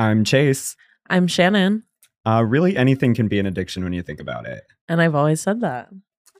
I'm 0.00 0.24
Chase. 0.24 0.76
I'm 1.10 1.26
Shannon. 1.26 1.82
Uh, 2.24 2.42
really, 2.42 2.74
anything 2.74 3.14
can 3.14 3.28
be 3.28 3.38
an 3.38 3.44
addiction 3.44 3.84
when 3.84 3.92
you 3.92 4.00
think 4.00 4.18
about 4.18 4.46
it. 4.46 4.62
And 4.88 4.98
I've 4.98 5.14
always 5.14 5.42
said 5.42 5.60
that. 5.60 5.90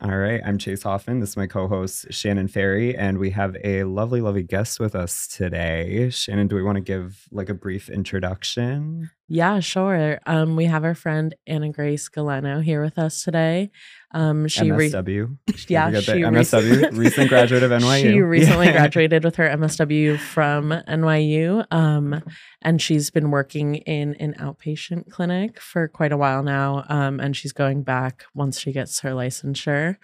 All 0.01 0.17
right, 0.17 0.41
I'm 0.47 0.57
Chase 0.57 0.83
Hoffman. 0.83 1.21
This 1.21 1.31
is 1.31 1.37
my 1.37 1.47
co 1.47 1.69
host, 1.69 2.07
Shannon 2.11 2.49
Ferry, 2.49 2.97
and 2.97 3.19
we 3.19 3.29
have 3.33 3.59
a 3.63 3.85
lovely, 3.85 4.23
lovely 4.23 4.45
guest 4.45 4.81
with 4.81 4.95
us 4.95 5.29
today. 5.29 6.09
Shannon, 6.09 6.49
do 6.49 6.57
we 6.57 6.63
want 6.63 6.77
to 6.77 6.81
give 6.81 7.29
like 7.31 7.51
a 7.51 7.55
brief 7.55 7.91
introduction? 7.91 9.11
Yeah, 9.33 9.61
sure. 9.61 10.19
Um, 10.27 10.57
we 10.57 10.65
have 10.65 10.83
our 10.83 10.97
friend 10.97 11.37
Anna 11.47 11.71
Grace 11.71 12.09
Galleno 12.09 12.61
here 12.65 12.83
with 12.83 12.99
us 12.99 13.23
today. 13.23 13.71
Um, 14.11 14.49
she 14.49 14.63
MSW. 14.63 15.07
Re- 15.07 15.55
yeah, 15.69 15.93
she 16.01 16.23
MSW, 16.23 16.83
rec- 16.83 16.93
recent 16.95 17.29
graduate 17.29 17.63
of 17.63 17.71
NYU. 17.71 18.01
She 18.01 18.21
recently 18.23 18.67
yeah. 18.67 18.73
graduated 18.79 19.23
with 19.23 19.37
her 19.37 19.49
MSW 19.49 20.19
from 20.19 20.71
NYU, 20.89 21.65
um, 21.71 22.25
and 22.63 22.83
she's 22.83 23.11
been 23.11 23.31
working 23.31 23.77
in 23.77 24.15
an 24.15 24.35
outpatient 24.35 25.11
clinic 25.11 25.61
for 25.61 25.87
quite 25.87 26.11
a 26.11 26.17
while 26.17 26.43
now. 26.43 26.85
Um, 26.89 27.21
and 27.21 27.37
she's 27.37 27.53
going 27.53 27.85
back 27.85 28.25
once 28.35 28.59
she 28.59 28.73
gets 28.73 28.99
her 28.99 29.11
licensure. 29.11 29.95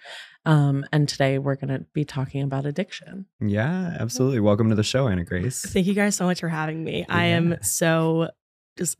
Um, 0.45 0.85
and 0.93 1.09
today 1.09 1.37
we're 1.37 1.55
going 1.55 1.77
to 1.77 1.85
be 1.91 2.05
talking 2.05 2.43
about 2.43 2.65
addiction. 2.65 3.25
Yeah, 3.41 3.97
absolutely. 3.99 4.39
Welcome 4.39 4.69
to 4.69 4.75
the 4.75 4.83
show, 4.83 5.09
Anna 5.09 5.25
Grace. 5.25 5.65
Thank 5.69 5.85
you 5.85 5.93
guys 5.93 6.15
so 6.15 6.23
much 6.23 6.39
for 6.39 6.47
having 6.47 6.81
me. 6.81 6.99
Yeah. 6.99 7.05
I 7.09 7.25
am 7.25 7.57
so 7.61 8.29
just 8.77 8.95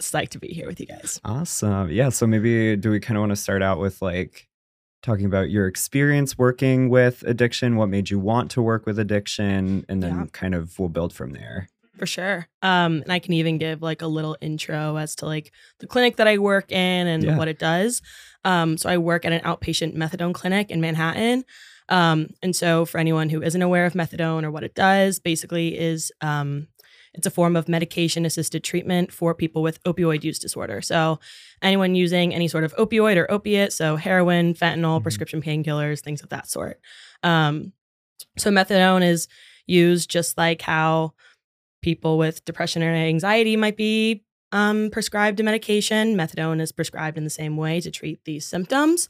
psyched 0.00 0.30
to 0.30 0.38
be 0.38 0.48
here 0.48 0.66
with 0.66 0.80
you 0.80 0.86
guys. 0.86 1.20
Awesome. 1.24 1.90
Yeah. 1.90 2.08
So 2.10 2.26
maybe 2.26 2.76
do 2.76 2.90
we 2.90 3.00
kind 3.00 3.16
of 3.16 3.22
want 3.22 3.30
to 3.30 3.36
start 3.36 3.62
out 3.62 3.78
with 3.78 4.00
like 4.00 4.48
talking 5.02 5.26
about 5.26 5.50
your 5.50 5.66
experience 5.66 6.36
working 6.36 6.88
with 6.88 7.22
addiction, 7.26 7.76
what 7.76 7.88
made 7.88 8.10
you 8.10 8.18
want 8.18 8.50
to 8.52 8.62
work 8.62 8.86
with 8.86 8.98
addiction, 8.98 9.84
and 9.88 10.02
then 10.02 10.16
yeah. 10.16 10.26
kind 10.32 10.54
of 10.54 10.78
we'll 10.78 10.88
build 10.88 11.12
from 11.12 11.32
there. 11.32 11.68
For 11.96 12.06
sure. 12.06 12.46
Um, 12.62 13.02
and 13.02 13.12
I 13.12 13.18
can 13.18 13.32
even 13.32 13.58
give 13.58 13.82
like 13.82 14.02
a 14.02 14.06
little 14.06 14.36
intro 14.40 14.96
as 14.96 15.16
to 15.16 15.26
like 15.26 15.52
the 15.80 15.86
clinic 15.86 16.16
that 16.16 16.28
I 16.28 16.38
work 16.38 16.70
in 16.70 17.06
and 17.06 17.24
yeah. 17.24 17.36
what 17.36 17.48
it 17.48 17.58
does. 17.58 18.02
Um, 18.44 18.78
so 18.78 18.88
I 18.88 18.98
work 18.98 19.24
at 19.24 19.32
an 19.32 19.40
outpatient 19.40 19.96
methadone 19.96 20.32
clinic 20.32 20.70
in 20.70 20.80
Manhattan. 20.80 21.44
Um, 21.88 22.28
and 22.42 22.54
so 22.54 22.84
for 22.84 22.98
anyone 22.98 23.30
who 23.30 23.42
isn't 23.42 23.62
aware 23.62 23.84
of 23.84 23.94
methadone 23.94 24.44
or 24.44 24.50
what 24.50 24.62
it 24.62 24.74
does, 24.74 25.18
basically 25.18 25.76
is 25.76 26.12
um, 26.20 26.68
it's 27.14 27.26
a 27.26 27.30
form 27.30 27.56
of 27.56 27.68
medication 27.68 28.26
assisted 28.26 28.64
treatment 28.64 29.12
for 29.12 29.34
people 29.34 29.62
with 29.62 29.82
opioid 29.84 30.24
use 30.24 30.38
disorder. 30.38 30.80
So, 30.82 31.18
anyone 31.62 31.94
using 31.94 32.34
any 32.34 32.48
sort 32.48 32.64
of 32.64 32.74
opioid 32.76 33.16
or 33.16 33.30
opiate, 33.30 33.72
so 33.72 33.96
heroin, 33.96 34.54
fentanyl, 34.54 34.96
mm-hmm. 34.96 35.02
prescription 35.02 35.42
painkillers, 35.42 36.00
things 36.00 36.22
of 36.22 36.28
that 36.30 36.48
sort. 36.48 36.80
Um, 37.22 37.72
so, 38.36 38.50
methadone 38.50 39.06
is 39.06 39.28
used 39.66 40.10
just 40.10 40.38
like 40.38 40.62
how 40.62 41.14
people 41.82 42.18
with 42.18 42.44
depression 42.44 42.82
or 42.82 42.92
anxiety 42.92 43.56
might 43.56 43.76
be 43.76 44.24
um, 44.52 44.90
prescribed 44.90 45.40
a 45.40 45.42
medication. 45.42 46.16
Methadone 46.16 46.60
is 46.60 46.72
prescribed 46.72 47.18
in 47.18 47.24
the 47.24 47.30
same 47.30 47.56
way 47.56 47.80
to 47.80 47.90
treat 47.90 48.24
these 48.24 48.46
symptoms. 48.46 49.08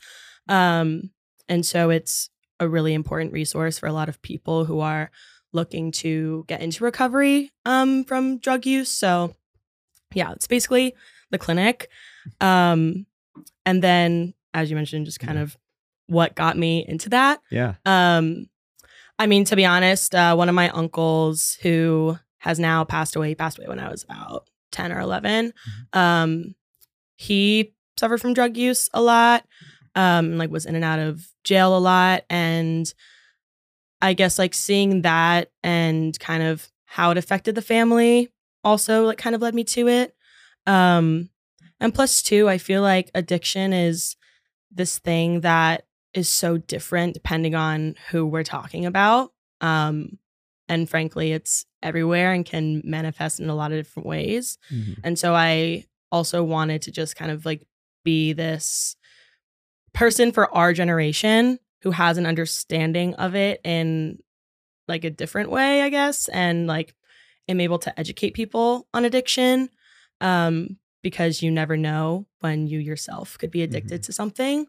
Um, 0.49 1.11
and 1.49 1.65
so, 1.65 1.91
it's 1.91 2.31
a 2.61 2.69
really 2.69 2.95
important 2.95 3.33
resource 3.33 3.79
for 3.79 3.87
a 3.87 3.93
lot 3.93 4.09
of 4.09 4.21
people 4.23 4.65
who 4.65 4.81
are 4.81 5.11
looking 5.53 5.93
to 5.93 6.45
get 6.47 6.61
into 6.61 6.85
recovery 6.85 7.53
um, 7.65 8.05
from 8.05 8.39
drug 8.39 8.67
use. 8.67 8.91
So, 8.91 9.35
yeah, 10.15 10.33
it's 10.33 10.47
basically 10.47 10.95
the 11.31 11.39
clinic. 11.39 11.89
Um, 12.41 13.07
and 13.65 13.83
then, 13.83 14.35
as 14.55 14.71
you 14.71 14.77
mentioned, 14.77 15.07
just 15.07 15.21
kind 15.21 15.39
of 15.39 15.57
what 16.07 16.35
got 16.35 16.57
me 16.57 16.85
into 16.87 17.11
that. 17.11 17.41
Yeah. 17.51 17.75
Um, 17.85 18.49
I 19.19 19.27
mean, 19.27 19.45
to 19.47 19.57
be 19.57 19.65
honest, 19.65 20.15
uh, 20.15 20.35
one 20.35 20.49
of 20.49 20.55
my 20.55 20.71
uncles 20.71 21.59
who 21.63 22.19
has 22.39 22.59
now 22.59 22.85
passed 22.85 23.17
away, 23.17 23.35
passed 23.35 23.59
away 23.59 23.69
when 23.69 23.81
I 23.81 23.91
was 23.91 24.05
about 24.05 24.49
10 24.73 24.93
or 24.93 25.01
11. 25.01 25.49
Mm-hmm. 25.53 25.99
Um, 25.99 26.55
he 27.17 27.75
suffered 27.97 28.21
from 28.21 28.35
drug 28.35 28.57
use 28.57 28.89
a 28.95 29.03
lot, 29.03 29.45
um, 29.95 30.39
like 30.39 30.51
was 30.51 30.67
in 30.67 30.77
and 30.77 30.85
out 30.85 31.01
of 31.01 31.27
jail 31.43 31.77
a 31.77 31.81
lot. 31.81 32.25
And 32.31 32.93
I 34.01 34.13
guess 34.13 34.39
like 34.39 34.55
seeing 34.55 35.03
that 35.03 35.51
and 35.63 36.19
kind 36.19 36.43
of 36.43 36.69
how 36.85 37.11
it 37.11 37.19
affected 37.19 37.55
the 37.55 37.63
family 37.63 38.31
also 38.65 39.05
like 39.05 39.19
kind 39.19 39.35
of 39.35 39.43
led 39.43 39.55
me 39.55 39.65
to 39.65 39.89
it. 39.89 40.15
Um 40.67 41.31
and 41.81 41.95
plus 41.95 42.23
two, 42.23 42.49
I 42.49 42.59
feel 42.59 42.83
like 42.83 43.11
addiction 43.15 43.73
is 43.73 44.17
this 44.71 44.99
thing 44.99 45.41
that 45.43 45.85
is 46.15 46.29
so 46.29 46.59
different 46.59 47.15
depending 47.15 47.55
on 47.55 47.95
who 48.11 48.27
we're 48.27 48.43
talking 48.45 48.87
about. 48.87 49.33
Um 49.61 50.19
and 50.69 50.89
frankly, 50.89 51.33
it's 51.33 51.65
everywhere 51.83 52.33
and 52.33 52.45
can 52.45 52.83
manifest 52.85 53.41
in 53.41 53.49
a 53.49 53.55
lot 53.55 53.73
of 53.73 53.79
different 53.79 54.07
ways. 54.07 54.59
Mm-hmm. 54.71 55.01
And 55.03 55.19
so 55.19 55.35
I 55.35 55.87
also 56.13 56.43
wanted 56.43 56.83
to 56.83 56.91
just 56.91 57.17
kind 57.17 57.31
of 57.31 57.47
like 57.47 57.67
be 58.05 58.33
this 58.33 58.97
person 59.95 60.33
for 60.33 60.55
our 60.55 60.73
generation 60.73 61.59
who 61.83 61.91
has 61.91 62.19
an 62.19 62.27
understanding 62.27 63.15
of 63.15 63.35
it 63.35 63.61
in 63.65 64.19
like 64.89 65.05
a 65.05 65.11
different 65.11 65.51
way, 65.51 65.83
I 65.83 65.91
guess, 65.91 66.29
and 66.29 66.67
like 66.67 66.95
am 67.49 67.61
able 67.61 67.79
to 67.81 67.99
educate 67.99 68.35
people 68.35 68.89
on 68.93 69.05
addiction 69.05 69.69
um, 70.21 70.79
because 71.03 71.43
you 71.43 71.51
never 71.51 71.77
know 71.77 72.27
when 72.41 72.67
you 72.67 72.79
yourself 72.79 73.39
could 73.39 73.51
be 73.51 73.63
addicted 73.63 74.03
mm-hmm. 74.03 74.07
to 74.07 74.13
something. 74.13 74.67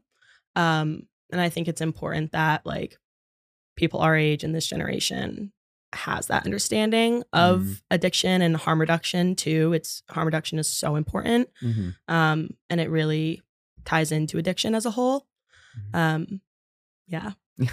Um, 0.55 1.07
and 1.31 1.39
I 1.41 1.49
think 1.49 1.67
it's 1.67 1.81
important 1.81 2.31
that 2.31 2.65
like 2.65 2.97
people 3.75 3.99
our 4.01 4.15
age 4.15 4.43
in 4.43 4.51
this 4.51 4.67
generation 4.67 5.51
has 5.93 6.27
that 6.27 6.45
understanding 6.45 7.23
of 7.33 7.61
mm-hmm. 7.61 7.73
addiction 7.91 8.41
and 8.41 8.55
harm 8.55 8.79
reduction 8.79 9.35
too. 9.35 9.73
It's 9.73 10.03
harm 10.09 10.25
reduction 10.25 10.59
is 10.59 10.67
so 10.67 10.95
important. 10.95 11.49
Mm-hmm. 11.63 12.13
Um, 12.13 12.49
and 12.69 12.79
it 12.79 12.89
really 12.89 13.41
ties 13.85 14.11
into 14.11 14.37
addiction 14.37 14.75
as 14.75 14.85
a 14.85 14.91
whole. 14.91 15.25
Mm-hmm. 15.77 15.95
Um, 15.95 16.41
yeah. 17.09 17.31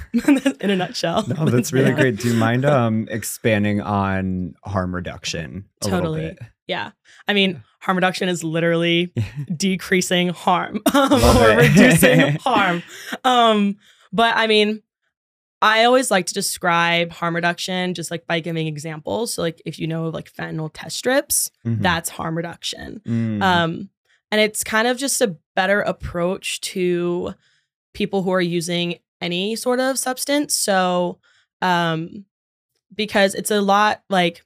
In 0.60 0.70
a 0.70 0.76
nutshell. 0.76 1.26
No 1.28 1.44
that's 1.46 1.72
really 1.72 1.90
yeah. 1.90 1.96
great. 1.96 2.16
Do 2.16 2.28
you 2.28 2.34
mind 2.34 2.64
um 2.64 3.06
expanding 3.10 3.80
on 3.80 4.54
harm 4.64 4.94
reduction 4.94 5.66
totally. 5.80 6.36
yeah. 6.66 6.90
I 7.28 7.34
mean 7.34 7.62
harm 7.80 7.96
reduction 7.96 8.28
is 8.28 8.42
literally 8.42 9.12
decreasing 9.56 10.30
harm. 10.30 10.80
Or 10.94 11.56
reducing 11.56 12.36
harm. 12.40 12.82
Um 13.22 13.76
but 14.12 14.36
i 14.36 14.46
mean 14.46 14.82
I 15.62 15.84
always 15.84 16.10
like 16.10 16.26
to 16.26 16.34
describe 16.34 17.12
harm 17.12 17.34
reduction 17.34 17.94
just 17.94 18.10
like 18.10 18.26
by 18.26 18.40
giving 18.40 18.66
examples. 18.66 19.32
So 19.32 19.42
like 19.42 19.62
if 19.64 19.78
you 19.78 19.86
know 19.86 20.06
of 20.06 20.14
like 20.14 20.30
fentanyl 20.30 20.70
test 20.72 20.96
strips, 20.96 21.50
mm-hmm. 21.64 21.80
that's 21.82 22.10
harm 22.10 22.36
reduction. 22.36 23.00
Mm. 23.06 23.42
Um 23.42 23.90
and 24.30 24.40
it's 24.40 24.64
kind 24.64 24.88
of 24.88 24.98
just 24.98 25.20
a 25.20 25.36
better 25.54 25.80
approach 25.80 26.60
to 26.60 27.34
people 27.94 28.22
who 28.22 28.30
are 28.32 28.40
using 28.40 28.96
any 29.20 29.56
sort 29.56 29.80
of 29.80 29.98
substance. 29.98 30.54
So, 30.54 31.18
um, 31.62 32.24
because 32.94 33.34
it's 33.34 33.50
a 33.50 33.60
lot 33.60 34.02
like 34.08 34.44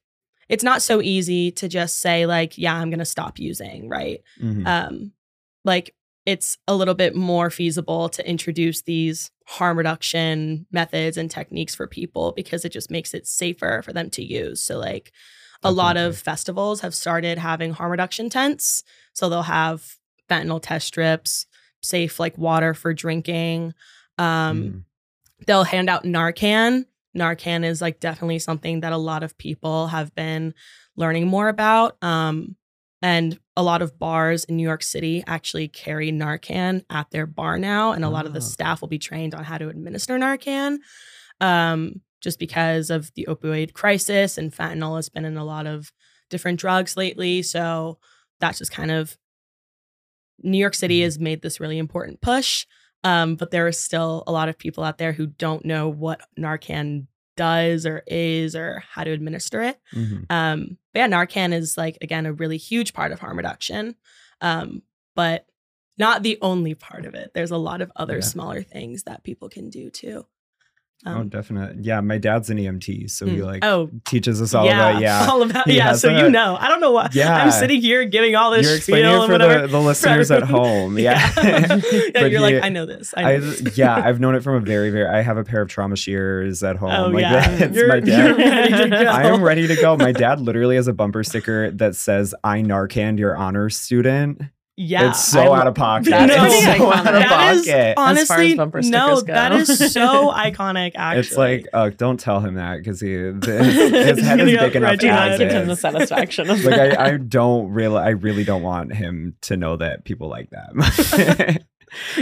it's 0.48 0.64
not 0.64 0.82
so 0.82 1.00
easy 1.00 1.52
to 1.52 1.68
just 1.68 2.00
say 2.00 2.26
like, 2.26 2.58
yeah, 2.58 2.74
I'm 2.74 2.90
gonna 2.90 3.04
stop 3.04 3.38
using, 3.38 3.88
right? 3.88 4.22
Mm-hmm. 4.42 4.66
Um, 4.66 5.12
like 5.64 5.94
it's 6.26 6.58
a 6.68 6.74
little 6.74 6.94
bit 6.94 7.14
more 7.14 7.50
feasible 7.50 8.08
to 8.10 8.28
introduce 8.28 8.82
these 8.82 9.30
harm 9.46 9.78
reduction 9.78 10.66
methods 10.70 11.16
and 11.16 11.30
techniques 11.30 11.74
for 11.74 11.86
people 11.86 12.32
because 12.32 12.64
it 12.64 12.70
just 12.70 12.90
makes 12.90 13.14
it 13.14 13.26
safer 13.26 13.82
for 13.84 13.92
them 13.92 14.10
to 14.10 14.24
use. 14.24 14.62
So 14.62 14.78
like 14.78 15.12
a 15.62 15.70
lot 15.70 15.96
of 15.96 16.16
festivals 16.16 16.80
have 16.80 16.94
started 16.94 17.38
having 17.38 17.72
harm 17.72 17.90
reduction 17.90 18.30
tents. 18.30 18.82
So 19.12 19.28
they'll 19.28 19.42
have 19.42 19.96
fentanyl 20.28 20.62
test 20.62 20.86
strips, 20.86 21.46
safe 21.82 22.18
like 22.20 22.38
water 22.38 22.74
for 22.74 22.94
drinking. 22.94 23.74
Um, 24.20 24.62
mm. 24.62 24.84
They'll 25.46 25.64
hand 25.64 25.88
out 25.88 26.04
Narcan. 26.04 26.84
Narcan 27.16 27.64
is 27.64 27.80
like 27.80 27.98
definitely 27.98 28.38
something 28.38 28.80
that 28.80 28.92
a 28.92 28.98
lot 28.98 29.22
of 29.22 29.36
people 29.38 29.88
have 29.88 30.14
been 30.14 30.54
learning 30.96 31.26
more 31.26 31.48
about. 31.48 31.96
Um, 32.02 32.56
and 33.02 33.38
a 33.56 33.62
lot 33.62 33.82
of 33.82 33.98
bars 33.98 34.44
in 34.44 34.56
New 34.56 34.62
York 34.62 34.82
City 34.82 35.24
actually 35.26 35.68
carry 35.68 36.12
Narcan 36.12 36.84
at 36.90 37.10
their 37.10 37.26
bar 37.26 37.58
now. 37.58 37.92
And 37.92 38.04
a 38.04 38.08
oh. 38.08 38.10
lot 38.10 38.26
of 38.26 38.34
the 38.34 38.40
ah. 38.40 38.42
staff 38.42 38.80
will 38.80 38.88
be 38.88 38.98
trained 38.98 39.34
on 39.34 39.42
how 39.42 39.58
to 39.58 39.68
administer 39.68 40.18
Narcan 40.18 40.78
um, 41.40 42.02
just 42.20 42.38
because 42.38 42.90
of 42.90 43.10
the 43.14 43.26
opioid 43.28 43.72
crisis. 43.72 44.36
And 44.36 44.52
fentanyl 44.52 44.96
has 44.96 45.08
been 45.08 45.24
in 45.24 45.38
a 45.38 45.44
lot 45.44 45.66
of 45.66 45.92
different 46.28 46.60
drugs 46.60 46.96
lately. 46.96 47.42
So 47.42 47.98
that's 48.38 48.58
just 48.58 48.70
kind 48.70 48.90
of 48.90 49.16
New 50.42 50.58
York 50.58 50.74
City 50.74 50.98
mm-hmm. 50.98 51.04
has 51.04 51.18
made 51.18 51.42
this 51.42 51.58
really 51.58 51.78
important 51.78 52.20
push. 52.20 52.66
Um, 53.02 53.36
but 53.36 53.50
there 53.50 53.66
are 53.66 53.72
still 53.72 54.24
a 54.26 54.32
lot 54.32 54.48
of 54.48 54.58
people 54.58 54.84
out 54.84 54.98
there 54.98 55.12
who 55.12 55.26
don't 55.26 55.64
know 55.64 55.88
what 55.88 56.20
Narcan 56.38 57.06
does 57.36 57.86
or 57.86 58.02
is 58.06 58.54
or 58.54 58.84
how 58.86 59.04
to 59.04 59.10
administer 59.10 59.62
it. 59.62 59.80
Mm-hmm. 59.94 60.24
Um, 60.28 60.76
but 60.92 61.00
yeah, 61.00 61.08
Narcan 61.08 61.54
is 61.54 61.78
like 61.78 61.96
again 62.02 62.26
a 62.26 62.32
really 62.32 62.58
huge 62.58 62.92
part 62.92 63.12
of 63.12 63.20
harm 63.20 63.36
reduction, 63.36 63.94
um, 64.40 64.82
but 65.14 65.46
not 65.96 66.22
the 66.22 66.38
only 66.42 66.74
part 66.74 67.06
of 67.06 67.14
it. 67.14 67.32
There's 67.34 67.50
a 67.50 67.56
lot 67.56 67.80
of 67.80 67.92
other 67.96 68.16
yeah. 68.16 68.20
smaller 68.20 68.62
things 68.62 69.04
that 69.04 69.24
people 69.24 69.48
can 69.48 69.70
do 69.70 69.90
too. 69.90 70.26
Oh, 71.06 71.12
um, 71.12 71.18
oh, 71.18 71.24
definitely. 71.24 71.82
Yeah, 71.82 72.02
my 72.02 72.18
dad's 72.18 72.50
an 72.50 72.58
EMT, 72.58 73.10
so 73.10 73.24
he 73.24 73.38
mm. 73.38 73.46
like 73.46 73.64
oh, 73.64 73.88
teaches 74.04 74.42
us 74.42 74.52
all 74.52 74.66
yeah, 74.66 74.90
about 74.90 75.00
yeah, 75.00 75.26
all 75.30 75.42
about 75.42 75.66
yeah. 75.66 75.92
So 75.94 76.10
a, 76.10 76.24
you 76.24 76.30
know, 76.30 76.58
I 76.60 76.68
don't 76.68 76.80
know 76.80 76.90
why 76.90 77.08
Yeah, 77.12 77.34
I'm 77.42 77.50
sitting 77.50 77.80
here 77.80 78.04
giving 78.04 78.36
all 78.36 78.50
this. 78.50 78.66
You're 78.66 78.76
explaining 78.76 79.26
for 79.26 79.38
the, 79.38 79.66
the, 79.66 79.80
listeners 79.80 80.30
at 80.30 80.42
home. 80.42 80.90
Yeah, 81.00 81.32
yeah. 81.36 81.80
yeah 81.92 82.26
you're 82.26 82.28
he, 82.28 82.38
like, 82.38 82.62
I 82.62 82.68
know 82.68 82.84
this. 82.84 83.14
I, 83.16 83.38
know 83.38 83.50
I 83.50 83.70
yeah, 83.74 83.94
I've 83.94 84.20
known 84.20 84.34
it 84.34 84.42
from 84.42 84.56
a 84.56 84.60
very 84.60 84.90
very. 84.90 85.06
I 85.06 85.22
have 85.22 85.38
a 85.38 85.44
pair 85.44 85.62
of 85.62 85.68
trauma 85.68 85.96
shears 85.96 86.62
at 86.62 86.76
home. 86.76 86.90
Oh 86.90 87.06
like, 87.06 87.22
yeah, 87.22 87.56
that's 87.56 87.74
you're, 87.74 87.88
my 87.88 88.00
dad. 88.00 88.36
ready 88.36 88.72
to 88.72 88.88
go. 88.90 89.10
I 89.10 89.22
am 89.24 89.42
ready 89.42 89.66
to 89.66 89.76
go. 89.76 89.96
My 89.96 90.12
dad 90.12 90.40
literally 90.40 90.76
has 90.76 90.88
a 90.88 90.92
bumper 90.92 91.24
sticker 91.24 91.70
that 91.70 91.96
says 91.96 92.34
"I 92.44 92.60
Narcan 92.60 93.18
your 93.18 93.36
honor 93.36 93.70
student." 93.70 94.42
Yeah, 94.82 95.10
it's 95.10 95.22
so 95.22 95.52
I'm, 95.52 95.60
out 95.60 95.66
of 95.66 95.74
pocket. 95.74 96.08
No, 96.08 96.26
That 96.26 96.50
is 96.50 96.64
so 96.64 96.90
out 96.90 97.14
of 97.14 97.22
pocket. 97.22 97.94
honestly, 97.98 98.54
no, 98.88 99.20
that 99.20 99.52
is 99.52 99.92
so 99.92 100.32
iconic. 100.32 100.92
Actually, 100.94 101.20
it's 101.20 101.36
like, 101.36 101.68
uh, 101.74 101.90
don't 101.90 102.18
tell 102.18 102.40
him 102.40 102.54
that 102.54 102.78
because 102.78 102.98
he 102.98 103.10
his, 103.12 103.44
his 103.44 104.20
head 104.24 104.40
is 104.40 104.58
big 104.58 104.76
enough. 104.76 104.92
as 105.04 105.38
give 105.38 105.52
him 105.52 105.68
the 105.68 105.76
satisfaction 105.76 106.48
of 106.48 106.64
like 106.64 106.80
I, 106.80 107.08
I 107.08 107.16
don't 107.18 107.70
really, 107.72 107.98
I 107.98 108.10
really 108.10 108.42
don't 108.42 108.62
want 108.62 108.94
him 108.94 109.36
to 109.42 109.58
know 109.58 109.76
that 109.76 110.04
people 110.04 110.30
like 110.30 110.48
that. 110.48 111.62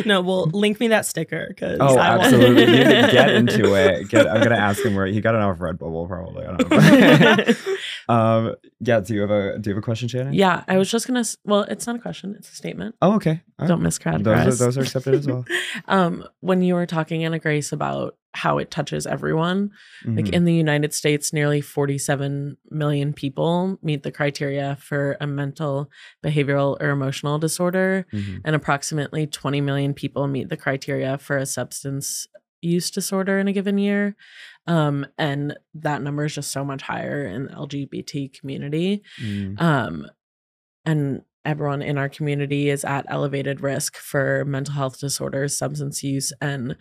No, 0.05 0.21
well, 0.21 0.47
link 0.47 0.81
me 0.81 0.89
that 0.89 1.07
sticker 1.07 1.47
because 1.49 1.79
oh, 1.81 1.97
I 1.97 2.19
absolutely, 2.19 2.63
you 2.63 2.85
need 2.85 2.85
to 2.85 3.09
get 3.13 3.31
into 3.31 3.75
it. 3.75 4.09
Get, 4.09 4.29
I'm 4.29 4.43
gonna 4.43 4.57
ask 4.57 4.85
him 4.85 4.95
where 4.95 5.07
he 5.07 5.21
got 5.21 5.35
it 5.35 5.41
off 5.41 5.59
Redbubble, 5.59 6.09
probably. 6.09 6.47
I 6.47 6.57
don't 6.57 6.71
know. 6.71 7.55
um, 8.15 8.55
yeah. 8.81 9.01
Do 9.01 9.15
you 9.15 9.21
have 9.23 9.31
a 9.31 9.59
Do 9.59 9.71
you 9.71 9.75
have 9.75 9.83
a 9.83 9.85
question, 9.85 10.09
Shannon? 10.09 10.33
Yeah, 10.33 10.65
I 10.69 10.79
was 10.79 10.91
just 10.91 11.07
gonna. 11.07 11.25
Well, 11.45 11.63
it's 11.63 11.87
not 11.87 11.97
a 11.97 12.01
question; 12.01 12.35
it's 12.39 12.51
a 12.51 12.55
statement. 12.55 12.95
Oh, 13.03 13.15
okay. 13.15 13.43
Don't 13.67 13.83
miscategorize. 13.83 14.45
Those 14.45 14.61
are, 14.61 14.65
those 14.65 14.79
are 14.79 14.83
accepted 14.83 15.15
as 15.15 15.27
well. 15.27 15.45
um, 15.89 16.25
when 16.41 16.63
you 16.63 16.75
were 16.75 16.87
talking, 16.87 17.25
Anna 17.25 17.39
Grace, 17.39 17.73
about 17.73 18.17
how 18.35 18.59
it 18.59 18.71
touches 18.71 19.07
everyone. 19.07 19.71
Mm-hmm. 20.05 20.17
Like 20.17 20.29
in 20.29 20.45
the 20.45 20.55
United 20.55 20.95
States, 20.95 21.33
nearly 21.33 21.61
47 21.61 22.57
million 22.71 23.13
people 23.13 23.79
meet 23.83 24.05
the 24.05 24.13
criteria 24.13 24.77
for 24.81 25.17
a 25.21 25.27
mental, 25.27 25.91
behavioral, 26.25 26.77
or 26.81 26.91
emotional 26.91 27.39
disorder, 27.39 28.07
mm-hmm. 28.13 28.39
and 28.45 28.55
approximately 28.55 29.27
20 29.27 29.61
million 29.61 29.93
people 29.93 30.29
meet 30.29 30.51
the 30.51 30.57
criteria 30.57 31.19
for 31.19 31.37
a 31.37 31.47
substance 31.47 32.29
use 32.61 32.91
disorder 32.91 33.39
in 33.39 33.49
a 33.49 33.53
given 33.53 33.79
year. 33.79 34.17
Um, 34.67 35.07
and 35.17 35.57
that 35.75 36.03
number 36.03 36.25
is 36.25 36.35
just 36.35 36.53
so 36.53 36.65
much 36.65 36.83
higher 36.83 37.25
in 37.25 37.47
the 37.47 37.53
LGBT 37.53 38.39
community. 38.39 39.03
Mm. 39.21 39.61
Um, 39.61 40.07
and 40.85 41.23
everyone 41.45 41.83
in 41.83 41.99
our 41.99 42.09
community 42.09 42.71
is 42.71 42.85
at 42.85 43.07
elevated 43.09 43.61
risk 43.61 43.97
for 43.97 44.45
mental 44.45 44.75
health 44.75 44.99
disorders, 45.01 45.57
substance 45.57 46.03
use, 46.03 46.33
and 46.41 46.77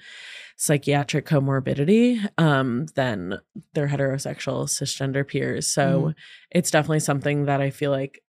psychiatric 0.58 1.26
comorbidity 1.26 2.28
um, 2.38 2.88
than 2.96 3.40
their 3.74 3.88
heterosexual 3.88 4.66
cisgender 4.66 5.28
peers. 5.28 5.68
So 5.68 6.02
mm. 6.02 6.16
it's 6.52 6.72
definitely 6.72 7.00
something 7.02 7.46
that 7.46 7.62
I 7.62 7.70
feel 7.70 7.92
like 7.92 8.24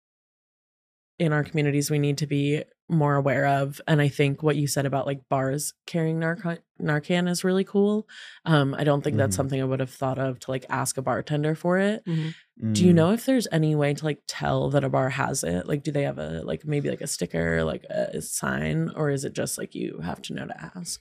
in 1.19 1.33
our 1.33 1.45
communities 1.45 1.91
we 1.91 1.99
need 1.99 2.19
to 2.19 2.27
be 2.27 2.63
more 2.89 3.15
aware 3.15 3.47
of 3.47 3.81
and 3.87 4.03
i 4.03 4.09
think 4.09 4.43
what 4.43 4.57
you 4.57 4.67
said 4.67 4.85
about 4.85 5.07
like 5.07 5.27
bars 5.29 5.73
carrying 5.87 6.19
Narcan, 6.21 6.59
narcan 6.81 7.29
is 7.29 7.43
really 7.43 7.65
cool 7.65 8.07
um 8.45 8.75
i 8.75 8.85
don't 8.85 9.03
think 9.03 9.15
mm. 9.15 9.19
that's 9.19 9.33
mm-hmm. 9.33 9.37
something 9.39 9.61
i 9.61 9.65
would 9.65 9.81
have 9.81 9.91
thought 9.91 10.19
of 10.19 10.39
to 10.41 10.51
like 10.51 10.67
ask 10.69 10.99
a 10.99 11.03
bartender 11.03 11.55
for 11.55 11.79
it 11.79 12.05
mm-hmm. 12.05 12.29
mm. 12.63 12.75
do 12.75 12.85
you 12.85 12.93
know 12.93 13.13
if 13.13 13.25
there's 13.25 13.49
any 13.51 13.75
way 13.75 13.95
to 13.95 14.05
like 14.05 14.21
tell 14.27 14.71
that 14.71 14.85
a 14.85 14.91
bar 14.91 15.09
has 15.09 15.45
it 15.45 15.67
like 15.67 15.83
do 15.83 15.93
they 15.93 16.03
have 16.03 16.19
a 16.19 16.43
like 16.45 16.67
maybe 16.67 16.91
like 16.91 17.01
a 17.01 17.07
sticker 17.07 17.65
like 17.65 17.85
a, 17.89 18.17
a 18.19 18.23
sign 18.23 18.91
or 18.97 19.09
is 19.09 19.25
it 19.25 19.33
just 19.33 19.57
like 19.57 19.75
you 19.75 20.01
have 20.03 20.21
to 20.21 20.35
know 20.35 20.47
to 20.47 20.71
ask 20.77 21.01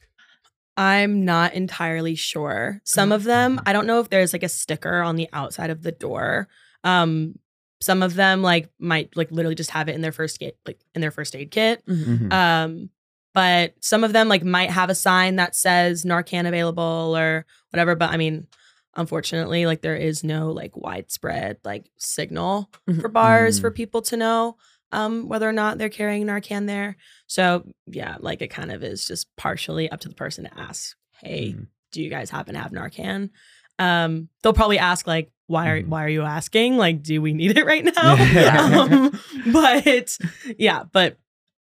I'm 0.75 1.23
not 1.23 1.53
entirely 1.53 2.15
sure. 2.15 2.81
Some 2.83 3.11
of 3.11 3.23
them, 3.23 3.57
mm-hmm. 3.57 3.69
I 3.69 3.73
don't 3.73 3.85
know 3.85 3.99
if 3.99 4.09
there's 4.09 4.33
like 4.33 4.43
a 4.43 4.49
sticker 4.49 5.01
on 5.01 5.15
the 5.15 5.29
outside 5.31 5.69
of 5.69 5.83
the 5.83 5.91
door. 5.91 6.47
Um, 6.83 7.35
some 7.83 8.01
of 8.01 8.15
them 8.15 8.41
like 8.41 8.69
might 8.79 9.15
like 9.17 9.29
literally 9.29 9.55
just 9.55 9.71
have 9.71 9.89
it 9.89 9.95
in 9.95 9.99
their 9.99 10.13
first 10.13 10.41
aid 10.41 10.53
like 10.65 10.79
in 10.95 11.01
their 11.01 11.11
first 11.11 11.35
aid 11.35 11.51
kit. 11.51 11.85
Mm-hmm. 11.85 12.13
mm-hmm. 12.13 12.31
Um, 12.31 12.89
but 13.33 13.73
some 13.81 14.03
of 14.03 14.13
them 14.13 14.29
like 14.29 14.43
might 14.43 14.69
have 14.69 14.91
a 14.91 14.95
sign 14.95 15.37
that 15.37 15.55
says 15.55 16.05
Narcan 16.05 16.47
available 16.47 17.13
or 17.17 17.45
whatever. 17.71 17.95
But 17.95 18.11
I 18.11 18.17
mean, 18.17 18.47
unfortunately, 18.95 19.65
like 19.65 19.81
there 19.81 19.97
is 19.97 20.23
no 20.23 20.51
like 20.51 20.77
widespread 20.77 21.57
like 21.65 21.89
signal 21.97 22.69
mm-hmm. 22.87 23.01
for 23.01 23.09
bars 23.09 23.55
mm-hmm. 23.55 23.61
for 23.63 23.71
people 23.71 24.01
to 24.03 24.17
know 24.17 24.55
um 24.91 25.27
whether 25.27 25.49
or 25.49 25.53
not 25.53 25.77
they're 25.77 25.89
carrying 25.89 26.25
Narcan 26.25 26.67
there. 26.67 26.95
So 27.27 27.65
yeah, 27.87 28.15
like 28.19 28.41
it 28.41 28.49
kind 28.49 28.71
of 28.71 28.81
is 28.81 29.05
just 29.05 29.35
partially 29.35 29.89
up 29.89 29.99
to 30.01 30.09
the 30.09 30.15
person 30.15 30.45
to 30.45 30.57
ask, 30.57 30.95
hey, 31.21 31.49
mm-hmm. 31.49 31.63
do 31.91 32.01
you 32.01 32.09
guys 32.09 32.29
happen 32.29 32.53
to 32.53 32.61
have 32.61 32.71
Narcan? 32.71 33.31
Um, 33.79 34.29
they'll 34.41 34.53
probably 34.53 34.79
ask 34.79 35.07
like, 35.07 35.31
why 35.47 35.69
are 35.69 35.81
mm. 35.81 35.87
why 35.87 36.03
are 36.05 36.09
you 36.09 36.23
asking? 36.23 36.77
Like, 36.77 37.03
do 37.03 37.21
we 37.21 37.33
need 37.33 37.57
it 37.57 37.65
right 37.65 37.83
now? 37.83 38.73
um, 38.81 39.19
but 39.51 40.17
yeah, 40.57 40.83
but 40.91 41.17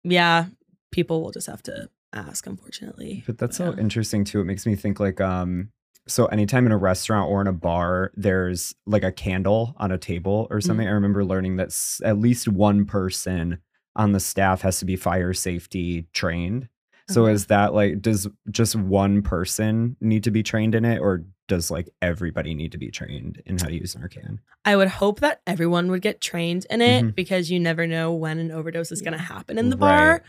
yeah, 0.04 0.46
people 0.92 1.22
will 1.22 1.32
just 1.32 1.48
have 1.48 1.64
to 1.64 1.90
ask, 2.14 2.48
unfortunately. 2.48 3.24
But 3.26 3.38
that's 3.38 3.58
but, 3.58 3.76
so 3.76 3.80
interesting 3.80 4.24
too. 4.24 4.42
It 4.42 4.46
makes 4.46 4.66
me 4.66 4.76
think 4.76 5.00
like 5.00 5.20
um 5.22 5.70
so 6.08 6.28
anytime 6.28 6.66
in 6.66 6.72
a 6.72 6.78
restaurant 6.78 7.30
or 7.32 7.42
in 7.42 7.48
a 7.48 7.54
bar 7.54 8.12
there's 8.16 8.76
like 8.86 9.04
a 9.04 9.12
candle 9.12 9.76
on 9.78 9.92
a 9.92 9.98
table 9.98 10.48
or 10.50 10.62
something, 10.62 10.86
mm-hmm. 10.86 10.92
I 10.92 10.96
remember 10.96 11.26
learning 11.26 11.58
that 11.58 11.68
s- 11.68 12.02
at 12.06 12.20
least 12.20 12.48
one 12.48 12.86
person 12.86 13.60
on 13.96 14.12
the 14.12 14.20
staff 14.20 14.62
has 14.62 14.80
to 14.80 14.86
be 14.86 14.96
fire 14.96 15.34
safety 15.34 16.08
trained. 16.14 16.70
So 17.08 17.28
is 17.28 17.46
that 17.48 17.76
like 17.76 18.02
does 18.02 18.28
just 18.50 18.76
one 18.76 19.22
person 19.22 19.96
need 20.02 20.24
to 20.24 20.32
be 20.32 20.42
trained 20.42 20.74
in 20.74 20.86
it 20.86 21.00
or 21.00 21.24
does 21.48 21.70
like 21.70 21.90
everybody 22.02 22.54
need 22.54 22.72
to 22.72 22.78
be 22.78 22.90
trained 22.90 23.42
in 23.46 23.58
how 23.58 23.68
to 23.68 23.74
use 23.74 23.96
Narcan? 23.96 24.40
I 24.64 24.76
would 24.76 24.88
hope 24.88 25.20
that 25.20 25.42
everyone 25.46 25.92
would 25.92 26.02
get 26.02 26.22
trained 26.22 26.66
in 26.70 26.82
it 26.82 27.02
mm-hmm. 27.04 27.10
because 27.12 27.52
you 27.52 27.60
never 27.60 27.86
know 27.86 28.14
when 28.14 28.40
an 28.40 28.52
overdose 28.52 28.92
is 28.92 29.02
going 29.02 29.14
to 29.14 29.24
happen 29.24 29.58
in 29.58 29.70
the 29.70 29.78
bar. 29.78 30.24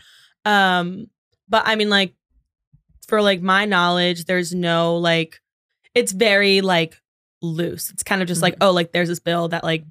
Right. 0.45 0.77
Um 0.77 1.07
but 1.49 1.63
I 1.65 1.75
mean 1.75 1.89
like 1.89 2.13
for 3.07 3.21
like 3.21 3.41
my 3.41 3.65
knowledge 3.65 4.25
there's 4.25 4.53
no 4.53 4.97
like 4.97 5.41
it's 5.95 6.11
very 6.11 6.61
like 6.61 7.01
loose. 7.41 7.89
It's 7.89 8.03
kind 8.03 8.21
of 8.21 8.27
just 8.27 8.39
mm-hmm. 8.39 8.43
like 8.43 8.57
oh 8.61 8.71
like 8.71 8.91
there's 8.91 9.09
this 9.09 9.19
bill 9.19 9.47
that 9.49 9.63
like 9.63 9.85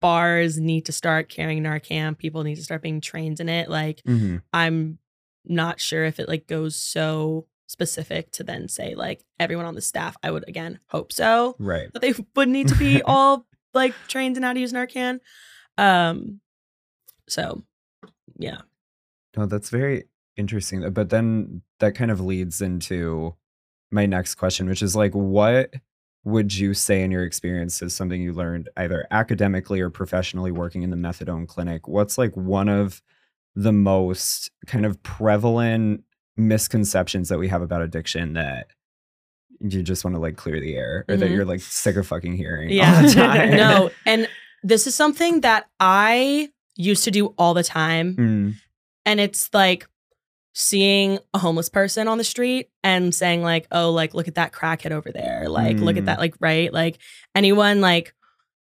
bars 0.00 0.58
need 0.58 0.86
to 0.86 0.92
start 0.92 1.30
carrying 1.30 1.62
Narcan, 1.62 2.18
people 2.18 2.42
need 2.42 2.56
to 2.56 2.62
start 2.62 2.82
being 2.82 3.00
trained 3.00 3.40
in 3.40 3.48
it. 3.48 3.70
Like 3.70 4.02
mm-hmm. 4.02 4.38
I'm 4.52 4.98
not 5.46 5.80
sure 5.80 6.04
if 6.04 6.18
it 6.18 6.28
like 6.28 6.46
goes 6.46 6.76
so 6.76 7.46
specific 7.66 8.30
to 8.32 8.44
then 8.44 8.68
say 8.68 8.94
like 8.94 9.24
everyone 9.40 9.66
on 9.66 9.74
the 9.74 9.80
staff. 9.80 10.16
I 10.22 10.30
would 10.30 10.44
again 10.48 10.78
hope 10.88 11.12
so. 11.12 11.56
Right. 11.58 11.92
That 11.92 12.02
they 12.02 12.14
would 12.36 12.48
need 12.48 12.68
to 12.68 12.76
be 12.76 13.02
all 13.06 13.46
like 13.72 13.94
trained 14.08 14.36
in 14.36 14.42
how 14.42 14.52
to 14.52 14.60
use 14.60 14.72
Narcan. 14.72 15.20
Um 15.78 16.40
so 17.28 17.64
yeah. 18.38 18.58
No, 19.36 19.46
that's 19.46 19.70
very 19.70 20.04
interesting. 20.36 20.88
But 20.92 21.10
then 21.10 21.62
that 21.80 21.94
kind 21.94 22.10
of 22.10 22.20
leads 22.20 22.60
into 22.60 23.34
my 23.90 24.06
next 24.06 24.36
question, 24.36 24.68
which 24.68 24.82
is 24.82 24.94
like 24.94 25.12
what 25.12 25.72
would 26.24 26.56
you 26.56 26.72
say 26.72 27.02
in 27.02 27.10
your 27.10 27.24
experience 27.24 27.82
is 27.82 27.94
something 27.94 28.20
you 28.20 28.32
learned 28.32 28.68
either 28.78 29.06
academically 29.10 29.80
or 29.80 29.90
professionally 29.90 30.50
working 30.50 30.82
in 30.82 30.90
the 30.90 30.96
methadone 30.96 31.46
clinic? 31.46 31.86
What's 31.86 32.16
like 32.16 32.34
one 32.34 32.68
of 32.68 33.02
the 33.54 33.72
most 33.72 34.50
kind 34.66 34.86
of 34.86 35.02
prevalent 35.02 36.02
misconceptions 36.36 37.28
that 37.28 37.38
we 37.38 37.48
have 37.48 37.62
about 37.62 37.82
addiction 37.82 38.34
that 38.34 38.68
you 39.60 39.82
just 39.82 40.04
want 40.04 40.14
to 40.14 40.20
like 40.20 40.36
clear 40.36 40.60
the 40.60 40.74
air 40.74 41.04
or 41.08 41.14
mm-hmm. 41.14 41.20
that 41.20 41.30
you're 41.30 41.44
like 41.44 41.60
sick 41.60 41.96
of 41.96 42.06
fucking 42.06 42.36
hearing 42.36 42.70
yeah 42.70 43.02
no 43.56 43.90
and 44.04 44.28
this 44.62 44.86
is 44.86 44.94
something 44.94 45.40
that 45.42 45.66
i 45.78 46.48
used 46.76 47.04
to 47.04 47.10
do 47.10 47.28
all 47.38 47.54
the 47.54 47.62
time 47.62 48.16
mm. 48.16 48.54
and 49.06 49.20
it's 49.20 49.48
like 49.52 49.86
seeing 50.54 51.18
a 51.32 51.38
homeless 51.38 51.68
person 51.68 52.08
on 52.08 52.18
the 52.18 52.24
street 52.24 52.68
and 52.82 53.14
saying 53.14 53.42
like 53.42 53.66
oh 53.72 53.90
like 53.90 54.14
look 54.14 54.28
at 54.28 54.34
that 54.34 54.52
crackhead 54.52 54.90
over 54.90 55.10
there 55.12 55.48
like 55.48 55.76
mm. 55.76 55.82
look 55.82 55.96
at 55.96 56.04
mm. 56.04 56.06
that 56.06 56.18
like 56.18 56.34
right 56.40 56.72
like 56.72 56.98
anyone 57.34 57.80
like 57.80 58.14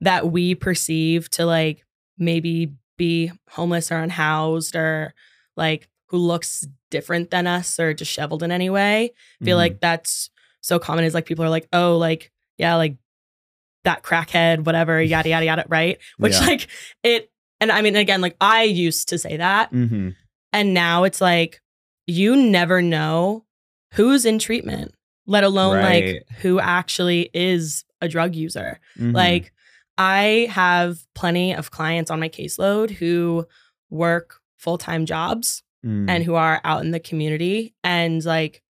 that 0.01 0.31
we 0.31 0.55
perceive 0.55 1.31
to 1.31 1.45
like 1.45 1.85
maybe 2.19 2.73
be 2.97 3.31
homeless 3.51 3.93
or 3.93 3.99
unhoused 3.99 4.75
or 4.75 5.15
like 5.57 5.89
who 6.07 6.19
looks 6.19 6.67
different 6.91 7.31
than 7.31 7.47
us 7.47 7.79
or 7.81 7.93
disheveled 7.93 8.43
in 8.43 8.53
any 8.53 8.71
way. 8.71 9.13
I 9.41 9.45
feel 9.45 9.55
mm-hmm. 9.55 9.59
like 9.59 9.81
that's 9.81 10.31
so 10.61 10.79
common 10.79 11.05
is 11.05 11.15
like 11.15 11.27
people 11.27 11.45
are 11.45 11.51
like, 11.51 11.69
oh, 11.73 11.97
like, 11.97 12.33
yeah, 12.59 12.77
like 12.77 12.97
that 13.85 14.03
crackhead, 14.03 14.65
whatever, 14.65 15.01
yada, 15.03 15.29
yada, 15.29 15.45
yada, 15.47 15.65
right? 15.69 15.99
Which 16.19 16.35
yeah. 16.35 16.47
like 16.47 16.69
it, 17.03 17.31
and 17.61 17.73
I 17.73 17.83
mean, 17.83 17.97
again, 17.97 18.21
like 18.21 18.37
I 18.41 18.63
used 18.63 19.09
to 19.09 19.19
say 19.19 19.37
that. 19.37 19.73
Mm-hmm. 19.73 20.11
And 20.53 20.75
now 20.75 21.05
it's 21.05 21.21
like, 21.21 21.61
you 22.07 22.37
never 22.37 22.81
know 22.81 23.45
who's 23.93 24.25
in 24.25 24.39
treatment, 24.39 24.95
let 25.27 25.45
alone 25.45 25.77
right. 25.77 26.15
like 26.15 26.27
who 26.39 26.61
actually 26.61 27.31
is 27.35 27.85
a 28.01 28.09
drug 28.09 28.35
user. 28.35 28.79
Mm-hmm. 28.99 29.13
Like, 29.13 29.53
I 29.99 30.49
have 30.51 30.99
plenty 31.15 31.55
of 31.55 31.71
clients 31.71 32.11
on 32.11 32.21
my 32.21 32.29
caseload 32.29 32.91
who 32.91 33.47
work 33.91 34.41
full 34.57 34.79
time 34.79 35.07
jobs 35.07 35.63
mm. 35.87 36.11
and 36.11 36.25
who 36.25 36.35
are 36.35 36.61
out 36.65 36.83
in 36.85 36.91
the 36.91 37.01
community. 37.01 37.75
And 37.85 38.25
like, 38.25 38.63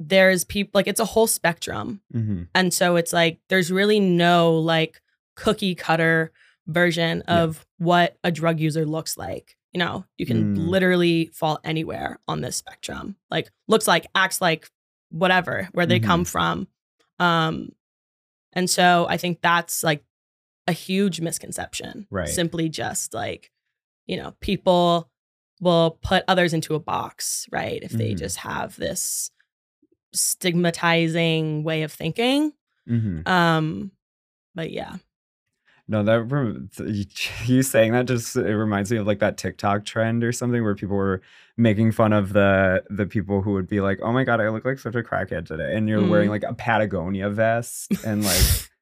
there's 0.00 0.44
people 0.44 0.70
like 0.74 0.86
it's 0.86 1.00
a 1.00 1.04
whole 1.04 1.26
spectrum. 1.26 2.00
hmm 2.12 2.42
And 2.54 2.72
so 2.72 2.96
it's 2.96 3.12
like 3.12 3.40
there's 3.48 3.72
really 3.72 3.98
no 4.00 4.54
like 4.58 5.00
cookie 5.36 5.74
cutter 5.74 6.32
version 6.66 7.22
Yeah. 7.26 7.42
of 7.42 7.66
what 7.78 8.16
a 8.22 8.30
drug 8.30 8.60
user 8.60 8.84
looks 8.86 9.16
like. 9.16 9.56
You 9.72 9.78
know, 9.80 10.04
you 10.16 10.24
can 10.26 10.56
Mm. 10.56 10.68
literally 10.68 11.26
fall 11.34 11.58
anywhere 11.64 12.18
on 12.28 12.40
this 12.40 12.56
spectrum. 12.56 13.16
Like 13.30 13.50
looks 13.66 13.86
like, 13.88 14.06
acts 14.14 14.40
like, 14.40 14.68
whatever, 15.10 15.68
where 15.72 15.86
they 15.86 15.98
come 16.00 16.24
from. 16.24 16.68
Um 17.18 17.70
and 18.52 18.70
so 18.70 19.06
I 19.08 19.16
think 19.16 19.40
that's 19.42 19.82
like 19.82 20.04
a 20.66 20.72
huge 20.72 21.20
misconception. 21.20 22.06
Right. 22.10 22.28
Simply 22.28 22.68
just 22.68 23.14
like, 23.14 23.50
you 24.06 24.16
know, 24.16 24.34
people 24.40 25.10
will 25.60 25.98
put 26.02 26.24
others 26.28 26.52
into 26.54 26.74
a 26.74 26.80
box, 26.80 27.46
right? 27.50 27.80
If 27.82 27.92
they 27.92 28.12
Mhm. 28.14 28.18
just 28.18 28.36
have 28.38 28.76
this 28.76 29.30
stigmatizing 30.12 31.64
way 31.64 31.82
of 31.82 31.92
thinking. 31.92 32.52
hmm 32.86 33.20
Um, 33.26 33.90
but 34.54 34.70
yeah, 34.70 34.96
No, 35.90 36.02
that 36.02 36.28
you 37.46 37.62
saying 37.62 37.92
that 37.92 38.06
just 38.06 38.36
it 38.36 38.56
reminds 38.56 38.90
me 38.92 38.98
of 38.98 39.06
like 39.06 39.20
that 39.20 39.36
TikTok 39.38 39.84
trend 39.84 40.22
or 40.24 40.32
something 40.32 40.62
where 40.62 40.74
people 40.74 40.96
were 40.96 41.22
making 41.56 41.92
fun 41.92 42.12
of 42.12 42.32
the 42.32 42.82
the 42.90 43.06
people 43.06 43.40
who 43.42 43.52
would 43.52 43.68
be 43.68 43.80
like, 43.80 43.98
"Oh 44.02 44.12
my 44.12 44.24
god, 44.24 44.40
I 44.40 44.48
look 44.50 44.64
like 44.64 44.78
such 44.78 44.94
a 44.94 45.02
crackhead 45.02 45.46
today," 45.46 45.74
and 45.76 45.88
you're 45.88 46.04
wearing 46.06 46.28
Mm. 46.28 46.32
like 46.32 46.42
a 46.44 46.54
Patagonia 46.54 47.30
vest 47.30 47.90
and 48.04 48.22
like 48.24 48.42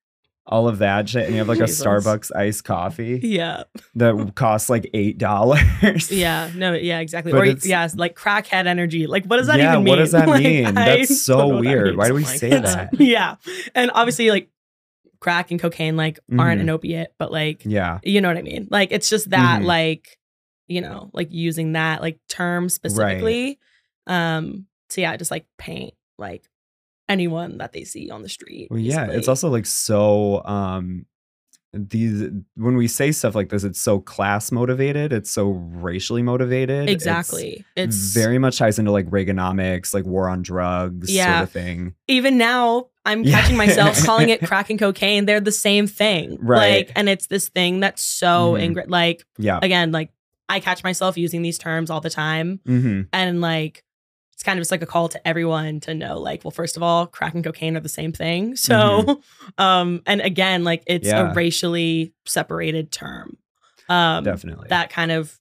all 0.46 0.68
of 0.68 0.78
that 0.78 1.08
shit, 1.08 1.24
and 1.24 1.32
you 1.32 1.38
have 1.38 1.48
like 1.48 1.58
Jesus. 1.66 1.80
a 1.80 1.84
Starbucks 1.88 2.34
iced 2.36 2.64
coffee 2.64 3.20
yeah, 3.22 3.64
that 3.96 4.32
costs 4.34 4.70
like 4.70 4.88
eight 4.94 5.18
dollars. 5.18 6.10
yeah, 6.12 6.50
no, 6.54 6.72
yeah, 6.74 7.00
exactly. 7.00 7.32
But 7.32 7.38
or 7.40 7.44
yeah, 7.66 7.88
like 7.96 8.16
crackhead 8.16 8.66
energy. 8.66 9.06
Like, 9.06 9.24
what 9.26 9.38
does 9.38 9.48
that 9.48 9.58
yeah, 9.58 9.72
even 9.72 9.84
mean? 9.84 9.92
what 9.92 9.96
does 9.96 10.12
that 10.12 10.28
Like, 10.36 10.42
mean? 10.44 10.74
That's 10.74 11.22
so 11.24 11.48
what 11.48 11.54
that 11.54 11.60
weird. 11.60 11.96
Why 11.96 12.08
do 12.08 12.14
we 12.14 12.24
say 12.24 12.50
that? 12.50 12.90
yeah, 13.00 13.36
and 13.74 13.90
obviously, 13.92 14.30
like, 14.30 14.48
crack 15.18 15.50
and 15.50 15.58
cocaine 15.58 15.96
like 15.96 16.18
aren't 16.38 16.58
Mhm. 16.58 16.64
an 16.64 16.70
opiate, 16.70 17.14
but 17.18 17.32
like, 17.32 17.62
Yeah, 17.64 17.98
you 18.04 18.20
know 18.20 18.28
what 18.28 18.36
I 18.36 18.42
mean? 18.42 18.68
Like, 18.70 18.92
it's 18.92 19.08
just 19.10 19.30
that 19.30 19.62
Mhm. 19.62 19.64
like, 19.64 20.18
you 20.68 20.80
know, 20.80 21.10
like 21.12 21.32
using 21.32 21.72
that 21.72 22.02
like 22.02 22.18
term 22.28 22.68
specifically. 22.68 23.58
Um, 24.06 24.66
so 24.90 25.00
yeah, 25.00 25.16
just 25.16 25.30
like 25.30 25.46
paint 25.58 25.94
like 26.18 26.44
anyone 27.08 27.58
that 27.58 27.72
they 27.72 27.84
see 27.84 28.10
on 28.10 28.22
the 28.22 28.28
street. 28.28 28.68
well, 28.70 28.80
yeah. 28.80 29.06
It's 29.10 29.28
also 29.28 29.48
like 29.48 29.66
so. 29.66 30.42
um 30.44 31.06
these 31.72 32.30
when 32.54 32.76
we 32.76 32.88
say 32.88 33.12
stuff 33.12 33.34
like 33.34 33.50
this, 33.50 33.62
it's 33.62 33.80
so 33.80 34.00
class 34.00 34.50
motivated. 34.50 35.12
It's 35.12 35.30
so 35.30 35.50
racially 35.50 36.22
motivated. 36.22 36.88
exactly. 36.88 37.64
It's 37.76 38.14
very 38.14 38.38
much 38.38 38.56
ties 38.58 38.78
into 38.78 38.92
like 38.92 39.06
Reaganomics, 39.10 39.92
like 39.92 40.06
war 40.06 40.28
on 40.28 40.40
drugs 40.42 41.10
Yeah. 41.14 41.38
sort 41.38 41.42
of 41.48 41.50
thing. 41.52 41.94
even 42.08 42.38
now 42.38 42.86
I'm 43.04 43.24
Yeah. 43.24 43.40
catching 43.40 43.56
myself 43.58 44.02
calling 44.04 44.30
it 44.30 44.40
crack 44.46 44.70
and 44.70 44.78
cocaine. 44.78 45.26
They're 45.26 45.38
the 45.40 45.52
same 45.52 45.86
thing. 45.86 46.38
Right. 46.40 46.86
Like, 46.88 46.92
and 46.96 47.08
it's 47.10 47.26
this 47.26 47.48
thing 47.48 47.80
that's 47.80 48.00
so 48.02 48.54
Mhm. 48.54 48.74
ingra- 48.74 48.88
like 48.88 49.24
Yeah. 49.38 49.58
again, 49.62 49.92
like 49.92 50.10
I 50.48 50.60
catch 50.60 50.82
myself 50.82 51.18
using 51.18 51.42
these 51.42 51.58
terms 51.58 51.90
all 51.90 52.00
the 52.00 52.08
time. 52.10 52.60
hmm 52.64 53.02
And 53.12 53.40
like 53.42 53.78
it's 53.78 53.85
kind 54.46 54.58
of 54.58 54.62
just 54.62 54.70
like 54.70 54.80
a 54.82 54.86
call 54.86 55.08
to 55.10 55.28
everyone 55.28 55.80
to 55.80 55.92
know, 55.94 56.18
like, 56.18 56.42
well, 56.44 56.50
first 56.52 56.76
of 56.78 56.82
all, 56.82 57.06
crack 57.06 57.34
and 57.34 57.44
cocaine 57.44 57.76
are 57.76 57.80
the 57.80 57.88
same 57.90 58.12
thing. 58.12 58.56
So 58.56 59.20
um, 59.58 60.00
and 60.06 60.20
again, 60.22 60.64
like 60.64 60.82
it's 60.86 61.06
Mm-hmm. 61.08 61.26
Yeah. 61.26 61.32
a 61.32 61.34
racially 61.34 62.14
separated 62.24 62.90
term. 62.92 63.36
Um 63.90 64.24
Definitely. 64.24 64.68
that 64.70 64.88
kind 64.90 65.12
of 65.12 65.38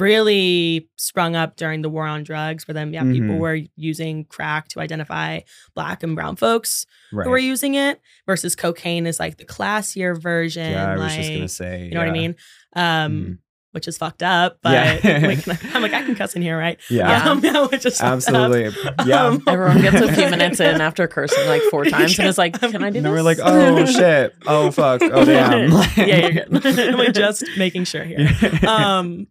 really 0.00 0.88
sprung 0.96 1.36
up 1.36 1.54
during 1.56 1.80
the 1.82 1.88
war 1.88 2.04
on 2.06 2.24
drugs 2.24 2.66
where 2.66 2.72
then 2.74 2.92
yeah 2.92 3.04
people 3.04 3.36
Mhm. 3.36 3.38
were 3.38 3.58
using 3.76 4.24
crack 4.24 4.66
to 4.70 4.80
identify 4.80 5.40
black 5.76 6.02
and 6.02 6.16
brown 6.16 6.34
folks 6.34 6.86
right. 7.12 7.24
who 7.24 7.30
were 7.30 7.38
using 7.38 7.74
it 7.76 8.00
versus 8.26 8.56
cocaine 8.56 9.06
is 9.06 9.20
like 9.20 9.36
the 9.36 9.44
classier 9.44 10.20
version 10.20 10.72
yeah, 10.72 10.88
I 10.90 10.92
was 10.94 11.00
like 11.02 11.16
just 11.20 11.32
gonna 11.32 11.48
say. 11.48 11.84
you 11.84 11.90
know 11.92 12.00
what 12.00 12.08
i 12.08 12.12
mean 12.12 12.34
um 12.74 13.12
Mhm. 13.12 13.38
Which 13.76 13.86
is 13.86 13.98
fucked 13.98 14.22
up 14.22 14.58
but 14.62 14.72
Yeah. 15.04 15.18
like, 15.46 15.74
i'm 15.76 15.82
like 15.82 15.92
i 15.92 16.02
can 16.02 16.14
cuss 16.14 16.34
in 16.34 16.40
here 16.42 16.56
right 16.58 16.78
Yeah. 16.88 17.28
um, 17.30 17.40
yeah 17.44 17.66
which 17.66 17.84
is 17.84 17.98
fucked 17.98 18.02
up. 18.02 18.12
Absolutely. 18.14 18.74
Yeah. 19.06 19.24
Um, 19.26 19.42
Everyone 19.46 19.82
gets 19.82 20.00
a 20.00 20.12
few 20.14 20.30
minutes 20.30 20.60
in 20.60 20.80
after 20.88 21.06
cursing 21.06 21.46
like 21.46 21.60
four 21.70 21.84
times 21.84 22.18
and 22.18 22.26
is 22.26 22.38
like, 22.38 22.58
"Can 22.58 22.76
I 22.76 22.78
do 22.78 22.84
and 22.86 22.94
this?" 22.96 23.02
then 23.02 23.12
we're 23.12 23.22
like, 23.22 23.38
oh 23.42 23.84
shit. 23.84 24.34
Oh 24.46 24.70
fuck. 24.70 25.02
Oh 25.02 25.24
damn. 25.24 25.70
yeah 25.96 26.16
you're 26.28 26.32
good 26.32 26.66
i'm 26.78 26.98
like 26.98 27.12
just 27.12 27.44
making 27.58 27.84
sure 27.84 28.02
here 28.04 28.28
um 28.66 29.26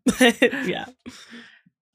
yeah 0.66 0.86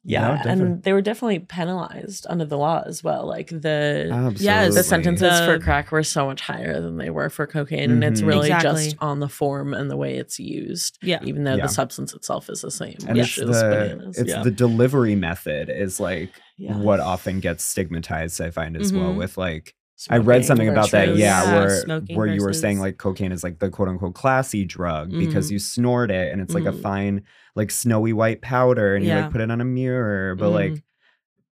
Yeah, 0.03 0.41
No, 0.45 0.51
and 0.51 0.83
they 0.83 0.95
were 0.95 1.03
definitely 1.03 1.41
penalized 1.41 2.27
under 2.31 2.47
the 2.47 2.57
law 2.57 2.83
as 2.87 3.05
well. 3.05 3.27
Like 3.27 3.49
the 3.49 4.09
Absolutely. 4.11 4.45
Yes, 4.47 4.75
the 4.75 4.83
sentences 4.83 5.41
for 5.41 5.59
crack 5.59 5.93
were 5.93 6.03
so 6.03 6.25
much 6.27 6.41
higher 6.41 6.81
than 6.81 6.97
they 6.97 7.11
were 7.11 7.29
for 7.29 7.47
cocaine, 7.47 7.91
and 7.91 8.03
it's 8.03 8.23
Mhm. 8.23 8.27
really 8.27 8.47
Exactly. 8.51 8.85
just 8.85 8.97
on 9.01 9.21
the 9.21 9.29
form 9.29 9.75
and 9.75 9.91
the 9.91 9.97
way 9.99 10.17
it's 10.17 10.41
used. 10.41 10.99
yeah 11.03 11.19
even 11.23 11.45
though 11.45 11.57
Yeah. 11.57 11.67
the 11.67 11.69
substance 11.73 12.15
itself 12.15 12.49
is 12.49 12.63
the 12.63 12.71
same, 12.71 12.97
And 13.07 13.19
which 13.19 13.37
it's 13.39 13.49
is 13.51 13.61
the 13.61 13.69
bananas. 13.69 14.19
it's 14.19 14.31
Yeah. 14.31 14.43
the 14.43 14.51
delivery 14.51 15.15
method 15.17 15.69
is 15.69 16.01
like 16.01 16.31
Yeah. 16.57 16.77
what 16.79 17.01
often 17.01 17.41
gets 17.41 17.63
stigmatized. 17.63 18.41
I 18.41 18.51
find 18.51 18.77
as 18.79 18.93
well 18.93 19.13
Mhm. 19.13 19.17
with 19.19 19.37
like 19.37 19.75
I 20.09 20.17
read 20.19 20.45
Smoking 20.45 20.47
something 20.47 20.69
about 20.69 20.91
that. 20.93 21.17
Yeah, 21.17 21.43
Yeah, 21.45 21.55
where 21.59 21.81
smoking 21.81 22.17
where 22.17 22.27
you 22.27 22.43
were 22.43 22.53
saying 22.53 22.81
like 22.81 22.97
cocaine 22.99 23.33
is 23.33 23.43
like 23.45 23.59
the 23.59 23.69
quote 23.69 23.89
unquote 23.89 24.15
classy 24.15 24.65
drug 24.65 25.11
because 25.11 25.49
Mhm. 25.49 25.53
you 25.53 25.59
snort 25.59 26.11
it 26.11 26.33
and 26.33 26.41
it's 26.41 26.55
like 26.55 26.65
a 26.65 26.73
Mhm. 26.73 26.81
fine 26.83 27.23
like 27.57 27.71
snowy 27.71 28.13
white 28.13 28.41
powder 28.41 28.95
and 28.95 29.05
you 29.05 29.13
like 29.15 29.31
put 29.33 29.41
it 29.41 29.51
on 29.51 29.61
a 29.61 29.65
mirror. 29.65 30.35
But 30.37 30.51
Mhm. 30.51 30.55
like 30.55 30.85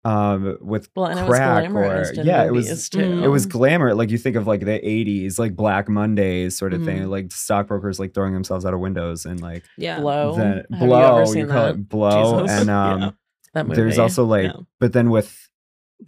um 0.05 0.57
with 0.61 0.89
Well, 0.95 1.07
and 1.07 1.19
it 1.19 1.23
was 1.23 1.37
crack 1.37 1.71
or 1.75 2.13
yeah, 2.23 2.45
it 2.45 2.53
was 2.53 2.89
too. 2.89 3.01
It 3.25 3.27
was 3.29 3.45
glamour. 3.47 3.93
Like 3.95 4.11
you 4.11 4.19
think 4.19 4.37
of 4.37 4.47
like 4.47 4.61
the 4.61 4.79
'80s, 4.89 5.37
like 5.39 5.57
Black 5.57 5.89
Mondays 5.89 6.57
sort 6.57 6.73
of 6.75 6.85
thing, 6.85 7.03
Mhm. 7.03 7.09
like 7.09 7.33
stockbrokers 7.33 7.99
like 7.99 8.15
throwing 8.15 8.33
themselves 8.33 8.65
out 8.65 8.73
of 8.75 8.79
windows 8.79 9.25
and 9.27 9.41
like 9.41 9.65
yeah 9.77 9.99
blow. 9.99 10.37
then 10.37 10.63
Have 10.71 10.79
blow. 10.89 11.17
you 11.17 11.23
ever 11.23 11.39
You, 11.39 11.47
call 11.47 11.55
that? 11.65 11.75
it 11.75 11.89
blow, 11.89 12.43
Jesus. 12.43 12.61
and 12.61 12.71
um, 12.79 13.01
Yeah. 13.01 13.11
that 13.55 13.67
movie. 13.67 13.81
there's 13.81 13.99
also 13.99 14.25
like, 14.25 14.45
Yeah. 14.45 14.53
but 14.79 14.93
then 14.93 15.11
with 15.11 15.46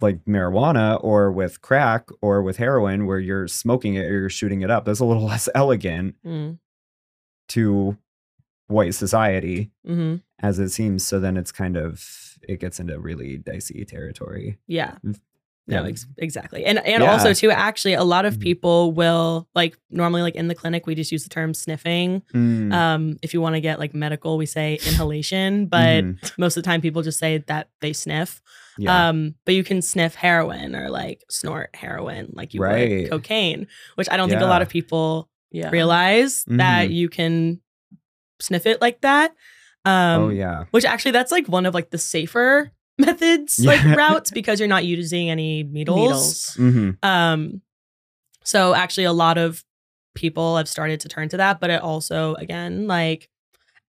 like 0.01 0.23
marijuana 0.25 0.99
or 1.03 1.31
with 1.31 1.61
crack 1.61 2.09
or 2.21 2.41
with 2.43 2.57
heroin, 2.57 3.05
where 3.05 3.19
you're 3.19 3.47
smoking 3.47 3.95
it 3.95 4.05
or 4.05 4.19
you're 4.19 4.29
shooting 4.29 4.61
it 4.61 4.69
up, 4.69 4.85
that's 4.85 4.99
a 4.99 5.05
little 5.05 5.25
less 5.33 5.49
elegant 5.55 6.15
mm 6.25 6.57
to 7.49 7.97
white 8.67 8.93
society 8.93 9.71
hmm 9.85 10.17
as 10.41 10.57
it 10.59 10.69
seems. 10.69 11.05
So 11.05 11.19
then 11.19 11.35
it's 11.35 11.51
kind 11.51 11.75
of 11.75 12.37
it 12.47 12.59
gets 12.61 12.79
into 12.79 12.97
really 12.99 13.37
dicey 13.37 13.83
territory. 13.85 14.57
yeah 14.67 14.95
Mm. 15.05 15.19
No, 15.67 15.83
Yeah. 15.83 15.89
ex- 15.89 16.07
exactly. 16.17 16.65
And 16.65 16.79
and 16.79 17.03
Yeah. 17.03 17.11
also 17.11 17.33
too, 17.33 17.51
actually, 17.51 17.93
a 17.93 18.03
lot 18.03 18.25
of 18.25 18.37
Mhm. 18.37 18.41
people 18.41 18.91
will 18.93 19.47
like 19.53 19.77
normally 19.91 20.21
like 20.23 20.35
in 20.35 20.47
the 20.47 20.55
clinic 20.55 20.87
we 20.87 20.95
just 20.95 21.11
use 21.11 21.23
the 21.23 21.29
term 21.29 21.53
sniffing. 21.53 22.21
Mm, 22.33 22.73
Um, 22.73 23.17
if 23.21 23.33
you 23.35 23.41
want 23.41 23.55
to 23.55 23.61
get 23.61 23.77
like 23.79 23.93
medical, 23.93 24.37
we 24.37 24.45
say 24.47 24.79
inhalation, 24.87 25.65
but 25.67 26.03
mhm, 26.05 26.31
most 26.39 26.55
of 26.57 26.63
the 26.63 26.67
time 26.67 26.81
people 26.81 27.01
just 27.03 27.19
say 27.19 27.39
that 27.47 27.69
they 27.81 27.93
sniff. 27.93 28.41
Yeah, 28.79 29.09
Um, 29.09 29.35
but 29.45 29.53
you 29.55 29.63
can 29.63 29.81
sniff 29.81 30.15
heroin 30.15 30.75
or 30.75 30.89
like 30.89 31.23
snort 31.29 31.69
heroin 31.75 32.31
like 32.33 32.53
you 32.53 32.61
Right. 32.61 33.01
would 33.01 33.09
cocaine, 33.09 33.67
which 33.95 34.07
I 34.09 34.17
don't 34.17 34.29
think 34.29 34.41
a 34.41 34.45
lot 34.45 34.61
of 34.61 34.69
people 34.69 35.29
yeah. 35.51 35.69
realize 35.69 36.43
that 36.47 36.89
Mhm. 36.89 36.93
you 36.93 37.09
can 37.09 37.61
sniff 38.39 38.65
it 38.65 38.79
like 38.81 39.01
that. 39.01 39.31
Um, 39.85 40.21
oh 40.21 40.29
yeah, 40.29 40.65
which 40.71 40.85
actually 40.85 41.11
that's 41.11 41.31
like 41.31 41.47
one 41.47 41.65
of 41.65 41.73
like 41.73 41.89
the 41.91 41.97
safer 41.97 42.71
methods 42.97 43.59
Yeah. 43.59 43.71
like 43.71 43.83
routes 43.97 44.31
because 44.31 44.59
you're 44.59 44.67
not 44.69 44.85
using 44.85 45.29
any 45.29 45.63
needles. 45.63 45.97
Needles. 45.99 46.53
hmm 46.55 46.89
Um, 47.03 47.61
so 48.43 48.73
actually, 48.73 49.03
a 49.05 49.13
lot 49.13 49.37
of 49.37 49.63
people 50.15 50.57
have 50.57 50.67
started 50.67 50.99
to 51.01 51.09
turn 51.09 51.29
to 51.29 51.37
that, 51.37 51.59
but 51.59 51.69
it 51.69 51.81
also, 51.81 52.33
again, 52.35 52.87
like 52.87 53.29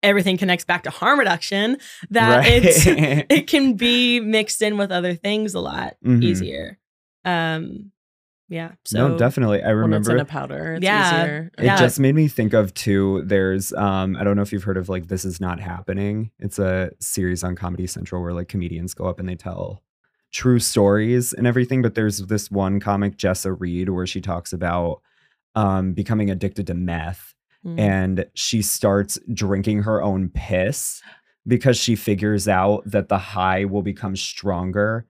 everything 0.03 0.37
connects 0.37 0.65
back 0.65 0.85
to 0.85 0.91
harm 0.91 1.19
reduction. 1.19 1.77
That 2.11 2.45
it's 2.47 2.87
it 2.87 3.47
can 3.47 3.75
be 3.75 4.21
mixed 4.21 4.63
in 4.63 4.77
with 4.79 4.91
other 4.91 5.15
things 5.15 5.55
a 5.55 5.61
lot 5.61 5.97
Mhm. 6.05 6.23
easier. 6.23 6.79
Um, 7.25 7.93
yeah. 8.49 8.73
So 8.85 9.09
no, 9.09 9.19
definitely. 9.19 9.63
I 9.63 9.75
When 9.75 9.93
it's 9.93 10.09
in 10.09 10.15
remember 10.15 10.17
a 10.17 10.25
powder, 10.25 10.75
it's 10.75 10.85
Yeah. 10.85 11.23
easier. 11.23 11.51
It 11.59 11.65
Yeah. 11.65 11.77
just 11.77 12.01
made 12.01 12.15
me 12.15 12.29
think 12.29 12.55
of 12.55 12.73
too. 12.73 13.23
There's 13.27 13.73
um 13.75 14.17
I 14.17 14.25
don't 14.25 14.37
know 14.37 14.43
if 14.43 14.53
you've 14.53 14.65
heard 14.65 14.79
of 14.79 14.89
like 14.89 15.09
This 15.09 15.25
Is 15.27 15.41
Not 15.41 15.61
Happening. 15.61 16.31
It's 16.39 16.59
a 16.59 16.91
series 17.01 17.45
on 17.45 17.57
Comedy 17.57 17.87
Central 17.87 18.23
where 18.23 18.33
like 18.33 18.49
comedians 18.49 18.95
go 18.95 19.05
up 19.05 19.19
and 19.21 19.29
they 19.29 19.35
tell 19.37 19.83
true 20.33 20.59
stories 20.61 21.33
and 21.35 21.47
everything. 21.47 21.83
But 21.83 21.95
there's 21.95 22.19
this 22.27 22.51
one 22.51 22.81
comic, 22.81 23.17
Jessa 23.19 23.55
Reed, 23.59 23.91
where 23.91 24.07
she 24.07 24.21
talks 24.23 24.53
about 24.55 25.03
um 25.55 25.93
becoming 25.93 26.31
addicted 26.31 26.67
to 26.69 26.75
meth 26.75 27.35
Mm. 27.67 27.79
and 27.81 28.27
she 28.35 28.63
starts 28.63 29.19
drinking 29.35 29.83
her 29.83 30.01
own 30.01 30.29
piss 30.29 31.03
because 31.45 31.77
she 31.77 31.97
figures 31.97 32.47
out 32.47 32.83
that 32.87 33.09
the 33.09 33.19
high 33.19 33.65
will 33.65 33.83
become 33.83 34.15
stronger 34.15 35.07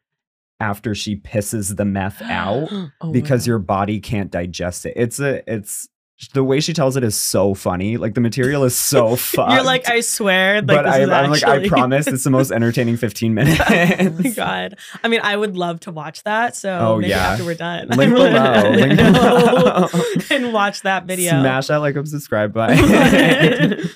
after 0.58 0.94
she 0.94 1.14
pisses 1.14 1.76
the 1.76 1.84
meth 1.84 2.22
out 2.22 2.68
Oh 3.00 3.12
because 3.12 3.42
God. 3.42 3.46
your 3.48 3.58
body 3.58 4.00
can't 4.00 4.30
digest 4.30 4.86
it. 4.86 4.94
It's 4.96 5.20
a 5.20 5.42
it's 5.52 5.88
the 6.34 6.42
way 6.42 6.58
she 6.58 6.72
tells 6.72 6.96
it 6.96 7.04
is 7.04 7.16
so 7.16 7.54
funny. 7.54 7.96
Like 7.96 8.14
the 8.14 8.20
material 8.20 8.64
is 8.64 8.74
so 8.76 9.14
fun. 9.14 9.50
You're 9.54 9.62
like, 9.62 9.88
I 9.88 10.00
swear, 10.00 10.56
like, 10.56 10.66
but 10.66 10.86
I, 10.86 11.02
is 11.02 11.08
I'm 11.10 11.30
like, 11.30 11.44
I 11.44 11.68
promise 11.68 12.08
it's 12.08 12.24
the 12.24 12.30
most 12.30 12.50
entertaining 12.50 12.96
15 12.96 13.34
minutes. 13.34 13.60
oh 13.70 14.10
my 14.22 14.30
god! 14.30 14.78
I 15.04 15.08
mean, 15.08 15.20
I 15.22 15.36
would 15.36 15.56
love 15.56 15.78
to 15.80 15.92
watch 15.92 16.24
that. 16.24 16.56
So 16.56 16.70
Oh, 16.76 16.96
maybe 16.96 17.10
yeah. 17.10 17.30
after 17.32 17.44
we're 17.44 17.54
done, 17.54 17.88
Link 17.88 18.12
below, 18.12 18.70
link 18.70 18.96
below. 18.96 19.88
and 20.30 20.52
watch 20.52 20.82
that 20.82 21.04
video. 21.06 21.40
Smash 21.40 21.68
that 21.68 21.76
like 21.76 21.94
and 21.94 22.08
subscribe 22.08 22.52
button. 22.52 23.88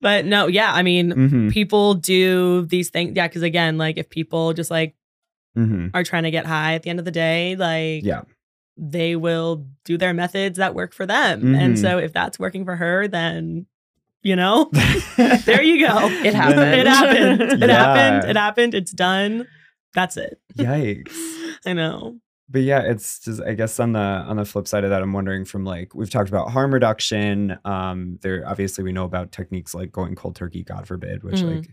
but 0.00 0.24
no, 0.24 0.48
yeah, 0.48 0.72
I 0.74 0.82
mean, 0.82 1.10
hmm 1.12 1.48
people 1.50 1.94
do 1.94 2.66
these 2.66 2.90
things. 2.90 3.12
Yeah, 3.16 3.28
because 3.28 3.42
again, 3.42 3.78
like 3.78 3.98
if 3.98 4.10
people 4.10 4.52
just 4.52 4.70
like 4.70 4.94
hmm 5.54 5.88
are 5.94 6.02
trying 6.02 6.24
to 6.24 6.30
get 6.32 6.44
high 6.44 6.74
at 6.74 6.82
the 6.82 6.90
end 6.90 6.98
of 6.98 7.04
the 7.04 7.10
day, 7.12 7.54
like 7.56 8.02
Yeah. 8.04 8.22
They 8.78 9.16
will 9.16 9.66
do 9.84 9.98
their 9.98 10.14
methods 10.14 10.56
that 10.58 10.74
work 10.74 10.94
for 10.94 11.04
them. 11.04 11.54
And 11.54 11.74
Mhm. 11.74 11.80
so 11.80 11.98
if 11.98 12.12
that's 12.12 12.38
working 12.38 12.64
for 12.64 12.76
her, 12.76 13.08
then 13.08 13.66
you 14.22 14.34
know, 14.36 14.68
there 15.46 15.62
you 15.62 15.86
go. 15.86 15.96
It 16.24 16.34
happened. 16.34 16.60
it 16.80 16.86
happened. 16.86 17.62
It 17.62 17.68
Yeah. 17.68 17.76
happened. 17.94 18.30
It 18.30 18.36
happened. 18.36 18.74
It's 18.74 18.90
done. 18.92 19.46
That's 19.94 20.16
it. 20.16 20.40
Yikes. 20.56 21.16
I 21.64 21.72
know. 21.72 22.18
But 22.50 22.62
yeah, 22.62 22.80
it's 22.80 23.20
just 23.20 23.40
I 23.42 23.54
guess 23.54 23.78
on 23.78 23.92
the 23.92 23.98
on 24.00 24.36
the 24.36 24.44
flip 24.44 24.66
side 24.66 24.82
of 24.84 24.90
that, 24.90 25.02
I'm 25.02 25.12
wondering 25.12 25.44
from 25.44 25.64
like 25.64 25.94
we've 25.94 26.10
talked 26.10 26.28
about 26.28 26.50
harm 26.50 26.72
reduction. 26.74 27.58
Um, 27.64 28.18
there 28.22 28.42
obviously 28.46 28.84
we 28.84 28.92
know 28.92 29.04
about 29.04 29.32
techniques 29.32 29.74
like 29.74 29.92
going 29.92 30.14
cold 30.14 30.34
turkey, 30.34 30.62
God 30.64 30.86
forbid, 30.86 31.22
which 31.22 31.36
Mhm. 31.36 31.56
like 31.56 31.70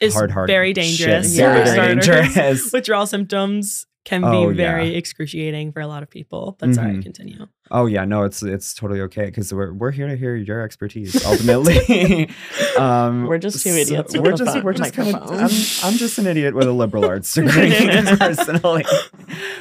is 0.00 0.12
hard, 0.14 0.30
hard 0.30 0.48
very 0.48 0.70
shit. 0.70 0.76
dangerous. 0.76 1.36
Yeah. 1.36 1.52
Very, 1.54 1.76
very 1.76 1.94
dangerous. 1.96 2.72
Withdrawal 2.72 3.06
symptoms 3.06 3.86
can 4.06 4.22
be 4.22 4.26
Oh, 4.28 4.52
very 4.54 4.90
yeah. 4.92 4.96
excruciating 4.98 5.72
for 5.72 5.80
a 5.80 5.86
lot 5.86 6.02
of 6.02 6.08
people. 6.08 6.56
But 6.58 6.74
sorry, 6.74 6.94
Mhm. 6.94 7.02
continue. 7.02 7.46
Oh 7.70 7.84
yeah, 7.86 8.04
no, 8.06 8.22
it's 8.22 8.42
it's 8.42 8.72
totally 8.72 9.00
okay 9.02 9.26
because 9.26 9.52
we're 9.52 9.72
we're 9.74 9.90
here 9.90 10.06
to 10.06 10.16
hear 10.16 10.34
your 10.36 10.60
expertise. 10.62 11.22
Ultimately, 11.26 12.30
um, 12.78 13.26
We're 13.28 13.38
just 13.38 13.62
two 13.62 13.70
so 13.72 13.76
idiots 13.76 14.14
with 14.14 14.22
we're 14.24 14.36
just 14.36 14.52
phone- 14.54 14.64
we're 14.64 14.72
just 14.72 14.94
kind 14.94 15.14
of. 15.14 15.22
I'm, 15.30 15.50
I'm 15.92 15.98
just 15.98 16.16
an 16.18 16.26
idiot 16.26 16.54
with 16.54 16.68
a 16.68 16.72
liberal 16.72 17.04
arts 17.12 17.34
degree 17.34 17.70
personally, 18.16 18.84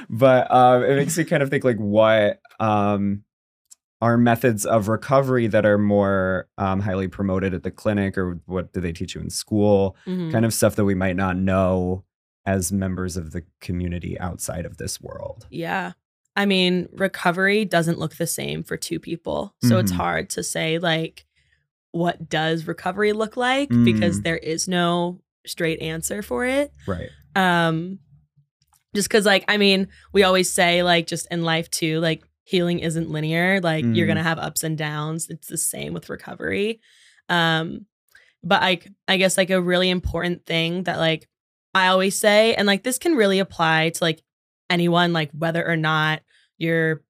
but 0.10 0.50
um, 0.52 0.84
it 0.84 0.96
makes 0.96 1.18
me 1.18 1.24
kind 1.24 1.44
of 1.44 1.50
think 1.50 1.64
like 1.64 1.78
what 1.78 2.40
um 2.60 3.24
are 4.02 4.18
methods 4.18 4.66
of 4.66 4.88
recovery 4.90 5.48
that 5.48 5.66
are 5.66 5.78
more 5.78 6.48
um, 6.58 6.82
highly 6.82 7.08
promoted 7.08 7.54
at 7.54 7.64
the 7.64 7.72
clinic 7.72 8.18
or 8.18 8.40
what 8.46 8.72
do 8.74 8.82
they 8.82 8.92
teach 8.92 9.16
you 9.16 9.22
in 9.22 9.30
school 9.30 9.96
Mhm. 10.06 10.32
kind 10.32 10.46
of 10.46 10.54
stuff 10.54 10.76
that 10.76 10.86
we 10.86 10.94
might 10.94 11.16
not 11.16 11.38
know 11.38 12.04
as 12.46 12.72
members 12.72 13.18
of 13.18 13.32
the 13.32 13.44
community 13.62 14.20
outside 14.20 14.66
of 14.66 14.78
this 14.78 15.02
world 15.02 15.48
Yeah. 15.50 15.94
I 16.36 16.46
mean, 16.46 16.90
recovery 16.92 17.64
doesn't 17.66 17.98
look 17.98 18.16
the 18.18 18.28
same 18.28 18.62
for 18.64 18.76
two 18.78 19.00
people. 19.00 19.56
So 19.64 19.78
it's 19.80 19.92
Mhm. 19.92 19.96
hard 19.96 20.30
to 20.32 20.44
say, 20.44 20.80
like, 20.80 21.26
what 21.92 22.28
does 22.30 22.68
recovery 22.68 23.14
look 23.14 23.38
like? 23.38 23.70
Mm. 23.70 23.86
Because 23.86 24.22
there 24.22 24.38
is 24.38 24.68
no 24.68 25.22
straight 25.46 25.80
answer 25.82 26.22
for 26.22 26.46
it. 26.46 26.74
right 26.88 27.10
Um, 27.36 28.00
just 28.94 29.08
because, 29.08 29.26
like, 29.26 29.46
I 29.48 29.56
mean, 29.58 29.88
we 30.14 30.24
always 30.24 30.52
say, 30.52 30.84
like, 30.84 31.08
just 31.08 31.26
in 31.32 31.44
life 31.44 31.70
too, 31.72 32.00
like, 32.02 32.24
healing 32.44 32.80
isn't 32.80 33.10
linear. 33.10 33.60
Like, 33.62 33.84
you're 33.86 34.06
Mm. 34.06 34.10
gonna 34.10 34.24
have 34.24 34.38
ups 34.40 34.64
and 34.64 34.78
downs. 34.78 35.28
It's 35.30 35.48
the 35.48 35.58
same 35.58 35.94
with 35.94 36.10
recovery. 36.10 36.80
Um, 37.30 37.86
but 38.44 38.62
I, 38.62 38.80
I 39.08 39.18
guess, 39.18 39.38
like, 39.38 39.50
a 39.50 39.62
really 39.62 39.90
important 39.90 40.46
thing 40.46 40.84
that, 40.84 40.98
like, 40.98 41.28
I 41.76 41.88
always 41.88 42.18
say, 42.18 42.56
and 42.56 42.66
like, 42.66 42.84
this 42.84 42.98
can 42.98 43.16
really 43.16 43.40
apply 43.40 43.90
to 43.90 44.04
like 44.04 44.24
anyone, 44.70 45.14
like, 45.14 45.30
whether 45.32 45.64
or 45.68 45.76
not 45.78 46.22
you're 46.58 47.04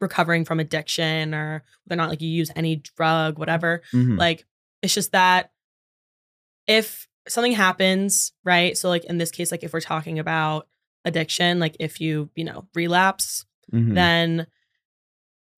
recovering 0.00 0.44
from 0.44 0.60
addiction 0.60 1.34
or 1.34 1.62
whether 1.84 1.94
or 1.98 2.04
not 2.04 2.10
like 2.10 2.20
you 2.20 2.28
use 2.28 2.50
any 2.56 2.76
drug, 2.76 3.38
whatever. 3.38 3.82
Mhm. 3.94 4.18
Like, 4.18 4.44
it's 4.82 4.92
just 4.94 5.12
that 5.12 5.50
if 6.66 7.08
something 7.28 7.52
happens, 7.52 8.32
right? 8.44 8.76
So, 8.76 8.88
like, 8.88 9.04
in 9.04 9.18
this 9.18 9.30
case, 9.30 9.50
like, 9.52 9.62
if 9.62 9.72
we're 9.72 9.80
talking 9.80 10.18
about 10.18 10.68
addiction, 11.04 11.58
like, 11.60 11.76
if 11.80 12.00
you, 12.00 12.30
you 12.34 12.44
know, 12.44 12.66
relapse, 12.74 13.46
Mhm. 13.72 13.94
then 13.94 14.46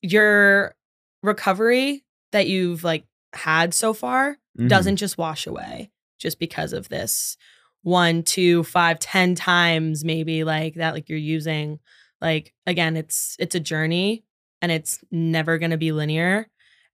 your 0.03 0.75
recovery 1.23 2.05
that 2.33 2.47
you've 2.49 2.85
like 2.85 3.05
had 3.33 3.75
so 3.75 3.93
far 3.93 4.39
Mhm. 4.59 4.69
doesn't 4.69 4.97
just 4.97 5.19
wash 5.19 5.47
away 5.47 5.91
just 6.19 6.39
because 6.39 6.73
of 6.73 6.89
this 6.89 7.37
one, 7.83 8.23
two, 8.23 8.63
five, 8.65 8.99
ten 8.99 9.35
times 9.35 10.05
maybe 10.05 10.45
like 10.45 10.75
that, 10.75 10.95
like 10.95 11.09
you're 11.09 11.19
using. 11.19 11.79
Like 12.21 12.53
again, 12.67 12.97
it's 12.97 13.37
it's 13.39 13.55
a 13.55 13.61
journey 13.61 14.25
and 14.61 14.71
it's 14.71 14.99
never 15.11 15.59
gonna 15.59 15.79
be 15.79 15.93
linear. 15.93 16.49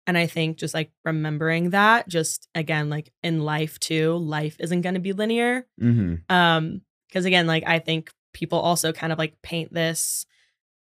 And 0.06 0.16
I 0.16 0.26
think 0.28 0.56
just 0.58 0.72
like 0.72 0.92
remembering 1.04 1.70
that, 1.70 2.08
just 2.08 2.48
again, 2.54 2.88
like 2.88 3.12
in 3.24 3.40
life 3.42 3.80
too, 3.80 4.14
life 4.16 4.56
isn't 4.60 4.82
gonna 4.82 5.00
be 5.00 5.12
linear 5.12 5.66
Mhm. 5.80 6.30
um 6.30 6.80
because 7.08 7.24
again 7.24 7.46
like 7.46 7.62
i 7.66 7.78
think 7.78 8.10
people 8.34 8.58
also 8.58 8.92
kind 8.92 9.12
of 9.12 9.18
like 9.18 9.40
paint 9.42 9.72
this 9.72 10.26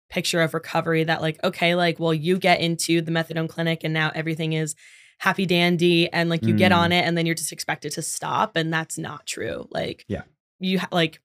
picture 0.10 0.42
of 0.42 0.54
recovery 0.54 1.04
that 1.04 1.22
like 1.22 1.42
okay 1.44 1.74
like 1.76 2.00
well 2.00 2.14
you 2.14 2.38
get 2.38 2.60
into 2.60 3.02
the 3.02 3.12
methadone 3.12 3.48
clinic 3.50 3.84
and 3.84 3.94
now 3.94 4.12
everything 4.14 4.54
is 4.54 4.76
happy 5.20 5.46
dandy 5.46 6.12
and 6.12 6.30
like 6.30 6.44
you 6.44 6.54
get 6.56 6.72
Mm. 6.72 6.78
on 6.78 6.92
it 6.92 7.06
and 7.06 7.18
then 7.18 7.26
you're 7.26 7.36
just 7.36 7.52
expected 7.52 7.92
to 7.94 8.02
stop 8.02 8.56
and 8.56 8.72
that's 8.74 8.98
not 8.98 9.26
true 9.26 9.68
like 9.72 10.06
Yeah. 10.08 10.24
you 10.60 10.80
ha- 10.80 10.90
like 10.92 11.22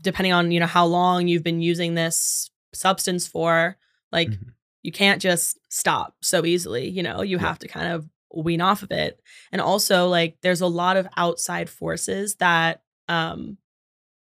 depending 0.00 0.32
on 0.32 0.52
you 0.52 0.60
know 0.60 0.66
how 0.66 0.86
long 0.86 1.26
you've 1.28 1.42
been 1.42 1.60
using 1.60 1.94
this 1.94 2.50
substance 2.72 3.26
for 3.26 3.76
like 4.12 4.28
Mhm. 4.28 4.52
you 4.82 4.92
can't 4.92 5.20
just 5.20 5.58
stop 5.70 6.14
so 6.22 6.44
easily 6.46 6.88
you 6.88 7.02
know 7.02 7.22
you 7.22 7.36
Yeah. 7.36 7.42
have 7.42 7.58
to 7.60 7.68
kind 7.68 7.92
of 7.92 8.08
wean 8.32 8.60
off 8.60 8.82
of 8.82 8.90
it 8.90 9.20
and 9.52 9.60
also 9.60 10.08
like 10.08 10.36
there's 10.42 10.60
a 10.60 10.66
lot 10.66 10.96
of 10.96 11.08
outside 11.16 11.68
forces 11.70 12.36
that 12.36 12.82
um 13.08 13.58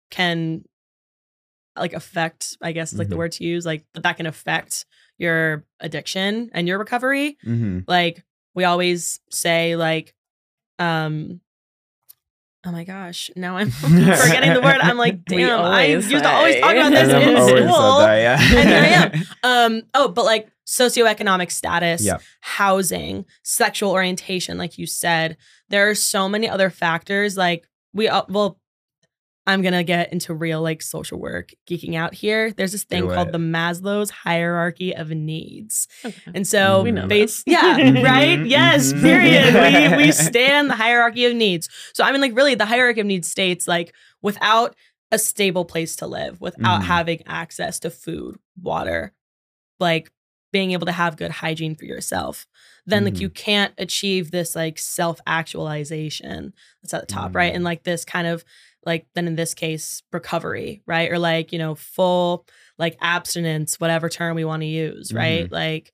can 0.09 0.63
like 1.77 1.93
affect 1.93 2.57
i 2.61 2.71
guess 2.71 2.93
is 2.93 2.99
like 2.99 3.09
the 3.09 3.15
Mhm. 3.15 3.19
word 3.19 3.31
to 3.33 3.43
use 3.43 3.65
like 3.65 3.85
that 3.93 4.13
can 4.17 4.25
affect 4.25 4.85
your 5.17 5.65
addiction 5.79 6.49
and 6.53 6.67
your 6.67 6.77
recovery 6.79 7.37
Mhm. 7.45 7.83
like 7.87 8.23
we 8.55 8.63
always 8.63 9.19
say 9.29 9.75
like 9.75 10.13
um 10.79 11.39
oh 12.65 12.71
my 12.71 12.83
gosh 12.83 13.29
now 13.35 13.57
i'm 13.57 13.69
forgetting 13.71 14.53
the 14.53 14.61
word 14.61 14.79
i'm 14.81 14.97
like 14.97 15.23
damn 15.25 15.59
i 15.61 15.89
always 15.91 16.11
used 16.11 16.23
to 16.23 16.29
always 16.29 16.59
talk 16.59 16.71
about 16.75 16.89
this 16.91 17.09
I've 17.13 17.21
in 17.27 17.35
always 17.35 17.51
said 17.53 17.69
school 17.69 17.97
that, 17.99 18.15
yeah. 18.17 18.59
And 18.59 18.69
here 18.69 18.79
I 18.79 19.67
am. 19.67 19.75
um 19.77 19.81
oh 19.93 20.07
but 20.07 20.25
like 20.25 20.49
socioeconomic 20.67 21.51
status 21.51 22.03
Yep. 22.03 22.21
housing 22.41 23.25
sexual 23.43 23.91
orientation 23.91 24.57
like 24.57 24.77
you 24.79 24.87
said 24.87 25.37
there 25.69 25.89
are 25.89 25.95
so 25.95 26.27
many 26.27 26.49
other 26.49 26.69
factors 26.71 27.37
like 27.37 27.67
we 27.93 28.07
all 28.09 28.25
well 28.29 28.57
i'm 29.47 29.61
gonna 29.61 29.83
get 29.83 30.11
into 30.11 30.33
real 30.33 30.61
like 30.61 30.81
social 30.81 31.19
work 31.19 31.51
geeking 31.69 31.95
out 31.95 32.13
here 32.13 32.51
there's 32.53 32.71
this 32.71 32.83
thing 32.83 33.07
called 33.07 33.31
the 33.31 33.37
maslow's 33.37 34.09
hierarchy 34.09 34.95
of 34.95 35.09
needs 35.11 35.87
Okay. 36.03 36.15
and 36.33 36.47
so 36.47 36.83
We 36.83 36.91
know 36.91 37.07
bas- 37.07 37.43
yeah 37.45 37.77
Mhm, 37.79 38.03
right 38.03 38.45
yes 38.45 38.93
mhm. 38.93 39.01
period 39.01 39.53
we 39.97 40.05
we 40.05 40.11
stand 40.29 40.69
the 40.69 40.75
hierarchy 40.75 41.25
of 41.25 41.35
needs 41.35 41.69
so 41.93 42.03
i 42.03 42.11
mean 42.11 42.21
like 42.21 42.35
really 42.35 42.55
the 42.55 42.65
hierarchy 42.65 43.01
of 43.01 43.07
needs 43.07 43.29
states 43.29 43.67
like 43.67 43.93
without 44.21 44.75
a 45.11 45.19
stable 45.19 45.65
place 45.65 45.95
to 45.97 46.07
live 46.07 46.41
without 46.41 46.81
Mhm. 46.81 46.85
having 46.85 47.21
access 47.27 47.79
to 47.81 47.89
food 47.91 48.37
water 48.61 49.13
like 49.79 50.11
being 50.51 50.71
able 50.71 50.85
to 50.85 50.91
have 50.93 51.17
good 51.17 51.31
hygiene 51.31 51.75
for 51.75 51.85
yourself 51.85 52.47
then 52.87 53.03
like 53.03 53.15
Mhm. 53.15 53.19
you 53.21 53.29
can't 53.29 53.73
achieve 53.77 54.31
this 54.31 54.55
like 54.55 54.77
self 54.79 55.19
actualization 55.27 56.53
that's 56.81 56.93
at 56.93 57.01
the 57.01 57.07
top 57.13 57.35
right 57.35 57.51
Mm. 57.51 57.55
and 57.57 57.63
like 57.63 57.83
this 57.83 58.05
kind 58.05 58.27
of 58.27 58.43
like 58.85 59.07
then 59.15 59.27
in 59.27 59.35
this 59.35 59.53
case 59.53 60.03
recovery 60.13 60.81
right? 60.85 61.11
Or 61.11 61.19
like 61.19 61.51
you 61.51 61.59
know 61.59 61.75
full 61.75 62.45
like 62.77 62.97
abstinence 63.01 63.79
whatever 63.79 64.09
term 64.09 64.35
we 64.35 64.45
want 64.45 64.61
to 64.61 64.67
use 64.67 65.11
right? 65.13 65.51
Like 65.51 65.91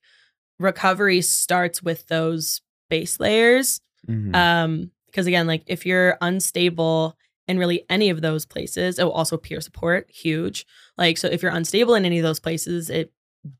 recovery 0.58 1.20
starts 1.22 1.82
with 1.82 2.06
those 2.08 2.60
base 2.90 3.18
layers 3.20 3.80
Mhm. 4.08 4.34
um 4.34 4.90
because 5.06 5.26
again 5.26 5.46
like 5.46 5.62
if 5.66 5.86
you're 5.86 6.16
unstable 6.20 7.16
in 7.48 7.58
really 7.58 7.84
any 7.88 8.10
of 8.10 8.20
those 8.20 8.44
places 8.46 8.98
oh 8.98 9.10
also 9.10 9.36
peer 9.36 9.60
support 9.60 10.10
huge. 10.10 10.66
Like 10.98 11.18
so 11.18 11.28
if 11.28 11.42
you're 11.42 11.52
unstable 11.52 11.94
in 11.94 12.04
any 12.04 12.18
of 12.18 12.22
those 12.24 12.40
places 12.40 12.90
it 12.90 13.12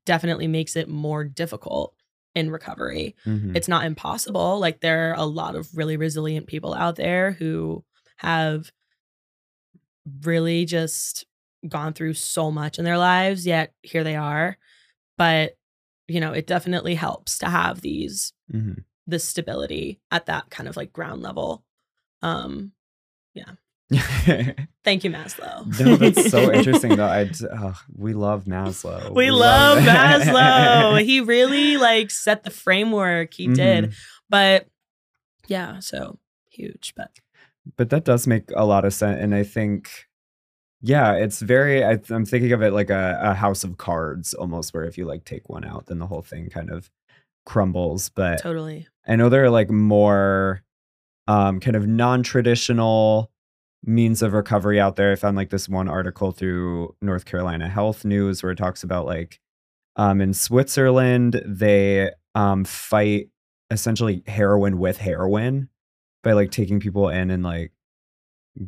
definitely 0.06 0.46
makes 0.48 0.76
it 0.76 0.88
more 0.88 1.24
difficult 1.24 1.94
in 2.34 2.50
recovery. 2.50 3.14
Mhm. 3.26 3.54
it's 3.56 3.68
not 3.68 3.84
impossible. 3.84 4.58
Like 4.58 4.80
there 4.80 5.10
are 5.10 5.18
a 5.18 5.24
lot 5.24 5.54
of 5.54 5.76
really 5.76 5.96
resilient 5.96 6.46
people 6.46 6.72
out 6.74 6.96
there 6.96 7.32
who 7.32 7.84
have 8.16 8.70
really 10.24 10.64
just 10.64 11.26
gone 11.68 11.92
through 11.92 12.14
so 12.14 12.50
much 12.50 12.78
in 12.78 12.84
their 12.84 12.98
lives 12.98 13.46
yet 13.46 13.72
here 13.82 14.02
they 14.02 14.16
are 14.16 14.56
but 15.16 15.52
you 16.08 16.18
know 16.20 16.32
it 16.32 16.46
definitely 16.46 16.94
helps 16.96 17.38
to 17.38 17.46
have 17.48 17.80
these 17.80 18.32
Mhm. 18.52 18.84
this 19.06 19.24
stability 19.24 20.00
at 20.10 20.26
that 20.26 20.50
kind 20.50 20.68
of 20.68 20.76
like 20.76 20.92
ground 20.92 21.22
level 21.22 21.64
um 22.22 22.72
yeah. 23.34 23.52
Thank 24.84 25.04
you, 25.04 25.10
Maslow. 25.10 25.66
no, 25.80 25.96
that's 25.96 26.30
so 26.30 26.50
interesting 26.54 26.96
though. 26.96 27.04
I 27.06 27.30
oh, 27.54 27.74
we 27.94 28.14
love 28.14 28.44
Maslow. 28.44 29.14
we, 29.14 29.30
love 29.30 29.78
Maslow. 29.78 31.02
he 31.04 31.20
really 31.20 31.76
like 31.76 32.10
set 32.10 32.42
the 32.42 32.50
framework. 32.50 33.34
He 33.34 33.48
did. 33.48 33.84
Mhm. 33.90 33.94
But 34.30 34.66
yeah, 35.46 35.80
so 35.80 36.18
huge. 36.50 36.94
But 36.96 37.10
But 37.76 37.90
that 37.90 38.04
does 38.04 38.26
make 38.26 38.50
a 38.54 38.64
lot 38.64 38.84
of 38.84 38.92
sense, 38.92 39.20
and 39.20 39.34
I 39.34 39.44
think, 39.44 40.08
yeah, 40.80 41.12
it's 41.14 41.40
very. 41.40 41.84
I, 41.84 42.00
I'm 42.10 42.24
thinking 42.24 42.52
of 42.52 42.62
it 42.62 42.72
like 42.72 42.90
a, 42.90 43.18
a 43.22 43.34
house 43.34 43.62
of 43.64 43.78
cards, 43.78 44.34
almost, 44.34 44.74
where 44.74 44.84
if 44.84 44.98
you 44.98 45.04
like 45.04 45.24
take 45.24 45.48
one 45.48 45.64
out, 45.64 45.86
then 45.86 45.98
the 45.98 46.06
whole 46.06 46.22
thing 46.22 46.50
kind 46.50 46.70
of 46.70 46.90
crumbles. 47.46 48.08
But 48.08 48.40
totally. 48.40 48.88
I 49.06 49.16
know 49.16 49.28
there 49.28 49.44
are 49.44 49.50
like 49.50 49.70
more 49.70 50.62
um, 51.28 51.60
kind 51.60 51.76
of 51.76 51.86
non-traditional 51.86 53.30
means 53.84 54.22
of 54.22 54.32
recovery 54.32 54.80
out 54.80 54.96
there. 54.96 55.12
I 55.12 55.16
found 55.16 55.36
like 55.36 55.50
this 55.50 55.68
one 55.68 55.88
article 55.88 56.32
through 56.32 56.94
North 57.00 57.24
Carolina 57.24 57.68
Health 57.68 58.04
News 58.04 58.42
where 58.42 58.52
it 58.52 58.58
talks 58.58 58.82
about 58.82 59.06
like 59.06 59.40
um, 59.96 60.20
in 60.20 60.34
Switzerland 60.34 61.42
they 61.44 62.10
um, 62.34 62.64
fight 62.64 63.28
essentially 63.70 64.22
heroin 64.26 64.78
with 64.78 64.98
heroin 64.98 65.68
by 66.22 66.32
like 66.32 66.50
taking 66.50 66.80
people 66.80 67.08
in 67.08 67.30
and 67.30 67.42
like 67.42 67.72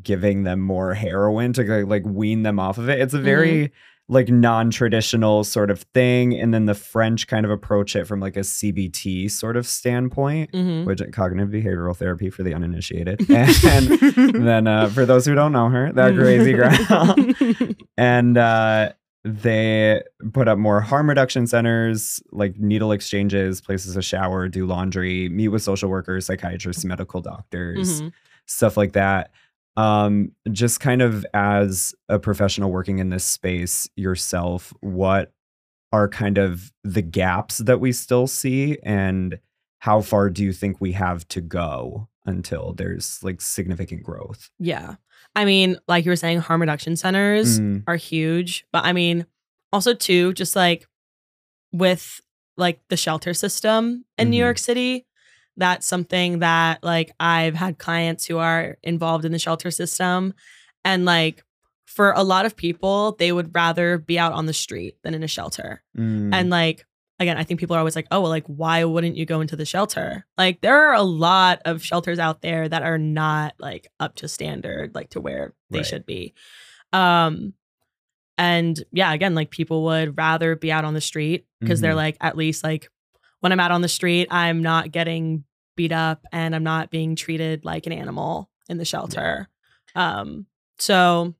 giving 0.03 0.45
them 0.45 0.61
more 0.61 0.95
heroin 0.95 1.53
to 1.55 1.87
like, 1.87 2.03
wean 2.07 2.43
them 2.43 2.59
off 2.59 2.79
of 2.79 2.89
it. 2.89 3.01
It's 3.01 3.15
a 3.15 3.21
very 3.21 3.73
like 4.07 4.29
non-traditional 4.29 5.45
sort 5.45 5.71
of 5.71 5.81
thing 5.95 6.35
and 6.39 6.53
then 6.53 6.67
the 6.67 6.75
French 6.75 7.27
kind 7.27 7.47
of 7.47 7.51
approach 7.51 7.97
it 7.97 8.07
from 8.07 8.21
like 8.21 8.37
a 8.37 8.41
CBT 8.41 9.31
sort 9.31 9.57
of 9.57 9.67
standpoint 9.67 10.53
Mhm. 10.53 10.85
which 10.85 11.01
cognitive 11.13 11.49
behavioral 11.51 11.97
therapy 11.97 12.29
for 12.29 12.43
the 12.43 12.53
uninitiated. 12.53 13.21
And 13.31 14.47
then 14.47 14.67
uh, 14.67 14.89
for 14.91 15.07
those 15.07 15.25
who 15.25 15.35
don't 15.35 15.53
know 15.53 15.71
her, 15.71 15.91
that 15.93 16.15
crazy 16.17 16.53
girl. 17.63 17.75
and 17.97 18.37
uh, 18.37 18.93
they 19.25 20.03
put 20.33 20.49
up 20.49 20.59
more 20.59 20.81
harm 20.81 21.09
reduction 21.09 21.47
centers, 21.47 22.23
like 22.31 22.59
needle 22.59 22.93
exchanges, 22.93 23.61
places 23.61 23.95
to 23.95 24.03
shower, 24.03 24.49
do 24.49 24.67
laundry, 24.67 25.29
meet 25.31 25.49
with 25.49 25.63
social 25.63 25.89
workers, 25.89 26.27
psychiatrists, 26.27 26.85
medical 26.85 27.21
doctors, 27.23 28.03
Mhm. 28.03 28.13
stuff 28.47 28.77
like 28.77 28.93
that. 28.93 29.31
Um, 29.77 30.33
just 30.53 30.79
kind 30.81 31.03
of 31.03 31.27
as 31.35 31.95
a 32.09 32.19
professional 32.19 32.71
working 32.71 32.99
in 32.99 33.09
this 33.09 33.25
space 33.25 33.89
yourself, 33.97 34.73
what 34.81 35.33
are 35.93 36.09
kind 36.09 36.39
of 36.39 36.73
the 36.85 37.03
gaps 37.03 37.59
that 37.59 37.81
we 37.81 37.93
still 37.93 38.27
see 38.27 38.79
and 38.83 39.39
how 39.79 40.01
far 40.01 40.29
do 40.31 40.45
you 40.45 40.53
think 40.53 40.81
we 40.81 40.93
have 40.93 41.27
to 41.29 41.41
go 41.41 42.09
until 42.27 42.73
there's 42.75 43.23
like 43.23 43.41
significant 43.41 44.03
growth? 44.03 44.51
Yeah. 44.59 44.97
I 45.37 45.45
mean, 45.45 45.77
like 45.89 46.05
you 46.05 46.11
were 46.11 46.17
saying, 46.17 46.39
harm 46.39 46.61
reduction 46.61 46.97
centers 46.97 47.61
Mm, 47.61 47.83
are 47.87 47.97
huge. 47.97 48.65
But 48.73 48.85
I 48.85 48.93
mean, 48.93 49.27
also 49.73 49.95
too, 49.95 50.33
just 50.35 50.55
like 50.57 50.87
with 51.73 52.21
like 52.57 52.81
the 52.89 52.97
shelter 52.97 53.35
system 53.35 54.05
in 54.17 54.31
New 54.31 54.37
Mhm. 54.37 54.47
York 54.47 54.59
City, 54.59 55.07
that's 55.57 55.87
something 55.87 56.39
that 56.41 56.83
like 56.85 57.13
I've 57.19 57.55
had 57.55 57.79
clients 57.79 58.27
who 58.27 58.39
are 58.39 58.79
involved 58.83 59.25
in 59.25 59.33
the 59.33 59.39
shelter 59.39 59.71
system. 59.71 60.35
And 60.85 61.05
like 61.05 61.43
for 61.87 62.13
a 62.13 62.23
lot 62.23 62.47
of 62.47 62.57
people, 62.57 63.17
they 63.19 63.33
would 63.33 63.55
rather 63.55 63.99
be 63.99 64.19
out 64.19 64.33
on 64.33 64.47
the 64.47 64.53
street 64.53 64.97
than 65.03 65.15
in 65.15 65.23
a 65.23 65.29
shelter. 65.29 65.83
mm, 65.97 66.31
And 66.33 66.51
like, 66.51 66.87
again, 67.25 67.37
I 67.37 67.43
think 67.45 67.59
people 67.59 67.75
are 67.75 67.81
always 67.81 67.97
like, 67.97 68.07
oh, 68.13 68.21
well, 68.21 68.31
like, 68.31 68.47
why 68.47 68.85
wouldn't 68.85 69.17
you 69.17 69.27
go 69.27 69.41
into 69.41 69.57
the 69.57 69.65
shelter? 69.67 70.25
Like, 70.39 70.61
there 70.61 70.89
are 70.89 70.95
a 70.95 71.03
lot 71.03 71.61
of 71.65 71.85
shelters 71.85 72.19
out 72.21 72.41
there 72.43 72.69
that 72.69 72.83
are 72.83 72.99
not 72.99 73.55
like 73.59 73.89
up 73.99 74.15
to 74.17 74.29
standard, 74.29 74.95
like 74.95 75.11
to 75.11 75.21
where 75.21 75.53
they 75.71 75.79
Right. 75.79 75.87
should 75.87 76.07
be. 76.07 76.35
Um, 76.93 77.55
and 78.39 78.83
yeah, 78.93 79.13
again, 79.13 79.35
like 79.35 79.51
people 79.51 79.85
would 79.85 80.17
rather 80.17 80.55
be 80.57 80.71
out 80.71 80.85
on 80.85 80.95
the 80.95 81.01
street 81.01 81.47
because 81.61 81.81
they're 81.81 81.93
Mhm. 81.93 81.97
like, 81.97 82.17
at 82.21 82.37
least 82.37 82.63
like 82.65 82.89
when 83.41 83.53
I'm 83.53 83.61
out 83.61 83.71
on 83.73 83.81
the 83.83 83.89
street, 83.89 84.29
I'm 84.31 84.63
not 84.63 84.91
getting 84.93 85.45
beat 85.77 85.93
up 85.93 86.25
and 86.33 86.55
I'm 86.55 86.63
not 86.65 86.91
being 86.91 87.17
treated 87.17 87.65
like 87.65 87.87
an 87.87 87.93
animal 87.93 88.49
in 88.69 88.79
the 88.79 88.85
shelter. 88.85 89.49
Um, 89.95 90.47
so 90.79 91.35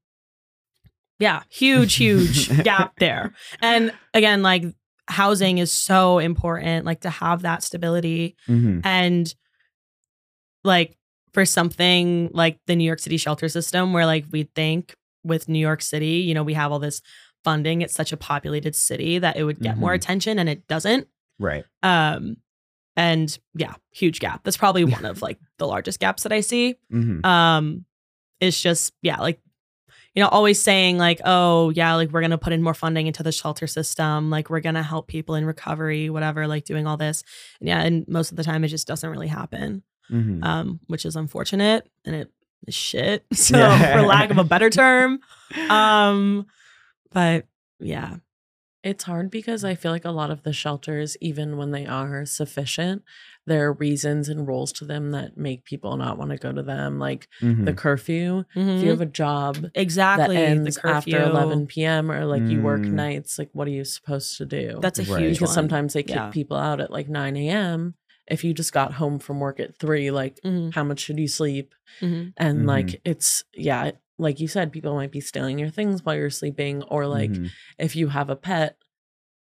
yeah, 1.19 1.43
huge, 1.49 1.95
huge 1.95 2.49
gap 2.65 2.99
there. 2.99 3.33
And 3.61 3.93
again, 4.13 4.43
like 4.43 4.65
housing 5.09 5.59
is 5.59 5.71
so 5.71 6.19
important, 6.19 6.87
like 6.87 7.01
to 7.03 7.11
have 7.11 7.43
that 7.43 7.63
stability. 7.63 8.37
mhm, 8.49 8.81
And 8.85 9.35
like 10.65 10.97
for 11.33 11.45
something 11.45 12.31
like 12.33 12.59
the 12.67 12.77
New 12.77 12.85
York 12.85 12.99
City 13.01 13.17
shelter 13.17 13.49
system, 13.49 13.93
where 13.93 14.07
like 14.07 14.25
we 14.31 14.45
think 14.55 14.95
with 15.25 15.49
New 15.49 15.59
York 15.59 15.83
City, 15.83 16.19
you 16.27 16.35
know, 16.35 16.43
we 16.43 16.55
have 16.55 16.71
all 16.73 16.79
this 16.79 17.03
funding, 17.43 17.83
it's 17.83 17.95
such 17.95 18.13
a 18.13 18.17
populated 18.17 18.75
city 18.75 19.19
that 19.19 19.37
it 19.37 19.45
would 19.45 19.61
get 19.61 19.77
more 19.77 19.93
Mhm. 19.93 19.97
attention 19.97 20.39
and 20.39 20.49
it 20.49 20.67
doesn't. 20.69 21.09
right. 21.39 21.65
Um, 21.83 22.37
and 22.97 23.37
yeah, 23.55 23.75
huge 23.91 24.21
gap. 24.21 24.45
That's 24.45 24.57
probably 24.57 24.85
one 24.85 25.05
of 25.05 25.21
like 25.21 25.39
the 25.59 25.67
largest 25.67 25.99
gaps 25.99 26.23
that 26.23 26.33
I 26.33 26.41
see 26.41 26.77
mhm, 26.93 27.25
um 27.27 27.85
it's 28.41 28.61
just 28.61 28.93
yeah 29.03 29.21
like 29.21 29.41
you 30.15 30.23
know 30.23 30.29
always 30.29 30.61
saying 30.63 30.97
like 30.99 31.21
oh 31.25 31.71
yeah 31.71 31.95
like 31.95 32.11
we're 32.11 32.21
gonna 32.21 32.39
put 32.39 32.53
in 32.53 32.63
more 32.63 32.75
funding 32.75 33.07
into 33.07 33.23
the 33.23 33.33
shelter 33.33 33.67
system 33.67 34.31
like 34.31 34.49
we're 34.51 34.61
gonna 34.61 34.83
help 34.83 35.07
people 35.09 35.35
in 35.35 35.45
recovery 35.45 36.09
whatever 36.11 36.47
like 36.47 36.65
doing 36.65 36.87
all 36.87 36.97
this 36.97 37.23
and 37.61 37.69
yeah 37.69 37.81
and 37.83 38.07
most 38.09 38.31
of 38.31 38.37
the 38.37 38.45
time 38.45 38.65
it 38.65 38.69
just 38.69 38.87
doesn't 38.87 39.11
really 39.11 39.27
happen 39.29 39.83
mhm. 40.11 40.43
um 40.45 40.81
which 40.87 41.05
is 41.05 41.17
unfortunate 41.17 41.89
and 42.05 42.15
it 42.15 42.31
is 42.67 42.75
shit 42.75 43.25
so 43.33 43.59
Yeah. 43.59 43.97
for 43.97 44.03
lack 44.07 44.31
of 44.31 44.39
a 44.39 44.45
better 44.45 44.71
term 44.71 45.19
um 45.69 46.47
but 47.13 47.47
yeah 47.81 48.17
It's 48.85 49.05
hard 49.05 49.31
because 49.31 49.65
I 49.65 49.75
feel 49.75 49.93
like 49.93 50.05
a 50.05 50.11
lot 50.11 50.31
of 50.31 50.43
the 50.43 50.53
shelters, 50.53 51.17
even 51.23 51.57
when 51.57 51.71
they 51.71 51.87
are 51.87 52.27
sufficient, 52.27 53.03
there 53.47 53.67
are 53.67 53.73
reasons 53.73 54.29
and 54.29 54.47
rules 54.47 54.73
to 54.75 54.85
them 54.85 55.11
that 55.13 55.39
make 55.39 55.65
people 55.65 55.97
not 55.97 56.19
want 56.19 56.33
to 56.33 56.37
go 56.37 56.53
to 56.53 56.63
them. 56.63 56.99
Like 56.99 57.29
the 57.65 57.73
Mhm. 57.73 57.77
curfew. 57.77 58.45
If 58.75 58.83
Mhm. 58.83 58.83
you 58.83 58.91
have 58.91 59.01
a 59.01 59.07
job 59.07 59.67
exactly 59.75 60.37
that 60.37 60.43
ends 60.51 60.77
the 60.77 60.91
after 60.91 61.23
11 61.23 61.85
p.m. 61.85 62.11
or 62.11 62.27
like 62.27 62.51
you 62.51 62.61
work 62.61 62.85
Mm. 62.89 62.93
nights, 62.93 63.39
like 63.39 63.51
what 63.55 63.67
are 63.69 63.71
you 63.73 63.85
supposed 63.85 64.37
to 64.39 64.47
do? 64.47 64.81
that's 64.83 64.99
a 64.99 65.03
Right. 65.03 65.19
huge 65.19 65.39
because 65.39 65.49
one. 65.49 65.55
sometimes 65.55 65.95
they 65.95 66.03
kick 66.03 66.15
Yeah. 66.15 66.31
people 66.31 66.57
out 66.59 66.81
at 66.81 66.91
like 66.91 67.09
9 67.09 67.37
a.m. 67.49 67.95
If 68.27 68.45
you 68.45 68.55
just 68.55 68.73
got 68.73 68.93
home 68.95 69.19
from 69.19 69.41
work 69.41 69.61
at 69.61 69.79
three, 69.79 70.11
like 70.11 70.41
Mhm, 70.45 70.75
how 70.75 70.85
much 70.85 71.01
should 71.01 71.19
you 71.19 71.29
sleep? 71.29 71.75
mhm. 72.01 72.35
And 72.37 72.67
like 72.67 73.01
it's 73.05 73.45
yeah, 73.55 73.93
like 74.19 74.41
you 74.41 74.49
said, 74.49 74.73
people 74.73 74.95
might 74.95 75.13
be 75.13 75.21
stealing 75.21 75.59
your 75.59 75.71
things 75.71 76.05
while 76.05 76.15
you're 76.17 76.31
sleeping, 76.31 76.83
or 76.85 77.07
like 77.07 77.31
Mhm. 77.33 77.51
if 77.79 77.97
you 77.97 78.09
have 78.09 78.31
a 78.31 78.37
pet, 78.37 78.77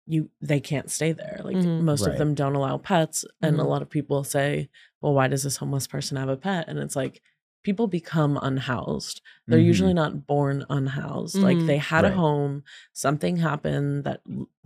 you 0.08 0.30
they 0.42 0.60
can't 0.60 0.92
stay 0.92 1.12
there. 1.14 1.40
Like 1.44 1.56
Mhm. 1.58 1.82
most 1.82 2.02
Right. 2.02 2.12
of 2.14 2.18
them 2.18 2.34
don't 2.36 2.56
allow 2.56 2.78
pets, 2.78 3.26
and 3.42 3.60
a 3.60 3.64
Mhm. 3.64 3.68
lot 3.70 3.82
of 3.82 3.90
people 3.90 4.24
say, 4.24 4.70
"Well, 5.02 5.14
why 5.14 5.28
does 5.30 5.44
this 5.44 5.58
homeless 5.58 5.88
person 5.88 6.18
have 6.18 6.30
a 6.30 6.38
pet?" 6.38 6.68
And 6.68 6.80
it's 6.80 6.96
like 6.96 7.22
people 7.64 7.88
become 7.88 8.38
unhoused. 8.42 9.22
They're 9.48 9.60
usually 9.60 9.94
not 9.94 10.28
born 10.28 10.66
unhoused. 10.70 11.42
Like 11.42 11.60
Mhm. 11.60 11.66
they 11.68 11.78
had 11.78 12.04
Right. 12.04 12.12
a 12.14 12.16
home, 12.16 12.64
something 12.94 13.38
happened 13.38 14.04
that 14.06 14.22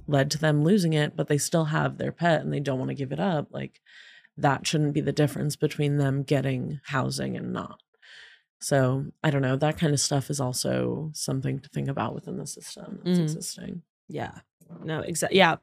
led 0.08 0.32
to 0.32 0.40
them 0.40 0.64
losing 0.64 0.94
it, 0.94 1.16
but 1.16 1.28
they 1.28 1.38
still 1.38 1.66
have 1.66 1.98
their 1.98 2.12
pet 2.12 2.42
and 2.42 2.52
they 2.54 2.60
don't 2.62 2.80
want 2.80 2.90
to 2.90 2.96
give 2.96 3.12
it 3.12 3.20
up. 3.20 3.50
Like 3.52 3.82
that 4.38 4.66
shouldn't 4.68 4.94
be 4.94 5.02
the 5.02 5.12
difference 5.14 5.56
between 5.56 5.98
them 5.98 6.24
getting 6.24 6.80
housing 6.86 7.38
and 7.38 7.54
not. 7.54 7.82
So 8.60 9.06
I 9.24 9.30
don't 9.30 9.42
know. 9.42 9.56
That 9.56 9.78
kind 9.78 9.94
of 9.94 10.00
stuff 10.00 10.30
is 10.30 10.40
also 10.40 11.12
something 11.14 11.60
to 11.60 11.70
think 11.70 11.88
about 11.88 12.16
within 12.16 12.38
the 12.38 12.48
system 12.48 13.00
that's 13.04 13.20
Mhm. 13.20 13.24
existing. 13.24 13.82
yeah 14.10 14.40
no 14.84 15.00
exactly 15.02 15.38
yeah 15.38 15.58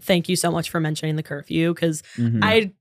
thank 0.00 0.28
you 0.28 0.36
so 0.36 0.50
much 0.50 0.70
for 0.70 0.80
mentioning 0.80 1.16
the 1.16 1.22
curfew 1.22 1.74
because 1.74 2.02
Mhm. 2.16 2.40
I 2.42 2.72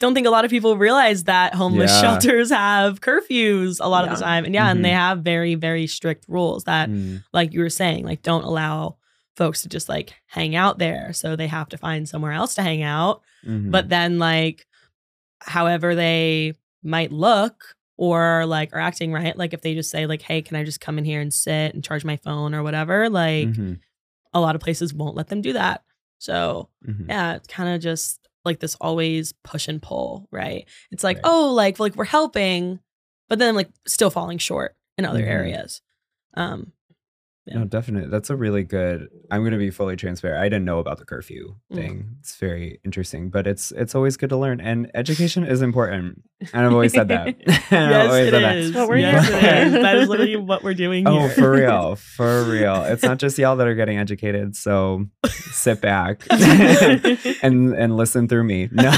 don't 0.00 0.12
think 0.14 0.26
a 0.26 0.30
lot 0.30 0.44
of 0.44 0.50
people 0.50 0.76
realize 0.76 1.24
that 1.24 1.54
homeless 1.54 1.90
Yeah. 1.94 2.00
shelters 2.02 2.50
have 2.50 3.00
curfews 3.00 3.78
a 3.80 3.88
lot 3.88 4.04
of 4.04 4.10
the 4.10 4.22
time. 4.22 4.44
And 4.44 4.54
yeah, 4.54 4.70
and 4.70 4.84
they 4.84 4.90
Mhm. 4.90 4.94
have 5.06 5.18
very, 5.22 5.54
very 5.54 5.86
strict 5.86 6.26
rules 6.28 6.64
that, 6.64 6.90
Mm, 6.90 7.22
like 7.32 7.54
you 7.54 7.60
were 7.60 7.70
saying, 7.70 8.04
like 8.04 8.20
don't 8.22 8.44
allow 8.44 8.96
folks 9.36 9.62
to 9.62 9.68
just 9.70 9.88
like 9.88 10.12
hang 10.26 10.54
out 10.56 10.78
there. 10.78 11.12
So 11.14 11.36
they 11.36 11.46
have 11.46 11.68
to 11.70 11.78
find 11.78 12.06
somewhere 12.08 12.32
else 12.32 12.54
to 12.56 12.62
hang 12.62 12.82
out. 12.82 13.22
mhm. 13.46 13.70
But 13.70 13.88
then, 13.88 14.18
like, 14.18 14.66
however 15.40 15.94
they 15.94 16.54
might 16.82 17.12
look 17.12 17.75
or 17.96 18.44
like 18.46 18.72
are 18.74 18.80
acting 18.80 19.12
right, 19.12 19.36
like 19.36 19.52
if 19.54 19.60
they 19.62 19.74
just 19.74 19.90
say, 19.90 20.06
like, 20.06 20.22
hey, 20.22 20.42
can 20.42 20.56
I 20.56 20.64
just 20.64 20.80
come 20.80 20.98
in 20.98 21.04
here 21.04 21.20
and 21.20 21.32
sit 21.32 21.74
and 21.74 21.82
charge 21.82 22.04
my 22.04 22.16
phone 22.16 22.54
or 22.54 22.62
whatever, 22.62 23.08
like 23.08 23.48
Mhm, 23.48 23.80
a 24.34 24.40
lot 24.40 24.54
of 24.54 24.60
places 24.60 24.92
won't 24.92 25.16
let 25.16 25.28
them 25.28 25.40
do 25.40 25.52
that. 25.54 25.82
So 26.18 26.68
mhm. 26.86 27.08
yeah, 27.08 27.34
it's 27.36 27.48
kind 27.48 27.74
of 27.74 27.80
just 27.80 28.20
like 28.44 28.60
this 28.60 28.76
always 28.80 29.32
push 29.44 29.66
and 29.68 29.80
pull, 29.82 30.28
right? 30.30 30.66
It's 30.90 31.02
like, 31.04 31.16
Right. 31.18 31.24
oh, 31.24 31.52
like 31.54 31.78
like 31.78 31.96
we're 31.96 32.04
helping, 32.04 32.80
but 33.28 33.38
then 33.38 33.54
like 33.54 33.70
still 33.86 34.10
falling 34.10 34.38
short 34.38 34.76
in 34.98 35.04
other 35.04 35.22
Mhm. 35.22 35.28
areas. 35.28 35.82
Um 36.34 36.72
Yeah. 37.46 37.58
No, 37.58 37.64
definitely. 37.64 38.10
That's 38.10 38.28
a 38.28 38.34
really 38.36 38.64
good. 38.64 39.06
I'm 39.30 39.42
going 39.42 39.52
to 39.52 39.58
be 39.58 39.70
fully 39.70 39.94
transparent. 39.94 40.40
I 40.42 40.48
didn't 40.48 40.64
know 40.64 40.80
about 40.80 40.98
the 40.98 41.04
curfew 41.04 41.54
Mm. 41.72 41.76
thing. 41.76 42.16
It's 42.20 42.34
very 42.36 42.80
interesting, 42.84 43.30
but 43.30 43.46
it's 43.46 43.70
it's 43.72 43.94
always 43.94 44.16
good 44.16 44.30
to 44.30 44.36
learn. 44.36 44.60
And 44.60 44.90
education 44.94 45.44
is 45.44 45.62
important. 45.62 46.22
And 46.52 46.66
I've 46.66 46.72
always 46.72 46.92
said 46.92 47.08
that. 47.08 47.36
Yes, 47.70 48.08
always 48.10 48.26
it 48.28 48.30
said 48.32 48.42
that. 48.42 48.56
is. 48.56 48.74
what 48.74 48.88
we're 48.88 48.96
yes, 48.98 49.26
here 49.28 49.36
today. 49.36 49.68
that 49.82 49.96
is 49.96 50.08
literally 50.08 50.36
what 50.36 50.62
we're 50.64 50.74
doing 50.74 51.06
Oh, 51.06 51.20
here. 51.20 51.28
for 51.30 51.50
real, 51.52 51.96
for 51.96 52.44
real. 52.44 52.82
It's 52.84 53.02
not 53.04 53.18
just 53.18 53.38
y'all 53.38 53.56
that 53.56 53.66
are 53.68 53.74
getting 53.74 53.98
educated. 53.98 54.56
So 54.56 55.06
sit 55.28 55.80
back 55.80 56.22
and 57.42 57.74
and 57.74 57.96
listen 57.96 58.28
through 58.28 58.44
me. 58.44 58.68
No, 58.72 58.90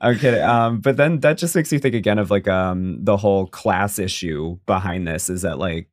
I'm 0.00 0.18
kidding. 0.18 0.42
Um, 0.42 0.80
but 0.80 0.96
then 0.96 1.20
that 1.20 1.38
just 1.38 1.54
makes 1.54 1.72
you 1.72 1.78
think 1.78 1.94
again 1.94 2.18
of 2.18 2.30
like 2.30 2.48
um 2.48 3.02
the 3.04 3.16
whole 3.16 3.46
class 3.46 3.98
issue 3.98 4.58
behind 4.66 5.06
this 5.08 5.28
is 5.30 5.42
that 5.42 5.58
like 5.58 5.88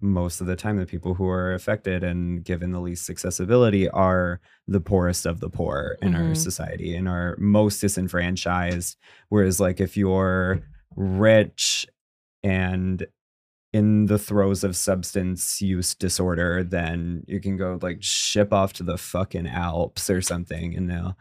most 0.00 0.40
of 0.40 0.46
the 0.46 0.56
time 0.56 0.76
the 0.78 0.86
people 0.86 1.14
who 1.14 1.26
are 1.28 1.52
affected 1.54 2.02
and 2.02 2.44
given 2.44 2.72
the 2.72 2.80
least 2.80 3.10
accessibility 3.10 3.88
are 3.90 4.40
the 4.66 4.80
poorest 4.80 5.26
of 5.26 5.40
the 5.40 5.50
poor 5.50 5.96
in 6.02 6.14
our 6.14 6.30
Mhm. 6.30 6.36
society 6.36 6.94
and 6.96 7.06
are 7.08 7.36
most 7.38 7.80
disenfranchised. 7.80 8.96
Whereas 9.28 9.60
like 9.60 9.80
if 9.80 9.96
you're 9.96 10.60
rich 10.96 11.86
and 12.42 13.06
in 13.72 14.06
the 14.06 14.18
throes 14.18 14.64
of 14.64 14.74
substance 14.74 15.62
use 15.62 15.94
disorder, 15.94 16.64
then 16.64 17.22
you 17.28 17.40
can 17.40 17.56
go 17.56 17.78
like 17.82 18.02
ship 18.02 18.52
off 18.52 18.72
to 18.74 18.82
the 18.82 18.98
fucking 18.98 19.46
Alps 19.46 20.10
or 20.10 20.20
something 20.20 20.74
and 20.74 20.90
they'll 20.90 21.16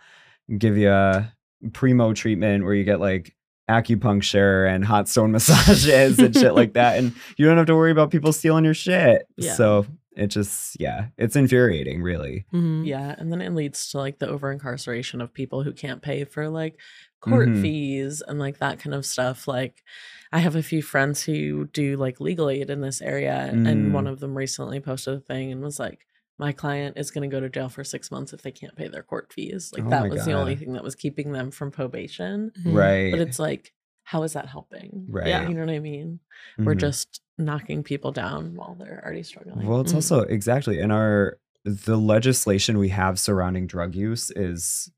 give 0.57 0.75
you 0.77 0.89
a 0.89 1.31
primo 1.73 2.13
treatment 2.13 2.63
where 2.63 2.73
you 2.73 2.83
get 2.83 2.99
like 2.99 3.35
acupuncture 3.69 4.67
and 4.73 4.83
hot 4.83 5.07
stone 5.07 5.31
massages 5.35 6.19
and 6.19 6.35
shit 6.35 6.53
like 6.55 6.73
that. 6.73 6.97
And 6.97 7.13
you 7.37 7.45
don't 7.45 7.57
have 7.57 7.67
to 7.67 7.75
worry 7.75 7.91
about 7.91 8.11
people 8.11 8.33
stealing 8.33 8.65
your 8.65 8.73
shit. 8.73 9.27
Yeah. 9.37 9.53
So 9.53 9.85
it 10.15 10.27
just, 10.27 10.75
yeah, 10.79 11.07
it's 11.17 11.35
infuriating, 11.35 12.01
really. 12.01 12.45
Mhm. 12.53 12.85
Yeah, 12.85 13.15
and 13.17 13.31
then 13.31 13.41
it 13.41 13.53
leads 13.53 13.89
to 13.91 13.97
like 13.99 14.19
the 14.19 14.27
over 14.27 14.51
incarceration 14.51 15.21
of 15.21 15.33
people 15.33 15.63
who 15.63 15.71
can't 15.71 16.01
pay 16.01 16.25
for 16.25 16.49
like 16.49 16.77
court 17.21 17.49
Mhm. 17.49 17.61
fees 17.61 18.21
and 18.27 18.39
like 18.39 18.57
that 18.59 18.79
kind 18.79 18.93
of 18.93 19.05
stuff. 19.05 19.47
Like, 19.47 19.83
I 20.31 20.39
have 20.39 20.55
a 20.55 20.63
few 20.63 20.81
friends 20.81 21.23
who 21.23 21.67
do 21.67 21.95
like 21.97 22.19
legal 22.19 22.49
aid 22.49 22.69
in 22.69 22.81
this 22.81 23.01
area, 23.01 23.49
Mm. 23.53 23.67
and 23.69 23.93
one 23.93 24.07
of 24.07 24.19
them 24.19 24.37
recently 24.37 24.79
posted 24.79 25.13
a 25.15 25.19
thing 25.19 25.51
and 25.51 25.61
was 25.61 25.79
like, 25.79 26.05
"My 26.39 26.51
client 26.51 26.97
is 26.97 27.11
going 27.11 27.29
to 27.29 27.33
go 27.33 27.39
to 27.39 27.49
jail 27.49 27.69
for 27.69 27.83
six 27.83 28.09
months 28.11 28.33
if 28.33 28.41
they 28.41 28.51
can't 28.51 28.75
pay 28.75 28.87
their 28.87 29.03
court 29.03 29.31
fees." 29.31 29.71
Like 29.73 29.85
Oh 29.85 29.89
that 29.89 30.03
my 30.03 30.09
was 30.09 30.25
the 30.25 30.33
only 30.33 30.55
thing 30.55 30.73
that 30.73 30.83
was 30.83 30.95
keeping 30.95 31.31
them 31.33 31.51
from 31.51 31.69
probation. 31.71 32.51
Mhm. 32.65 32.73
Right. 32.73 33.11
But 33.11 33.19
it's 33.21 33.37
like, 33.39 33.73
how 34.03 34.23
is 34.23 34.33
that 34.33 34.47
helping? 34.47 35.05
right. 35.09 35.27
Yeah. 35.27 35.47
You 35.47 35.53
know 35.53 35.61
what 35.65 35.69
I 35.75 35.79
mean? 35.79 36.19
We're 36.57 36.73
Mhm. 36.75 36.79
just 36.79 37.21
knocking 37.37 37.83
people 37.83 38.11
down 38.11 38.55
while 38.55 38.75
they're 38.75 39.01
already 39.03 39.23
struggling. 39.23 39.67
Well, 39.67 39.81
it's 39.81 39.91
Mm. 39.91 39.95
also 39.95 40.21
exactly 40.21 40.79
in 40.79 40.89
our 40.91 41.37
the 41.65 41.97
legislation 41.97 42.77
we 42.77 42.89
have 42.89 43.19
surrounding 43.19 43.67
drug 43.67 43.93
use 43.93 44.31
is 44.31 44.89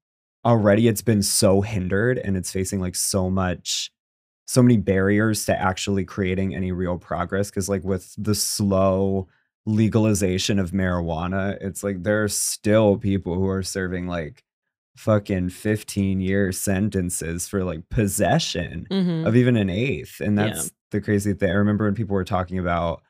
already 0.46 0.88
it's 0.88 1.02
been 1.02 1.22
so 1.24 1.62
hindered 1.62 2.18
and 2.20 2.38
it's 2.38 2.52
facing 2.52 2.80
like 2.80 2.96
so 2.96 3.30
much 3.32 3.92
so 4.48 4.62
many 4.62 4.78
barriers 4.78 5.46
to 5.46 5.60
actually 5.60 6.04
creating 6.06 6.54
any 6.56 6.72
real 6.72 6.98
progress 6.98 7.50
because 7.50 7.68
like 7.70 7.84
with 7.84 8.14
the 8.18 8.36
slow 8.36 9.28
legalization 9.66 10.58
of 10.60 10.72
marijuana 10.72 11.56
it's 11.62 11.84
like 11.84 12.02
there 12.04 12.24
are 12.24 12.28
still 12.28 12.98
people 12.98 13.36
who 13.36 13.48
are 13.48 13.62
serving 13.64 14.08
like 14.08 14.44
fucking 14.98 15.50
15 15.50 16.20
year 16.20 16.52
sentences 16.52 17.48
for 17.48 17.64
like 17.64 17.88
possession 17.90 18.86
Mhm. 18.92 19.26
of 19.26 19.36
even 19.36 19.56
an 19.56 19.70
eighth. 19.70 20.20
And 20.20 20.38
Yeah. 20.38 20.48
that's 20.48 20.72
the 20.92 21.00
crazy 21.00 21.34
thing. 21.34 21.50
I 21.50 21.54
remember 21.54 21.86
when 21.86 21.96
people 21.96 22.14
were 22.16 22.26
talking 22.26 22.58
about 22.60 23.02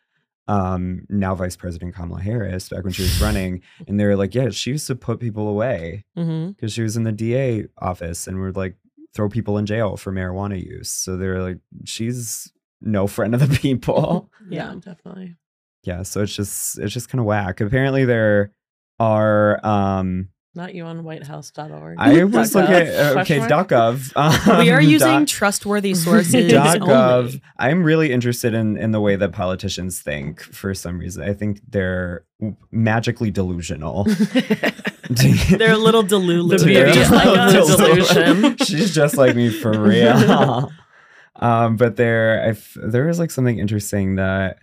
um 0.48 1.06
now 1.10 1.34
Vice 1.36 1.56
President 1.56 1.96
Kamala 1.96 2.22
Harris 2.22 2.68
back 2.70 2.84
when 2.84 2.94
she 2.94 3.04
was 3.04 3.22
running, 3.22 3.62
and 3.88 4.00
they 4.00 4.06
were 4.06 4.16
like, 4.16 4.36
Yeah, 4.36 4.50
she 4.50 4.72
used 4.72 4.88
to 4.88 4.96
put 4.96 5.20
people 5.20 5.48
away 5.48 6.04
because 6.16 6.74
she 6.74 6.82
was 6.84 6.96
in 6.98 7.04
the 7.04 7.12
DA 7.12 7.68
office 7.78 8.28
and 8.28 8.40
would 8.42 8.56
like 8.58 8.76
throw 9.14 9.28
people 9.30 9.58
in 9.58 9.66
jail 9.66 9.98
for 9.98 10.12
marijuana 10.12 10.62
use. 10.64 10.90
So 10.90 11.16
they 11.18 11.28
were 11.28 11.42
like, 11.42 11.60
She's 11.86 12.52
no 12.82 13.08
friend 13.08 13.34
of 13.34 13.40
the 13.42 13.48
people. 13.60 14.30
yeah, 14.50 14.74
Yeah. 14.74 14.80
definitely. 14.80 15.36
Yeah, 15.84 16.04
so 16.04 16.22
it's 16.22 16.36
just 16.36 16.78
it's 16.80 16.94
just 16.94 17.10
kind 17.10 17.20
of 17.20 17.26
whack. 17.26 17.62
Apparently 17.62 18.06
there 18.06 18.52
are 19.00 19.66
um 19.66 20.30
Not 20.54 20.76
you 20.76 20.84
on 20.84 21.04
whitehouse.org. 21.04 21.96
I 21.98 22.24
was 22.26 22.54
looking 22.54 22.76
gov? 22.76 23.16
okay? 23.22 23.40
.gov. 23.40 24.12
Um, 24.16 24.60
we 24.60 24.70
are 24.70 24.82
using 24.98 25.20
dot- 25.20 25.28
trustworthy 25.28 25.94
sources 26.06 26.52
gov. 26.54 27.42
I'm 27.58 27.84
really 27.84 28.12
interested 28.12 28.54
in 28.54 28.78
in 28.78 28.92
the 28.92 29.00
way 29.02 29.16
that 29.16 29.32
politicians 29.32 30.02
think 30.02 30.42
for 30.42 30.74
some 30.74 31.00
reason. 31.00 31.24
I 31.24 31.34
think 31.34 31.62
they're 31.68 32.26
magically 32.72 33.32
delusional. 33.32 34.06
They're 35.10 35.74
a 35.74 35.78
little 35.78 36.04
delulu. 36.04 36.52
The 36.58 36.66
They're 36.66 36.86
beauty 36.86 37.00
a 37.00 37.04
of 37.06 37.12
little 37.12 37.36
the 37.68 37.74
delulu- 37.76 38.14
delusion. 38.14 38.58
She's 38.58 38.94
just 38.94 39.18
like 39.18 39.36
me 39.36 39.50
for 39.50 39.72
real. 39.80 40.72
um, 41.38 41.76
but 41.76 41.96
there, 41.98 42.42
I 42.44 42.50
f- 42.50 42.78
there 42.82 43.06
was 43.08 43.20
like 43.20 43.32
something 43.32 43.58
interesting 43.60 44.16
that. 44.16 44.58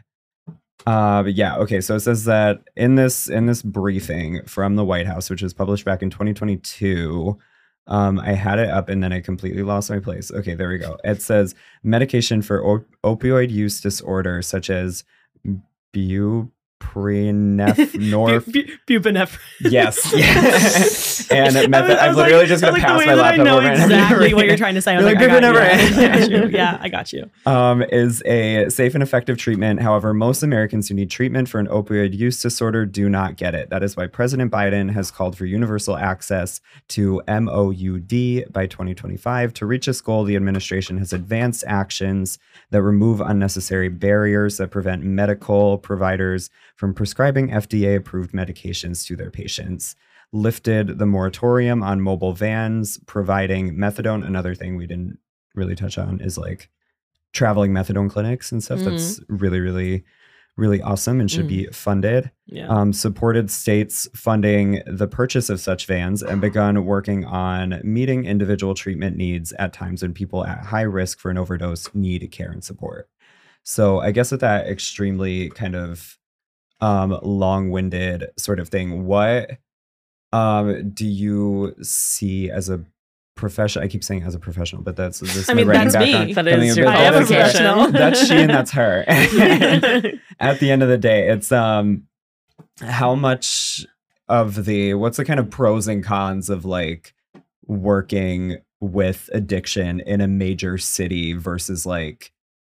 Uh, 0.86 1.24
yeah, 1.26 1.56
okay. 1.56 1.80
So 1.80 1.96
it 1.96 2.00
says 2.00 2.24
that 2.24 2.62
in 2.76 2.94
this 2.94 3.28
in 3.28 3.46
this 3.46 3.62
briefing 3.62 4.42
from 4.46 4.76
the 4.76 4.84
White 4.84 5.06
House, 5.06 5.28
which 5.28 5.42
was 5.42 5.52
published 5.52 5.84
back 5.84 6.02
in 6.02 6.10
2022, 6.10 7.36
um, 7.88 8.18
I 8.20 8.32
had 8.32 8.58
it 8.58 8.70
up 8.70 8.88
and 8.88 9.02
then 9.02 9.12
I 9.12 9.20
completely 9.20 9.62
lost 9.62 9.90
my 9.90 9.98
place. 9.98 10.30
Okay, 10.30 10.54
there 10.54 10.68
we 10.68 10.78
go. 10.78 10.96
It 11.04 11.20
says 11.22 11.54
medication 11.82 12.42
for 12.42 12.64
op- 12.64 12.86
opioid 13.04 13.50
use 13.50 13.80
disorder, 13.80 14.40
such 14.42 14.70
as 14.70 15.04
buprenorphine. 16.80 18.52
Bu- 18.86 18.98
bu- 18.98 19.00
Buprenorphine. 19.00 19.38
yes, 19.70 20.12
yes. 20.14 21.30
and 21.30 21.56
I 21.56 21.66
method- 21.66 21.88
was- 21.90 21.98
I 21.98 22.06
I'm 22.08 22.14
literally 22.16 22.38
like- 22.40 22.48
just 22.48 22.64
I 22.64 22.70
gonna 22.70 22.80
pass 22.82 23.06
my 23.06 23.14
laptop 23.14 23.40
I 23.40 23.44
know 23.44 23.58
over 23.58 23.70
exactly 23.72 24.34
what 24.34 24.46
you're 24.46 24.56
trying 24.56 24.74
to 24.74 24.82
say. 24.82 24.94
I 24.94 24.96
was 24.96 25.06
like, 25.06 25.16
like, 25.16 25.30
I 25.30 25.40
got, 25.40 25.42
Buprenorphine. 25.54 25.96
you. 25.96 26.02
I 26.02 26.18
got 26.18 26.30
you. 26.30 26.48
Yeah, 26.58 26.78
I 26.80 26.88
got 26.88 27.12
you. 27.12 27.30
um, 27.46 27.82
is 27.82 28.22
a 28.24 28.68
safe 28.70 28.94
and 28.94 29.02
effective 29.02 29.36
treatment. 29.38 29.80
However, 29.82 30.12
most 30.14 30.42
Americans 30.42 30.88
who 30.88 30.94
need 30.94 31.10
treatment 31.10 31.48
for 31.48 31.58
an 31.60 31.66
opioid 31.68 32.16
use 32.16 32.40
disorder 32.40 32.84
do 32.86 33.08
not 33.08 33.36
get 33.36 33.54
it. 33.54 33.70
That 33.70 33.82
is 33.82 33.96
why 33.96 34.06
President 34.06 34.50
Biden 34.50 34.90
has 34.92 35.10
called 35.10 35.36
for 35.36 35.44
universal 35.46 35.96
access 35.96 36.60
to 36.88 37.22
MOUD 37.28 38.52
by 38.52 38.66
2025. 38.66 39.52
To 39.54 39.66
reach 39.66 39.86
this 39.86 40.00
goal, 40.00 40.24
the 40.24 40.36
administration 40.36 40.98
has 40.98 41.12
advanced 41.12 41.64
actions 41.66 42.38
that 42.70 42.82
remove 42.82 43.20
unnecessary 43.20 43.88
barriers 43.88 44.56
that 44.56 44.70
prevent 44.70 45.02
medical 45.02 45.78
providers 45.78 46.50
from 46.78 46.94
prescribing 46.94 47.48
FDA 47.48 47.96
approved 47.96 48.32
medications 48.32 49.04
to 49.06 49.16
their 49.16 49.32
patients. 49.32 49.96
Lifted 50.32 50.98
the 50.98 51.06
moratorium 51.06 51.82
on 51.82 52.00
mobile 52.00 52.32
vans 52.32 52.98
providing 53.06 53.74
methadone. 53.74 54.24
Another 54.24 54.54
thing 54.54 54.76
we 54.76 54.86
didn't 54.86 55.18
really 55.56 55.74
touch 55.74 55.98
on 55.98 56.20
is 56.20 56.38
like 56.38 56.70
traveling 57.32 57.72
methadone 57.72 58.08
clinics 58.08 58.52
and 58.52 58.62
stuff. 58.62 58.80
That's 58.80 59.20
really, 59.28 59.58
really, 59.58 60.04
really 60.56 60.80
awesome 60.80 61.20
and 61.20 61.28
should 61.28 61.48
be 61.48 61.66
funded. 61.72 62.30
Yeah. 62.46 62.68
Um, 62.68 62.92
supported 62.92 63.50
states 63.50 64.06
funding 64.14 64.82
the 64.86 65.08
purchase 65.08 65.50
of 65.50 65.60
such 65.60 65.86
vans 65.86 66.22
and 66.22 66.40
begun 66.40 66.84
working 66.84 67.24
on 67.24 67.80
meeting 67.82 68.24
individual 68.24 68.74
treatment 68.74 69.16
needs 69.16 69.52
at 69.58 69.72
times 69.72 70.02
when 70.02 70.14
people 70.14 70.44
at 70.44 70.66
high 70.66 70.82
risk 70.82 71.18
for 71.18 71.30
an 71.30 71.38
overdose 71.38 71.92
need 71.92 72.30
care 72.30 72.50
and 72.50 72.62
support. 72.62 73.08
So 73.64 74.00
I 74.00 74.12
guess 74.12 74.30
with 74.30 74.40
that 74.42 74.66
extremely 74.68 75.48
kind 75.50 75.74
of 75.74 76.17
um, 76.80 77.18
long-winded 77.22 78.30
sort 78.36 78.60
of 78.60 78.68
thing, 78.68 79.06
what 79.06 79.58
um, 80.32 80.90
do 80.90 81.06
you 81.06 81.74
see 81.82 82.50
as 82.50 82.68
a 82.68 82.84
profession? 83.34 83.82
I 83.82 83.88
keep 83.88 84.04
saying 84.04 84.22
as 84.22 84.34
a 84.34 84.38
professional, 84.38 84.82
but 84.82 84.96
that's 84.96 85.20
this 85.20 85.36
is 85.36 85.48
I 85.48 85.54
mean, 85.54 85.66
that's 85.66 85.96
me. 85.96 86.32
That 86.32 86.46
coming 86.46 86.74
your 86.74 86.88
I 86.88 87.02
am 87.02 87.14
a 87.14 87.18
professional. 87.18 87.90
That's 87.92 88.26
she 88.26 88.34
and 88.34 88.50
that's 88.50 88.72
her. 88.72 89.04
At 90.40 90.60
the 90.60 90.70
end 90.70 90.82
of 90.82 90.88
the 90.88 90.98
day, 90.98 91.28
it's 91.28 91.50
um 91.50 92.04
how 92.80 93.14
much 93.14 93.86
of 94.28 94.64
the 94.66 94.94
what's 94.94 95.16
the 95.16 95.24
kind 95.24 95.40
of 95.40 95.50
pros 95.50 95.88
and 95.88 96.04
cons 96.04 96.50
of 96.50 96.64
like 96.64 97.14
working 97.66 98.58
with 98.80 99.28
addiction 99.32 100.00
in 100.00 100.20
a 100.20 100.28
major 100.28 100.78
city 100.78 101.32
versus 101.32 101.84
like 101.84 102.32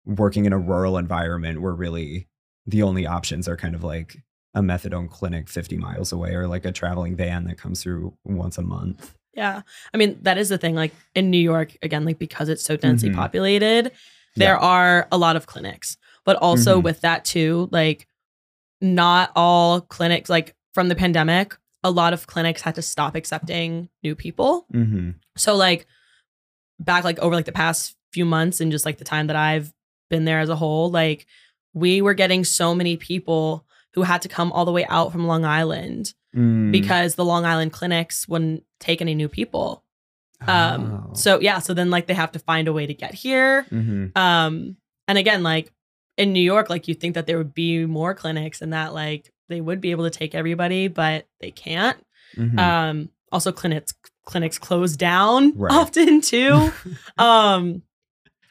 working 0.07 0.45
in 0.45 0.53
a 0.53 0.59
rural 0.59 0.97
environment 0.97 1.61
where 1.61 1.75
really 1.75 2.27
the 2.71 2.83
only 2.83 3.07
options 3.07 3.49
are 3.49 3.57
kind 3.57 3.75
of 3.75 3.83
like 3.85 4.17
a 4.55 4.61
methadone 4.61 5.09
clinic 5.09 5.49
50 5.49 5.77
miles 5.77 6.13
away 6.13 6.35
or 6.35 6.47
like 6.49 6.65
a 6.65 6.73
traveling 6.73 7.15
van 7.17 7.45
that 7.45 7.59
comes 7.59 7.83
through 7.83 8.15
once 8.25 8.59
a 8.59 8.63
month. 8.63 9.15
Yeah. 9.35 9.63
I 9.95 9.97
mean, 9.97 10.19
that 10.23 10.39
is 10.39 10.49
the 10.49 10.59
thing. 10.59 10.75
Like 10.75 10.93
in 11.15 11.31
New 11.31 11.39
York, 11.39 11.77
again, 11.83 12.05
like 12.05 12.19
because 12.19 12.49
it's 12.49 12.65
so 12.65 12.77
densely 12.77 13.11
Mhm. 13.11 13.15
populated, 13.15 13.93
there 14.37 14.57
are 14.57 15.07
a 15.13 15.19
lot 15.19 15.37
of 15.37 15.47
clinics. 15.47 15.97
But 16.25 16.37
also 16.37 16.81
Mhm. 16.81 16.85
with 16.85 17.01
that 17.03 17.25
too, 17.25 17.69
like 17.71 18.07
not 18.81 19.31
all 19.37 19.81
clinics, 19.83 20.29
like 20.29 20.55
from 20.75 20.89
the 20.89 20.97
pandemic, 20.97 21.57
a 21.85 21.91
lot 21.91 22.13
of 22.13 22.27
clinics 22.27 22.63
had 22.63 22.75
to 22.75 22.83
stop 22.83 23.15
accepting 23.15 23.89
new 24.03 24.15
people. 24.15 24.67
Mm-hmm. 24.75 25.11
So 25.37 25.55
like 25.57 25.87
back 26.79 27.05
like 27.05 27.19
over 27.21 27.35
like 27.35 27.45
the 27.47 27.53
past 27.53 27.95
few 28.13 28.25
months 28.25 28.61
and 28.61 28.73
just 28.73 28.85
like 28.85 28.99
the 28.99 29.05
time 29.05 29.29
that 29.29 29.37
I've 29.37 29.73
been 30.09 30.25
there 30.25 30.41
as 30.41 30.49
a 30.49 30.57
whole, 30.57 30.91
like 30.91 31.27
we 31.75 32.03
were 32.03 32.15
getting 32.15 32.45
so 32.45 32.75
many 32.75 32.97
people 32.97 33.65
who 33.95 34.03
had 34.03 34.23
to 34.23 34.29
come 34.29 34.53
all 34.53 34.65
the 34.65 34.73
way 34.73 34.85
out 34.89 35.13
from 35.13 35.27
Long 35.27 35.45
Island 35.45 36.13
Mm. 36.35 36.71
because 36.71 37.17
the 37.17 37.25
Long 37.25 37.45
Island 37.45 37.73
clinics 37.73 38.29
wouldn't 38.29 38.63
take 38.79 39.01
any 39.01 39.17
new 39.17 39.29
people. 39.29 39.83
Um, 40.47 41.09
Oh. 41.11 41.15
so 41.15 41.41
yeah, 41.41 41.59
so 41.59 41.75
then 41.75 41.91
like 41.91 42.07
they 42.07 42.15
have 42.15 42.31
to 42.33 42.39
find 42.39 42.69
a 42.69 42.73
way 42.73 42.87
to 42.87 42.95
get 42.95 43.15
here. 43.15 43.67
Mhm. 43.71 44.17
Um, 44.17 44.77
and 45.09 45.19
again, 45.19 45.43
like 45.43 45.73
in 46.17 46.33
New 46.33 46.41
York, 46.43 46.71
like 46.71 46.87
you 46.87 46.95
think 46.95 47.17
that 47.17 47.27
there 47.27 47.37
would 47.37 47.53
be 47.53 47.85
more 47.85 48.15
clinics 48.15 48.63
and 48.63 48.73
that 48.73 48.95
like 48.95 49.33
they 49.49 49.61
would 49.61 49.81
be 49.81 49.91
able 49.91 50.05
to 50.05 50.11
take 50.17 50.35
everybody, 50.37 50.87
but 50.87 51.27
they 51.41 51.51
can't. 51.51 51.99
Mhm. 52.37 52.59
Um, 52.59 53.09
also 53.33 53.51
clinics 53.51 53.93
clinics 54.25 54.59
close 54.59 54.97
down 54.97 55.53
Right. 55.59 55.73
often 55.75 56.21
too. 56.21 56.71
um, 57.19 57.83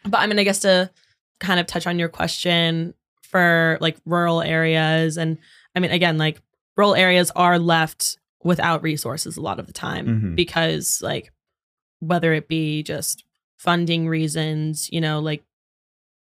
but 0.04 0.18
I 0.20 0.28
mean, 0.28 0.38
I 0.38 0.44
guess 0.44 0.60
to 0.60 0.92
kind 1.40 1.62
of 1.62 1.66
touch 1.66 1.88
on 1.88 1.98
your 1.98 2.10
question 2.10 2.94
for 3.30 3.78
like 3.82 3.98
rural 4.06 4.42
areas, 4.42 5.18
and 5.18 5.38
I 5.76 5.80
mean, 5.80 5.92
again, 5.92 6.18
like 6.18 6.42
rural 6.76 6.96
areas 6.96 7.32
are 7.36 7.60
left 7.60 8.18
without 8.44 8.82
resources 8.84 9.38
a 9.38 9.42
lot 9.42 9.60
of 9.60 9.68
the 9.68 9.74
time 9.74 10.06
Mhm. 10.08 10.36
because, 10.36 11.02
like, 11.04 11.32
whether 12.00 12.34
it 12.34 12.48
be 12.48 12.84
just 12.84 13.24
funding 13.58 14.08
reasons, 14.08 14.90
you 14.92 15.02
know, 15.02 15.20
like 15.20 15.44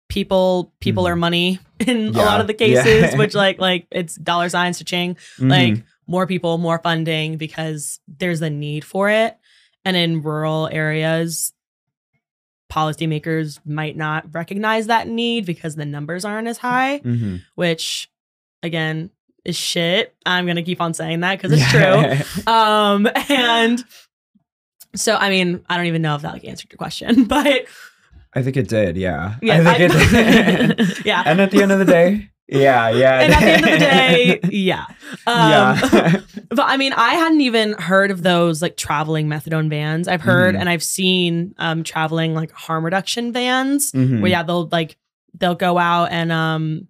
people 0.08 0.72
people 0.80 1.04
Mhm. 1.04 1.10
are 1.10 1.16
money 1.16 1.58
in 1.86 2.08
a 2.14 2.22
lot 2.22 2.40
of 2.40 2.46
the 2.46 2.54
Yeah. 2.58 2.82
cases, 2.82 3.14
which 3.18 3.34
like 3.34 3.58
like 3.58 3.86
it's 3.90 4.14
dollar 4.16 4.48
signs 4.48 4.78
to 4.78 4.84
ching 4.84 5.16
Mhm. 5.38 5.50
like 5.50 5.84
more 6.06 6.26
people, 6.26 6.58
more 6.58 6.78
funding 6.78 7.36
because 7.38 7.98
there's 8.06 8.42
a 8.42 8.50
need 8.50 8.84
for 8.84 9.08
it. 9.08 9.36
And 9.86 9.96
in 9.96 10.22
rural 10.22 10.68
areas, 10.70 11.52
policymakers 12.74 13.60
might 13.64 13.96
not 13.96 14.26
recognize 14.34 14.88
that 14.88 15.06
need 15.08 15.46
because 15.46 15.76
the 15.76 15.84
numbers 15.84 16.24
aren't 16.24 16.48
as 16.48 16.58
high, 16.58 16.98
Mhm. 17.00 17.42
which 17.54 18.10
again 18.62 19.10
is 19.44 19.56
shit. 19.56 20.14
I'm 20.26 20.46
gonna 20.46 20.62
keep 20.62 20.80
on 20.80 20.94
saying 20.94 21.20
that 21.20 21.40
because 21.40 21.52
it's 21.52 21.70
true. 21.70 22.42
Um, 22.52 23.06
and 23.28 23.84
so 24.96 25.16
I 25.16 25.28
mean, 25.30 25.60
I 25.68 25.76
don't 25.76 25.86
even 25.86 26.02
know 26.02 26.14
if 26.16 26.22
that 26.22 26.32
like 26.32 26.44
answered 26.44 26.72
your 26.72 26.78
question, 26.78 27.24
but 27.36 27.66
I 28.36 28.42
think 28.42 28.56
it 28.56 28.68
did. 28.68 28.96
Yeah. 28.96 29.36
yeah, 29.42 29.60
I 29.70 29.78
think 29.78 29.92
it 29.92 30.76
did. 30.78 31.06
yeah. 31.06 31.22
and 31.24 31.40
at 31.40 31.50
the 31.52 31.62
end 31.62 31.70
of 31.72 31.78
the 31.78 31.84
day, 31.84 32.30
yeah, 32.48 32.88
yeah. 32.90 33.20
and 33.20 33.32
at 33.32 33.40
the 33.40 33.46
end 33.50 33.64
of 33.64 33.70
the 33.70 33.78
day, 33.78 34.40
yeah. 34.50 34.84
Um, 35.26 35.50
yeah. 35.50 36.20
But 36.50 36.66
I 36.68 36.76
mean, 36.76 36.92
I 36.92 37.14
hadn't 37.14 37.40
even 37.40 37.72
heard 37.74 38.10
of 38.10 38.22
those 38.22 38.62
like 38.62 38.76
traveling 38.76 39.26
methadone 39.28 39.68
vans. 39.70 40.06
I've 40.06 40.20
heard 40.20 40.54
Mhm. 40.54 40.60
and 40.60 40.68
I've 40.68 40.82
seen 40.84 41.54
um 41.58 41.82
traveling 41.82 42.34
like 42.34 42.52
harm 42.52 42.84
reduction 42.84 43.32
vans 43.32 43.90
Mhm. 43.92 44.20
where 44.20 44.30
yeah, 44.30 44.42
they'll 44.44 44.68
like 44.70 44.96
they'll 45.36 45.54
go 45.56 45.78
out 45.78 46.12
and 46.12 46.30
um 46.30 46.86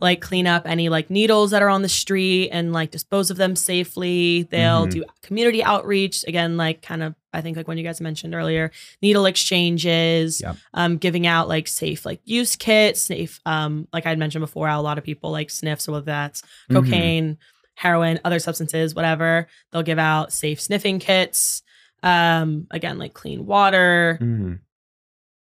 like 0.00 0.20
clean 0.20 0.46
up 0.46 0.64
any 0.66 0.90
like 0.90 1.08
needles 1.08 1.52
that 1.52 1.62
are 1.62 1.70
on 1.70 1.80
the 1.80 1.88
street 1.88 2.50
and 2.50 2.72
like 2.74 2.90
dispose 2.90 3.30
of 3.30 3.38
them 3.38 3.56
safely. 3.56 4.42
They'll 4.50 4.86
Mhm. 4.86 4.90
do 4.90 5.04
community 5.22 5.62
outreach 5.64 6.24
again, 6.28 6.56
like 6.58 6.82
kind 6.82 7.02
of 7.02 7.14
I 7.34 7.40
think 7.40 7.56
like 7.56 7.68
when 7.68 7.76
you 7.78 7.84
guys 7.84 8.00
mentioned 8.00 8.34
earlier, 8.34 8.70
needle 9.02 9.26
exchanges, 9.26 10.40
um, 10.72 10.96
giving 10.98 11.26
out 11.26 11.48
like 11.48 11.68
safe 11.68 12.06
like 12.06 12.20
use 12.24 12.56
kits, 12.56 13.00
safe 13.02 13.40
um 13.44 13.88
like 13.92 14.06
I'd 14.06 14.18
mentioned 14.18 14.42
before, 14.42 14.68
how 14.68 14.80
a 14.80 14.82
lot 14.82 14.98
of 14.98 15.04
people 15.04 15.30
like 15.30 15.50
sniffs, 15.50 15.88
whether 15.88 16.04
that's 16.06 16.42
Mhm. 16.70 16.74
cocaine, 16.74 17.38
heroin, 17.74 18.20
other 18.24 18.38
substances, 18.38 18.94
whatever. 18.94 19.48
They'll 19.72 19.82
give 19.82 19.98
out 19.98 20.32
safe 20.32 20.60
sniffing 20.60 20.98
kits. 21.00 21.62
Um, 22.02 22.66
again, 22.70 22.98
like 22.98 23.14
clean 23.14 23.46
water, 23.46 24.18
Mhm. 24.22 24.58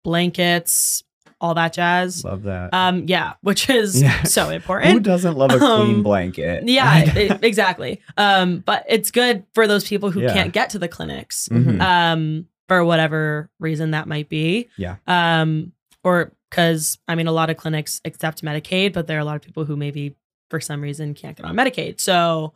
blankets, 0.04 1.04
all 1.42 1.56
that 1.56 1.74
jazz. 1.74 2.24
Love 2.24 2.44
that. 2.44 2.74
Um, 2.74 3.06
yeah, 3.08 3.34
which 3.42 3.70
is 3.70 4.02
Yeah. 4.02 4.24
so 4.38 4.50
important. 4.50 4.94
Who 4.94 5.00
doesn't 5.02 5.36
love 5.36 5.52
a 5.52 5.58
clean 5.58 5.96
um, 5.96 6.04
blanket? 6.04 6.68
Yeah, 6.68 7.04
it- 7.16 7.44
exactly. 7.44 8.02
Um, 8.18 8.60
but 8.60 8.86
it's 8.88 9.12
good 9.12 9.44
for 9.54 9.68
those 9.68 9.86
people 9.88 10.12
who 10.12 10.22
Yeah. 10.22 10.34
can't 10.34 10.54
get 10.54 10.70
to 10.72 10.80
the 10.80 10.88
clinics. 10.88 11.50
Mhm. 11.52 11.82
Um, 11.82 12.48
for 12.68 12.86
whatever 12.86 13.50
reason 13.60 13.92
that 13.92 14.08
might 14.08 14.30
be. 14.30 14.70
Yeah. 14.78 14.96
Um, 15.08 15.74
or 16.06 16.32
because 16.50 17.00
I 17.08 17.16
mean, 17.16 17.28
a 17.28 17.32
lot 17.34 17.50
of 17.50 17.58
clinics 17.58 18.00
accept 18.06 18.42
Medicaid, 18.44 18.94
but 18.94 19.08
there 19.08 19.18
are 19.18 19.22
a 19.22 19.26
lot 19.26 19.36
of 19.36 19.42
people 19.42 19.66
who 19.66 19.76
maybe 19.76 20.16
for 20.50 20.62
some 20.62 20.80
reason 20.82 21.14
can't 21.14 21.36
get 21.36 21.46
on 21.46 21.56
Medicaid. 21.56 22.00
So 22.00 22.54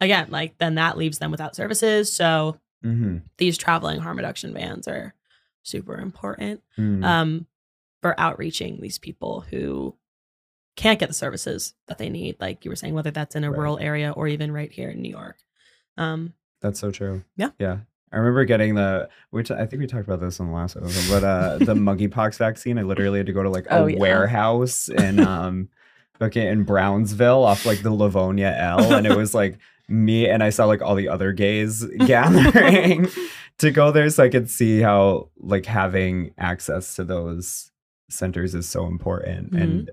again, 0.00 0.28
like 0.30 0.56
then 0.58 0.76
that 0.76 0.96
leaves 0.96 1.18
them 1.18 1.30
without 1.30 1.54
services. 1.56 2.10
So 2.12 2.58
Mhm. 2.84 3.22
these 3.38 3.58
traveling 3.58 4.00
harm 4.00 4.16
reduction 4.16 4.54
vans 4.54 4.86
are 4.88 5.12
super 5.64 5.98
important 5.98 6.62
Mhm. 6.78 7.04
um, 7.04 7.46
for 8.02 8.18
outreaching 8.20 8.78
these 8.80 8.98
people 8.98 9.40
who 9.50 9.94
can't 10.76 11.00
get 11.00 11.08
the 11.08 11.14
services 11.14 11.74
that 11.88 11.98
they 11.98 12.08
need. 12.08 12.36
Like 12.40 12.64
you 12.64 12.70
were 12.70 12.76
saying, 12.76 12.94
whether 12.94 13.10
that's 13.10 13.34
in 13.34 13.44
a 13.44 13.50
Right. 13.50 13.58
rural 13.58 13.78
area 13.78 14.12
or 14.12 14.28
even 14.28 14.52
right 14.52 14.70
here 14.70 14.90
in 14.90 15.02
New 15.02 15.10
York. 15.10 15.36
Um, 15.96 16.34
That's 16.60 16.78
so 16.78 16.90
true. 16.92 17.24
Yeah. 17.36 17.50
Yeah. 17.58 17.78
I 18.12 18.16
remember 18.18 18.44
getting 18.44 18.74
the 18.76 19.08
which 19.30 19.50
I 19.50 19.66
think 19.66 19.80
we 19.80 19.86
talked 19.86 20.04
about 20.06 20.20
this 20.20 20.38
in 20.38 20.46
the 20.46 20.52
last 20.52 20.76
episode, 20.76 21.12
but 21.12 21.24
uh 21.26 21.58
the 21.58 21.74
monkeypox 21.74 22.38
vaccine. 22.38 22.78
I 22.78 22.82
literally 22.82 23.18
had 23.18 23.26
to 23.26 23.32
go 23.32 23.42
to 23.42 23.50
like 23.50 23.66
a 23.66 23.74
Oh, 23.80 23.86
yeah. 23.86 23.98
warehouse 23.98 24.88
in 24.88 25.20
um 25.20 25.68
okay 26.20 26.48
in 26.48 26.62
Brownsville 26.64 27.44
off 27.44 27.66
like 27.66 27.82
the 27.82 27.90
Livonia 27.92 28.54
L. 28.56 28.92
And 28.94 29.06
it 29.06 29.16
was 29.16 29.34
like 29.34 29.58
me 29.88 30.28
and 30.28 30.42
I 30.42 30.50
saw 30.50 30.64
like 30.66 30.80
all 30.82 30.94
the 30.94 31.08
other 31.08 31.32
gays 31.32 31.84
gathering 32.06 33.08
to 33.58 33.70
go 33.72 33.90
there 33.90 34.08
so 34.10 34.22
I 34.24 34.28
could 34.28 34.48
see 34.48 34.80
how 34.80 35.28
like 35.36 35.66
having 35.66 36.32
access 36.38 36.94
to 36.96 37.04
those 37.04 37.70
centers 38.10 38.54
is 38.54 38.68
so 38.68 38.86
important. 38.86 39.52
And 39.54 39.90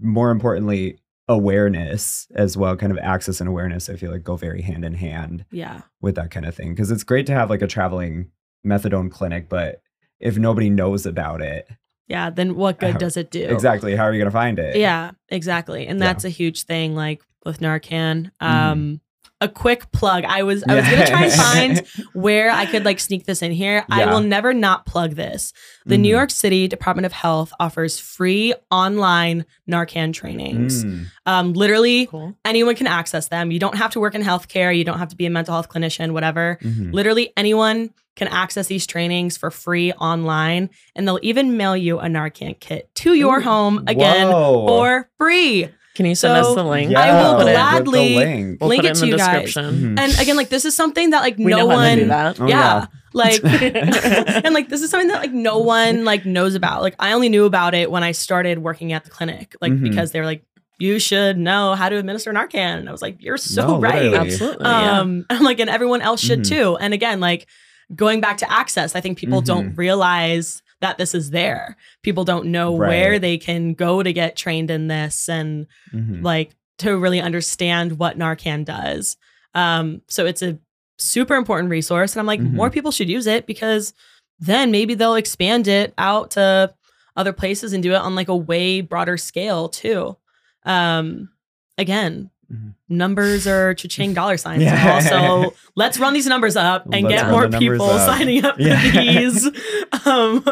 more 0.00 0.30
importantly, 0.30 0.98
awareness 1.28 2.26
as 2.34 2.56
well, 2.56 2.76
kind 2.76 2.92
of 2.92 2.98
access 2.98 3.40
and 3.40 3.48
awareness, 3.48 3.88
I 3.90 3.96
feel 3.96 4.10
like 4.10 4.24
go 4.24 4.36
very 4.36 4.62
hand 4.62 4.84
in 4.84 4.94
hand 4.94 5.44
yeah. 5.50 5.82
with 6.00 6.14
that 6.16 6.30
kind 6.30 6.46
of 6.46 6.54
thing 6.54 6.70
because 6.70 6.90
it's 6.90 7.04
great 7.04 7.26
to 7.26 7.34
have 7.34 7.50
like 7.50 7.62
a 7.62 7.66
traveling 7.66 8.30
methadone 8.66 9.10
clinic 9.10 9.48
but 9.48 9.80
if 10.20 10.36
nobody 10.36 10.68
knows 10.68 11.06
about 11.06 11.40
it 11.40 11.68
Yeah. 12.08 12.28
Then 12.30 12.56
what 12.56 12.80
good 12.80 12.92
How- 12.94 12.98
does 12.98 13.16
it 13.16 13.30
do? 13.30 13.44
exactly 13.44 13.94
how 13.94 14.04
are 14.04 14.12
you 14.12 14.18
going 14.18 14.30
to 14.30 14.36
find 14.36 14.58
it 14.58 14.76
Yeah, 14.76 15.12
exactly. 15.28 15.86
And 15.86 15.98
Yeah. 16.00 16.06
that's 16.06 16.24
a 16.24 16.28
huge 16.30 16.64
thing 16.64 16.94
like 16.94 17.22
with 17.44 17.60
Narcan. 17.60 18.30
Mhm. 18.42 18.46
Um 18.46 19.00
a 19.40 19.48
quick 19.48 19.90
plug. 19.92 20.24
I 20.24 20.42
was 20.42 20.64
I 20.68 20.74
was 20.74 20.84
Yeah. 20.84 20.90
going 20.90 21.04
to 21.06 21.10
try 21.12 21.24
and 21.24 21.32
find 21.32 22.06
where 22.12 22.50
I 22.50 22.66
could 22.66 22.84
like 22.84 22.98
sneak 22.98 23.24
this 23.24 23.40
in 23.40 23.52
here. 23.52 23.84
I 23.88 24.06
will 24.06 24.20
never 24.20 24.52
not 24.52 24.84
plug 24.84 25.12
this. 25.14 25.52
The 25.86 25.96
New 25.96 26.08
Mhm. 26.08 26.12
York 26.18 26.30
City 26.30 26.66
Department 26.66 27.06
of 27.06 27.12
Health 27.12 27.52
offers 27.60 27.98
free 28.00 28.52
online 28.70 29.44
Narcan 29.70 30.12
trainings. 30.12 30.84
Mm. 30.84 31.06
Um 31.26 31.52
literally 31.52 32.06
Cool. 32.06 32.34
anyone 32.44 32.74
can 32.74 32.88
access 32.88 33.28
them. 33.28 33.52
You 33.52 33.60
don't 33.60 33.76
have 33.76 33.92
to 33.92 34.00
work 34.00 34.14
in 34.16 34.22
healthcare, 34.22 34.76
you 34.76 34.82
don't 34.84 34.98
have 34.98 35.08
to 35.10 35.16
be 35.16 35.26
a 35.26 35.30
mental 35.30 35.54
health 35.54 35.68
clinician, 35.68 36.12
whatever. 36.12 36.58
Mhm. 36.62 36.92
Literally 36.92 37.32
anyone 37.36 37.90
can 38.16 38.26
access 38.26 38.66
these 38.66 38.84
trainings 38.84 39.36
for 39.36 39.48
free 39.48 39.92
online 39.92 40.68
and 40.96 41.06
they'll 41.06 41.20
even 41.22 41.56
mail 41.56 41.76
you 41.76 42.00
a 42.00 42.06
Narcan 42.06 42.58
kit 42.58 42.90
to 42.96 43.14
your 43.14 43.38
Ooh. 43.38 43.42
home 43.42 43.84
again 43.86 44.26
Whoa. 44.26 44.66
for 44.66 45.08
free. 45.16 45.68
Can 45.98 46.06
you 46.06 46.14
send 46.14 46.44
So, 46.44 46.50
us 46.50 46.54
the 46.54 46.62
link? 46.62 46.94
I 46.94 47.10
will 47.20 47.34
put 47.38 47.50
gladly- 47.52 47.90
with 47.90 48.08
the 48.08 48.16
link. 48.36 48.60
We'll 48.60 48.68
link 48.70 48.82
put 48.82 48.86
it 48.86 48.90
it 48.92 48.94
to 48.94 49.00
the 49.00 49.06
you 49.08 49.16
guys. 49.18 49.42
description. 49.46 49.96
Mhm. 49.96 50.00
And 50.00 50.20
again, 50.20 50.36
like 50.36 50.48
this 50.48 50.64
is 50.64 50.76
something 50.76 51.10
that 51.10 51.22
like 51.22 51.36
We 51.38 51.46
no 51.46 51.56
know 51.66 51.68
how 51.70 51.84
to 51.90 51.94
do 51.96 52.00
one 52.02 52.08
that. 52.08 52.40
Oh, 52.40 52.46
yeah. 52.46 52.86
Like 53.14 53.42
and 54.44 54.54
like 54.54 54.68
this 54.68 54.80
is 54.82 54.90
something 54.90 55.08
that 55.08 55.20
like 55.20 55.32
no 55.32 55.58
one 55.58 56.04
like 56.04 56.24
knows 56.24 56.54
about. 56.54 56.82
Like 56.82 56.94
I 57.00 57.14
only 57.14 57.28
knew 57.28 57.46
about 57.46 57.74
it 57.74 57.90
when 57.90 58.04
I 58.04 58.12
started 58.12 58.60
working 58.60 58.92
at 58.92 59.02
the 59.04 59.10
clinic. 59.10 59.56
Like 59.60 59.72
Mhm. 59.72 59.82
because 59.82 60.12
they 60.12 60.20
were 60.20 60.26
like, 60.26 60.44
you 60.78 61.00
should 61.00 61.36
know 61.36 61.74
how 61.74 61.88
to 61.88 61.96
administer 61.96 62.32
Narcan. 62.32 62.78
And 62.78 62.88
I 62.88 62.92
was 62.92 63.02
like, 63.02 63.16
you're 63.18 63.36
so 63.36 63.66
No, 63.66 63.80
right. 63.80 64.02
literally. 64.04 64.18
Absolutely. 64.30 64.66
yeah. 64.66 65.00
Um 65.00 65.26
I'm 65.30 65.42
like, 65.42 65.58
and 65.58 65.68
everyone 65.68 66.00
else 66.00 66.20
should 66.20 66.42
Mhm. 66.44 66.48
too. 66.48 66.76
And 66.80 66.94
again, 66.94 67.18
like 67.18 67.48
going 67.92 68.20
back 68.20 68.38
to 68.38 68.52
access, 68.52 68.94
I 68.94 69.00
think 69.00 69.18
people 69.18 69.40
don't 69.40 69.72
Mhm. 69.74 69.78
realize 69.78 70.62
that 70.80 70.98
this 70.98 71.14
is 71.14 71.30
there. 71.30 71.76
People 72.02 72.24
don't 72.24 72.46
know 72.46 72.76
Right. 72.76 72.88
where 72.88 73.18
they 73.18 73.36
can 73.38 73.74
go 73.74 74.02
to 74.02 74.12
get 74.12 74.36
trained 74.36 74.70
in 74.70 74.88
this 74.88 75.28
and 75.28 75.66
Mhm. 75.92 76.22
like 76.22 76.54
to 76.78 76.96
really 76.96 77.20
understand 77.20 77.98
what 77.98 78.16
Narcan 78.18 78.64
does. 78.64 79.16
Um, 79.54 80.02
so 80.08 80.24
it's 80.26 80.42
a 80.42 80.58
super 80.98 81.34
important 81.34 81.70
resource. 81.70 82.14
And 82.14 82.20
I'm 82.20 82.26
like, 82.26 82.40
Mhm. 82.40 82.52
more 82.52 82.70
people 82.70 82.92
should 82.92 83.08
use 83.08 83.26
it 83.26 83.46
because 83.46 83.92
then 84.38 84.70
maybe 84.70 84.94
they'll 84.94 85.14
expand 85.16 85.66
it 85.66 85.92
out 85.98 86.30
to 86.32 86.72
other 87.16 87.32
places 87.32 87.72
and 87.72 87.82
do 87.82 87.92
it 87.92 87.96
on 87.96 88.14
like 88.14 88.28
a 88.28 88.36
way 88.36 88.80
broader 88.80 89.16
scale 89.16 89.68
too. 89.68 90.16
Um, 90.64 91.30
again, 91.76 92.30
Mhm. 92.52 92.72
numbers 92.88 93.46
are 93.46 93.74
cha-ching 93.74 94.14
dollar 94.14 94.36
signs. 94.44 94.62
Yeah. 94.62 95.00
So 95.00 95.54
let's 95.74 95.98
run 95.98 96.14
these 96.14 96.26
numbers 96.26 96.56
up 96.56 96.86
and 96.92 97.04
Let's 97.06 97.22
get 97.22 97.30
more 97.30 97.48
people 97.48 97.90
up. 97.90 98.08
signing 98.08 98.44
up 98.44 98.56
Yeah. 98.58 98.80
for 98.80 98.98
these 99.00 99.46
um, 100.06 100.44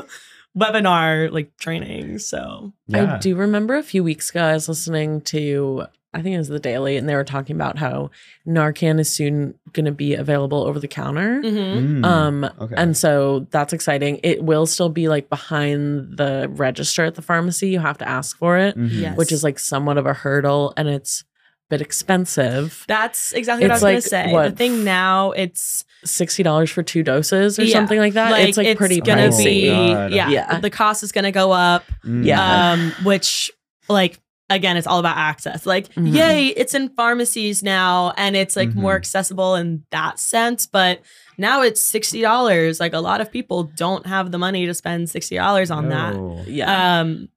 webinar 0.56 1.30
like 1.32 1.56
trainings. 1.58 2.26
So 2.26 2.72
yeah. 2.86 3.14
I 3.16 3.18
do 3.18 3.36
remember 3.36 3.76
a 3.76 3.82
few 3.82 4.02
weeks 4.02 4.30
ago 4.30 4.42
I 4.42 4.52
was 4.54 4.68
listening 4.68 5.20
to 5.22 5.86
I 6.14 6.22
think 6.22 6.34
it 6.34 6.38
was 6.38 6.48
the 6.48 6.58
Daily 6.58 6.96
and 6.96 7.06
they 7.06 7.14
were 7.14 7.24
talking 7.24 7.54
about 7.56 7.76
how 7.76 8.10
Narcan 8.46 8.98
is 8.98 9.10
soon 9.10 9.52
going 9.74 9.84
to 9.84 9.92
be 9.92 10.14
available 10.14 10.62
over 10.64 10.80
the 10.80 10.88
counter. 10.88 11.42
mhm. 11.42 12.00
Mm. 12.00 12.04
Um 12.06 12.44
okay. 12.58 12.74
and 12.76 12.96
so 12.96 13.46
that's 13.50 13.74
exciting. 13.74 14.20
It 14.22 14.42
will 14.42 14.64
still 14.64 14.88
be 14.88 15.08
like 15.08 15.28
behind 15.28 16.16
the 16.16 16.48
register 16.50 17.04
at 17.04 17.16
the 17.16 17.22
pharmacy. 17.22 17.68
You 17.68 17.80
have 17.80 17.98
to 17.98 18.08
ask 18.08 18.38
for 18.38 18.56
it, 18.56 18.78
Mhm. 18.78 18.88
Yes. 18.92 19.16
which 19.18 19.30
is 19.30 19.44
like 19.44 19.58
somewhat 19.58 19.98
of 19.98 20.06
a 20.06 20.14
hurdle 20.14 20.72
and 20.78 20.88
it's 20.88 21.24
bit 21.68 21.80
expensive. 21.80 22.84
That's 22.88 23.32
exactly 23.32 23.66
what 23.68 23.74
It's 23.74 23.82
I 23.82 23.86
like, 23.86 23.94
was 23.96 24.08
gonna 24.08 24.24
say. 24.28 24.32
what, 24.32 24.50
the 24.50 24.56
thing 24.56 24.84
now, 24.84 25.32
it's 25.32 25.84
Sixty 26.04 26.42
dollars 26.44 26.70
for 26.70 26.82
two 26.84 27.02
doses 27.02 27.58
or 27.58 27.64
Yeah. 27.64 27.72
something 27.72 27.98
like 27.98 28.12
that. 28.12 28.38
it's 28.40 28.56
like 28.56 28.76
pretty 28.76 29.00
gonna 29.00 29.28
pricey. 29.28 29.44
be 29.44 29.68
God. 29.68 30.12
yeah, 30.12 30.28
Yeah. 30.28 30.60
The 30.60 30.70
cost 30.70 31.02
is 31.02 31.10
gonna 31.10 31.32
go 31.32 31.50
up. 31.52 31.84
Mm. 32.04 32.24
Yeah. 32.24 32.72
Um, 32.72 32.92
which 33.02 33.50
like 33.88 34.20
again, 34.48 34.76
it's 34.76 34.86
all 34.86 35.00
about 35.00 35.16
access. 35.16 35.66
Like, 35.66 35.92
Mhm. 35.94 36.14
yay, 36.14 36.46
it's 36.48 36.72
in 36.74 36.90
pharmacies 36.90 37.64
now, 37.64 38.12
and 38.16 38.36
it's 38.36 38.54
like 38.54 38.72
more 38.76 38.92
Mhm. 38.92 38.98
accessible 38.98 39.56
in 39.56 39.82
that 39.90 40.20
sense. 40.20 40.68
But 40.68 41.00
now 41.36 41.62
it's 41.62 41.80
sixty 41.80 42.20
dollars. 42.20 42.78
Like 42.78 42.92
a 42.92 43.00
lot 43.00 43.20
of 43.20 43.32
people 43.32 43.64
don't 43.64 44.06
have 44.06 44.30
the 44.30 44.38
money 44.38 44.64
to 44.66 44.74
spend 44.74 45.10
sixty 45.10 45.34
dollars 45.34 45.72
on 45.72 45.88
that. 45.88 46.14
Oh. 46.14 46.44
Yeah. 46.46 47.00
Um, 47.00 47.28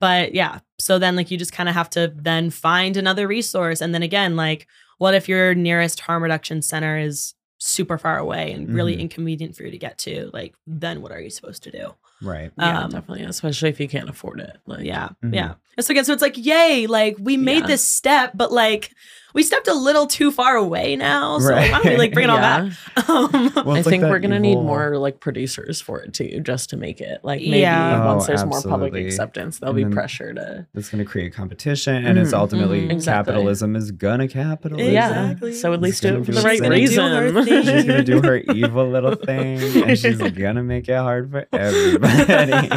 but 0.00 0.34
yeah, 0.34 0.58
so 0.82 0.98
then 0.98 1.14
like 1.16 1.30
you 1.30 1.38
just 1.38 1.52
kind 1.52 1.68
of 1.68 1.74
have 1.74 1.88
to 1.90 2.12
then 2.14 2.50
find 2.50 2.96
another 2.96 3.26
resource, 3.28 3.80
and 3.80 3.94
then 3.94 4.02
again, 4.02 4.36
like, 4.36 4.66
what 4.98 5.14
if 5.14 5.28
your 5.28 5.54
nearest 5.54 6.00
harm 6.00 6.22
reduction 6.22 6.60
center 6.62 6.98
is 6.98 7.34
super 7.58 7.96
far 7.98 8.18
away 8.18 8.52
and 8.52 8.74
really 8.74 8.96
Mhm. 8.96 9.00
inconvenient 9.00 9.54
for 9.56 9.62
you 9.64 9.70
to 9.70 9.78
get 9.78 9.96
to? 9.98 10.30
Like, 10.32 10.54
then 10.66 11.00
what 11.02 11.12
are 11.12 11.20
you 11.20 11.30
supposed 11.30 11.62
to 11.64 11.70
do? 11.70 11.94
Right. 12.20 12.52
yeah, 12.58 12.80
um, 12.84 12.90
definitely, 12.90 13.24
especially 13.24 13.68
if 13.70 13.80
you 13.80 13.88
can't 13.88 14.08
afford 14.08 14.38
it. 14.40 14.56
Like, 14.66 14.84
Yeah, 14.84 15.08
Mhm. 15.24 15.34
yeah. 15.34 15.54
And 15.76 15.84
so 15.84 15.90
again, 15.92 16.04
so 16.04 16.12
it's 16.12 16.22
like, 16.22 16.36
yay, 16.36 16.86
like 16.86 17.16
we 17.18 17.36
made 17.36 17.62
Yeah. 17.62 17.66
this 17.72 17.82
step, 17.82 18.32
but 18.34 18.52
like 18.52 18.92
we 19.34 19.42
stepped 19.42 19.68
a 19.68 19.74
little 19.74 20.06
too 20.06 20.30
far 20.30 20.56
away 20.56 20.96
now. 20.96 21.38
So 21.38 21.50
Right. 21.50 21.70
why 21.72 21.78
don't 21.82 21.92
we 21.92 21.98
like 21.98 22.12
bring 22.12 22.24
it 22.24 22.30
all 22.30 22.38
back? 22.38 22.72
Um, 23.08 23.30
Well, 23.32 23.70
I 23.72 23.78
it's 23.78 23.86
like 23.86 23.92
think 23.92 24.02
we're 24.04 24.18
gonna 24.18 24.38
need 24.38 24.56
more 24.56 24.96
like 24.98 25.20
producers 25.20 25.80
for 25.80 26.00
it 26.00 26.12
too, 26.14 26.40
just 26.40 26.70
to 26.70 26.76
make 26.76 27.00
it 27.00 27.20
like 27.22 27.40
maybe 27.40 27.58
Yeah. 27.60 28.04
once 28.06 28.24
Oh, 28.24 28.26
there's 28.28 28.44
more 28.44 28.60
public 28.62 28.94
acceptance, 28.94 29.58
there'll 29.58 29.76
And 29.76 29.90
be 29.90 29.94
pressure 29.94 30.32
to 30.34 30.66
It's 30.74 30.88
going 30.90 31.04
to 31.04 31.10
create 31.10 31.32
competition, 31.34 32.04
and 32.06 32.18
it's 32.18 32.32
Mhm, 32.32 32.38
ultimately 32.38 32.82
mhm. 32.82 32.92
Exactly. 32.92 33.32
capitalism 33.32 33.76
is 33.76 33.90
gonna 33.90 34.28
capitalism. 34.28 34.94
Exactly. 34.94 35.50
yeah. 35.52 35.56
So 35.56 35.72
at 35.72 35.76
She's 35.78 35.82
least 35.82 36.02
do 36.02 36.16
it 36.18 36.24
for 36.26 36.32
the 36.32 36.40
her 36.40 36.46
right 36.46 36.60
thing. 36.60 36.72
She's 36.72 36.96
gonna 36.96 37.30
do 37.30 37.32
her 37.32 37.42
reason. 37.42 37.64
She's 37.74 37.84
gonna 37.84 38.02
do 38.04 38.20
her 38.22 38.36
evil 38.54 38.88
little 38.88 39.14
thing, 39.28 39.58
and 39.84 39.98
she's 39.98 40.18
gonna 40.18 40.62
make 40.62 40.88
it 40.88 40.96
hard 40.96 41.30
for 41.30 41.46
everybody. 41.52 42.68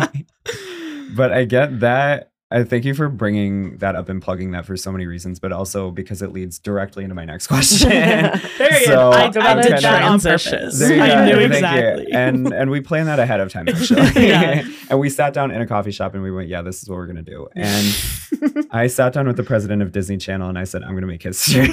but 1.16 1.32
I 1.32 1.46
get 1.46 1.80
that. 1.82 2.32
I 2.56 2.64
thank 2.64 2.86
you 2.86 2.94
for 2.94 3.10
bringing 3.10 3.78
that 3.80 3.96
up 3.96 4.08
and 4.08 4.22
plugging 4.22 4.52
that 4.52 4.66
for 4.66 4.78
so 4.78 4.92
many 4.92 5.06
reasons, 5.08 5.40
but 5.40 5.52
also 5.52 5.92
because 5.92 6.22
it 6.22 6.32
leads 6.32 6.58
directly 6.58 7.04
into 7.04 7.14
my 7.16 7.26
next 7.26 7.48
question. 7.54 7.90
So 8.86 9.10
I, 9.12 9.26
I'm 9.26 9.32
did 9.32 9.42
kinda- 9.44 9.82
that 9.82 10.04
on 10.04 10.20
Transition. 10.20 10.52
purpose. 10.60 10.80
There 10.80 10.96
you 10.96 11.02
I 11.02 11.08
go. 11.08 11.26
knew 11.26 11.32
Thank 11.32 11.40
you. 11.42 11.46
exactly. 11.56 12.12
And 12.14 12.54
and 12.54 12.70
we 12.72 12.82
planned 12.82 13.08
that 13.08 13.20
ahead 13.20 13.40
of 13.40 13.52
time 13.52 13.68
actually. 13.70 14.28
Yeah. 14.28 14.64
and 14.90 15.00
we 15.00 15.10
sat 15.10 15.34
down 15.34 15.52
in 15.52 15.62
a 15.62 15.68
coffee 15.68 15.92
shop 15.92 16.14
and 16.14 16.24
we 16.24 16.32
went, 16.32 16.48
yeah, 16.50 16.62
this 16.62 16.82
is 16.82 16.90
what 16.90 16.96
we're 16.98 17.08
gonna 17.08 17.22
do. 17.24 17.48
And 17.56 18.68
I 18.72 18.88
sat 18.88 19.14
down 19.14 19.28
with 19.28 19.38
the 19.38 19.44
president 19.44 19.82
of 19.82 19.92
Disney 19.92 20.18
Channel 20.18 20.50
and 20.50 20.58
I 20.58 20.64
said, 20.66 20.84
I'm 20.84 20.94
gonna 20.94 21.08
make 21.08 21.24
history. 21.24 21.70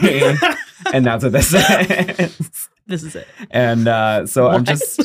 and 0.92 1.04
that's 1.06 1.22
what 1.22 1.32
this 1.32 1.52
is. 1.54 2.68
this 2.86 3.02
is 3.02 3.14
it. 3.14 3.28
And 3.50 3.86
uh, 3.88 4.26
so 4.26 4.48
I'm 4.48 4.64
just 4.64 5.00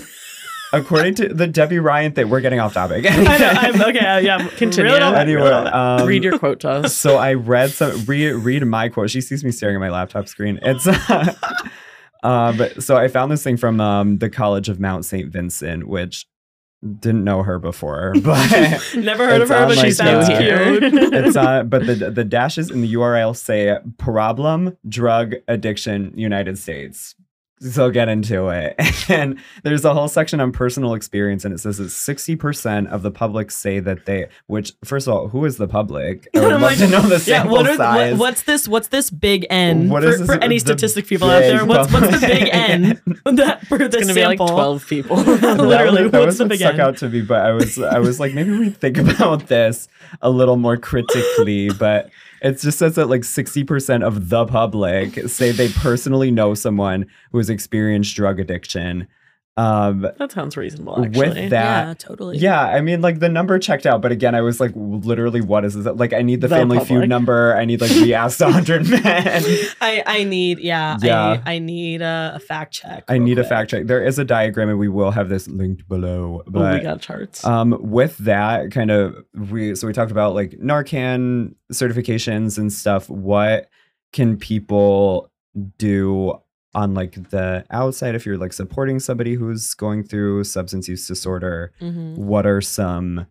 according 0.73 1.15
to 1.15 1.29
the 1.33 1.47
Debby 1.47 1.79
Ryan 1.79 2.11
thing, 2.13 2.29
we're 2.29 2.41
getting 2.41 2.59
off 2.59 2.73
topic. 2.73 3.05
I 3.09 3.37
know. 3.37 3.49
I'm 3.49 3.81
okay. 3.89 3.99
uh, 4.05 4.17
Yeah. 4.19 4.47
Continue. 4.57 4.91
Reel 4.91 4.95
it 4.97 5.03
all 5.03 5.15
anyway, 5.15 5.41
reel 5.41 5.47
it 5.47 5.53
all 5.53 5.63
back. 5.65 5.73
um, 6.01 6.07
Read 6.07 6.23
your 6.23 6.37
quote 6.39 6.59
to 6.61 6.69
us. 6.69 6.95
so 6.95 7.17
I 7.17 7.33
read 7.33 7.71
some 7.71 8.05
read 8.05 8.33
read 8.33 8.65
my 8.65 8.89
quote. 8.89 9.09
She 9.09 9.21
sees 9.21 9.43
me 9.43 9.51
staring 9.51 9.75
at 9.75 9.79
my 9.79 9.89
laptop 9.89 10.27
screen. 10.27 10.59
It's 10.61 10.87
uh, 11.09 11.33
um 12.23 12.59
so 12.79 12.97
I 12.97 13.07
found 13.07 13.31
this 13.31 13.43
thing 13.43 13.57
from 13.57 13.79
um 13.79 14.17
the 14.17 14.29
College 14.29 14.69
of 14.69 14.79
Mount 14.79 15.05
St. 15.05 15.31
Vincent, 15.31 15.87
which 15.87 16.25
didn't 16.99 17.23
know 17.23 17.41
her 17.41 17.57
before, 17.57 18.13
but 18.23 18.51
Never 18.95 19.25
heard 19.25 19.41
of 19.41 19.49
her, 19.49 19.55
on, 19.55 19.67
but 19.69 19.75
she 19.77 19.81
like, 19.87 19.93
sounds 19.93 20.29
uh, 20.29 20.37
cute. 20.39 20.83
it's 21.13 21.35
on 21.35 21.69
but 21.69 21.85
the 21.87 21.95
the 22.11 22.23
dashes 22.23 22.69
in 22.69 22.81
the 22.81 22.93
URL 22.93 23.35
say 23.35 23.77
problem 23.97 24.77
drug 24.87 25.33
addiction 25.47 26.13
United 26.15 26.57
States. 26.57 27.15
So 27.59 27.89
get 27.89 28.07
into 28.09 28.49
it. 28.49 28.75
And 29.09 29.39
there's 29.63 29.85
a 29.85 29.93
whole 29.93 30.09
section 30.09 30.41
on 30.41 30.51
personal 30.51 30.93
experience, 30.93 31.45
and 31.45 31.53
it 31.53 31.59
says 31.59 31.77
that 31.77 31.85
60% 31.85 32.87
of 32.91 33.03
the 33.03 33.09
public 33.11 33.51
say 33.51 33.79
that 33.79 34.05
they, 34.05 34.27
which, 34.47 34.73
first 34.83 35.07
of 35.07 35.13
all, 35.13 35.29
who 35.29 35.45
is 35.45 35.55
the 35.55 35.67
public? 35.67 36.27
I 36.35 36.39
would 36.41 36.51
I'm 36.53 36.61
love 36.61 36.71
like, 36.71 36.77
to 36.79 36.87
know 36.89 37.01
the 37.03 37.23
yeah. 37.25 37.45
What 37.45 37.65
are 37.67 37.77
size. 37.77 38.11
what, 38.11 38.19
what's 38.19 38.43
this? 38.43 38.67
What's 38.67 38.89
this 38.89 39.09
big 39.09 39.45
N 39.49 39.87
What 39.87 40.03
for, 40.03 40.09
is 40.09 40.19
this- 40.19 40.27
for 40.27 40.43
any 40.43 40.59
statistic 40.59 41.07
people 41.07 41.29
out 41.29 41.39
there? 41.39 41.65
What's 41.65 41.91
what's 41.93 42.19
the 42.19 42.27
big 42.27 42.49
N 42.51 43.01
that 43.37 43.65
for 43.67 43.81
It's 43.81 43.95
this 43.95 44.03
gonna 44.03 44.13
be 44.13 44.25
like 44.25 44.37
twelve 44.39 44.85
people. 44.85 45.15
That 45.15 45.57
Literally, 45.57 46.03
was- 46.03 46.11
that 46.11 46.19
what's 46.19 46.25
was 46.27 46.37
the 46.39 46.43
what 46.43 46.49
big 46.49 46.59
stuck 46.59 46.73
N? 46.73 46.81
out 46.81 46.97
to 46.97 47.07
me, 47.09 47.21
but 47.21 47.45
I 47.45 47.51
was, 47.53 47.79
I 47.79 47.99
was 47.99 48.19
like, 48.19 48.33
maybe 48.33 48.51
we 48.59 48.69
think 48.71 48.97
about 48.97 49.47
this 49.47 49.87
a 50.21 50.29
little 50.29 50.57
more 50.57 50.75
critically. 50.75 51.69
But 51.69 52.09
it 52.41 52.59
just 52.59 52.79
says 52.79 52.95
that 52.95 53.07
like 53.07 53.21
60% 53.21 54.05
of 54.05 54.29
the 54.29 54.45
public 54.45 55.27
say 55.27 55.51
they 55.51 55.69
personally 55.69 56.31
know 56.31 56.53
someone 56.53 57.07
who 57.31 57.37
has 57.37 57.49
experienced 57.49 58.15
drug 58.15 58.39
addiction. 58.39 59.07
Um, 59.57 60.07
that 60.17 60.31
sounds 60.31 60.55
reasonable. 60.55 61.03
Actually, 61.03 61.29
with 61.29 61.49
that, 61.49 61.87
yeah, 61.87 61.93
totally. 61.95 62.37
Yeah, 62.37 62.61
I 62.61 62.79
mean, 62.81 63.01
like 63.01 63.19
the 63.19 63.27
number 63.29 63.57
checked 63.57 63.85
out, 63.87 64.01
but 64.01 64.11
again, 64.11 64.35
I 64.35 64.41
was 64.41 64.59
like, 64.59 64.71
literally, 64.75 65.41
what 65.41 65.65
is 65.65 65.73
this? 65.73 65.85
Like, 65.85 66.13
I 66.13 66.21
need 66.21 66.41
the, 66.41 66.47
The 66.47 66.55
Family 66.55 66.77
public. 66.77 66.87
Feud 66.99 67.09
number. 67.09 67.55
I 67.55 67.65
need 67.65 67.81
like 67.81 67.89
we 67.91 68.13
asked 68.13 68.39
a 68.41 68.51
hundred 68.51 68.87
men. 68.89 69.43
I 69.81 70.03
I 70.05 70.23
need 70.23 70.59
yeah, 70.59 70.97
Yeah. 71.01 71.41
I 71.45 71.55
I 71.55 71.59
need 71.59 72.01
a, 72.03 72.33
a 72.35 72.39
fact 72.39 72.73
check. 72.73 73.03
I 73.07 73.13
real 73.13 73.23
need 73.23 73.39
a 73.39 73.43
fact 73.43 73.71
check. 73.71 73.87
There 73.87 74.03
is 74.03 74.19
a 74.19 74.23
diagram, 74.25 74.69
and 74.69 74.77
we 74.77 74.87
will 74.89 75.11
have 75.11 75.27
this 75.29 75.47
linked 75.47 75.87
below. 75.87 76.43
Oh, 76.53 76.73
we 76.73 76.79
got 76.81 77.01
charts. 77.01 77.43
um, 77.43 77.75
with 77.81 78.17
that, 78.19 78.71
kind 78.71 78.91
of, 78.91 79.15
we 79.33 79.73
so 79.75 79.87
we 79.87 79.93
talked 79.93 80.11
about 80.11 80.35
like 80.35 80.51
Narcan 80.51 81.55
certifications 81.73 82.57
and 82.59 82.71
stuff. 82.71 83.09
What 83.09 83.69
can 84.13 84.37
people 84.37 85.31
do 85.77 86.39
on 86.77 86.93
like 86.93 87.29
the 87.31 87.65
outside 87.71 88.13
if 88.15 88.25
you're 88.25 88.37
like 88.37 88.53
supporting 88.53 88.99
somebody 88.99 89.33
who's 89.33 89.73
going 89.73 90.03
through 90.03 90.43
substance 90.45 90.87
use 90.87 91.05
disorder? 91.07 91.73
Mhm. 91.81 92.15
what 92.17 92.45
are 92.45 92.61
some 92.61 93.25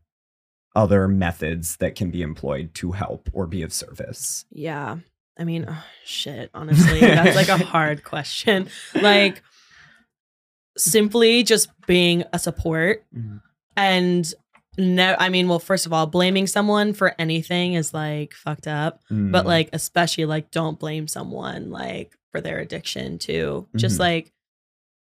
other 0.75 1.09
methods 1.09 1.77
that 1.79 1.95
can 1.95 2.11
be 2.11 2.21
employed 2.21 2.75
to 2.75 2.93
help 2.93 3.31
or 3.33 3.47
be 3.47 3.63
of 3.63 3.73
service? 3.73 4.45
Yeah. 4.51 4.97
I 5.39 5.45
mean, 5.45 5.65
oh, 5.69 5.85
shit, 6.05 6.51
honestly, 6.55 7.01
that's 7.01 7.37
like 7.37 7.49
a 7.49 7.57
hard 7.65 8.03
question. 8.13 8.69
Like, 8.95 9.43
simply 10.77 11.43
just 11.43 11.69
being 11.87 12.25
a 12.33 12.39
support 12.39 13.05
Mhm. 13.17 13.41
and 13.77 14.35
no, 14.79 15.17
I 15.19 15.31
mean, 15.31 15.49
well, 15.49 15.59
first 15.59 15.87
of 15.87 15.93
all, 15.95 16.07
blaming 16.07 16.47
someone 16.47 16.93
for 16.93 17.15
anything 17.19 17.73
is 17.73 17.95
like 17.95 18.35
fucked 18.35 18.67
up, 18.67 19.01
but 19.09 19.45
Mm, 19.45 19.49
like, 19.49 19.71
especially 19.73 20.27
like, 20.27 20.51
don't 20.51 20.79
blame 20.79 21.09
someone 21.09 21.71
like 21.71 22.13
for 22.37 22.41
their 22.43 22.59
addiction 22.59 23.19
too. 23.19 23.67
Just 23.77 23.97
Mhm. 23.97 24.01
like, 24.01 24.33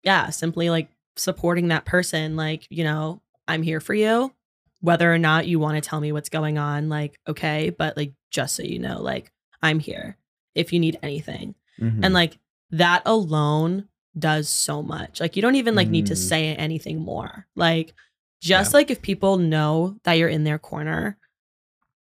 yeah, 0.03 0.31
simply 0.31 0.70
like 0.70 0.89
supporting 1.16 1.68
that 1.68 1.85
person. 1.85 2.35
Like, 2.37 2.66
you 2.70 2.83
know, 2.85 3.23
I'm 3.47 3.62
here 3.62 3.81
for 3.81 3.95
you, 3.95 4.35
whether 4.81 5.12
or 5.12 5.18
not 5.18 5.47
you 5.47 5.59
want 5.61 5.77
to 5.83 5.89
tell 5.89 6.01
me 6.01 6.11
what's 6.12 6.29
going 6.29 6.59
on. 6.59 6.89
Like, 6.89 7.18
okay, 7.29 7.70
but 7.70 7.97
like, 7.97 8.12
just 8.31 8.57
so 8.57 8.62
you 8.64 8.79
know, 8.81 9.01
like, 9.01 9.31
I'm 9.62 9.79
here 9.79 10.16
if 10.55 10.73
you 10.73 10.81
need 10.81 10.99
anything. 11.03 11.55
mhm. 11.81 12.01
And 12.05 12.12
like 12.12 12.39
that 12.70 13.03
alone 13.07 13.89
does 14.18 14.49
so 14.49 14.83
much. 14.83 15.20
Like 15.20 15.37
you 15.37 15.43
don't 15.43 15.55
even 15.57 15.75
like 15.75 15.89
need 15.89 16.07
to 16.07 16.14
Mm. 16.14 16.29
say 16.29 16.55
anything 16.57 16.99
more. 17.01 17.47
Like 17.57 17.95
just 18.41 18.75
like 18.75 18.91
if 18.91 19.01
people 19.01 19.39
know 19.39 19.97
that 20.05 20.14
you're 20.14 20.29
in 20.29 20.45
their 20.45 20.59
corner, 20.59 21.16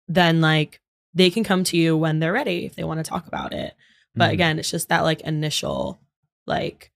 then 0.07 0.41
like 0.41 0.81
they 1.13 1.29
can 1.29 1.43
come 1.43 1.63
to 1.65 1.77
you 1.77 1.95
when 1.95 2.19
they're 2.19 2.33
ready 2.33 2.65
if 2.65 2.75
they 2.75 2.83
want 2.83 2.97
to 3.03 3.09
talk 3.09 3.27
about 3.27 3.53
it. 3.53 3.75
But 4.15 4.29
Mhm. 4.29 4.33
again, 4.33 4.59
it's 4.59 4.69
just 4.71 4.89
that 4.89 5.01
like 5.01 5.21
initial 5.21 5.99
like 6.45 6.91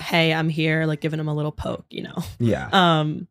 hey, 0.00 0.32
I'm 0.32 0.48
here, 0.48 0.86
like 0.86 1.00
giving 1.00 1.18
them 1.18 1.28
a 1.28 1.34
little 1.34 1.52
poke, 1.52 1.86
you 1.90 2.02
know. 2.02 2.16
yeah, 2.38 2.68
Um 2.72 3.28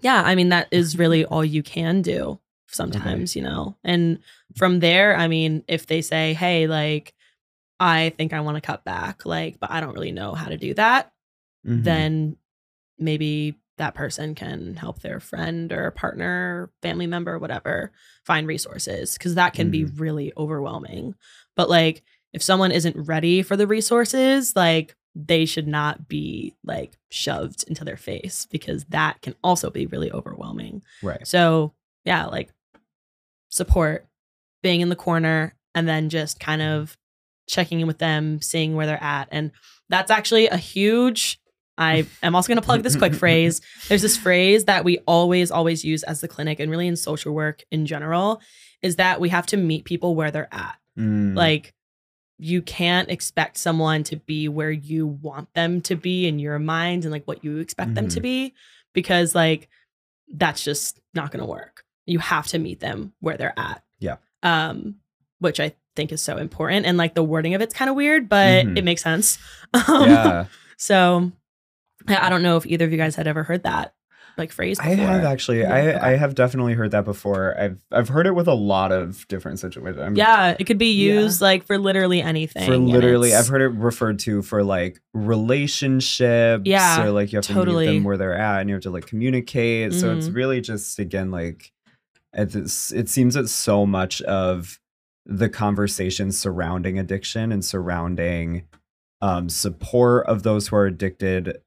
yeah, 0.00 0.22
I 0.24 0.34
mean 0.34 0.50
that 0.50 0.68
is 0.70 0.98
really 0.98 1.24
all 1.24 1.44
you 1.44 1.62
can 1.62 2.02
do 2.02 2.38
sometimes, 2.68 3.34
you 3.34 3.42
know. 3.42 3.76
And 3.84 4.18
from 4.56 4.80
there, 4.80 5.16
I 5.16 5.26
mean, 5.28 5.64
if 5.66 5.86
they 5.86 6.02
say, 6.02 6.34
"Hey, 6.34 6.66
like 6.66 7.14
I 7.80 8.10
think 8.16 8.32
I 8.32 8.40
want 8.40 8.56
to 8.56 8.60
cut 8.60 8.84
back, 8.84 9.24
like 9.26 9.58
but 9.60 9.70
I 9.70 9.80
don't 9.80 9.94
really 9.94 10.12
know 10.12 10.34
how 10.34 10.48
to 10.48 10.56
do 10.56 10.74
that." 10.74 11.12
Mhm. 11.66 11.84
Then 11.84 12.36
maybe 12.98 13.56
that 13.78 13.94
person 13.94 14.34
can 14.34 14.74
help 14.74 15.00
their 15.00 15.20
friend 15.20 15.72
or 15.72 15.90
partner, 15.92 16.70
family 16.82 17.06
member, 17.06 17.38
whatever, 17.38 17.92
find 18.24 18.46
resources 18.46 19.16
cuz 19.18 19.34
that 19.34 19.54
can 19.54 19.70
be 19.70 19.84
mm. 19.84 20.00
really 20.00 20.32
overwhelming. 20.36 21.14
But 21.56 21.70
like 21.70 22.02
if 22.32 22.42
someone 22.42 22.70
isn't 22.72 22.96
ready 22.96 23.42
for 23.42 23.56
the 23.56 23.66
resources, 23.66 24.54
like 24.54 24.94
they 25.14 25.44
should 25.44 25.66
not 25.66 26.08
be 26.08 26.54
like 26.64 26.96
shoved 27.10 27.64
into 27.66 27.84
their 27.84 27.96
face 27.96 28.46
because 28.50 28.84
that 28.86 29.20
can 29.22 29.34
also 29.42 29.70
be 29.70 29.86
really 29.86 30.12
overwhelming. 30.12 30.82
right. 31.02 31.26
So, 31.26 31.74
yeah, 32.04 32.26
like 32.26 32.50
support, 33.48 34.06
being 34.62 34.80
in 34.80 34.88
the 34.88 34.96
corner, 34.96 35.54
and 35.74 35.88
then 35.88 36.08
just 36.08 36.38
kind 36.38 36.62
mm-hmm. 36.62 36.82
of 36.82 36.96
checking 37.48 37.80
in 37.80 37.86
with 37.86 37.98
them, 37.98 38.40
seeing 38.40 38.74
where 38.74 38.86
they're 38.86 39.02
at. 39.02 39.28
And 39.30 39.50
that's 39.88 40.10
actually 40.10 40.48
a 40.48 40.56
huge. 40.56 41.40
I 41.78 42.06
am 42.22 42.34
also 42.34 42.48
going 42.48 42.56
to 42.60 42.62
plug 42.64 42.82
this 42.82 42.96
quick 42.96 43.14
phrase. 43.24 43.60
There's 43.88 44.02
this 44.02 44.16
phrase 44.16 44.64
that 44.64 44.84
we 44.84 44.98
always, 45.06 45.50
always 45.50 45.84
use 45.84 46.02
as 46.02 46.20
the 46.20 46.28
clinic 46.28 46.58
and 46.60 46.70
really 46.70 46.88
in 46.88 46.96
social 46.96 47.32
work 47.32 47.64
in 47.70 47.86
general 47.86 48.40
is 48.82 48.96
that 48.96 49.20
we 49.20 49.28
have 49.28 49.46
to 49.46 49.56
meet 49.56 49.84
people 49.84 50.14
where 50.14 50.30
they're 50.30 50.52
at. 50.52 50.76
Mm. 50.98 51.36
Like 51.36 51.74
you 52.38 52.62
can't 52.62 53.10
expect 53.10 53.56
someone 53.56 54.02
to 54.04 54.16
be 54.16 54.48
where 54.48 54.70
you 54.70 55.06
want 55.06 55.52
them 55.54 55.80
to 55.82 55.96
be 55.96 56.26
in 56.28 56.38
your 56.38 56.58
mind 56.58 57.04
and 57.04 57.12
like 57.12 57.24
what 57.26 57.42
you 57.44 57.58
expect 57.58 57.94
them 57.94 58.08
to 58.08 58.20
Mhm. 58.20 58.22
be 58.22 58.54
because 58.92 59.34
like 59.34 59.68
that's 60.32 60.62
just 60.62 61.00
not 61.14 61.30
going 61.32 61.40
to 61.40 61.50
work. 61.50 61.84
You 62.06 62.18
have 62.20 62.46
to 62.48 62.58
meet 62.58 62.80
them 62.80 63.12
where 63.20 63.36
they're 63.36 63.58
at. 63.58 63.82
Yeah. 63.98 64.16
Um 64.42 64.96
which 65.40 65.58
I 65.60 65.74
think 65.96 66.12
is 66.12 66.22
so 66.22 66.36
important 66.36 66.86
and 66.86 66.96
like 66.96 67.14
the 67.14 67.22
wording 67.24 67.54
of 67.54 67.60
it's 67.60 67.74
kind 67.74 67.88
of 67.90 67.96
weird 67.96 68.28
but 68.28 68.64
Mhm. 68.66 68.78
it 68.78 68.84
makes 68.84 69.02
sense. 69.02 69.38
Um, 69.74 69.82
yeah. 70.08 70.44
So 70.76 71.32
I 72.10 72.28
don't 72.28 72.42
know 72.42 72.56
if 72.56 72.66
either 72.66 72.84
of 72.84 72.92
you 72.92 72.98
guys 72.98 73.14
had 73.16 73.26
ever 73.26 73.42
heard 73.42 73.62
that 73.64 73.94
like 74.36 74.52
phrase 74.52 74.78
I 74.78 74.90
have 74.94 75.24
actually. 75.24 75.60
Yeah, 75.62 75.74
I 75.74 75.80
okay. 75.80 75.98
I 75.98 76.16
have 76.16 76.36
definitely 76.36 76.74
heard 76.74 76.92
that 76.92 77.04
before. 77.04 77.58
I've 77.58 77.80
I've 77.90 78.08
heard 78.08 78.24
it 78.24 78.36
with 78.36 78.46
a 78.46 78.54
lot 78.54 78.92
of 78.92 79.26
different 79.26 79.58
situations. 79.58 80.00
I'm- 80.00 80.14
Yeah, 80.14 80.54
it 80.56 80.62
could 80.64 80.78
be 80.78 80.92
Yeah. 80.92 81.14
used 81.14 81.40
like 81.40 81.66
for 81.66 81.76
literally 81.76 82.22
anything. 82.22 82.64
For 82.66 82.76
literally, 82.76 83.34
I've 83.34 83.48
heard 83.48 83.62
it 83.62 83.70
referred 83.70 84.20
to 84.20 84.42
for 84.42 84.62
like 84.62 85.00
relationships. 85.12 86.62
Yeah, 86.66 87.04
or 87.04 87.10
like 87.10 87.32
you 87.32 87.36
have 87.38 87.46
to 87.46 87.52
totally. 87.54 87.86
meet 87.88 87.94
them 87.94 88.04
where 88.04 88.16
they're 88.16 88.36
at, 88.38 88.60
and 88.60 88.68
you 88.70 88.74
have 88.76 88.82
to 88.84 88.90
like 88.90 89.06
communicate. 89.06 89.92
So 89.94 90.16
it's 90.16 90.28
Mhm. 90.28 90.34
really 90.34 90.60
just 90.60 90.98
again 90.98 91.30
like 91.30 91.72
it's, 92.34 92.92
it 92.92 93.08
seems 93.08 93.34
that 93.34 93.48
so 93.48 93.86
much 93.86 94.20
of 94.22 94.78
the 95.26 95.48
conversation 95.48 96.30
surrounding 96.30 96.98
addiction 96.98 97.50
and 97.50 97.64
surrounding 97.64 98.64
um, 99.20 99.48
support 99.48 100.26
of 100.26 100.42
those 100.44 100.68
who 100.68 100.76
are 100.76 100.86
addicted 100.86 101.58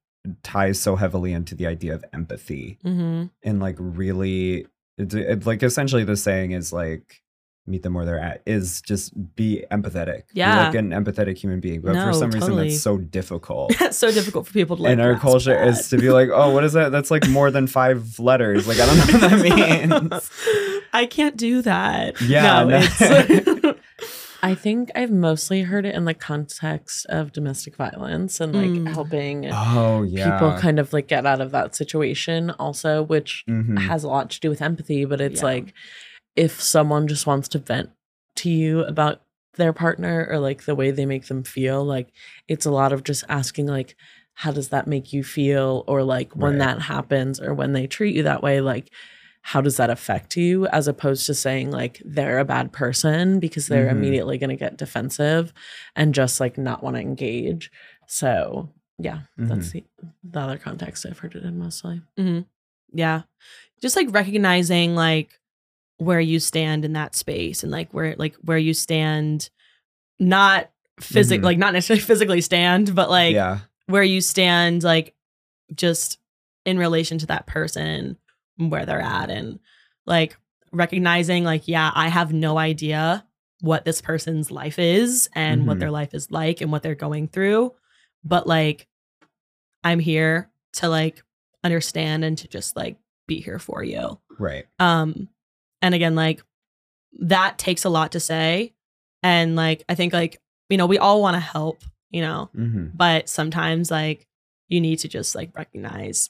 ties 0.43 0.80
so 0.80 0.95
heavily 0.95 1.34
into 1.34 1.55
the 1.55 1.65
idea 1.67 1.93
of 1.95 2.05
empathy 2.13 2.78
Mhm. 2.86 3.30
and 3.43 3.59
like 3.59 3.76
really 3.80 4.67
it's 4.97 5.15
it, 5.15 5.45
like 5.45 5.63
essentially 5.63 6.03
the 6.03 6.15
saying 6.15 6.51
is 6.51 6.72
like 6.72 7.22
meet 7.67 7.84
them 7.84 7.93
where 7.93 8.05
they're 8.05 8.19
at 8.19 8.41
is 8.45 8.82
just 8.82 9.13
be 9.36 9.63
empathetic 9.72 10.24
Be 10.34 10.39
Yeah. 10.39 10.65
like 10.65 10.76
an 10.76 10.89
empathetic 10.91 11.38
human 11.38 11.59
being 11.59 11.82
but 11.82 11.93
No, 11.93 12.07
for 12.07 12.13
some 12.13 12.32
reason 12.32 12.55
that's 12.55 12.82
so 12.82 12.97
difficult 12.97 13.80
It's 13.82 13.97
so 14.05 14.11
difficult 14.11 14.47
for 14.47 14.53
people 14.53 14.78
to 14.78 14.84
like 14.84 14.93
in 14.93 14.99
our 14.99 15.17
culture 15.17 15.59
is 15.63 15.88
to 15.89 15.97
be 15.97 16.09
like 16.09 16.30
oh 16.34 16.49
what 16.51 16.63
is 16.63 16.74
that 16.74 16.91
that's 16.91 17.09
like 17.11 17.28
more 17.30 17.49
than 17.51 17.67
five 17.67 18.19
letters 18.19 18.67
like 18.67 18.80
i 18.80 18.86
don't 18.86 18.97
know 18.97 19.19
what 19.19 19.30
that 19.30 20.09
means 20.11 20.30
I 20.93 21.05
can't 21.05 21.38
do 21.38 21.61
that. 21.61 22.19
Yeah, 22.19 22.65
no, 22.65 22.80
no. 23.63 23.76
I 24.43 24.55
think 24.55 24.91
I've 24.95 25.11
mostly 25.11 25.61
heard 25.61 25.85
it 25.85 25.93
in 25.95 26.05
the 26.05 26.13
context 26.13 27.05
of 27.07 27.31
domestic 27.31 27.75
violence 27.75 28.39
and 28.39 28.53
like 28.53 28.71
Mm. 28.71 28.87
helping 28.87 29.45
oh 29.51 30.03
yeah 30.03 30.31
people 30.31 30.53
kind 30.57 30.79
of 30.79 30.93
like 30.93 31.07
get 31.07 31.25
out 31.25 31.41
of 31.41 31.51
that 31.51 31.75
situation 31.75 32.49
also, 32.51 33.03
which 33.03 33.43
Mhm. 33.47 33.77
has 33.79 34.03
a 34.03 34.07
lot 34.07 34.29
to 34.31 34.39
do 34.39 34.49
with 34.49 34.61
empathy, 34.61 35.05
but 35.05 35.21
it's 35.21 35.41
Yeah. 35.41 35.45
like 35.47 35.73
if 36.35 36.61
someone 36.61 37.07
just 37.07 37.27
wants 37.27 37.47
to 37.49 37.59
vent 37.59 37.89
to 38.37 38.49
you 38.49 38.81
about 38.85 39.21
their 39.57 39.73
partner 39.73 40.25
or 40.29 40.39
like 40.39 40.63
the 40.65 40.75
way 40.75 40.89
they 40.91 41.05
make 41.05 41.27
them 41.27 41.43
feel, 41.43 41.83
like 41.83 42.07
it's 42.47 42.65
a 42.65 42.71
lot 42.71 42.93
of 42.93 43.03
just 43.03 43.23
asking 43.29 43.67
like 43.67 43.95
how 44.33 44.51
does 44.51 44.69
that 44.69 44.87
make 44.87 45.11
you 45.13 45.23
feel 45.23 45.83
or 45.87 46.03
like 46.03 46.31
when 46.35 46.53
Right. 46.53 46.59
that 46.59 46.81
happens 46.83 47.39
or 47.39 47.53
when 47.53 47.73
they 47.73 47.85
treat 47.85 48.15
you 48.15 48.23
that 48.23 48.41
way 48.41 48.61
like 48.61 48.89
how 49.43 49.59
does 49.61 49.77
that 49.77 49.89
affect 49.89 50.37
you 50.37 50.67
as 50.67 50.87
opposed 50.87 51.25
to 51.25 51.33
saying 51.33 51.71
like 51.71 52.01
they're 52.05 52.39
a 52.39 52.45
bad 52.45 52.71
person 52.71 53.39
because 53.39 53.67
they're 53.67 53.87
Mhm. 53.87 53.91
immediately 53.91 54.37
going 54.37 54.49
to 54.51 54.55
get 54.55 54.77
defensive 54.77 55.51
and 55.95 56.13
just 56.13 56.39
like 56.39 56.57
not 56.57 56.83
want 56.83 56.95
to 56.95 57.01
engage 57.01 57.71
so 58.07 58.69
yeah 58.99 59.21
that's 59.37 59.71
the, 59.71 59.83
the 60.23 60.39
other 60.39 60.57
context 60.59 61.05
i've 61.07 61.17
heard 61.19 61.33
it 61.35 61.43
in 61.43 61.57
mostly 61.57 62.01
yeah. 62.93 63.21
Just 63.81 63.95
like 63.95 64.13
recognizing 64.13 64.95
like 64.95 65.39
where 65.97 66.19
you 66.19 66.39
stand 66.41 66.83
in 66.83 66.91
that 66.93 67.15
space 67.15 67.63
and 67.63 67.71
like 67.71 67.91
where 67.93 68.15
like 68.17 68.35
where 68.43 68.57
you 68.57 68.73
stand 68.73 69.49
not 70.19 70.69
physic 70.99 71.41
Mhm. 71.41 71.45
like 71.45 71.57
not 71.57 71.73
necessarily 71.73 72.01
physically 72.05 72.41
stand, 72.41 72.93
but 72.93 73.09
like 73.09 73.33
yeah 73.33 73.59
where 73.87 74.03
you 74.03 74.21
stand 74.21 74.83
like 74.83 75.15
just 75.73 76.17
in 76.65 76.77
relation 76.77 77.17
to 77.17 77.25
that 77.27 77.47
person 77.47 78.17
where 78.70 78.86
they're 78.86 79.01
at 79.01 79.30
and 79.30 79.59
like 80.05 80.38
recognizing 80.72 81.43
like 81.43 81.68
yeah 81.68 81.91
i 81.95 82.07
have 82.07 82.32
no 82.34 82.57
idea 82.57 83.26
what 83.62 83.86
this 83.86 84.01
person's 84.01 84.49
life 84.51 84.80
is 84.80 85.30
and 85.34 85.68
what 85.68 85.78
Mhm. 85.78 85.80
their 85.82 85.91
life 85.91 86.14
is 86.14 86.32
like 86.32 86.62
and 86.62 86.72
what 86.72 86.82
they're 86.84 86.95
going 86.95 87.28
through 87.28 87.74
but 88.24 88.47
like 88.47 88.88
i'm 89.84 89.99
here 89.99 90.49
to 90.74 90.88
like 90.88 91.24
understand 91.64 92.24
and 92.24 92.38
to 92.39 92.47
just 92.47 92.76
like 92.76 92.97
be 93.28 93.39
here 93.39 93.59
for 93.59 93.84
you. 93.84 94.20
Right. 94.39 94.66
Um 94.80 95.30
and 95.82 95.93
again 95.95 96.16
like 96.16 96.41
that 97.20 97.57
takes 97.57 97.86
a 97.86 97.89
lot 97.89 98.14
to 98.14 98.20
say 98.20 98.74
and 99.24 99.55
like 99.55 99.84
i 99.89 99.95
think 99.95 100.12
like 100.14 100.41
you 100.70 100.78
know 100.78 100.86
we 100.88 100.97
all 100.97 101.22
want 101.22 101.36
to 101.36 101.39
help 101.39 101.84
you 102.09 102.22
know 102.22 102.49
hmm 102.53 102.88
but 102.93 103.28
sometimes 103.30 103.91
like 103.91 104.28
you 104.70 104.80
need 104.82 104.97
to 104.99 105.07
just 105.07 105.36
like 105.36 105.55
recognize 105.55 106.30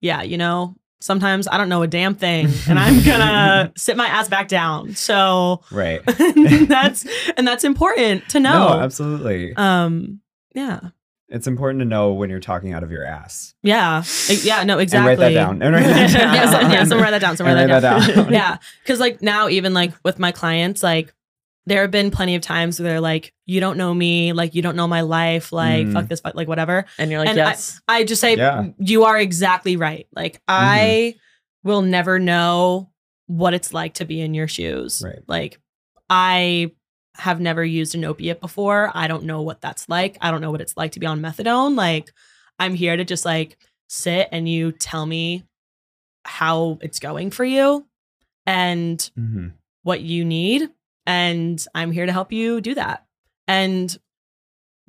yeah 0.00 0.22
you 0.22 0.36
know 0.38 0.76
sometimes 1.02 1.48
i 1.48 1.58
don't 1.58 1.68
know 1.68 1.82
a 1.82 1.86
damn 1.86 2.14
thing 2.14 2.48
and 2.68 2.78
i'm 2.78 3.02
gonna 3.04 3.72
sit 3.76 3.96
my 3.96 4.06
ass 4.06 4.28
back 4.28 4.48
down. 4.48 4.94
So 4.94 5.62
right. 5.70 6.00
that's 6.06 7.06
and 7.36 7.46
that's 7.46 7.64
important 7.64 8.28
to 8.30 8.40
know. 8.40 8.68
no 8.74 8.80
absolutely. 8.80 9.54
Um 9.56 10.20
yeah. 10.54 10.80
It's 11.28 11.46
important 11.46 11.80
to 11.80 11.86
know 11.86 12.12
when 12.12 12.28
you're 12.28 12.40
talking 12.40 12.74
out 12.74 12.82
of 12.82 12.90
your 12.90 13.04
ass. 13.04 13.54
Yeah. 13.62 14.02
Yeah 14.28 14.64
no 14.64 14.78
exactly 14.78 15.12
and 15.12 15.20
write 15.20 15.28
that 15.28 15.34
down. 15.34 15.62
And 15.62 15.74
write 15.74 15.84
that 15.84 16.12
down 16.12 16.34
yeah, 16.34 16.50
so, 16.50 16.60
yeah 16.60 16.84
so 16.84 16.98
write 16.98 17.10
that 17.10 17.20
down 17.20 17.36
so 17.36 17.44
write 17.44 17.56
And 17.56 17.70
that 17.70 17.74
write 17.74 17.80
down, 17.80 18.00
that 18.00 18.14
down. 18.14 18.32
yeah 18.32 18.58
because 18.82 19.00
like 19.00 19.22
now 19.22 19.48
even 19.48 19.74
like 19.74 19.92
with 20.04 20.18
my 20.18 20.32
clients 20.32 20.82
like 20.82 21.14
there 21.66 21.82
have 21.82 21.90
been 21.90 22.10
plenty 22.10 22.34
of 22.34 22.42
times 22.42 22.80
where 22.80 22.88
they're 22.90 23.00
like 23.00 23.32
you 23.46 23.60
don't 23.60 23.76
know 23.76 23.94
me 23.94 24.32
like 24.32 24.54
you 24.54 24.62
don't 24.62 24.74
know 24.76 24.88
my 24.88 25.02
life 25.02 25.52
like 25.52 25.86
Mm. 25.86 25.92
fuck 25.92 26.08
this 26.08 26.20
fuck 26.20 26.34
like 26.34 26.48
whatever 26.48 26.84
and 26.98 27.10
you're 27.10 27.20
like 27.20 27.28
And 27.28 27.38
I- 27.40 27.50
yes 27.50 27.80
I 27.86 28.04
just 28.04 28.20
say 28.20 28.36
Yeah. 28.36 28.68
you 28.78 29.04
are 29.04 29.18
exactly 29.18 29.76
right. 29.76 30.06
Like 30.14 30.40
I 30.48 31.14
will 31.64 31.82
never 31.82 32.18
know 32.18 32.90
what 33.26 33.54
it's 33.54 33.72
like 33.72 33.94
to 33.94 34.04
be 34.04 34.20
in 34.20 34.34
your 34.34 34.48
shoes. 34.48 35.02
Right. 35.04 35.20
Like 35.28 35.60
I 36.10 36.72
have 37.16 37.40
never 37.40 37.64
used 37.64 37.94
an 37.94 38.04
opiate 38.04 38.40
before. 38.40 38.90
I 38.94 39.06
don't 39.06 39.24
know 39.24 39.42
what 39.42 39.60
that's 39.60 39.88
like. 39.88 40.16
I 40.20 40.30
don't 40.30 40.40
know 40.40 40.50
what 40.50 40.60
it's 40.60 40.76
like 40.76 40.92
to 40.92 41.00
be 41.00 41.06
on 41.06 41.20
methadone. 41.20 41.76
Like 41.76 42.10
I'm 42.58 42.74
here 42.74 42.96
to 42.96 43.04
just 43.04 43.24
like 43.24 43.56
sit 43.88 44.28
and 44.32 44.48
you 44.48 44.72
tell 44.72 45.06
me 45.06 45.44
how 46.24 46.78
it's 46.80 46.98
going 46.98 47.30
for 47.30 47.44
you 47.44 47.86
and 48.46 49.10
hmm 49.14 49.48
what 49.84 50.00
you 50.00 50.24
need 50.24 50.68
and 51.06 51.64
I'm 51.74 51.90
here 51.92 52.06
to 52.06 52.12
help 52.12 52.32
you 52.32 52.60
do 52.60 52.74
that. 52.74 53.04
And 53.48 53.96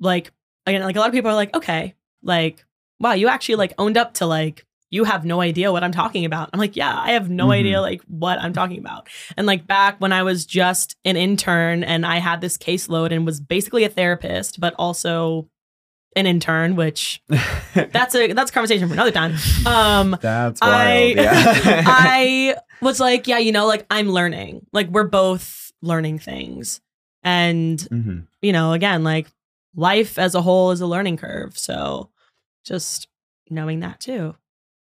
like 0.00 0.32
again 0.66 0.82
like 0.82 0.96
a 0.96 0.98
lot 1.00 1.08
of 1.08 1.14
people 1.14 1.30
are 1.30 1.34
like 1.34 1.54
okay, 1.54 1.94
like 2.22 2.64
wow, 3.00 3.12
you 3.12 3.28
actually 3.28 3.56
like 3.56 3.74
owned 3.78 3.96
up 3.96 4.14
to 4.14 4.26
like 4.26 4.64
you 4.90 5.02
have 5.04 5.24
no 5.24 5.40
idea 5.40 5.72
what 5.72 5.82
I'm 5.82 5.90
talking 5.92 6.24
about. 6.24 6.50
I'm 6.52 6.60
like, 6.60 6.76
yeah, 6.76 6.96
I 6.96 7.12
have 7.12 7.28
no 7.28 7.48
Mhm. 7.48 7.54
idea 7.54 7.80
like 7.80 8.00
what 8.06 8.38
I'm 8.38 8.52
talking 8.52 8.78
about. 8.78 9.08
And 9.36 9.44
like 9.46 9.66
back 9.66 10.00
when 10.00 10.12
I 10.12 10.22
was 10.22 10.46
just 10.46 10.94
an 11.04 11.16
intern 11.16 11.82
and 11.82 12.06
I 12.06 12.18
had 12.18 12.40
this 12.40 12.56
caseload 12.56 13.10
and 13.10 13.26
was 13.26 13.40
basically 13.40 13.82
a 13.84 13.88
therapist 13.88 14.60
but 14.60 14.72
also 14.78 15.48
an 16.14 16.26
intern, 16.26 16.76
which 16.76 17.20
that's 17.74 18.14
a 18.14 18.32
that's 18.34 18.52
a 18.52 18.54
conversation 18.54 18.86
for 18.86 18.94
another 18.94 19.10
time. 19.10 19.34
Um 19.66 20.16
That's 20.20 20.60
I 20.62 21.14
wild. 21.16 21.16
yeah. 21.16 21.82
I 21.86 22.56
was 22.80 23.00
like, 23.00 23.26
yeah, 23.26 23.38
you 23.38 23.50
know, 23.50 23.66
like 23.66 23.84
I'm 23.90 24.08
learning. 24.10 24.64
Like 24.72 24.88
we're 24.90 25.08
both 25.08 25.63
learning 25.84 26.18
things. 26.18 26.80
And, 27.22 27.80
hmm 27.82 28.20
you 28.42 28.52
know, 28.52 28.72
again, 28.74 29.04
like 29.04 29.28
life 29.74 30.18
as 30.18 30.34
a 30.34 30.42
whole 30.42 30.70
is 30.70 30.82
a 30.82 30.86
learning 30.86 31.16
curve. 31.16 31.56
So 31.56 32.10
just 32.64 33.08
knowing 33.48 33.80
that 33.80 34.00
too. 34.00 34.34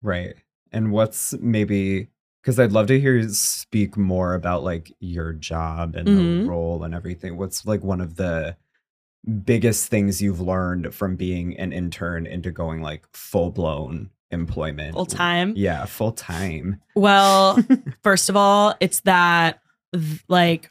Right. 0.03 0.35
And 0.71 0.93
what's 0.93 1.35
maybe 1.41 2.09
because 2.43 2.61
I'd 2.61 2.71
love 2.73 2.87
to 2.87 3.01
hear 3.01 3.17
you 3.17 3.29
speak 3.31 3.97
more 3.97 4.35
about 4.35 4.63
like 4.63 4.93
your 5.01 5.33
job 5.33 5.97
and 5.97 6.09
Mhm. 6.09 6.43
the 6.45 6.49
role 6.49 6.85
and 6.85 6.95
everything. 6.95 7.37
What's 7.37 7.67
like 7.67 7.83
one 7.83 8.01
of 8.01 8.15
the 8.15 8.57
biggest 9.45 9.89
things 9.89 10.23
you've 10.23 10.41
learned 10.41 10.95
from 10.95 11.17
being 11.17 11.59
an 11.59 11.73
intern 11.73 12.27
into 12.27 12.51
going 12.51 12.81
like 12.83 13.05
full 13.13 13.51
blown 13.51 14.11
employment? 14.31 14.95
Full 14.95 15.07
time. 15.07 15.55
Yeah, 15.57 15.85
full 15.87 16.13
time. 16.13 16.81
Well, 16.95 17.59
first 18.03 18.29
of 18.31 18.37
all, 18.37 18.75
it's 18.81 19.01
that 19.01 19.61
like 20.29 20.71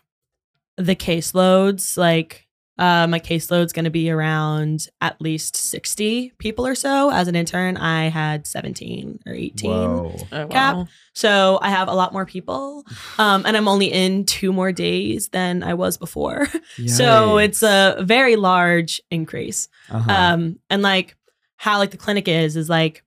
the 0.80 0.96
caseloads, 0.96 1.98
like 1.98 2.48
uh, 2.78 3.06
my 3.08 3.20
caseload's 3.20 3.74
going 3.74 3.84
to 3.84 3.92
be 3.92 4.10
around 4.10 4.88
at 5.02 5.20
least 5.20 5.58
60 5.58 6.32
people 6.38 6.66
or 6.66 6.76
so. 6.76 7.12
As 7.12 7.28
an 7.28 7.36
intern, 7.36 7.76
I 7.76 8.08
had 8.08 8.48
17 8.48 9.20
or 9.26 9.34
18. 9.34 9.70
Whoa. 9.70 10.16
oh, 10.32 10.48
Cap. 10.48 10.76
wow. 10.76 10.88
So 11.14 11.60
I 11.62 11.72
have 11.72 11.90
a 11.90 11.94
lot 11.94 12.14
more 12.14 12.26
people. 12.26 12.86
Um, 13.18 13.44
and 13.46 13.58
I'm 13.58 13.68
only 13.68 13.88
in 13.92 14.24
two 14.26 14.54
more 14.54 14.72
days 14.72 15.28
than 15.28 15.62
I 15.62 15.74
was 15.74 15.98
before. 15.98 16.48
So 16.88 17.38
it's 17.38 17.62
a 17.62 17.98
very 18.02 18.38
large 18.38 19.02
increase. 19.12 19.68
uh 19.92 20.04
Um, 20.08 20.60
and 20.70 20.82
like 20.82 21.18
how 21.58 21.78
like 21.80 21.92
the 21.92 21.98
clinic 21.98 22.30
is, 22.30 22.56
is 22.56 22.70
like 22.70 23.04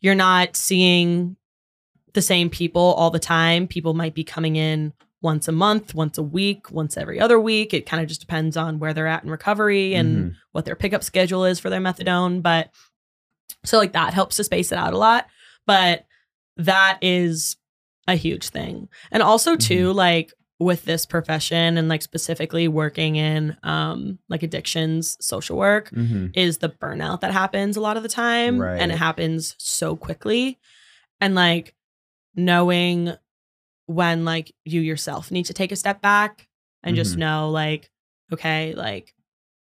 you're 0.00 0.14
not 0.14 0.56
seeing 0.56 1.36
the 2.12 2.22
same 2.22 2.48
people 2.48 2.94
all 2.94 3.10
the 3.10 3.18
time. 3.18 3.66
People 3.66 3.94
might 3.94 4.14
be 4.14 4.22
coming 4.22 4.54
in 4.54 4.92
once 5.22 5.48
a 5.48 5.52
month, 5.52 5.94
once 5.94 6.18
a 6.18 6.22
week, 6.22 6.70
once 6.70 6.96
every 6.96 7.18
other 7.18 7.40
week. 7.40 7.72
It 7.74 7.86
kind 7.86 8.02
of 8.02 8.08
just 8.08 8.20
depends 8.20 8.56
on 8.56 8.78
where 8.78 8.92
they're 8.94 9.06
at 9.06 9.24
in 9.24 9.30
recovery 9.30 9.94
and 9.94 10.32
Mhm. 10.32 10.34
what 10.52 10.64
their 10.66 10.76
pickup 10.76 11.02
schedule 11.02 11.44
is 11.44 11.58
for 11.58 11.70
their 11.70 11.80
methadone. 11.80 12.42
But 12.42 12.70
so 13.64 13.78
like 13.78 13.92
that 13.92 14.14
helps 14.14 14.36
to 14.36 14.44
space 14.44 14.72
it 14.72 14.78
out 14.78 14.92
a 14.92 14.98
lot. 14.98 15.26
But 15.66 16.04
that 16.58 16.98
is 17.02 17.56
a 18.06 18.14
huge 18.14 18.50
thing. 18.50 18.88
And 19.10 19.22
also 19.22 19.56
too, 19.56 19.92
like 19.92 20.32
with 20.58 20.84
this 20.84 21.04
profession 21.04 21.76
and 21.76 21.88
like 21.88 22.00
specifically 22.00 22.66
working 22.68 23.16
in 23.16 23.54
um 23.62 24.18
like 24.30 24.42
addictions 24.42 25.16
social 25.20 25.56
work 25.58 25.90
Mhm. 25.90 26.30
is 26.34 26.58
the 26.58 26.68
burnout 26.70 27.20
that 27.20 27.30
happens 27.32 27.76
a 27.76 27.80
lot 27.80 27.96
of 27.98 28.02
the 28.02 28.08
time 28.08 28.62
and 28.62 28.90
it 28.92 28.96
happens 28.96 29.54
so 29.58 29.96
quickly 29.96 30.58
and 31.20 31.34
like 31.34 31.74
knowing 32.34 33.12
when 33.86 34.24
like 34.24 34.52
you 34.64 34.80
yourself 34.80 35.30
need 35.30 35.44
to 35.46 35.54
take 35.54 35.72
a 35.72 35.76
step 35.76 36.00
back 36.02 36.48
and 36.82 36.96
just 36.96 37.14
Mhm. 37.16 37.18
know 37.20 37.50
like 37.50 37.90
okay 38.32 38.74
like 38.74 39.14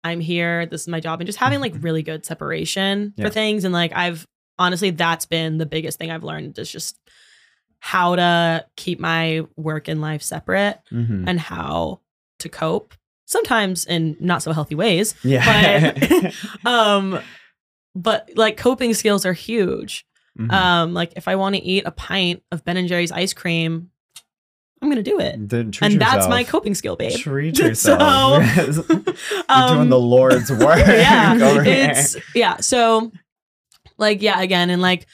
i'm 0.03 0.19
here 0.21 0.65
this 0.65 0.81
is 0.81 0.87
my 0.87 0.99
job 0.99 1.19
and 1.19 1.25
just 1.27 1.37
having 1.39 1.59
like 1.59 1.73
really 1.81 2.03
good 2.03 2.25
separation 2.25 3.13
Yeah. 3.17 3.25
for 3.25 3.29
things 3.31 3.63
and 3.65 3.73
like 3.73 3.91
i've 3.93 4.25
honestly 4.57 4.89
that's 4.91 5.25
been 5.25 5.57
the 5.57 5.65
biggest 5.65 5.97
thing 5.99 6.09
i've 6.11 6.23
learned 6.23 6.57
is 6.57 6.71
just 6.71 6.97
how 7.79 8.15
to 8.15 8.65
keep 8.75 8.99
my 8.99 9.41
work 9.55 9.87
and 9.87 10.01
life 10.01 10.21
separate 10.23 10.79
Mhm. 10.91 11.25
and 11.27 11.39
how 11.39 11.99
to 12.39 12.49
cope 12.49 12.93
sometimes 13.25 13.85
in 13.85 14.15
not 14.21 14.41
so 14.41 14.53
healthy 14.53 14.75
ways 14.75 15.13
Yeah. 15.23 15.91
but 15.91 16.33
um 16.65 17.19
but 17.95 18.29
like 18.35 18.55
coping 18.57 18.93
skills 18.93 19.25
are 19.25 19.33
huge 19.33 20.05
Mhm. 20.39 20.51
um 20.51 20.93
like 20.93 21.13
if 21.17 21.27
i 21.27 21.35
want 21.35 21.55
to 21.55 21.61
eat 21.61 21.83
a 21.85 21.91
pint 21.91 22.43
of 22.51 22.63
ben 22.63 22.77
and 22.77 22.87
jerry's 22.87 23.11
ice 23.11 23.33
cream 23.33 23.89
i'm 24.81 24.89
gonna 24.89 25.03
do 25.03 25.19
it 25.19 25.35
Then 25.49 25.71
treat 25.71 25.91
and 25.93 26.01
that's 26.01 26.27
my 26.27 26.43
coping 26.43 26.75
skill 26.75 26.95
babe 26.95 27.17
Treat 27.17 27.55
So, 27.57 27.65
yourself. 27.67 28.57
You're 28.57 28.95
doing 28.95 29.09
um, 29.49 29.89
the 29.89 29.99
Lord's 29.99 30.51
work. 30.63 30.85
yeah 30.85 31.37
over 31.41 31.63
here. 31.63 31.93
yeah 32.35 32.57
so 32.57 33.11
like 33.97 34.21
yeah 34.21 34.41
again 34.41 34.69
and 34.69 34.81
like 34.81 35.05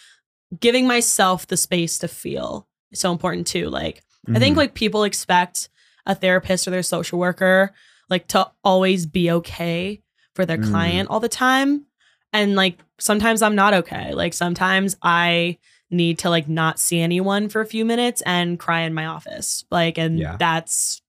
giving 0.60 0.86
myself 0.88 1.48
the 1.48 1.58
space 1.58 1.98
to 2.00 2.08
feel 2.08 2.68
is 2.92 3.00
so 3.00 3.12
important 3.12 3.48
too 3.48 3.70
like 3.70 4.02
I 4.34 4.40
think 4.40 4.54
Mhm. 4.56 4.58
like 4.58 4.74
people 4.74 5.04
expect 5.04 5.68
a 6.06 6.16
therapist 6.16 6.66
or 6.68 6.72
their 6.72 6.84
social 6.84 7.20
worker 7.20 7.72
like 8.10 8.28
to 8.30 8.50
always 8.64 9.06
be 9.06 9.30
okay 9.32 10.02
for 10.36 10.46
their 10.46 10.58
Mm. 10.58 10.70
client 10.70 11.10
all 11.10 11.20
the 11.20 11.28
time. 11.30 11.86
And 12.32 12.56
like 12.56 12.78
sometimes 13.00 13.42
I'm 13.42 13.56
not 13.56 13.74
okay. 13.74 14.14
Like 14.14 14.34
sometimes 14.34 14.96
I 15.02 15.58
need 15.94 16.20
to 16.20 16.30
like 16.30 16.50
not 16.50 16.80
see 16.80 17.00
anyone 17.00 17.48
for 17.50 17.62
a 17.62 17.66
few 17.66 17.86
minutes 17.86 18.22
and 18.26 18.60
cry 18.60 18.82
in 18.82 18.94
my 18.94 19.06
office. 19.06 19.64
Like 19.72 19.98
and 19.98 20.20
Yeah. 20.20 20.36
that's 20.38 21.02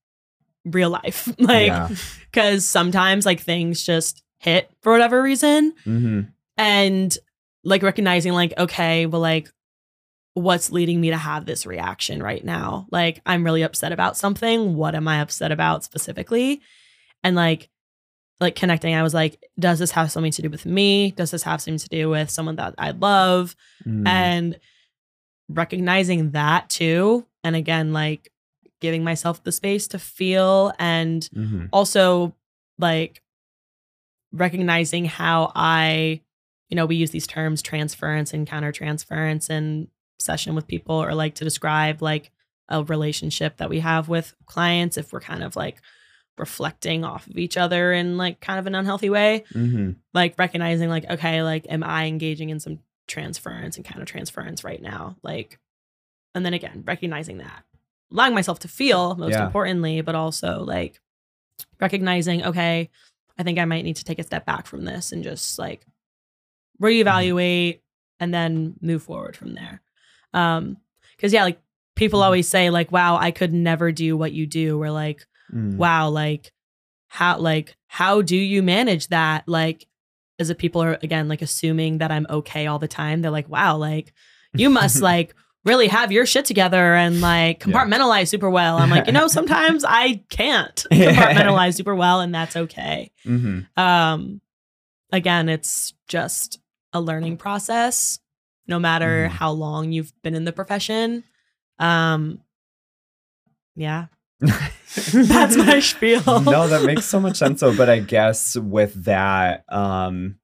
real 0.65 0.91
life. 0.91 1.29
like 1.39 1.67
yeah. 1.69 1.89
cuz 2.33 2.65
sometimes 2.67 3.27
like 3.27 3.41
things 3.41 3.83
just 3.85 4.23
hit 4.39 4.71
for 4.83 4.93
whatever 4.93 5.23
reason 5.23 5.73
Mhm. 5.87 6.29
and 6.59 7.19
like 7.65 7.83
recognizing 7.83 8.33
like 8.35 8.53
okay 8.59 9.07
well 9.07 9.21
like 9.23 9.51
what's 10.35 10.71
leading 10.73 11.01
me 11.01 11.11
to 11.11 11.17
have 11.17 11.47
this 11.47 11.65
reaction 11.65 12.23
right 12.23 12.45
now 12.45 12.87
like 12.91 13.21
i'm 13.25 13.45
really 13.45 13.63
upset 13.63 13.93
about 13.93 14.17
something 14.17 14.75
what 14.75 14.95
am 14.95 15.07
i 15.09 15.21
upset 15.21 15.53
about 15.53 15.85
specifically 15.85 16.61
and 17.23 17.37
like 17.37 17.71
like 18.41 18.55
connecting 18.57 18.95
i 18.95 19.03
was 19.03 19.15
like 19.15 19.39
does 19.59 19.79
this 19.79 19.93
have 19.93 20.11
something 20.11 20.33
to 20.33 20.43
do 20.43 20.51
with 20.51 20.67
me 20.67 21.13
does 21.13 21.31
this 21.31 21.45
have 21.45 21.63
something 21.63 21.79
to 21.79 21.89
do 21.89 22.11
with 22.11 22.29
someone 22.31 22.57
that 22.57 22.75
i 22.79 22.91
love 22.91 23.55
Mm. 23.87 24.07
and 24.09 24.59
recognizing 25.49 26.31
that 26.31 26.69
too 26.71 27.27
and 27.43 27.55
again 27.57 27.93
like 27.93 28.31
giving 28.81 29.05
myself 29.05 29.43
the 29.45 29.53
space 29.53 29.87
to 29.89 29.99
feel 29.99 30.73
and 30.79 31.29
Mhm. 31.35 31.69
also 31.73 32.35
like 32.79 33.23
recognizing 34.33 35.05
how 35.05 35.53
I, 35.55 36.21
you 36.69 36.77
know, 36.77 36.87
we 36.87 36.97
use 36.97 37.11
these 37.11 37.27
terms 37.27 37.63
transference 37.63 38.33
and 38.35 38.47
countertransference 38.49 39.49
in 39.51 39.89
session 40.19 40.55
with 40.55 40.67
people 40.67 40.97
or 40.97 41.15
like 41.15 41.35
to 41.37 41.45
describe 41.45 42.03
like 42.03 42.31
a 42.69 42.83
relationship 42.83 43.59
that 43.59 43.69
we 43.71 43.81
have 43.81 44.09
with 44.09 44.35
clients 44.47 44.97
if 44.97 45.13
we're 45.13 45.21
kind 45.21 45.43
of 45.43 45.55
like 45.57 45.81
reflecting 46.39 47.05
off 47.05 47.27
of 47.29 47.39
each 47.39 47.57
other 47.57 47.93
in 47.93 48.17
like 48.17 48.41
kind 48.41 48.59
of 48.59 48.67
an 48.67 48.75
unhealthy 48.75 49.09
way 49.11 49.45
Mhm. 49.53 49.97
like 50.15 50.35
recognizing 50.39 50.89
like 50.89 51.09
okay 51.09 51.43
like 51.45 51.65
am 51.69 51.85
i 51.85 52.07
engaging 52.07 52.51
in 52.51 52.59
some 52.59 52.81
transference 53.07 53.77
and 53.77 53.85
countertransference 53.85 54.65
right 54.65 54.81
now 54.83 55.17
like 55.23 55.59
and 56.35 56.45
then 56.45 56.55
again 56.55 56.83
recognizing 56.87 57.39
that 57.39 57.65
allowing 58.13 58.35
myself 58.35 58.59
to 58.61 58.69
feel 58.69 59.15
most 59.17 59.33
Yeah. 59.33 59.45
importantly 59.47 60.01
but 60.01 60.15
also 60.15 60.65
like 60.65 61.01
recognizing 61.81 62.45
okay 62.45 62.91
i 63.39 63.43
think 63.43 63.59
i 63.59 63.65
might 63.65 63.85
need 63.85 63.97
to 63.97 64.05
take 64.05 64.19
a 64.19 64.23
step 64.25 64.47
back 64.47 64.67
from 64.67 64.85
this 64.85 65.13
and 65.13 65.23
just 65.23 65.59
like 65.59 65.85
reevaluate 66.81 67.81
and 68.21 68.33
then 68.33 68.75
move 68.81 69.03
forward 69.03 69.37
from 69.37 69.55
there 69.55 69.81
um 70.33 70.77
because 71.17 71.33
yeah 71.33 71.45
like 71.45 71.61
people 71.95 72.21
Mhm. 72.21 72.25
always 72.25 72.49
say 72.49 72.71
like 72.71 72.91
wow 72.91 73.17
i 73.17 73.31
could 73.31 73.53
never 73.53 73.93
do 73.93 74.17
what 74.17 74.33
you 74.33 74.47
do 74.47 74.81
or 74.83 74.91
like 74.91 75.27
Mm. 75.53 75.77
wow 75.77 76.09
like 76.09 76.53
how 77.09 77.39
like 77.39 77.77
how 77.87 78.23
do 78.23 78.37
you 78.37 78.63
manage 78.63 79.09
that 79.09 79.47
like 79.47 79.87
as 80.39 80.51
if 80.51 80.59
people 80.59 80.83
are 80.83 80.99
again 81.03 81.29
like 81.29 81.43
assuming 81.43 81.99
that 81.99 82.11
i'm 82.11 82.27
okay 82.29 82.67
all 82.67 82.79
the 82.79 82.89
time 82.89 83.23
they're 83.23 83.31
like 83.31 83.49
wow 83.49 83.77
like 83.77 84.13
you 84.55 84.69
must 84.71 85.01
like 85.11 85.35
really 85.65 85.89
have 85.89 86.13
your 86.13 86.27
shit 86.27 86.45
together 86.45 86.95
and 86.95 87.21
like 87.21 87.65
Yeah. 87.67 87.73
compartmentalize 87.73 88.29
super 88.29 88.51
well 88.51 88.77
i'm 88.79 88.91
like 88.91 89.07
you 89.07 89.13
know 89.13 89.29
sometimes 89.29 89.85
i 89.89 90.23
can't 90.31 90.87
Yeah. 90.93 91.13
compartmentalize 91.13 91.75
super 91.75 91.95
well 91.95 92.21
and 92.21 92.35
that's 92.35 92.57
okay 92.57 93.11
Mhm. 93.25 93.67
um 93.79 94.41
again 95.13 95.49
it's 95.49 95.95
just 96.09 96.59
a 96.93 97.01
learning 97.01 97.37
process 97.37 98.19
no 98.67 98.79
matter 98.79 99.29
Mhm. 99.29 99.33
how 99.33 99.51
long 99.53 99.93
you've 99.93 100.13
been 100.23 100.35
in 100.35 100.45
the 100.45 100.53
profession 100.53 101.25
um 101.79 102.41
yeah 103.77 104.07
that's 104.41 105.57
my 105.57 105.81
spiel 105.81 106.41
no, 106.41 106.69
that 106.69 106.85
makes 106.85 107.05
so 107.07 107.21
much 107.21 107.37
sense 107.37 107.61
though. 107.61 107.77
But 107.77 107.89
I 107.89 108.01
guess 108.01 108.57
with 108.57 109.05
that, 109.05 109.65
um, 109.69 110.37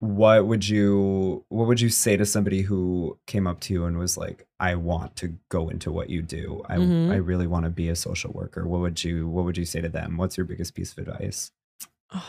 what 0.00 0.46
would 0.46 0.68
you 0.68 1.44
what 1.48 1.66
would 1.66 1.80
you 1.80 1.88
say 1.88 2.16
to 2.16 2.26
somebody 2.26 2.62
who 2.62 3.18
came 3.26 3.46
up 3.46 3.60
to 3.60 3.72
you 3.72 3.84
and 3.86 3.96
was 3.98 4.16
like, 4.18 4.46
I 4.60 4.74
want 4.74 5.16
to 5.16 5.34
go 5.48 5.68
into 5.68 5.90
what 5.90 6.10
you 6.10 6.20
do. 6.22 6.62
I 6.68 6.76
Mhm. 6.76 7.10
I 7.10 7.16
really 7.16 7.46
want 7.46 7.64
to 7.64 7.70
be 7.70 7.88
a 7.88 7.96
social 7.96 8.30
worker. 8.32 8.66
What 8.66 8.80
would 8.80 9.02
you 9.02 9.28
what 9.28 9.44
would 9.46 9.56
you 9.56 9.64
say 9.64 9.80
to 9.80 9.88
them? 9.88 10.16
What's 10.18 10.36
your 10.36 10.44
biggest 10.46 10.74
piece 10.74 10.92
of 10.92 10.98
advice? 11.08 11.52
Oh, 12.12 12.22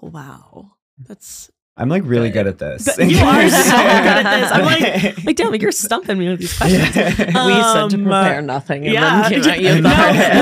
wow. 0.00 0.72
That's 0.98 1.50
I'm 1.80 1.88
like 1.88 2.02
really 2.04 2.28
Good. 2.30 2.44
good 2.44 2.46
at 2.48 2.58
this. 2.58 2.84
But 2.84 3.10
you 3.10 3.18
are 3.18 3.48
so 3.48 3.70
good 3.70 4.26
at 4.26 4.40
this. 4.40 4.52
I'm 4.52 4.64
like- 4.64 5.24
like, 5.24 5.36
damn, 5.36 5.50
like 5.50 5.62
you're 5.62 5.72
stumping 5.72 6.18
me 6.18 6.28
with 6.28 6.40
these 6.40 6.56
questions. 6.56 6.94
we 6.94 6.94
said 6.94 7.24
to 7.24 7.96
Um, 7.96 8.04
prepare 8.04 8.42
nothing 8.42 8.84
and 8.84 8.92
yeah. 8.94 9.28
then 9.28 9.42
came 9.42 9.50
at 9.50 9.60
you 9.60 9.80
no, 9.80 9.88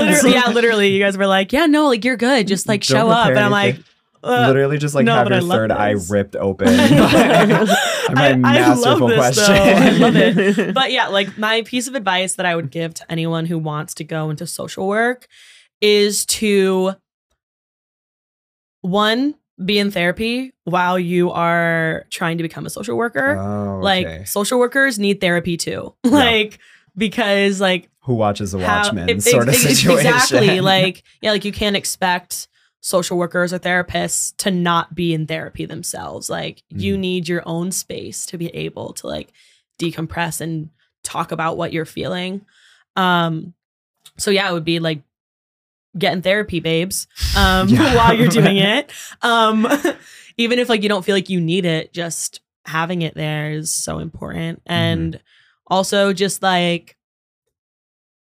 literally, 0.02 0.34
yeah, 0.34 0.50
literally. 0.50 0.88
You 0.88 0.98
guys 1.02 1.16
were 1.16 1.26
like, 1.28 1.52
yeah, 1.52 1.66
no, 1.66 1.86
like 1.88 2.04
you're 2.04 2.16
good. 2.16 2.46
Just 2.48 2.66
like 2.66 2.80
Don't 2.84 2.96
show 2.98 3.08
up. 3.08 3.28
And 3.28 3.38
I'm 3.38 3.50
like, 3.52 3.78
uh, 4.24 4.46
literally 4.48 4.78
just 4.78 4.96
like 4.96 5.04
no, 5.04 5.14
have 5.14 5.28
your 5.28 5.40
love 5.40 5.58
third 5.58 5.70
eye 5.70 5.94
ripped 6.10 6.34
open. 6.48 6.68
I, 6.68 8.34
My 8.36 8.58
I 8.64 8.74
love 8.74 8.98
this 9.08 9.16
question. 9.36 9.54
though. 9.54 9.62
I 9.62 9.90
love 9.90 10.16
it. 10.16 10.74
But 10.74 10.90
yeah, 10.90 11.06
like 11.06 11.38
my 11.38 11.62
piece 11.62 11.86
of 11.86 11.94
advice 11.94 12.34
that 12.34 12.44
I 12.46 12.56
would 12.56 12.70
give 12.72 12.94
to 12.94 13.12
anyone 13.12 13.46
who 13.46 13.58
wants 13.58 13.94
to 13.94 14.04
go 14.04 14.30
into 14.30 14.44
social 14.46 14.88
work 14.88 15.28
is 15.80 16.26
to 16.26 16.94
one, 18.80 19.34
be 19.64 19.78
in 19.78 19.90
therapy 19.90 20.52
while 20.64 20.98
you 20.98 21.30
are 21.30 22.06
trying 22.10 22.36
to 22.38 22.42
become 22.42 22.64
a 22.66 22.70
social 22.70 22.96
worker. 22.96 23.36
Oh, 23.38 23.78
okay. 23.78 23.82
Like 23.82 24.26
social 24.26 24.58
workers 24.58 24.98
need 24.98 25.20
therapy 25.20 25.56
too. 25.56 25.94
like 26.04 26.58
because 26.96 27.60
like 27.60 27.88
who 28.00 28.14
watches 28.14 28.52
the 28.52 28.58
how- 28.64 28.82
Watchmen 28.82 29.08
it- 29.08 29.22
sort 29.22 29.48
of 29.48 29.54
ex- 29.54 29.64
ex- 29.66 29.78
situation. 29.80 30.12
Exactly. 30.14 30.60
Like 30.74 31.02
yeah, 31.20 31.32
like 31.32 31.44
you 31.44 31.52
can't 31.52 31.76
expect 31.76 32.48
social 32.80 33.18
workers 33.18 33.52
or 33.52 33.58
therapists 33.58 34.32
to 34.38 34.50
not 34.52 34.94
be 34.94 35.12
in 35.12 35.26
therapy 35.26 35.66
themselves. 35.66 36.30
Like 36.30 36.62
you 36.68 36.94
Mhm. 36.96 37.00
need 37.00 37.28
your 37.28 37.42
own 37.44 37.72
space 37.72 38.24
to 38.26 38.38
be 38.38 38.48
able 38.54 38.92
to 38.94 39.06
like 39.08 39.32
decompress 39.80 40.40
and 40.40 40.70
talk 41.02 41.32
about 41.32 41.56
what 41.56 41.72
you're 41.72 41.84
feeling. 41.84 42.44
Um 42.96 43.54
so 44.16 44.30
yeah, 44.30 44.48
it 44.48 44.52
would 44.52 44.64
be 44.64 44.78
like 44.78 45.02
getting 45.98 46.22
therapy, 46.22 46.60
babes. 46.60 47.06
Um 47.36 47.68
Yeah. 47.68 47.94
while 47.96 48.14
you're 48.14 48.28
doing 48.28 48.56
it. 48.56 48.92
Um 49.22 49.66
even 50.36 50.58
if 50.58 50.68
like 50.68 50.82
you 50.82 50.88
don't 50.88 51.04
feel 51.04 51.14
like 51.16 51.28
you 51.28 51.40
need 51.40 51.64
it, 51.64 51.92
just 51.92 52.40
having 52.64 53.02
it 53.02 53.14
there 53.14 53.50
is 53.50 53.72
so 53.74 53.98
important. 53.98 54.62
And 54.66 55.20
also 55.66 56.12
just 56.12 56.42
like 56.42 56.96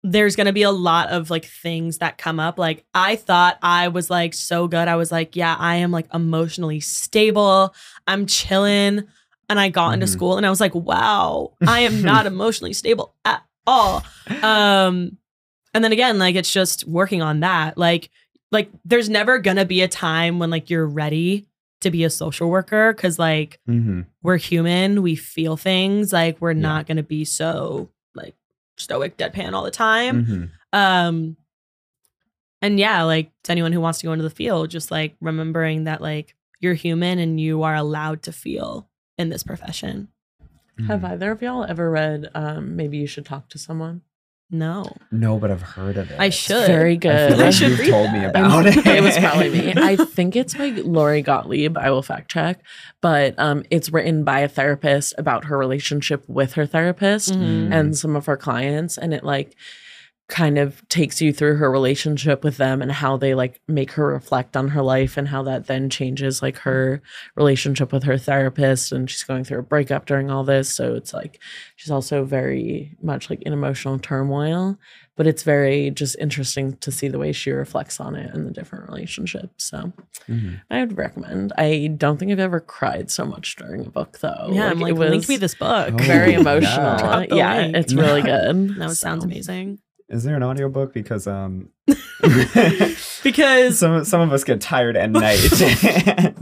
there's 0.02 0.34
going 0.34 0.46
to 0.46 0.52
be 0.52 0.62
a 0.62 0.70
lot 0.70 1.10
of 1.10 1.28
like 1.28 1.44
things 1.44 1.98
that 1.98 2.16
come 2.16 2.40
up. 2.40 2.58
Like 2.58 2.84
I 2.94 3.16
thought 3.16 3.58
I 3.62 3.88
was 3.88 4.08
like 4.08 4.32
so 4.32 4.66
good. 4.66 4.88
I 4.88 4.96
was 4.96 5.12
like, 5.12 5.36
yeah, 5.36 5.54
I 5.58 5.76
am 5.76 5.90
like 5.90 6.06
emotionally 6.14 6.80
stable. 6.80 7.74
I'm 8.06 8.24
chilling. 8.26 9.02
And 9.50 9.60
I 9.60 9.68
got 9.68 9.92
into 9.94 10.06
Mhm. 10.06 10.10
school 10.10 10.36
and 10.38 10.46
I 10.46 10.50
was 10.50 10.60
like, 10.60 10.74
wow, 10.74 11.52
I 11.66 11.80
am 11.80 12.02
not 12.02 12.24
emotionally 12.26 12.72
stable 12.72 13.14
at 13.24 13.42
all. 13.66 14.02
Um 14.42 15.18
and 15.74 15.82
then 15.84 15.92
again, 15.92 16.18
like 16.18 16.34
it's 16.36 16.52
just 16.52 16.86
working 16.86 17.22
on 17.22 17.40
that. 17.40 17.78
Like, 17.78 18.10
like 18.52 18.70
there's 18.84 19.08
never 19.08 19.38
gonna 19.38 19.64
be 19.64 19.82
a 19.82 19.88
time 19.88 20.38
when 20.38 20.50
like 20.50 20.70
you're 20.70 20.86
ready 20.86 21.46
to 21.80 21.90
be 21.90 22.04
a 22.04 22.10
social 22.10 22.50
worker 22.50 22.92
because 22.92 23.18
like 23.18 23.58
Mhm. 23.68 24.04
we're 24.22 24.36
human, 24.36 25.02
we 25.02 25.14
feel 25.16 25.56
things. 25.56 26.12
Like 26.12 26.40
we're 26.40 26.52
Yeah. 26.52 26.60
not 26.60 26.86
gonna 26.86 27.02
be 27.02 27.24
so 27.24 27.88
like 28.14 28.34
stoic, 28.76 29.16
deadpan 29.16 29.52
all 29.52 29.62
the 29.64 29.70
time. 29.70 30.26
Mhm. 30.26 30.50
Um, 30.78 31.36
and 32.62 32.78
yeah, 32.78 33.02
like 33.04 33.30
to 33.44 33.52
anyone 33.52 33.72
who 33.72 33.80
wants 33.80 34.00
to 34.00 34.06
go 34.06 34.12
into 34.12 34.22
the 34.22 34.30
field, 34.30 34.70
just 34.70 34.90
like 34.90 35.16
remembering 35.20 35.84
that 35.84 36.00
like 36.02 36.34
you're 36.60 36.74
human 36.74 37.18
and 37.18 37.40
you 37.40 37.62
are 37.62 37.74
allowed 37.74 38.22
to 38.24 38.32
feel 38.32 38.88
in 39.16 39.30
this 39.30 39.42
profession. 39.42 40.08
Have 40.86 41.00
Mhm. 41.00 41.10
either 41.12 41.30
of 41.30 41.40
y'all 41.42 41.64
ever 41.64 41.90
read 41.90 42.30
um, 42.34 42.76
Maybe 42.76 42.98
You 42.98 43.06
Should 43.06 43.24
Talk 43.26 43.48
to 43.50 43.58
Someone? 43.58 44.02
No, 44.53 44.96
No, 45.12 45.38
but 45.38 45.51
I've 45.51 45.62
heard 45.62 45.96
of 45.96 46.11
it. 46.11 46.18
I 46.18 46.28
should. 46.30 46.66
Very 46.66 46.94
I 46.94 46.96
good. 46.96 47.28
feel 47.28 47.36
like 47.38 47.46
I 47.46 47.51
should 47.51 47.68
you've 47.70 47.78
read 47.80 47.90
told 47.90 48.12
me 48.12 48.24
about 48.24 48.66
it. 48.66 48.84
it 48.86 49.03
was 49.03 49.16
probably 49.16 49.51
me. 49.51 49.72
I 49.76 49.96
think 49.96 50.34
it's 50.34 50.55
by 50.55 50.70
Lori 50.70 51.22
Gottlieb. 51.22 51.76
I 51.78 51.90
will 51.90 52.03
fact 52.03 52.30
check, 52.30 52.61
but 53.01 53.38
um, 53.38 53.62
it's 53.70 53.90
written 53.92 54.24
by 54.24 54.40
a 54.40 54.48
therapist 54.48 55.14
about 55.18 55.44
her 55.44 55.57
relationship 55.57 56.24
with 56.28 56.55
her 56.55 56.66
therapist 56.66 57.30
Mhm. 57.32 57.72
and 57.72 57.96
some 57.96 58.16
of 58.16 58.26
her 58.26 58.36
clients, 58.36 58.98
and 58.98 59.14
it 59.14 59.22
like 59.22 59.55
kind 60.30 60.58
of 60.58 60.86
takes 60.88 61.20
you 61.20 61.32
through 61.32 61.56
her 61.56 61.70
relationship 61.70 62.42
with 62.44 62.56
them 62.56 62.80
and 62.80 62.90
how 62.92 63.16
they 63.18 63.34
like 63.34 63.60
make 63.68 63.90
her 63.92 64.06
reflect 64.06 64.56
on 64.56 64.68
her 64.68 64.80
life 64.82 65.16
and 65.18 65.28
how 65.28 65.42
that 65.42 65.66
then 65.66 65.90
changes 65.90 66.40
like 66.40 66.58
her 66.58 67.02
relationship 67.36 67.92
with 67.92 68.04
her 68.04 68.16
therapist. 68.16 68.92
And 68.92 69.10
she's 69.10 69.24
going 69.24 69.44
through 69.44 69.58
a 69.58 69.62
breakup 69.62 70.06
during 70.06 70.30
all 70.30 70.44
this. 70.44 70.72
So 70.74 70.94
it's 70.94 71.12
like 71.12 71.40
she's 71.76 71.90
also 71.90 72.24
very 72.24 72.96
much 73.02 73.28
like 73.28 73.42
in 73.42 73.52
emotional 73.52 73.98
turmoil. 73.98 74.78
But 75.16 75.26
it's 75.26 75.42
very 75.42 75.90
just 75.90 76.16
interesting 76.18 76.76
to 76.78 76.90
see 76.90 77.08
the 77.08 77.18
way 77.18 77.32
she 77.32 77.50
reflects 77.50 78.00
on 78.00 78.14
it 78.14 78.32
and 78.32 78.46
the 78.46 78.50
different 78.52 78.88
relationships. 78.88 79.64
So 79.64 79.92
Mhm. 80.30 80.62
i 80.70 80.80
would 80.80 80.96
recommend. 80.96 81.52
I 81.58 81.88
don't 81.94 82.16
think 82.16 82.32
i've 82.32 82.38
ever 82.38 82.60
cried 82.60 83.10
so 83.10 83.26
much 83.26 83.56
during 83.56 83.84
a 83.84 83.90
book 83.90 84.18
though. 84.20 84.48
Yeah, 84.50 84.70
I'm 84.70 84.80
like, 84.80 84.90
it 84.90 84.96
was 84.98 85.10
link 85.10 85.28
me 85.28 85.36
this 85.36 85.54
book. 85.54 85.92
Oh, 85.92 85.96
very 86.04 86.32
emotional. 86.34 86.96
Drop 86.96 87.28
the 87.28 87.36
yeah 87.36 87.56
it's 87.74 87.92
really 87.92 88.22
good. 88.32 88.76
That 88.78 88.92
sounds 88.92 89.24
amazing. 89.24 89.80
Is 90.11 90.24
there 90.24 90.34
an 90.36 90.42
audiobook? 90.42 90.92
Because 90.92 91.26
um 91.26 91.68
Because 93.22 93.78
some 93.78 94.04
some 94.04 94.20
of 94.20 94.32
us 94.32 94.44
get 94.44 94.61
tired 94.61 94.96
at 94.96 95.11
night. 95.11 95.38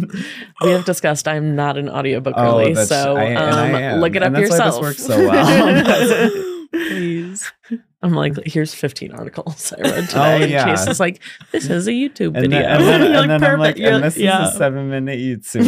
we 0.63 0.71
have 0.71 0.85
discussed 0.85 1.29
I'm 1.29 1.55
not 1.55 1.77
an 1.77 1.89
audiobook 1.89 2.35
Oh, 2.37 2.59
that's- 2.59 2.89
so 2.89 3.17
I- 3.17 3.25
and 3.25 3.39
um, 3.39 3.75
I 3.75 3.97
look 3.97 4.17
it 4.17 4.23
up 4.23 4.29
And 4.29 4.37
that's 4.37 4.51
why 4.51 4.57
this 4.57 4.65
yourself. 4.65 4.83
works 4.83 5.05
so 5.05 5.29
well. 5.29 6.31
please. 6.73 7.53
I'm 8.01 8.13
like, 8.13 8.35
here's 8.47 8.75
15 8.75 9.11
articles 9.13 9.73
I 9.77 9.81
read 9.83 10.09
today. 10.09 10.21
Oh, 10.21 10.43
and 10.43 10.51
yeah. 10.53 10.65
Chase 10.67 10.87
is 10.87 11.01
like, 11.01 11.21
this 11.51 11.69
is 11.69 11.89
a 11.89 11.91
YouTube 11.91 12.37
and 12.37 12.49
video. 12.49 12.61
then, 12.61 12.69
and 12.69 12.87
then, 12.87 13.03
and 13.03 13.15
like, 13.15 13.41
then 13.41 13.45
I'm 13.45 13.59
like. 13.59 13.79
And 13.81 14.05
this 14.05 14.17
yeah. 14.17 14.47
is 14.49 14.55
a 14.55 14.59
seven 14.59 14.89
minute 14.89 15.19
YouTube 15.19 15.63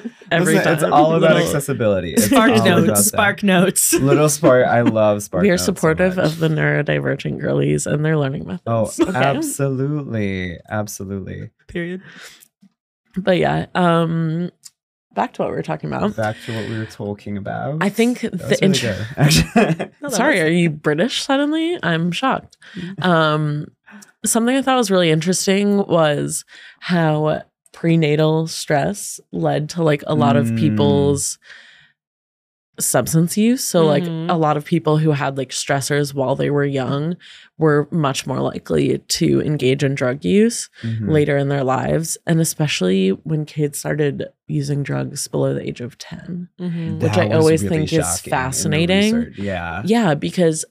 video. 0.00 0.10
Every 0.30 0.54
Listen, 0.54 0.64
time. 0.64 0.74
It's 0.74 0.82
all 0.82 1.14
about 1.14 1.32
Little 1.34 1.46
accessibility. 1.46 2.12
It's 2.14 2.24
Spark 2.26 2.50
all 2.50 2.56
about 2.56 2.84
notes. 2.86 2.86
that. 2.88 3.04
Spark 3.08 3.42
notes. 3.42 3.92
Little 4.00 4.28
spark. 4.28 4.66
I 4.66 4.80
love 4.82 5.22
spark. 5.22 5.42
we 5.42 5.48
are 5.50 5.52
Notes 5.52 5.62
so 5.62 5.66
supportive 5.74 6.16
much. 6.16 6.24
of 6.26 6.38
the 6.38 6.48
neurodivergent 6.48 7.38
girlies 7.40 7.86
and 7.86 8.04
their 8.04 8.16
learning 8.18 8.46
methods. 8.46 8.62
Oh, 8.66 8.90
okay? 9.00 9.12
absolutely, 9.16 10.58
absolutely. 10.68 11.50
Period. 11.68 12.02
But 13.16 13.38
yeah, 13.38 13.66
um, 13.74 14.50
back 15.14 15.32
to 15.34 15.42
what 15.42 15.50
we 15.50 15.56
were 15.56 15.62
talking 15.62 15.90
about. 15.92 16.16
Back 16.16 16.36
to 16.46 16.54
what 16.54 16.68
we 16.68 16.76
were 16.78 16.84
talking 16.86 17.36
about. 17.36 17.78
I 17.82 17.88
think 17.88 18.20
That 18.20 18.32
the 18.32 18.38
was 18.38 18.60
really 18.60 18.66
intro. 18.66 18.96
actually. 19.16 19.90
No, 20.02 20.08
Sorry, 20.10 20.34
was- 20.34 20.42
are 20.42 20.50
you 20.50 20.70
British 20.70 21.22
suddenly? 21.22 21.78
I'm 21.82 22.10
shocked. 22.12 22.56
Um, 23.00 23.68
something 24.24 24.56
I 24.56 24.62
thought 24.62 24.76
was 24.76 24.90
really 24.90 25.10
interesting 25.10 25.78
was 25.86 26.44
how 26.80 27.42
prenatal 27.76 28.46
stress 28.46 29.20
led 29.32 29.68
to 29.68 29.82
like 29.82 30.02
a 30.06 30.14
lot 30.14 30.34
of 30.34 30.46
Mm. 30.46 30.58
people's 30.58 31.38
substance 32.78 33.36
use. 33.38 33.62
So 33.64 33.86
like 33.86 34.04
Mhm. 34.04 34.30
a 34.30 34.34
lot 34.36 34.56
of 34.58 34.64
people 34.66 34.98
who 34.98 35.12
had 35.12 35.38
like 35.38 35.48
stressors 35.50 36.12
while 36.12 36.36
they 36.36 36.50
were 36.50 36.64
young 36.64 37.16
were 37.58 37.86
much 37.90 38.26
more 38.26 38.40
likely 38.40 38.98
to 38.98 39.40
engage 39.42 39.82
in 39.82 39.94
drug 39.94 40.24
use 40.24 40.68
Mhm. 40.82 41.10
later 41.10 41.36
in 41.38 41.48
their 41.48 41.64
lives 41.64 42.18
and 42.26 42.38
especially 42.40 43.10
when 43.24 43.46
kids 43.46 43.78
started 43.78 44.26
using 44.46 44.82
drugs 44.82 45.26
below 45.28 45.54
the 45.54 45.66
age 45.66 45.80
of 45.80 45.96
10. 45.96 46.48
Mhm. 46.60 47.00
Which 47.00 47.16
I 47.16 47.28
always 47.30 47.62
really 47.62 47.76
think 47.78 47.92
is 47.92 48.04
shocking 48.04 48.24
in 48.24 48.30
the 48.30 48.36
fascinating. 48.36 49.32
Yeah. 49.38 49.82
Yeah, 49.86 50.14
because 50.14 50.64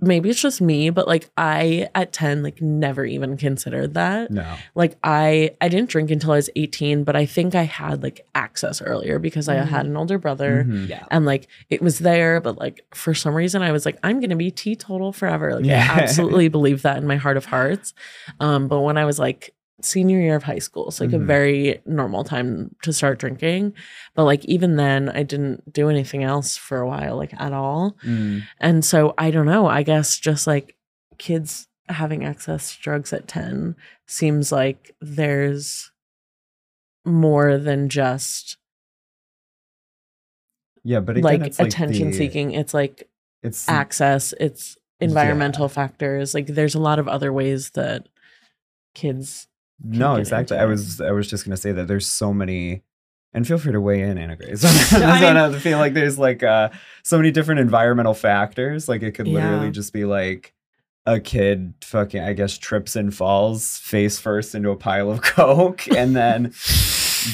maybe 0.00 0.30
it's 0.30 0.40
just 0.40 0.60
me, 0.60 0.90
but 0.90 1.06
like 1.06 1.30
I 1.36 1.88
at 1.94 2.12
10 2.12 2.42
like 2.42 2.60
never 2.62 3.04
even 3.04 3.36
considered 3.36 3.94
that. 3.94 4.30
No. 4.30 4.56
Like 4.74 4.96
I 5.04 5.50
I 5.60 5.68
didn't 5.68 5.90
drink 5.90 6.10
until 6.10 6.32
I 6.32 6.36
was 6.36 6.50
18, 6.56 7.04
but 7.04 7.16
I 7.16 7.26
think 7.26 7.54
I 7.54 7.62
had 7.64 8.02
like 8.02 8.26
access 8.34 8.80
earlier 8.82 9.18
because 9.18 9.48
I 9.48 9.56
Mhm. 9.56 9.66
had 9.66 9.86
an 9.86 9.96
older 9.96 10.18
brother 10.18 10.64
Mhm. 10.66 10.88
Yeah. 10.88 11.04
and 11.10 11.26
like 11.26 11.48
it 11.68 11.82
was 11.82 11.98
there, 12.00 12.40
but 12.40 12.58
like 12.58 12.84
for 12.94 13.14
some 13.14 13.34
reason 13.34 13.62
I 13.62 13.72
was 13.72 13.84
like 13.86 13.98
I'm 14.02 14.20
going 14.20 14.30
to 14.30 14.36
be 14.36 14.50
teetotal 14.50 15.12
forever. 15.12 15.54
Like 15.56 15.64
Yeah. 15.64 15.86
I 15.90 16.00
absolutely 16.02 16.48
believe 16.48 16.82
that 16.82 16.98
in 16.98 17.06
my 17.06 17.16
heart 17.16 17.36
of 17.36 17.46
hearts. 17.46 17.94
Um 18.40 18.68
but 18.68 18.80
when 18.80 18.96
I 18.96 19.04
was 19.04 19.18
like 19.18 19.52
senior 19.84 20.20
year 20.20 20.36
of 20.36 20.42
high 20.44 20.58
school, 20.58 20.88
it's 20.88 21.00
like 21.00 21.10
Mhm. 21.10 21.22
a 21.22 21.24
very 21.26 21.80
normal 21.86 22.24
time 22.24 22.74
to 22.82 22.92
start 22.92 23.18
drinking, 23.18 23.74
but 24.14 24.24
like 24.24 24.44
even 24.46 24.76
then 24.76 25.08
I 25.08 25.22
didn't 25.22 25.72
do 25.72 25.88
anything 25.88 26.22
else 26.24 26.56
for 26.56 26.78
a 26.80 26.86
while 26.88 27.16
like 27.16 27.32
at 27.40 27.52
all. 27.52 27.96
Mm. 28.04 28.42
And 28.58 28.84
so 28.84 29.14
I 29.18 29.30
don't 29.30 29.46
know. 29.46 29.66
I 29.66 29.82
guess 29.82 30.18
just 30.18 30.46
like 30.46 30.76
kids 31.18 31.66
having 31.88 32.24
access 32.24 32.74
to 32.76 32.80
drugs 32.82 33.12
at 33.12 33.26
10 33.28 33.74
seems 34.06 34.52
like 34.52 34.94
there's 35.00 35.90
more 37.04 37.58
than 37.58 37.88
just 37.88 38.56
Yeah, 40.82 41.00
but 41.00 41.16
again, 41.16 41.24
like 41.24 41.40
it's 41.42 41.58
like 41.58 41.68
attention 41.68 42.10
the- 42.10 42.16
seeking. 42.16 42.52
It's 42.52 42.72
like 42.74 43.08
It's 43.42 43.68
access, 43.68 44.32
it's 44.40 44.76
environmental 45.00 45.68
factors. 45.68 46.34
Like 46.34 46.46
there's 46.46 46.74
a 46.74 46.80
lot 46.80 46.98
of 46.98 47.08
other 47.08 47.32
ways 47.32 47.70
that 47.70 48.08
kids 48.94 49.46
no, 49.82 50.16
exactly. 50.16 50.56
I 50.58 50.64
was 50.64 51.00
I 51.00 51.10
was 51.12 51.28
just 51.28 51.44
gonna 51.44 51.56
say 51.56 51.72
that 51.72 51.88
there's 51.88 52.06
so 52.06 52.32
many, 52.34 52.82
and 53.32 53.46
feel 53.46 53.58
free 53.58 53.72
to 53.72 53.80
weigh 53.80 54.02
in, 54.02 54.16
Annagrace. 54.18 54.64
I 55.02 55.20
mean- 55.20 55.36
I 55.36 55.58
feel 55.58 55.78
like 55.78 55.94
there's 55.94 56.18
like 56.18 56.42
uh 56.42 56.70
so 57.02 57.16
many 57.16 57.30
different 57.30 57.60
environmental 57.60 58.14
factors. 58.14 58.88
Like 58.88 59.02
it 59.02 59.12
could 59.12 59.28
literally 59.28 59.66
Yeah. 59.66 59.72
just 59.72 59.92
be 59.92 60.04
like 60.04 60.52
a 61.06 61.18
kid 61.18 61.72
fucking 61.82 62.20
I 62.22 62.34
guess 62.34 62.58
trips 62.58 62.94
and 62.94 63.14
falls 63.14 63.78
face 63.78 64.18
first 64.18 64.54
into 64.54 64.70
a 64.70 64.76
pile 64.76 65.10
of 65.10 65.22
coke, 65.22 65.88
and 65.88 66.14
then 66.14 66.52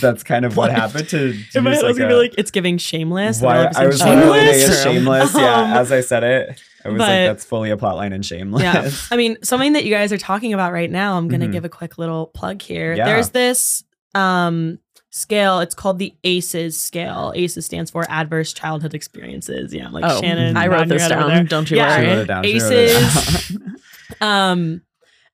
that's 0.00 0.22
kind 0.22 0.44
of 0.44 0.56
what 0.56 0.70
What? 0.70 0.78
happened 0.78 1.08
to. 1.10 1.36
In 1.54 1.64
my 1.64 1.74
head, 1.74 1.84
I 1.84 1.88
was 1.88 1.98
gonna 1.98 2.10
a- 2.10 2.16
be 2.16 2.20
like, 2.28 2.34
it's 2.38 2.50
giving 2.50 2.78
shameless. 2.78 3.40
Why 3.40 3.58
all 3.58 3.66
of 3.66 3.76
a 3.76 3.78
I 3.80 3.86
was 3.86 3.98
Shameless? 3.98 4.82
shameless. 4.82 5.34
Yeah, 5.34 5.62
Um, 5.62 5.72
as 5.72 5.92
I 5.92 6.00
said 6.00 6.22
it, 6.24 6.62
I 6.86 6.88
was 6.90 6.98
but- 6.98 7.08
like, 7.08 7.26
that's 7.28 7.44
fully 7.44 7.70
a 7.70 7.76
plotline 7.76 8.12
in 8.12 8.22
shameless. 8.22 8.62
Yeah. 8.62 8.90
I 9.10 9.16
mean, 9.16 9.36
something 9.42 9.74
that 9.74 9.84
you 9.84 9.90
guys 9.92 10.12
are 10.12 10.18
talking 10.18 10.52
about 10.54 10.72
right 10.72 10.90
now, 10.90 11.16
I'm 11.18 11.28
going 11.28 11.40
to 11.40 11.48
Mhm. 11.48 11.52
give 11.52 11.64
a 11.64 11.68
quick 11.68 11.98
little 11.98 12.26
plug 12.28 12.62
here. 12.62 12.94
Yeah. 12.94 13.04
There's 13.06 13.30
this 13.30 13.84
um 14.14 14.78
scale, 15.10 15.60
it's 15.60 15.74
called 15.74 15.98
the 15.98 16.14
ACEs 16.24 16.78
scale. 16.78 17.32
ACEs 17.34 17.64
stands 17.64 17.90
for 17.90 18.04
Adverse 18.10 18.52
Childhood 18.52 18.92
Experiences. 18.94 19.72
Yeah, 19.72 19.88
like 19.88 20.04
Oh, 20.06 20.20
Shannon. 20.20 20.56
I 20.56 20.66
wrote 20.66 20.88
this 20.88 21.08
down. 21.08 21.28
there. 21.28 21.42
Don't 21.44 21.70
you 21.70 21.76
Yeah. 21.78 21.96
She 21.96 22.02
wrote 22.06 22.12
worry. 22.12 22.22
it 22.22 22.26
down. 22.26 22.44
She 22.44 22.56
Aces. 22.56 23.58
Um 24.20 24.82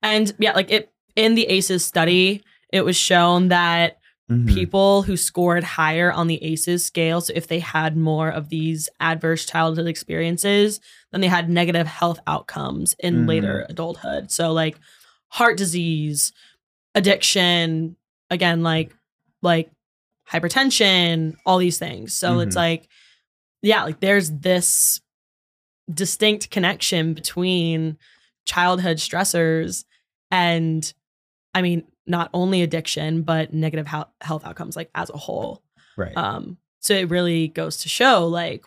and 0.02 0.34
yeah, 0.38 0.52
like 0.52 0.70
it 0.70 0.90
in 1.16 1.34
the 1.34 1.44
ACEs 1.46 1.84
study, 1.84 2.42
it 2.72 2.84
was 2.84 2.96
shown 2.96 3.48
that 3.48 3.98
Mhm. 4.30 4.48
people 4.54 5.02
who 5.02 5.16
scored 5.16 5.64
higher 5.64 6.10
on 6.12 6.26
the 6.28 6.42
ACEs 6.42 6.84
scale, 6.84 7.20
so 7.20 7.32
if 7.36 7.48
they 7.48 7.58
had 7.58 7.96
more 7.96 8.28
of 8.28 8.48
these 8.48 8.88
adverse 9.00 9.44
childhood 9.44 9.86
experiences, 9.86 10.80
then 11.10 11.20
they 11.20 11.26
had 11.28 11.50
negative 11.50 11.86
health 11.86 12.18
outcomes 12.26 12.94
in 13.00 13.24
Mhm. 13.24 13.28
later 13.28 13.66
adulthood. 13.68 14.30
So 14.30 14.52
like 14.52 14.78
heart 15.28 15.56
disease, 15.58 16.32
addiction, 16.94 17.96
again 18.30 18.62
like 18.62 18.94
like 19.42 19.70
hypertension, 20.30 21.34
all 21.44 21.58
these 21.58 21.78
things. 21.78 22.14
So 22.14 22.38
it's 22.40 22.54
Mhm. 22.54 22.58
like 22.60 22.88
yeah, 23.64 23.84
like 23.84 24.00
there's 24.00 24.30
this 24.30 25.00
distinct 25.92 26.50
connection 26.50 27.12
between 27.14 27.96
childhood 28.44 28.96
stressors 28.98 29.84
and 30.30 30.92
I 31.54 31.62
mean 31.62 31.84
not 32.12 32.30
only 32.32 32.62
addiction 32.62 33.22
but 33.22 33.52
negative 33.52 33.86
health 33.88 34.08
health 34.20 34.44
outcomes 34.46 34.76
like 34.76 34.90
as 34.94 35.10
a 35.10 35.16
whole. 35.16 35.62
Right. 35.96 36.16
Um 36.16 36.58
so 36.80 36.94
it 36.94 37.10
really 37.10 37.48
goes 37.48 37.78
to 37.78 37.88
show 37.88 38.26
like 38.26 38.64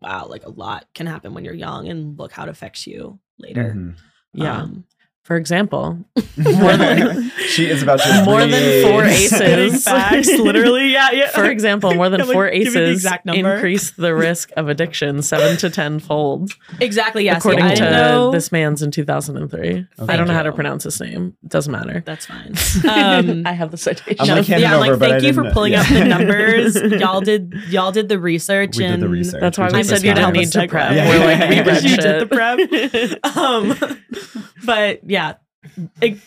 wow, 0.00 0.26
like 0.26 0.44
a 0.44 0.50
lot 0.50 0.86
can 0.94 1.06
happen 1.06 1.34
when 1.34 1.44
you're 1.44 1.54
young 1.54 1.88
and 1.88 2.18
look 2.18 2.32
how 2.32 2.44
it 2.44 2.48
affects 2.48 2.86
you 2.86 3.18
later. 3.38 3.74
Mhm. 3.76 3.96
Yeah. 4.32 4.62
Um, 4.62 4.84
For 5.28 5.36
example, 5.36 6.02
more 6.38 6.74
than 6.78 7.28
she 7.48 7.68
is 7.68 7.82
about 7.82 8.00
to 8.00 8.24
more 8.24 8.46
than 8.46 8.82
four 8.82 9.04
aces. 9.04 9.84
Facts, 9.84 10.26
literally, 10.26 10.90
yeah, 10.90 11.10
yeah. 11.10 11.28
For 11.28 11.44
example, 11.44 11.92
more 11.94 12.08
than 12.08 12.20
Yeah, 12.20 12.24
like, 12.24 12.32
four 12.32 12.50
give 12.50 12.72
the 12.72 12.88
aces 12.88 13.06
increase 13.26 13.90
the 13.90 14.14
risk 14.14 14.50
of 14.56 14.70
addiction 14.70 15.20
seven 15.20 15.58
to 15.58 15.68
ten 15.68 15.98
fold, 15.98 16.52
exactly, 16.80 17.26
yeah. 17.26 17.34
see, 17.34 17.38
according 17.40 17.66
I 17.66 17.74
to 17.74 17.90
know. 17.90 18.30
this 18.30 18.50
man's 18.50 18.82
in 18.82 18.90
2003. 18.90 19.86
I 20.08 20.16
don't 20.16 20.28
know 20.28 20.32
how 20.32 20.44
to 20.44 20.52
pronounce 20.52 20.84
his 20.84 20.98
name. 20.98 21.36
It 21.44 21.50
doesn't 21.50 21.72
matter. 21.72 22.02
That's 22.06 22.24
fine. 22.24 22.54
Um, 22.88 23.46
I 23.46 23.52
have 23.52 23.70
the 23.70 23.76
citation. 23.76 24.16
I'm 24.20 24.28
like, 24.28 24.48
yeah, 24.48 24.76
over, 24.76 24.96
like, 24.96 24.98
thank 24.98 25.24
you 25.24 25.34
for 25.34 25.50
pulling 25.50 25.72
yeah. 25.74 25.82
up 25.82 25.88
the 25.88 26.04
numbers. 26.06 26.74
y'all 26.74 27.20
did 27.20 27.52
y'all 27.68 27.92
did 27.92 28.08
the 28.08 28.18
research 28.18 28.78
We 28.78 28.84
did 28.84 28.94
and 28.94 29.02
the 29.02 29.10
research. 29.10 29.42
That's 29.42 29.58
why 29.58 29.66
we 29.66 29.82
took 29.82 29.88
said 29.88 30.04
you 30.04 30.14
didn't 30.14 30.32
need 30.32 30.50
to 30.52 30.66
prep. 30.68 30.94
Yeah. 30.94 31.06
We're 31.06 31.26
like, 31.26 31.50
we 31.50 31.60
read 31.60 31.82
you 31.84 31.96
did 31.98 32.22
the 32.22 32.34
prep. 32.34 33.36
um, 33.36 33.98
but 34.64 35.00
yeah, 35.08 35.17
it- 36.00 36.18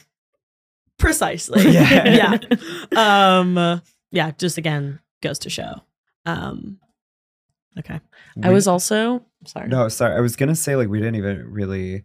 precisely. 0.97 1.61
Yeah. 1.71 2.37
yeah. 2.91 3.37
Um, 3.39 3.81
yeah. 4.11 4.31
Just 4.37 4.57
again 4.57 4.99
goes 5.21 5.39
to 5.39 5.49
show. 5.49 5.81
Um, 6.25 6.79
okay. 7.79 7.99
I 8.43 8.49
was 8.49 8.67
also 8.67 9.25
sorry. 9.45 9.67
No, 9.67 9.87
sorry. 9.89 10.15
I 10.15 10.19
was 10.21 10.35
gonna 10.35 10.55
say 10.55 10.75
like 10.75 10.89
we 10.89 10.99
didn't 10.99 11.15
even 11.15 11.51
really 11.51 12.03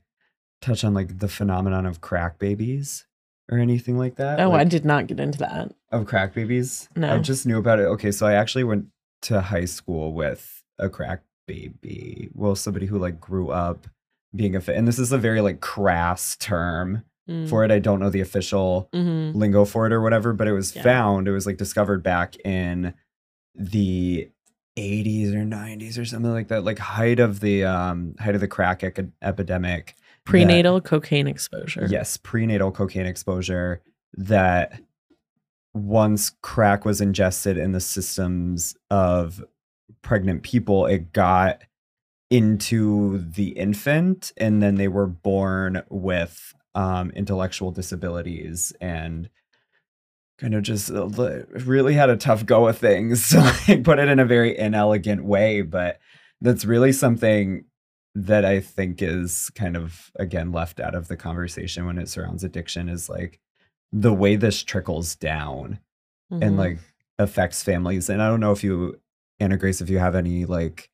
touch 0.63 0.85
on 0.85 0.95
like 0.95 1.19
the 1.19 1.29
phenomenon 1.29 1.85
of 1.87 2.01
crack 2.01 2.39
babies 2.39 3.07
or 3.51 3.59
anything 3.59 3.97
like 3.99 4.17
that. 4.17 4.41
Oh, 4.41 4.53
I 4.53 4.65
did 4.65 4.85
not 4.85 5.07
get 5.07 5.21
into 5.21 5.39
that. 5.39 5.73
of 5.93 6.07
crack 6.07 6.35
babies. 6.35 6.89
No. 6.97 7.15
I 7.15 7.19
just 7.19 7.47
knew 7.47 7.59
about 7.59 7.79
it. 7.79 7.85
Okay, 7.85 8.11
so 8.11 8.27
I 8.27 8.33
actually 8.35 8.65
went 8.65 8.87
to 9.23 9.41
high 9.41 9.67
school 9.67 10.13
with 10.15 10.63
a 10.79 10.89
crack 10.89 11.23
baby. 11.47 12.29
Well, 12.35 12.57
somebody 12.57 12.87
who 12.87 12.99
like 12.99 13.21
grew 13.21 13.51
up 13.51 13.87
being 14.35 14.57
a 14.57 14.61
fit, 14.61 14.77
and 14.77 14.87
this 14.89 14.99
is 14.99 15.13
a 15.13 15.19
very 15.19 15.41
like 15.41 15.61
crass 15.61 16.37
term 16.37 17.03
Mm. 17.29 17.49
for 17.49 17.65
it. 17.65 17.73
I 17.73 17.81
don't 17.81 17.99
know 17.99 18.09
the 18.11 18.21
official 18.21 18.89
Mhm. 18.95 19.35
lingo 19.35 19.65
for 19.65 19.85
it 19.87 19.93
or 19.93 20.01
whatever, 20.01 20.33
but 20.33 20.47
it 20.47 20.53
was 20.53 20.77
Yeah. 20.77 20.83
found, 20.85 21.27
it 21.27 21.33
was 21.33 21.45
like 21.45 21.57
discovered 21.57 22.03
back 22.05 22.37
in 22.45 22.95
the 23.55 24.31
80s 24.77 25.35
or 25.35 25.45
90s 25.45 25.99
or 25.99 26.05
something 26.05 26.31
like 26.31 26.47
that, 26.49 26.63
like 26.63 26.79
height 26.79 27.19
of 27.19 27.41
the 27.41 27.65
um 27.65 28.15
height 28.21 28.35
of 28.37 28.41
the 28.41 28.47
crack 28.49 28.85
ec- 28.85 29.09
epidemic. 29.23 29.95
that- 29.97 30.31
Prenatal 30.31 30.81
cocaine 30.81 31.27
exposure. 31.29 31.87
yes, 31.91 32.17
prenatal 32.17 32.71
cocaine 32.73 33.07
exposure 33.07 33.81
that 34.15 34.81
once 35.75 36.31
crack 36.43 36.85
was 36.85 37.01
ingested 37.01 37.57
in 37.59 37.73
the 37.73 37.81
systems 37.81 38.77
of 38.91 39.45
pregnant 40.03 40.43
people, 40.43 40.87
it 40.87 41.13
got 41.13 41.63
into 42.31 43.19
the 43.19 43.51
infant 43.51 44.33
and 44.37 44.63
then 44.63 44.75
they 44.77 44.89
were 44.89 45.07
born 45.07 45.83
with 45.89 46.53
um, 46.75 47.11
intellectual 47.13 47.71
disabilities 47.71 48.73
and 48.81 49.31
kind 50.39 50.55
of 50.55 50.63
just 50.63 50.91
uh, 50.91 51.09
really 51.65 51.95
had 51.95 52.11
a 52.11 52.17
tough 52.17 52.45
go 52.45 52.67
of 52.69 52.77
things 52.77 53.33
like 53.69 53.85
put 53.85 53.99
it 53.99 54.09
in 54.09 54.19
a 54.19 54.25
very 54.27 54.57
inelegant 54.59 55.25
way 55.25 55.63
but 55.63 55.99
that's 56.41 56.65
really 56.65 56.93
something 56.93 57.65
that 58.15 58.45
i 58.45 58.61
think 58.61 59.01
is 59.01 59.51
kind 59.55 59.77
of 59.77 60.11
again 60.19 60.53
left 60.53 60.81
out 60.81 60.95
of 60.95 61.09
the 61.09 61.17
conversation 61.17 61.87
when 61.87 61.97
it 61.99 62.09
surrounds 62.09 62.45
addiction 62.45 62.89
is 62.89 63.09
like 63.09 63.41
the 63.93 64.13
way 64.13 64.37
this 64.37 64.63
trickles 64.63 65.15
down 65.17 65.79
and 66.31 66.43
Mhm. 66.43 66.59
like 66.59 66.79
affects 67.19 67.63
families 67.63 68.11
and 68.11 68.21
i 68.21 68.29
don't 68.29 68.41
know 68.41 68.53
if 68.53 68.63
you 68.65 69.01
Annagrace 69.41 69.81
if 69.81 69.89
you 69.89 69.99
have 69.99 70.15
any 70.15 70.45
like 70.45 70.91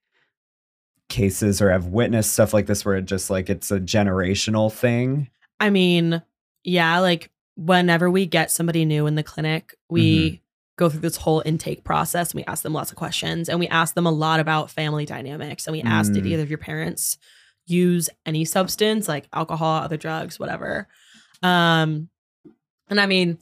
cases 1.13 1.61
or 1.63 1.71
have 1.71 1.87
witnessed 1.87 2.33
stuff 2.33 2.53
like 2.55 2.67
this 2.67 2.85
where 2.85 2.97
it 2.97 3.05
just 3.05 3.31
like 3.31 3.49
it's 3.51 3.71
a 3.71 3.79
generational 3.79 4.73
thing 4.73 5.29
I 5.61 5.71
mean, 5.71 6.21
yeah, 6.65 6.99
like 6.99 7.31
whenever 7.55 8.11
we 8.11 8.27
get 8.27 8.51
somebody 8.51 8.85
new 8.85 9.07
in 9.07 9.15
the 9.15 9.23
clinic, 9.23 9.77
we 9.89 10.41
go 10.77 10.89
through 10.89 11.01
this 11.01 11.17
whole 11.19 11.41
intake 11.45 11.85
process 11.85 12.33
and 12.33 12.39
we 12.41 12.45
ask 12.47 12.63
them 12.65 12.73
lots 12.73 12.91
of 12.91 12.97
questions 12.97 13.49
and 13.49 13.61
we 13.61 13.69
ask 13.69 13.95
them 13.95 14.07
a 14.07 14.11
lot 14.11 14.41
about 14.41 14.71
family 14.71 15.05
dynamics 15.07 15.67
and 15.67 15.73
we 15.73 15.83
ask 15.83 16.13
did 16.13 16.25
Mm. 16.25 16.29
either 16.29 16.43
of 16.43 16.49
your 16.51 16.59
parents 16.59 17.17
use 17.67 18.09
any 18.27 18.45
substance 18.45 19.07
like 19.07 19.29
alcohol, 19.33 19.83
other 19.83 19.97
drugs, 19.97 20.41
whatever. 20.41 20.89
Um 21.43 22.09
and 22.89 23.01
I 23.01 23.07
mean, 23.07 23.39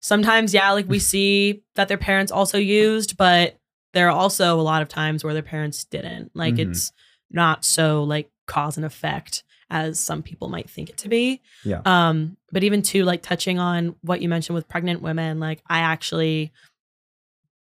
sometimes 0.00 0.54
yeah, 0.54 0.70
like 0.72 0.88
we 0.88 0.98
see 1.12 1.62
that 1.74 1.88
their 1.88 1.98
parents 1.98 2.30
also 2.30 2.58
used, 2.58 3.16
but 3.16 3.58
there 3.92 4.06
are 4.08 4.16
also 4.16 4.60
a 4.60 4.62
lot 4.62 4.82
of 4.82 4.88
times 4.88 5.24
where 5.24 5.34
their 5.34 5.42
parents 5.42 5.84
didn't. 5.84 6.30
Like 6.34 6.54
Mhm. 6.56 6.70
it's 6.70 6.92
not 7.30 7.64
so 7.64 8.02
like 8.04 8.30
cause 8.46 8.76
and 8.76 8.86
effect 8.86 9.42
as 9.68 9.98
some 9.98 10.22
people 10.22 10.48
might 10.48 10.70
think 10.70 10.88
it 10.88 10.96
to 10.98 11.08
be. 11.08 11.40
Yeah. 11.64 11.80
Um, 11.84 12.36
but 12.52 12.62
even 12.62 12.82
to 12.82 13.04
like 13.04 13.22
touching 13.22 13.58
on 13.58 13.96
what 14.02 14.20
you 14.22 14.28
mentioned 14.28 14.54
with 14.54 14.68
pregnant 14.68 15.02
women, 15.02 15.40
like 15.40 15.60
I 15.68 15.80
actually 15.80 16.52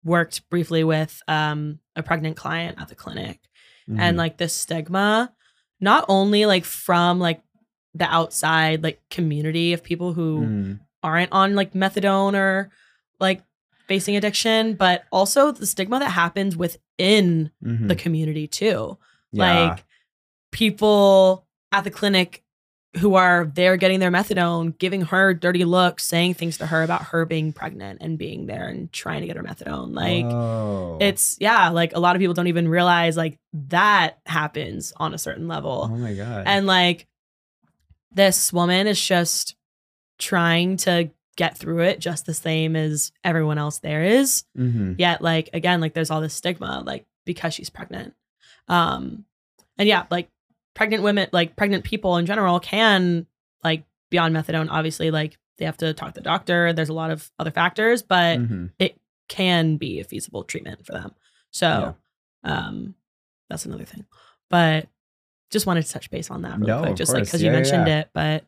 worked 0.03 0.49
briefly 0.49 0.83
with 0.83 1.21
um 1.27 1.79
a 1.95 2.01
pregnant 2.03 2.35
client 2.37 2.79
at 2.81 2.87
the 2.89 2.95
clinic 2.95 3.39
and 3.87 4.15
Mhm. 4.15 4.17
like 4.17 4.37
this 4.37 4.53
stigma, 4.53 5.33
not 5.79 6.05
only 6.07 6.45
like 6.45 6.63
from 6.65 7.19
like 7.19 7.41
the 7.93 8.05
outside 8.05 8.83
like 8.83 9.01
community 9.09 9.73
of 9.73 9.83
people 9.83 10.13
who 10.13 10.41
Mm. 10.41 10.79
aren't 11.03 11.31
on 11.31 11.55
like 11.55 11.73
methadone 11.73 12.33
or 12.35 12.69
like 13.19 13.43
facing 13.87 14.15
addiction, 14.15 14.75
but 14.75 15.03
also 15.11 15.51
the 15.51 15.65
stigma 15.65 15.99
that 15.99 16.11
happens 16.11 16.55
within 16.55 17.51
Mhm. 17.63 17.87
the 17.89 17.95
community 17.95 18.47
too 18.47 18.97
Yeah. 19.31 19.69
like 19.69 19.83
people 20.51 21.45
at 21.71 21.83
the 21.83 21.91
clinic 21.91 22.43
who 22.97 23.15
are 23.15 23.45
there 23.45 23.77
getting 23.77 24.01
their 24.01 24.11
methadone, 24.11 24.77
giving 24.77 25.01
her 25.03 25.33
dirty 25.33 25.63
looks, 25.63 26.03
saying 26.03 26.33
things 26.33 26.57
to 26.57 26.65
her 26.65 26.83
about 26.83 27.03
her 27.05 27.23
being 27.25 27.53
pregnant 27.53 27.99
and 28.01 28.17
being 28.17 28.47
there 28.47 28.67
and 28.67 28.91
trying 28.91 29.21
to 29.21 29.27
get 29.27 29.37
her 29.37 29.43
methadone. 29.43 29.95
Like 29.95 30.25
Whoa. 30.25 30.97
it's 30.99 31.37
yeah, 31.39 31.69
like 31.69 31.95
a 31.95 31.99
lot 32.01 32.17
of 32.17 32.19
people 32.19 32.33
don't 32.33 32.47
even 32.47 32.67
realize 32.67 33.15
like 33.15 33.39
that 33.69 34.19
happens 34.25 34.91
on 34.97 35.13
a 35.13 35.17
certain 35.17 35.47
level. 35.47 35.87
oh 35.89 35.95
my 35.95 36.13
god 36.13 36.43
And 36.47 36.65
like 36.67 37.07
this 38.11 38.51
woman 38.51 38.87
is 38.87 39.01
just 39.01 39.55
trying 40.19 40.75
to 40.77 41.09
get 41.37 41.57
through 41.57 41.79
it 41.79 41.99
just 41.99 42.25
the 42.25 42.33
same 42.33 42.75
as 42.75 43.11
everyone 43.23 43.57
else 43.57 43.79
there 43.79 44.03
is 44.03 44.43
Mhm. 44.57 44.95
yet 44.99 45.21
like 45.21 45.49
again 45.53 45.79
like 45.79 45.93
there's 45.93 46.11
all 46.11 46.19
this 46.19 46.33
stigma 46.33 46.83
like 46.85 47.05
because 47.25 47.53
she's 47.53 47.69
pregnant 47.69 48.13
um 48.71 49.25
and 49.77 49.87
yeah 49.87 50.05
like 50.09 50.29
pregnant 50.73 51.03
women 51.03 51.27
like 51.31 51.55
pregnant 51.55 51.83
people 51.83 52.17
in 52.17 52.25
general 52.25 52.59
can 52.59 53.27
like 53.63 53.83
be 54.09 54.17
on 54.17 54.31
methadone 54.33 54.67
obviously 54.71 55.11
like 55.11 55.37
they 55.57 55.65
have 55.65 55.77
to 55.77 55.93
talk 55.93 56.13
to 56.13 56.19
the 56.19 56.23
doctor 56.23 56.73
there's 56.73 56.89
a 56.89 56.93
lot 56.93 57.11
of 57.11 57.29
other 57.37 57.51
factors 57.51 58.01
but 58.01 58.39
Mhm. 58.39 58.71
it 58.79 58.99
can 59.27 59.77
be 59.77 59.99
a 59.99 60.03
feasible 60.03 60.43
treatment 60.43 60.85
for 60.85 60.93
them 60.93 61.11
so 61.51 61.95
um 62.43 62.95
that's 63.49 63.65
another 63.65 63.85
thing 63.85 64.05
but 64.49 64.87
just 65.49 65.65
wanted 65.65 65.85
to 65.85 65.91
touch 65.91 66.09
base 66.09 66.31
on 66.31 66.41
that 66.43 66.57
real 66.59 66.67
No, 66.67 66.81
quick 66.83 66.95
just 66.95 67.13
like 67.13 67.25
because 67.25 67.41
Yeah, 67.41 67.49
you 67.49 67.53
mentioned 67.53 67.87
yeah. 67.87 67.99
it 67.99 68.09
but 68.13 68.45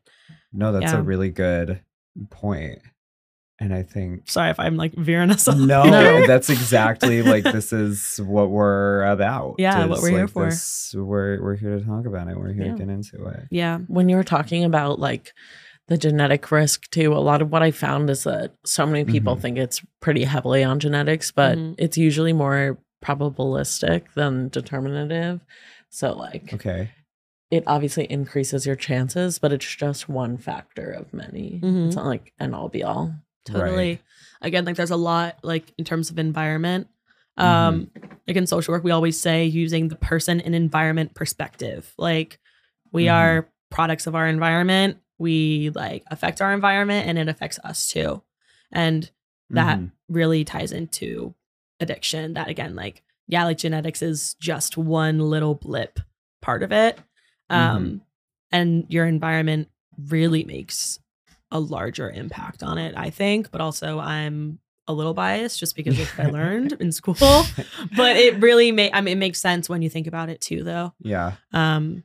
no 0.53 0.71
that's 0.71 0.91
yeah. 0.93 0.99
a 0.99 1.01
really 1.03 1.29
good 1.29 1.81
point 2.29 2.79
and 3.59 3.73
i 3.73 3.83
think 3.83 4.29
sorry 4.29 4.49
if 4.49 4.59
i'm 4.59 4.75
like 4.75 4.93
veering 4.95 5.29
us 5.31 5.47
off 5.47 5.57
no, 5.57 5.83
No. 5.83 6.25
that's 6.27 6.49
exactly 6.57 7.21
like 7.21 7.43
this 7.43 7.71
is 7.71 8.19
what 8.23 8.49
we're 8.49 9.03
about 9.03 9.55
Yeah, 9.59 9.85
what 9.85 10.01
we're 10.01 10.09
here 10.09 10.27
for. 10.27 10.45
this- 10.45 10.93
we're 10.97 11.41
we're 11.41 11.55
here 11.55 11.77
to 11.77 11.85
talk 11.85 12.05
about 12.05 12.27
it 12.27 12.37
we're 12.37 12.51
here 12.53 12.65
Yeah. 12.65 12.71
to 12.73 12.77
get 12.79 12.89
into 12.89 13.25
it 13.27 13.47
yeah 13.51 13.77
when 13.87 14.09
you 14.09 14.15
were 14.15 14.23
talking 14.23 14.63
about 14.63 14.99
like 14.99 15.33
the 15.89 15.97
genetic 15.97 16.49
risk 16.49 16.89
too, 16.91 17.11
a 17.11 17.19
lot 17.19 17.41
of 17.41 17.51
what 17.51 17.61
I 17.61 17.71
found 17.71 18.09
is 18.09 18.23
that 18.23 18.53
so 18.65 18.85
many 18.85 19.03
people 19.03 19.35
Mhm. 19.35 19.41
think 19.41 19.57
it's 19.57 19.81
pretty 19.99 20.23
heavily 20.23 20.63
on 20.63 20.79
genetics, 20.79 21.29
but 21.29 21.57
Mhm. 21.57 21.75
it's 21.77 21.97
usually 21.97 22.31
more 22.31 22.79
probabilistic 23.03 24.03
than 24.15 24.47
determinative. 24.49 25.41
So 25.89 26.13
like 26.13 26.53
okay 26.53 26.91
it 27.51 27.63
obviously 27.67 28.05
increases 28.05 28.65
your 28.65 28.75
chances, 28.77 29.37
but 29.37 29.51
it's 29.53 29.75
just 29.75 30.09
one 30.09 30.37
factor 30.37 30.89
of 30.89 31.13
many. 31.13 31.59
Mhm. 31.61 31.87
It's 31.87 31.95
not 31.97 32.05
like 32.07 32.31
an 32.39 32.53
all 32.55 32.67
be 32.69 32.81
all. 32.81 33.13
Totally 33.45 33.75
Right. 33.91 34.01
again 34.41 34.65
like 34.65 34.75
there's 34.75 34.91
a 34.91 34.95
lot 34.95 35.37
like 35.43 35.73
in 35.77 35.85
terms 35.85 36.09
of 36.09 36.19
environment 36.19 36.87
Mm-hmm. 37.39 37.47
um 37.47 37.91
like 38.27 38.37
in 38.37 38.45
social 38.45 38.73
work 38.73 38.83
we 38.83 38.91
always 38.91 39.19
say 39.19 39.45
using 39.45 39.87
the 39.87 39.95
person 39.95 40.39
and 40.39 40.53
environment 40.53 41.15
perspective 41.15 41.91
like 41.97 42.39
we 42.91 43.05
Mhm. 43.05 43.11
are 43.13 43.49
products 43.71 44.05
of 44.05 44.13
our 44.13 44.27
environment 44.27 44.97
we 45.17 45.71
like 45.73 46.03
affect 46.11 46.41
our 46.41 46.53
environment 46.53 47.07
and 47.07 47.17
it 47.17 47.27
affects 47.27 47.57
us 47.63 47.87
too 47.87 48.21
and 48.71 49.09
that 49.49 49.79
Mhm. 49.79 49.91
really 50.09 50.43
ties 50.45 50.71
into 50.71 51.33
addiction 51.79 52.33
that 52.35 52.49
again 52.49 52.75
like 52.75 53.01
yeah 53.27 53.45
like 53.45 53.57
genetics 53.57 54.03
is 54.03 54.35
just 54.39 54.77
one 54.77 55.17
little 55.19 55.55
blip 55.55 55.99
part 56.41 56.61
of 56.61 56.71
it 56.71 56.99
um 57.49 58.01
and 58.51 58.85
your 58.89 59.07
environment 59.07 59.69
really 60.07 60.43
makes 60.43 60.99
a 61.53 61.59
larger 61.59 62.09
impact 62.09 62.63
on 62.63 62.77
it 62.77 62.93
i 62.97 63.09
think 63.09 63.49
but 63.51 63.61
also 63.61 63.99
i'm 63.99 64.59
a 64.87 64.93
little 64.93 65.13
biased 65.13 65.57
just 65.59 65.75
because 65.77 65.97
of 65.97 66.09
what 66.17 66.27
i 66.27 66.29
learned 66.39 66.73
in 66.81 66.91
school 66.91 67.15
but 67.95 68.17
it 68.17 68.41
really 68.41 68.71
ma- 68.73 68.89
I 68.91 68.99
mean, 68.99 69.13
it 69.13 69.19
makes 69.19 69.39
sense 69.39 69.69
when 69.69 69.81
you 69.81 69.89
think 69.89 70.07
about 70.07 70.27
it 70.29 70.41
too 70.41 70.63
though. 70.63 70.93
Yeah. 70.99 71.33
Um 71.53 72.03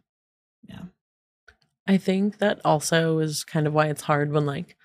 I 1.91 1.97
think 1.97 2.39
that 2.39 2.61
also 2.67 3.19
is 3.19 3.45
kind 3.45 3.67
of 3.67 3.73
why 3.73 3.87
it's 3.87 4.03
hard 4.03 4.31
when 4.31 4.45
like 4.45 4.77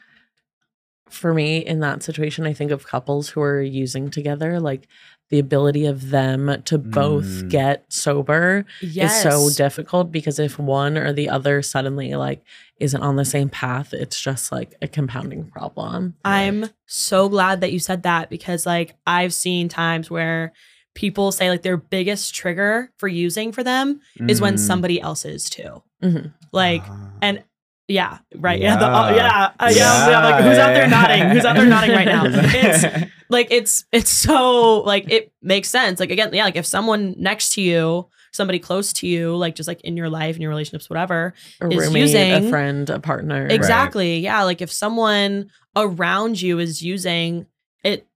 for 1.14 1.34
me 1.34 1.58
in 1.60 1.80
that 1.82 2.04
situation 2.04 2.46
I 2.46 2.54
think 2.54 2.72
of 2.72 2.88
couples 2.88 3.30
who 3.30 3.42
are 3.42 3.62
using 3.62 4.10
together 4.10 4.60
like 4.60 4.88
the 5.30 5.40
ability 5.40 5.86
of 5.86 6.10
them 6.10 6.62
to 6.66 6.78
both 6.78 7.26
Mm. 7.26 7.50
get 7.50 7.86
sober 7.90 8.66
Yes. 8.82 9.26
is 9.26 9.32
so 9.32 9.50
difficult 9.64 10.12
because 10.12 10.38
if 10.38 10.60
one 10.60 10.98
or 10.98 11.12
the 11.14 11.30
other 11.30 11.62
suddenly 11.62 12.14
like 12.16 12.44
isn't 12.80 13.02
on 13.02 13.16
the 13.16 13.26
same 13.26 13.50
path 13.50 13.94
it's 13.94 14.20
just 14.20 14.52
like 14.52 14.76
a 14.82 14.88
compounding 14.88 15.50
problem. 15.50 16.16
I'm 16.26 16.66
so 16.86 17.30
glad 17.30 17.62
that 17.62 17.72
you 17.72 17.80
said 17.80 18.04
that 18.04 18.30
because 18.30 18.66
like 18.66 18.96
I've 19.08 19.34
seen 19.34 19.70
times 19.70 20.12
where 20.12 20.52
people 20.96 21.32
say 21.32 21.50
like 21.50 21.64
their 21.64 21.78
biggest 21.78 22.36
trigger 22.36 22.92
for 22.98 23.08
using 23.08 23.52
for 23.52 23.64
them 23.64 24.02
is 24.28 24.40
when 24.40 24.56
Mm. 24.56 24.60
somebody 24.60 25.02
else 25.02 25.26
is 25.26 25.50
too. 25.50 25.82
Mhm. 26.04 26.34
Like 26.52 26.84
Ah. 26.88 27.10
and 27.22 27.44
yeah, 27.88 28.20
right. 28.36 28.60
Yeah, 28.60 28.78
the, 28.78 28.86
uh, 28.86 29.10
Yeah. 29.10 29.16
yeah, 29.16 29.52
uh, 29.60 29.72
yeah, 29.76 30.10
yeah, 30.10 30.24
Like 30.30 30.44
who's 30.44 30.58
out 30.58 30.74
there 30.74 30.88
nodding? 30.88 31.30
Who's 31.30 31.46
out 31.46 31.56
there 31.56 31.66
nodding 31.66 31.92
right 31.92 32.06
now? 32.06 32.24
It's 32.26 32.84
it's 32.84 33.12
like 33.30 33.48
it's 33.52 33.86
it's 33.92 34.10
so 34.10 34.82
like 34.82 35.10
it 35.12 35.34
makes 35.42 35.70
sense. 35.70 36.00
Like 36.00 36.12
again, 36.12 36.30
yeah, 36.34 36.46
like 36.46 36.56
if 36.56 36.66
someone 36.66 37.16
next 37.18 37.54
to 37.54 37.62
you, 37.62 38.08
somebody 38.32 38.60
close 38.60 38.94
to 38.94 39.08
you, 39.08 39.36
like 39.36 39.56
just 39.56 39.68
like 39.68 39.82
in 39.82 39.98
your 39.98 40.10
life, 40.10 40.36
in 40.36 40.42
your 40.42 40.50
relationships, 40.50 40.90
whatever, 40.90 41.34
A 41.62 41.68
is 41.68 41.88
roommate, 41.88 42.44
a 42.46 42.50
friend, 42.50 42.90
a 42.90 43.00
partner. 43.00 43.48
Exactly. 43.48 44.20
Yeah. 44.20 44.44
Like 44.44 44.62
if 44.62 44.72
someone 44.72 45.50
around 45.76 46.42
you 46.42 46.60
is 46.60 46.82
using 46.82 47.48
it 47.84 48.08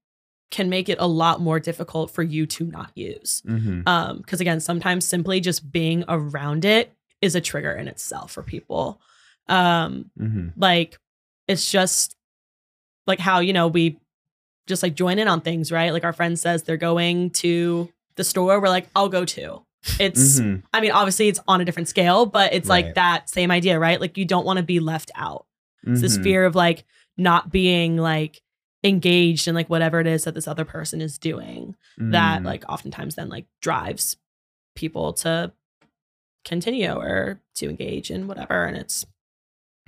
can 0.49 0.69
make 0.69 0.87
it 0.87 0.97
a 1.01 1.07
lot 1.07 1.41
more 1.41 1.59
difficult 1.59 2.09
for 2.09 2.23
you 2.23 2.45
to 2.45 2.65
not 2.65 2.89
use. 2.95 3.41
Mhm. 3.45 3.83
Um, 3.85 4.17
because 4.19 4.39
again, 4.39 4.61
sometimes 4.61 5.05
simply 5.05 5.41
just 5.41 5.71
being 5.73 6.05
around 6.07 6.63
it 6.63 6.93
is 7.21 7.35
a 7.35 7.41
trigger 7.41 7.73
in 7.73 7.87
itself 7.89 8.31
for 8.31 8.43
people. 8.43 9.01
Um, 9.49 10.11
Mhm. 10.19 10.53
like 10.57 10.97
it's 11.47 11.71
just 11.71 12.15
like 13.05 13.19
how, 13.19 13.39
you 13.39 13.53
know, 13.53 13.67
we 13.67 13.99
just 14.67 14.83
like 14.83 14.95
join 14.95 15.17
in 15.19 15.27
on 15.29 15.39
things, 15.41 15.71
right? 15.71 15.93
Like 15.93 16.03
our 16.03 16.11
friend 16.13 16.37
says 16.37 16.63
they're 16.63 16.75
going 16.77 17.29
to 17.31 17.89
the 18.15 18.23
store, 18.25 18.59
we're 18.59 18.67
like, 18.67 18.87
I'll 18.95 19.07
go 19.09 19.23
too. 19.23 19.63
It's 19.99 20.39
Mhm. 20.41 20.63
I 20.73 20.81
mean, 20.81 20.91
obviously 20.91 21.29
it's 21.29 21.39
on 21.47 21.61
a 21.61 21.65
different 21.65 21.87
scale, 21.87 22.25
but 22.25 22.51
it's 22.53 22.67
Right. 22.67 22.85
like 22.85 22.95
that 22.95 23.29
same 23.29 23.51
idea, 23.51 23.79
right? 23.79 24.01
Like 24.01 24.17
you 24.17 24.25
don't 24.25 24.45
want 24.45 24.57
to 24.57 24.63
be 24.63 24.79
left 24.81 25.11
out. 25.15 25.45
It's 25.83 26.01
this 26.01 26.17
Mhm. 26.17 26.23
fear 26.23 26.45
of 26.45 26.55
like 26.55 26.83
not 27.15 27.49
being 27.51 27.95
like 27.95 28.41
engaged 28.83 29.47
in 29.47 29.55
like 29.55 29.69
whatever 29.69 29.99
it 30.01 30.07
is 30.07 30.25
that 30.25 30.33
this 30.35 30.47
other 30.47 30.65
person 30.65 30.99
is 31.01 31.17
doing 31.17 31.75
that 31.97 32.41
Mm. 32.41 32.45
like 32.45 32.63
oftentimes 32.69 33.15
then 33.15 33.29
like 33.29 33.45
drives 33.61 34.17
people 34.75 35.13
to 35.13 35.51
continue 36.45 36.91
or 36.91 37.39
to 37.55 37.69
engage 37.69 38.11
in 38.11 38.27
whatever 38.27 38.65
and 38.65 38.77
it's 38.77 39.05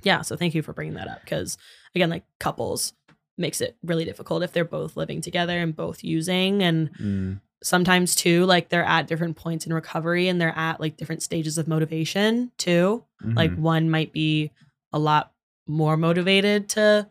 yeah 0.03 0.21
so 0.21 0.35
thank 0.35 0.53
you 0.55 0.61
for 0.61 0.73
bringing 0.73 0.93
that 0.95 1.07
up 1.07 1.21
because 1.23 1.57
again 1.95 2.09
like 2.09 2.23
couples 2.39 2.93
makes 3.37 3.61
it 3.61 3.77
really 3.83 4.03
difficult 4.05 4.43
if 4.43 4.51
they're 4.51 4.65
both 4.65 4.97
living 4.97 5.21
together 5.21 5.57
and 5.59 5.75
both 5.75 6.03
using 6.03 6.61
and 6.63 6.89
Mm. 6.99 7.39
sometimes 7.63 8.15
too 8.15 8.45
like 8.45 8.69
they're 8.69 8.83
at 8.83 9.07
different 9.07 9.35
points 9.37 9.65
in 9.65 9.73
recovery 9.73 10.27
and 10.27 10.39
they're 10.39 10.57
at 10.57 10.79
like 10.79 10.97
different 10.97 11.21
stages 11.23 11.57
of 11.57 11.67
motivation 11.67 12.51
too 12.57 13.03
like 13.35 13.51
Mhm. 13.51 13.57
one 13.59 13.89
might 13.89 14.11
be 14.13 14.51
a 14.93 14.99
lot 14.99 15.33
more 15.67 15.95
motivated 15.97 16.67
to 16.69 17.07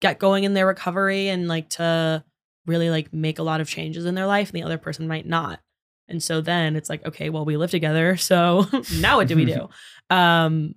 get 0.00 0.18
going 0.18 0.44
in 0.44 0.54
their 0.54 0.66
recovery 0.66 1.28
and 1.28 1.48
like 1.48 1.68
to 1.70 2.22
really 2.66 2.90
like 2.90 3.12
make 3.12 3.38
a 3.38 3.42
lot 3.42 3.60
of 3.60 3.68
changes 3.68 4.04
in 4.04 4.14
their 4.14 4.26
life 4.26 4.50
and 4.50 4.56
the 4.56 4.62
other 4.62 4.78
person 4.78 5.08
might 5.08 5.26
not 5.26 5.60
and 6.06 6.22
so 6.22 6.40
then 6.40 6.76
it's 6.76 6.88
like 6.88 7.04
okay 7.06 7.28
well 7.30 7.44
we 7.44 7.56
live 7.56 7.70
together 7.70 8.16
so 8.30 8.66
now 9.00 9.16
what 9.16 9.26
do 9.28 9.36
we 9.36 9.44
do 9.46 9.68
um 10.14 10.74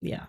yeah 0.00 0.26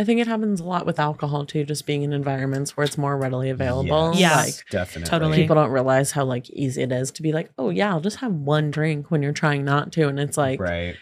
I 0.00 0.04
think 0.04 0.18
it 0.18 0.26
happens 0.26 0.60
a 0.60 0.64
lot 0.64 0.86
with 0.86 0.98
alcohol 0.98 1.44
too, 1.44 1.62
just 1.62 1.84
being 1.84 2.02
in 2.02 2.14
environments 2.14 2.74
where 2.74 2.84
it's 2.86 2.96
more 2.96 3.18
readily 3.18 3.50
available. 3.50 4.12
Yes. 4.14 4.56
Like 4.56 4.70
definitely. 4.70 5.10
totally. 5.10 5.36
people 5.36 5.56
don't 5.56 5.70
realize 5.70 6.10
how 6.10 6.24
like 6.24 6.48
easy 6.48 6.80
it 6.80 6.90
is 6.90 7.10
to 7.10 7.22
be 7.22 7.32
like, 7.32 7.50
oh 7.58 7.68
yeah, 7.68 7.90
I'll 7.90 8.00
just 8.00 8.16
have 8.20 8.32
one 8.32 8.70
drink 8.70 9.10
when 9.10 9.22
you're 9.22 9.34
trying 9.34 9.62
not 9.62 9.92
to. 9.92 10.08
And 10.08 10.18
it's 10.18 10.38
like, 10.38 10.58
right. 10.58 10.96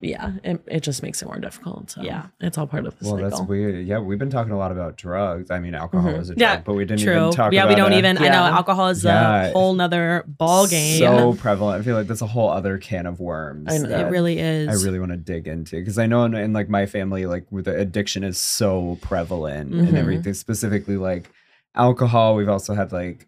Yeah, 0.00 0.32
it, 0.44 0.60
it 0.66 0.80
just 0.82 1.02
makes 1.02 1.22
it 1.22 1.24
more 1.26 1.38
difficult. 1.38 1.90
So 1.90 2.02
Yeah. 2.02 2.26
it's 2.40 2.58
all 2.58 2.66
part 2.66 2.84
of 2.86 2.98
the 2.98 3.04
Well, 3.08 3.16
cycle. 3.16 3.30
that's 3.30 3.42
weird. 3.48 3.86
Yeah, 3.86 3.98
we've 3.98 4.18
been 4.18 4.28
talking 4.30 4.52
a 4.52 4.58
lot 4.58 4.70
about 4.70 4.96
drugs. 4.96 5.50
I 5.50 5.58
mean, 5.58 5.74
alcohol 5.74 6.12
Mhm. 6.12 6.20
is 6.20 6.30
a 6.30 6.34
Yeah, 6.36 6.56
drug, 6.56 6.64
but 6.66 6.74
we 6.74 6.84
didn't 6.84 7.00
true 7.02 7.16
even 7.16 7.30
talk 7.30 7.52
yeah 7.52 7.62
about 7.62 7.70
we 7.70 7.74
don't 7.76 7.92
a- 7.92 7.98
even 7.98 8.18
i 8.18 8.28
know 8.28 8.44
alcohol 8.44 8.88
is 8.88 9.02
Yeah. 9.02 9.44
a 9.46 9.52
whole 9.52 9.72
nother 9.72 10.22
ball 10.26 10.66
game 10.66 10.98
So 10.98 11.32
prevalent. 11.34 11.80
I 11.80 11.84
feel 11.84 11.96
like 11.96 12.06
that's 12.08 12.20
a 12.20 12.26
whole 12.26 12.50
other 12.50 12.76
can 12.76 13.06
of 13.06 13.20
worms. 13.20 13.72
I 13.72 13.78
know. 13.78 13.88
it 14.06 14.10
really 14.10 14.38
is 14.38 14.68
I 14.68 14.84
really 14.84 14.98
want 14.98 15.12
to 15.12 15.16
dig 15.16 15.48
into 15.48 15.76
because 15.76 15.98
I 15.98 16.06
know 16.06 16.24
in, 16.24 16.34
in 16.34 16.52
like 16.52 16.68
my 16.68 16.84
family, 16.84 17.24
like 17.24 17.46
where 17.48 17.62
the 17.62 17.74
addiction 17.74 18.22
is 18.22 18.36
so 18.36 18.98
prevalent 19.00 19.72
Mhm. 19.72 19.88
and 19.88 19.96
everything. 19.96 20.34
Specifically, 20.34 20.98
like 20.98 21.30
alcohol. 21.74 22.34
We've 22.36 22.48
also 22.48 22.74
had 22.74 22.92
like 22.92 23.22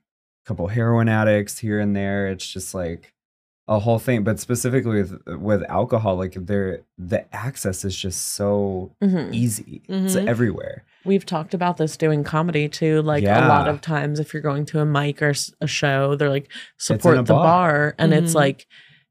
a 0.44 0.48
couple 0.48 0.66
heroin 0.68 1.08
addicts 1.08 1.58
here 1.58 1.80
and 1.80 1.96
there. 1.96 2.28
It's 2.28 2.46
just 2.46 2.74
like 2.74 3.12
a 3.68 3.78
whole 3.78 3.98
thing. 3.98 4.24
But 4.24 4.40
specifically 4.40 5.02
with 5.02 5.20
with 5.40 5.62
alcohol, 5.68 6.16
like 6.16 6.34
there 6.34 6.80
the 6.96 7.24
access 7.34 7.84
is 7.84 7.96
just 7.96 8.32
so 8.34 8.92
Mhm. 9.02 9.32
easy. 9.32 9.82
It's 9.88 10.16
Mhm. 10.16 10.26
everywhere. 10.26 10.84
We've 11.04 11.24
talked 11.26 11.54
about 11.54 11.76
this 11.76 11.96
doing 11.96 12.24
comedy 12.24 12.68
too. 12.68 13.02
Like 13.02 13.24
a 13.24 13.46
lot 13.46 13.68
of 13.68 13.80
times, 13.80 14.18
if 14.20 14.32
you're 14.34 14.42
going 14.42 14.64
to 14.66 14.80
a 14.80 14.84
mic 14.86 15.22
or 15.22 15.32
a 15.60 15.66
show, 15.66 16.16
they're 16.16 16.30
like 16.30 16.50
support 16.78 17.16
the 17.18 17.22
bar. 17.22 17.44
bar, 17.44 17.94
and 17.98 18.12
it's 18.12 18.32
Mhm. 18.32 18.36
like 18.36 18.66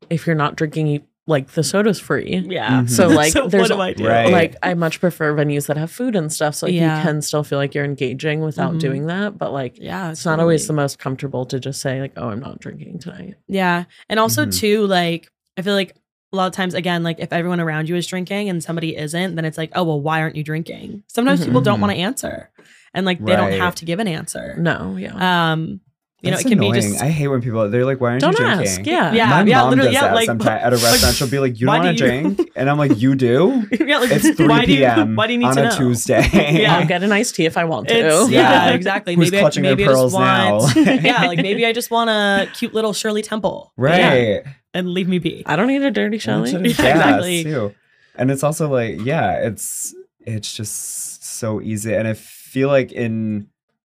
if 0.09 0.27
you're 0.27 0.35
not 0.35 0.55
drinking, 0.55 0.87
you- 0.87 1.01
like 1.27 1.51
the 1.51 1.63
soda's 1.63 1.99
free. 1.99 2.43
yeah 2.49 2.81
Mhm. 2.83 2.89
So 2.89 3.07
like, 3.07 3.31
so 3.37 3.47
there's 3.47 3.69
what 3.69 3.75
do 3.75 3.81
i 3.81 3.93
do 3.93 4.07
Right. 4.07 4.31
like 4.31 4.55
I 4.63 4.73
much 4.73 4.99
prefer 4.99 5.35
venues 5.35 5.67
that 5.67 5.77
have 5.77 5.91
food 5.91 6.15
and 6.15 6.31
stuff, 6.31 6.55
so 6.55 6.65
like, 6.67 6.73
Yeah. 6.75 6.97
you 6.97 7.03
can 7.03 7.21
still 7.21 7.43
feel 7.43 7.59
like 7.59 7.75
you're 7.75 7.85
engaging 7.85 8.39
without 8.41 8.73
Mhm. 8.75 8.79
doing 8.79 9.05
that. 9.07 9.37
But 9.37 9.51
like, 9.53 9.77
yeah 9.77 10.11
it's 10.11 10.25
not 10.25 10.39
always 10.39 10.65
the 10.67 10.73
most 10.73 10.99
comfortable 10.99 11.45
to 11.47 11.59
just 11.59 11.81
say 11.81 11.99
like, 12.01 12.13
"Oh, 12.17 12.29
I'm 12.29 12.39
not 12.39 12.59
drinking 12.59 12.99
tonight." 12.99 13.35
Yeah. 13.47 13.83
And 14.09 14.19
also 14.19 14.45
Mhm. 14.45 14.57
too, 14.59 14.87
like 14.87 15.29
I 15.57 15.61
feel 15.61 15.73
like 15.73 15.95
a 16.33 16.35
lot 16.35 16.47
of 16.47 16.53
times 16.53 16.73
again, 16.73 17.03
like 17.03 17.19
if 17.19 17.31
everyone 17.33 17.59
around 17.59 17.87
you 17.89 17.95
is 17.95 18.05
drinking 18.07 18.49
and 18.49 18.61
somebody 18.63 18.95
isn't, 18.97 19.35
then 19.35 19.45
it's 19.45 19.57
like, 19.57 19.71
oh 19.75 19.83
well, 19.83 19.99
why 20.01 20.21
aren't 20.21 20.35
you 20.35 20.43
drinking? 20.43 21.03
Sometimes 21.07 21.43
people 21.45 21.61
don't 21.61 21.77
Mhm. 21.77 21.81
want 21.81 21.93
to 21.93 21.99
answer. 21.99 22.49
And 22.93 23.05
like 23.05 23.23
they 23.23 23.35
don't 23.35 23.51
have 23.53 23.75
to 23.75 23.85
give 23.85 23.99
an 23.99 24.07
answer. 24.07 24.55
No, 24.57 24.95
yeah, 24.97 25.51
Um 25.51 25.81
you 26.21 26.31
know, 26.31 26.37
That's 26.37 26.45
it 26.45 26.49
can 26.49 26.57
annoying. 26.57 26.73
be 26.73 26.81
just 26.81 27.01
I 27.03 27.09
hate 27.09 27.27
when 27.27 27.41
people 27.41 27.69
they're 27.69 27.85
like, 27.85 28.01
"Why 28.01 28.09
aren't 28.11 28.21
don't 28.21 28.39
you 28.39 28.45
ask. 28.45 28.73
drinking?" 28.75 28.85
Yeah, 28.93 29.13
Yeah. 29.13 29.29
My 29.29 29.43
mom 29.43 29.69
literally, 29.69 29.77
does 29.89 29.93
yeah, 29.93 30.01
that 30.07 30.15
like- 30.15 30.25
sometimes 30.25 30.63
at 30.63 30.73
a 30.73 30.77
restaurant. 30.77 31.15
She'll 31.15 31.29
be 31.29 31.37
like, 31.39 31.59
"You 31.59 31.67
don't 31.67 31.79
want 31.83 31.95
to 31.97 32.03
drink," 32.03 32.51
and 32.55 32.69
I'm 32.69 32.77
like, 32.79 32.99
"You 32.99 33.13
do." 33.15 33.65
yeah, 33.71 33.99
like 33.99 34.11
It's 34.11 34.29
3 34.35 34.47
why 34.49 34.65
do 34.65 34.71
you- 34.71 34.77
p.m. 34.79 35.15
why 35.15 35.27
do 35.27 35.33
you 35.33 35.39
need 35.39 35.45
on 35.45 35.55
to 35.57 35.61
a 35.61 35.69
know? 35.69 35.75
Tuesday. 35.77 36.27
Yeah. 36.61 36.77
I'll 36.77 36.87
get 36.87 37.03
an 37.03 37.11
iced 37.11 37.35
tea 37.35 37.45
if 37.45 37.55
I 37.55 37.65
want 37.65 37.87
to. 37.89 37.95
It's, 37.95 38.31
Yeah. 38.31 38.67
yeah. 38.69 38.73
exactly. 38.73 39.13
Who's 39.15 39.27
maybe 39.27 39.37
I, 39.37 39.41
clutching 39.41 39.61
their 39.63 39.71
maybe 39.73 39.83
I 39.83 39.87
just 39.87 39.95
pearls 39.95 40.13
want 40.13 40.75
now? 40.75 40.91
yeah, 40.93 41.25
like 41.27 41.37
maybe 41.39 41.65
I 41.67 41.71
just 41.73 41.91
want 41.91 42.09
a 42.09 42.49
cute 42.53 42.73
little 42.73 42.93
Shirley 42.93 43.21
Temple. 43.21 43.71
right. 43.77 43.99
Yeah, 43.99 44.51
and 44.73 44.89
leave 44.89 45.07
me 45.07 45.19
be. 45.19 45.43
I 45.45 45.55
don't 45.55 45.67
need 45.67 45.81
a 45.83 45.91
dirty 45.91 46.17
Shirley. 46.17 46.51
And 46.51 46.65
Yeah, 46.65 46.69
it's 46.71 46.77
just 46.77 46.87
gas, 46.87 46.95
exactly. 46.95 47.43
Too. 47.43 47.75
And 48.15 48.31
it's 48.31 48.43
also 48.43 48.69
like, 48.69 49.05
yeah, 49.05 49.33
it's 49.47 49.93
it's 50.25 50.51
just 50.55 51.23
so 51.23 51.61
easy. 51.61 51.93
And 51.93 52.07
I 52.07 52.13
feel 52.15 52.69
like 52.69 52.91
in 52.91 53.47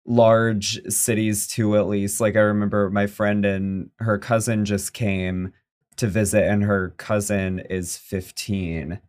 large 0.06 0.82
cities 0.90 1.48
too, 1.48 1.78
at 1.78 1.88
least, 1.88 2.20
like 2.20 2.36
I 2.36 2.40
remember 2.42 2.90
my 2.90 3.08
friend 3.08 3.46
and 3.46 3.90
her 4.00 4.18
cousin 4.18 4.66
just 4.66 4.94
came 4.94 5.54
to 5.98 6.08
visit, 6.08 6.44
and 6.44 6.64
her 6.64 6.90
cousin 6.98 7.60
is 7.60 7.98
15. 7.98 9.00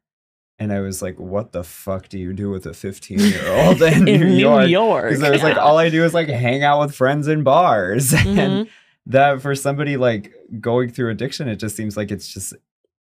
And 0.61 0.72
I 0.72 0.80
was 0.80 1.03
like, 1.03 1.18
what 1.18 1.51
the 1.53 1.64
fuck 1.64 2.09
do 2.09 2.18
you 2.18 2.32
do 2.32 2.49
with 2.51 2.64
a 2.66 2.74
15 2.74 3.18
year 3.18 3.49
old 3.49 3.82
in, 3.82 4.07
in 4.07 4.20
New 4.20 4.24
New 4.36 4.66
York? 4.66 5.09
Because 5.09 5.22
I 5.24 5.30
was 5.30 5.42
like, 5.42 5.57
all 5.57 5.78
I 5.78 5.88
do 5.90 6.05
is 6.05 6.14
like 6.14 6.28
hang 6.28 6.62
out 6.62 6.80
with 6.80 6.95
friends 6.95 7.26
in 7.26 7.42
bars. 7.42 8.12
And 8.26 8.36
Mhm. 8.66 8.68
that 9.07 9.42
for 9.42 9.55
somebody 9.57 9.97
like 9.97 10.32
going 10.61 10.90
through 10.90 11.11
addiction, 11.11 11.49
it 11.49 11.57
just 11.57 11.74
seems 11.76 11.97
like 11.97 12.11
it's 12.12 12.28
just 12.28 12.55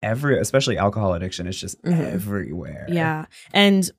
every, 0.03 0.39
especially 0.39 0.77
alcohol 0.77 1.13
addiction, 1.15 1.47
it's 1.47 1.59
just 1.59 1.81
Mhm. 1.81 2.13
everywhere. 2.13 2.85
Yeah. 2.87 3.25
And 3.51 3.89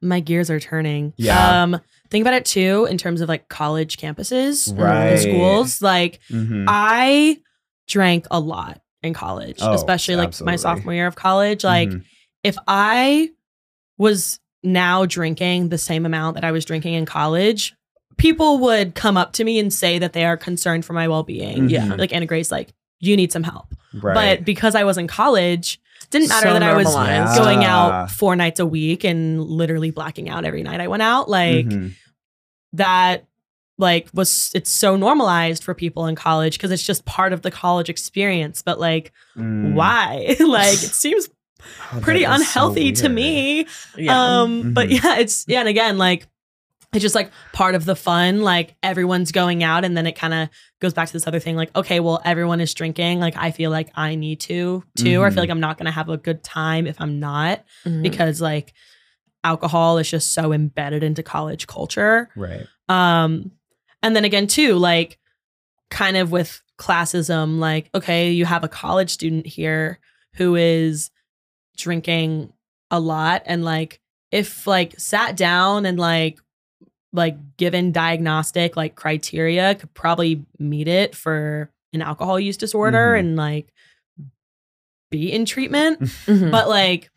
my 0.00 0.20
gears 0.20 0.50
are 0.50 0.60
turning. 0.60 1.12
Yeah. 1.16 1.62
Um, 1.62 1.80
think 2.10 2.22
about 2.22 2.34
it 2.34 2.44
too 2.44 2.86
in 2.90 2.98
terms 2.98 3.20
of 3.20 3.28
like 3.28 3.48
college 3.48 3.96
campuses 3.96 4.76
Right. 4.78 5.08
and 5.12 5.20
schools. 5.20 5.82
Like 5.82 6.20
Mhm. 6.30 6.64
I 6.68 7.38
drank 7.88 8.26
a 8.30 8.38
lot 8.40 8.80
in 9.02 9.14
college, 9.14 9.58
Oh, 9.60 9.72
especially 9.74 10.16
like 10.16 10.40
my 10.40 10.56
sophomore 10.56 10.94
year 10.94 11.06
of 11.06 11.16
college. 11.16 11.64
Like 11.64 11.88
Mhm. 11.90 12.04
if 12.44 12.56
I 12.66 13.30
was 13.96 14.38
now 14.62 15.06
drinking 15.06 15.68
the 15.68 15.78
same 15.78 16.04
amount 16.06 16.34
that 16.34 16.44
I 16.44 16.52
was 16.52 16.64
drinking 16.64 16.94
in 16.94 17.06
college, 17.06 17.74
people 18.16 18.58
would 18.58 18.94
come 18.94 19.16
up 19.16 19.32
to 19.34 19.44
me 19.44 19.58
and 19.58 19.72
say 19.72 19.98
that 19.98 20.12
they 20.12 20.24
are 20.24 20.36
concerned 20.36 20.84
for 20.84 20.92
my 20.92 21.08
well-being. 21.08 21.68
Yeah. 21.70 21.86
Mhm. 21.86 21.98
Like 21.98 22.10
Annagrace, 22.10 22.50
like, 22.50 22.72
you 23.00 23.16
need 23.16 23.32
some 23.32 23.44
help. 23.44 23.66
right. 24.02 24.14
But 24.38 24.44
because 24.44 24.74
I 24.74 24.84
was 24.84 24.98
in 24.98 25.06
college, 25.06 25.80
didn't 26.10 26.28
matter 26.28 26.48
So 26.48 26.52
that 26.54 26.62
I 26.62 26.74
was 26.76 26.86
normalized. 26.94 27.38
going 27.38 27.64
out 27.64 28.10
four 28.10 28.34
nights 28.36 28.60
a 28.60 28.66
week 28.66 29.04
and 29.04 29.42
literally 29.42 29.90
blacking 29.90 30.28
out 30.28 30.44
every 30.44 30.62
night 30.62 30.80
I 30.80 30.88
went 30.88 31.02
out. 31.02 31.28
Like 31.28 31.66
Mhm. 31.66 31.94
that 32.74 33.24
like 33.80 34.08
was 34.12 34.50
it's 34.54 34.70
so 34.70 34.96
normalized 34.96 35.62
for 35.62 35.72
people 35.74 36.06
in 36.06 36.16
college 36.16 36.58
because 36.58 36.70
it's 36.72 36.84
just 36.84 37.04
part 37.04 37.32
of 37.32 37.42
the 37.42 37.50
college 37.50 37.88
experience. 37.88 38.62
But 38.62 38.80
like 38.80 39.12
Mm. 39.36 39.74
why? 39.74 40.36
like 40.40 40.72
it 40.74 40.92
seems 40.94 41.28
Oh, 41.92 41.98
pretty 42.00 42.24
that 42.24 42.40
is 42.40 42.48
so 42.48 42.60
unhealthy 42.66 42.92
to 42.92 43.08
me. 43.08 43.66
Yeah. 43.96 44.40
Um, 44.42 44.72
but 44.74 44.88
Mhm. 44.88 45.02
yeah, 45.02 45.18
it's 45.18 45.44
yeah, 45.48 45.60
and 45.60 45.68
again, 45.68 45.98
like 45.98 46.26
it's 46.94 47.02
just 47.02 47.14
like 47.14 47.30
part 47.52 47.74
of 47.74 47.84
the 47.84 47.94
fun. 47.96 48.40
Like 48.42 48.74
everyone's 48.82 49.30
going 49.32 49.62
out, 49.62 49.84
and 49.84 49.96
then 49.96 50.06
it 50.06 50.12
kind 50.12 50.32
of 50.34 50.48
goes 50.80 50.94
back 50.94 51.06
to 51.08 51.12
this 51.12 51.26
other 51.26 51.38
thing. 51.40 51.54
Like, 51.56 51.74
okay, 51.76 52.00
well, 52.00 52.20
everyone 52.24 52.60
is 52.60 52.72
drinking. 52.72 53.20
Like, 53.20 53.36
I 53.36 53.50
feel 53.50 53.70
like 53.70 53.90
I 53.94 54.14
need 54.14 54.40
to 54.42 54.82
too. 54.96 55.20
Or 55.20 55.26
I 55.26 55.30
feel 55.30 55.42
like 55.42 55.50
I'm 55.50 55.60
not 55.60 55.76
gonna 55.78 55.90
have 55.90 56.08
a 56.08 56.16
good 56.16 56.42
time 56.42 56.86
if 56.86 57.00
I'm 57.00 57.20
not 57.20 57.64
Mhm. 57.84 58.02
because 58.02 58.40
like 58.40 58.72
alcohol 59.44 59.98
is 59.98 60.10
just 60.10 60.32
so 60.32 60.52
embedded 60.52 61.02
into 61.02 61.22
college 61.22 61.66
culture. 61.66 62.28
Right. 62.34 62.66
Um, 62.88 63.52
and 64.02 64.16
then 64.16 64.24
again, 64.24 64.46
too, 64.46 64.74
like 64.76 65.18
kind 65.90 66.16
of 66.16 66.30
with 66.32 66.60
classism, 66.78 67.58
like, 67.58 67.90
okay, 67.94 68.30
you 68.30 68.44
have 68.46 68.64
a 68.64 68.68
college 68.68 69.10
student 69.10 69.46
here 69.46 69.98
who 70.34 70.54
is 70.56 71.10
drinking 71.76 72.52
a 72.90 72.98
lot 73.00 73.42
and 73.46 73.64
like 73.64 74.00
if 74.30 74.66
like 74.66 74.98
sat 74.98 75.36
down 75.36 75.86
and 75.86 75.98
like 75.98 76.38
like 77.12 77.56
given 77.56 77.90
diagnostic 77.92 78.76
like 78.76 78.94
criteria 78.94 79.74
could 79.74 79.92
probably 79.94 80.44
meet 80.58 80.88
it 80.88 81.14
for 81.14 81.70
an 81.92 82.02
alcohol 82.02 82.38
use 82.38 82.56
disorder 82.56 83.14
Mhm. 83.14 83.20
and 83.20 83.36
like 83.36 83.72
be 85.10 85.32
in 85.32 85.44
treatment 85.44 86.00
Mhm. 86.26 86.50
but 86.50 86.68
like 86.68 87.10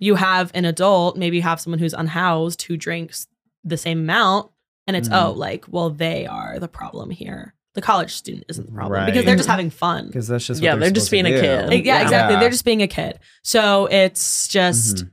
you 0.00 0.14
have 0.14 0.52
an 0.54 0.64
adult, 0.64 1.16
maybe 1.16 1.36
you 1.38 1.42
have 1.42 1.60
someone 1.60 1.80
who's 1.80 1.92
unhoused 1.94 2.62
who 2.62 2.76
drinks 2.76 3.26
the 3.64 3.76
same 3.76 3.98
amount, 3.98 4.48
and 4.86 4.96
it's 4.96 5.08
Mhm. 5.08 5.24
oh, 5.26 5.32
like, 5.32 5.64
well, 5.68 5.90
they 5.90 6.24
are 6.24 6.60
the 6.60 6.68
problem 6.68 7.10
here. 7.10 7.52
The 7.74 7.82
college 7.82 8.14
student 8.14 8.44
isn't 8.48 8.66
the 8.66 8.72
problem 8.72 9.06
because 9.06 9.24
they're 9.24 9.34
just 9.34 9.48
having 9.48 9.70
fun. 9.70 10.06
Because 10.06 10.28
that's 10.28 10.46
just 10.46 10.60
what 10.60 10.64
Yeah, 10.66 10.76
they're 10.76 10.90
just 10.92 11.06
supposed 11.06 11.10
being 11.10 11.24
to 11.24 11.32
a 11.32 11.34
do. 11.34 11.40
kid. 11.40 11.66
Like, 11.68 11.84
yeah, 11.84 11.96
Yeah. 11.96 12.02
exactly. 12.02 12.36
They're 12.38 12.50
just 12.50 12.64
being 12.64 12.80
a 12.82 12.86
kid. 12.86 13.18
So 13.42 13.86
it's 13.86 14.46
just 14.46 14.96
Mhm. 14.98 15.10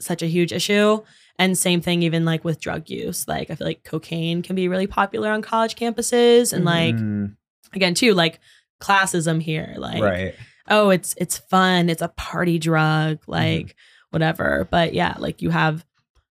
such 0.00 0.22
a 0.22 0.26
huge 0.26 0.50
issue. 0.52 1.02
And 1.42 1.58
same 1.58 1.80
thing, 1.80 2.02
even 2.02 2.24
like 2.24 2.44
with 2.44 2.60
drug 2.60 2.88
use. 2.88 3.26
Like, 3.28 3.50
I 3.50 3.54
feel 3.54 3.66
like 3.66 3.84
cocaine 3.84 4.42
can 4.42 4.54
be 4.56 4.68
really 4.68 4.86
popular 4.86 5.30
on 5.30 5.42
college 5.42 5.74
campuses. 5.76 6.52
And 6.52 6.64
like, 6.64 6.94
Mhm. 6.94 7.36
again, 7.72 7.94
too, 7.94 8.14
like 8.14 8.40
classism 8.80 9.40
here. 9.42 9.74
Like, 9.76 10.02
right. 10.02 10.34
oh 10.68 10.90
it's 10.90 11.14
it's 11.18 11.38
fun 11.38 11.88
it's 11.88 12.02
a 12.02 12.08
party 12.08 12.56
drug 12.58 13.18
like 13.26 13.74
whatever 14.10 14.68
but 14.70 14.94
yeah 14.94 15.14
like 15.18 15.42
you 15.42 15.50
have 15.50 15.84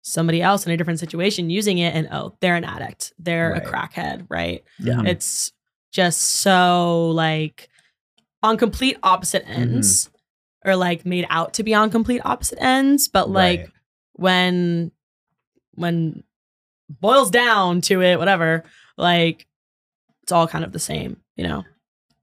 somebody 0.02 0.42
else 0.42 0.66
in 0.66 0.72
a 0.72 0.76
different 0.76 0.98
situation 1.00 1.48
using 1.48 1.78
it 1.78 1.94
and 1.94 2.08
oh 2.12 2.36
they're 2.40 2.54
an 2.56 2.64
addict 2.64 3.12
they're 3.18 3.52
Right. 3.52 3.66
a 3.66 3.70
crackhead 3.70 4.26
right 4.28 4.62
Yeah. 4.78 5.02
It's 5.06 5.50
just 5.92 6.20
so 6.20 7.08
like 7.10 7.68
on 8.42 8.58
complete 8.58 8.98
opposite 9.02 9.48
ends 9.48 10.10
or 10.64 10.76
like 10.76 11.06
made 11.06 11.26
out 11.30 11.54
to 11.54 11.62
be 11.62 11.72
on 11.74 11.88
complete 11.90 12.20
opposite 12.24 12.62
ends 12.62 13.08
but 13.08 13.30
like 13.30 13.60
Right. 13.60 13.68
when 14.12 14.92
when 15.78 16.22
boils 16.88 17.30
down 17.30 17.80
to 17.82 18.02
it 18.02 18.18
whatever 18.18 18.64
like 18.96 19.46
it's 20.22 20.32
all 20.32 20.48
kind 20.48 20.64
of 20.64 20.72
the 20.72 20.78
same 20.78 21.18
you 21.36 21.46
know 21.46 21.64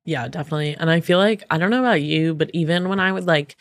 Yeah, 0.05 0.27
definitely. 0.27 0.75
And 0.77 0.89
I 0.89 1.01
feel 1.01 1.17
like 1.19 1.43
I 1.49 1.57
don't 1.57 1.71
know 1.71 1.79
about 1.81 2.01
you, 2.01 2.35
but 2.35 2.51
even 2.53 2.89
when 2.89 2.99
I 2.99 3.11
would 3.11 3.25
like 3.25 3.55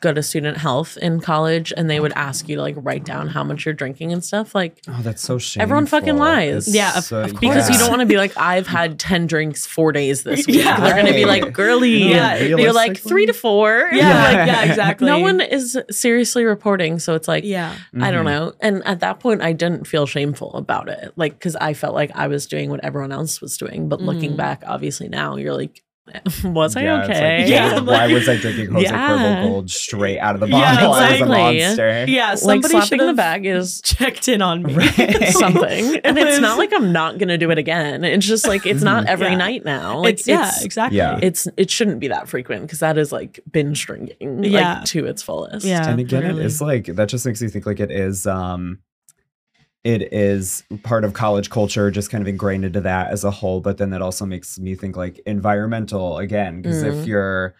go 0.00 0.12
to 0.12 0.22
student 0.22 0.56
health 0.58 0.96
in 1.02 1.20
college 1.20 1.72
and 1.76 1.90
they 1.90 1.98
would 1.98 2.12
ask 2.14 2.48
you 2.48 2.54
to 2.54 2.62
like 2.62 2.76
write 2.78 3.04
down 3.04 3.26
how 3.26 3.42
much 3.42 3.64
you're 3.64 3.74
drinking 3.74 4.12
and 4.12 4.24
stuff, 4.24 4.54
like 4.54 4.80
Oh, 4.86 5.00
that's 5.02 5.22
so 5.22 5.38
shameful. 5.38 5.62
Everyone 5.62 5.86
fucking 5.86 6.16
lies. 6.16 6.68
It's 6.68 6.76
Yeah, 6.76 6.96
of- 6.98 7.04
so- 7.04 7.22
of 7.22 7.30
course. 7.30 7.40
because 7.40 7.68
you 7.68 7.78
don't 7.78 7.88
want 7.90 8.00
to 8.00 8.06
be 8.06 8.16
like, 8.16 8.36
I've 8.36 8.68
had 8.68 9.00
10 9.00 9.26
drinks 9.26 9.66
four 9.66 9.90
days 9.90 10.22
this 10.22 10.46
week. 10.46 10.56
Yeah. 10.64 10.78
They're 10.80 10.94
gonna 10.94 11.14
be 11.14 11.24
like, 11.24 11.52
girly. 11.52 12.10
Yeah, 12.10 12.36
You're 12.36 12.72
like 12.72 12.96
three 12.98 13.26
to 13.26 13.32
four. 13.32 13.88
yeah 13.92 14.22
Like, 14.22 14.36
like, 14.36 14.46
yeah 14.46 14.64
exactly 14.66 15.06
no 15.08 15.18
one 15.18 15.40
is 15.40 15.76
seriously 15.90 16.44
reporting. 16.44 16.98
So 17.00 17.14
it's 17.14 17.26
like 17.26 17.42
yeah 17.44 17.74
I 18.00 18.10
don't 18.12 18.24
Mhm. 18.24 18.28
know. 18.38 18.52
And 18.60 18.86
at 18.86 19.00
that 19.00 19.18
point, 19.18 19.42
I 19.42 19.52
didn't 19.52 19.86
feel 19.86 20.06
shameful 20.06 20.54
about 20.54 20.88
it. 20.88 21.12
Like, 21.16 21.32
because 21.34 21.56
I 21.56 21.74
felt 21.74 21.94
like 21.94 22.12
I 22.14 22.28
was 22.28 22.46
doing 22.46 22.70
what 22.70 22.84
everyone 22.84 23.10
else 23.10 23.40
was 23.40 23.56
doing. 23.56 23.88
But 23.88 24.00
looking 24.00 24.34
Mhm. 24.34 24.36
back, 24.36 24.62
obviously 24.66 25.08
now 25.08 25.34
you're 25.36 25.54
like, 25.54 25.82
was 26.44 26.76
I 26.76 26.82
Yeah, 26.82 27.00
it's 27.00 27.08
like, 27.08 27.16
okay? 27.16 27.50
Yeah, 27.50 27.80
why 27.80 28.06
like- 28.06 28.14
was 28.14 28.28
I 28.28 28.36
drinking 28.36 28.66
Jose 28.72 28.84
Yeah. 28.84 29.08
Cuervo 29.08 29.48
Gold 29.48 29.70
straight 29.70 30.18
out 30.18 30.34
of 30.34 30.40
the 30.40 30.48
Yeah, 30.48 30.74
bottle? 30.74 30.92
I 30.92 30.98
was 30.98 30.98
a 30.98 31.12
exactly. 31.24 31.38
monster. 31.58 32.04
Yeah, 32.08 32.28
like 32.30 32.38
somebody 32.38 32.68
slapping 32.72 32.98
should 33.00 33.08
the 33.08 33.14
bag 33.14 33.46
is 33.46 33.80
checked 33.84 34.28
in 34.28 34.42
on 34.42 34.62
me. 34.62 34.74
Right. 34.74 35.28
something. 35.28 35.96
And 36.04 36.18
it's 36.18 36.40
not 36.40 36.58
like 36.58 36.72
I'm 36.74 36.92
not 36.92 37.18
gonna 37.18 37.38
do 37.38 37.50
it 37.50 37.58
again. 37.58 38.04
It's 38.04 38.26
just 38.26 38.46
like 38.46 38.66
it's 38.66 38.82
not 38.82 39.06
every 39.06 39.28
Yeah. 39.28 39.36
night 39.36 39.64
now. 39.64 40.00
Like 40.00 40.14
it's, 40.14 40.26
yeah, 40.28 40.50
exactly. 40.62 40.98
Yeah. 40.98 41.18
it's 41.22 41.46
it 41.56 41.70
shouldn't 41.70 42.00
be 42.00 42.08
that 42.08 42.28
frequent 42.28 42.62
because 42.62 42.80
that 42.80 42.98
is 42.98 43.12
like 43.12 43.40
binge 43.50 43.84
drinking 43.86 44.42
like 44.42 44.50
Yeah. 44.52 44.82
to 44.86 45.06
its 45.06 45.22
fullest. 45.22 45.64
Yeah. 45.66 45.88
and 45.88 46.00
again 46.00 46.22
literally. 46.22 46.42
it 46.42 46.46
is 46.46 46.60
like 46.60 46.86
that 46.86 47.08
just 47.08 47.26
makes 47.26 47.40
you 47.42 47.48
think 47.48 47.66
like 47.66 47.80
it 47.80 47.90
is 47.90 48.26
um 48.26 48.78
it 49.92 50.02
is 50.12 50.62
part 50.82 51.02
of 51.04 51.10
college 51.14 51.48
culture 51.50 51.90
just 51.90 52.10
kind 52.10 52.20
of 52.22 52.28
ingrained 52.28 52.64
into 52.64 52.80
that 52.80 53.04
as 53.10 53.22
a 53.24 53.30
whole 53.30 53.60
but 53.60 53.78
then 53.78 53.90
that 53.90 54.02
also 54.02 54.24
makes 54.26 54.58
me 54.58 54.74
think 54.74 54.96
like 54.96 55.16
environmental 55.26 56.18
again 56.18 56.60
because 56.60 56.82
Mhm. 56.84 56.92
if 56.92 57.06
you're 57.06 57.54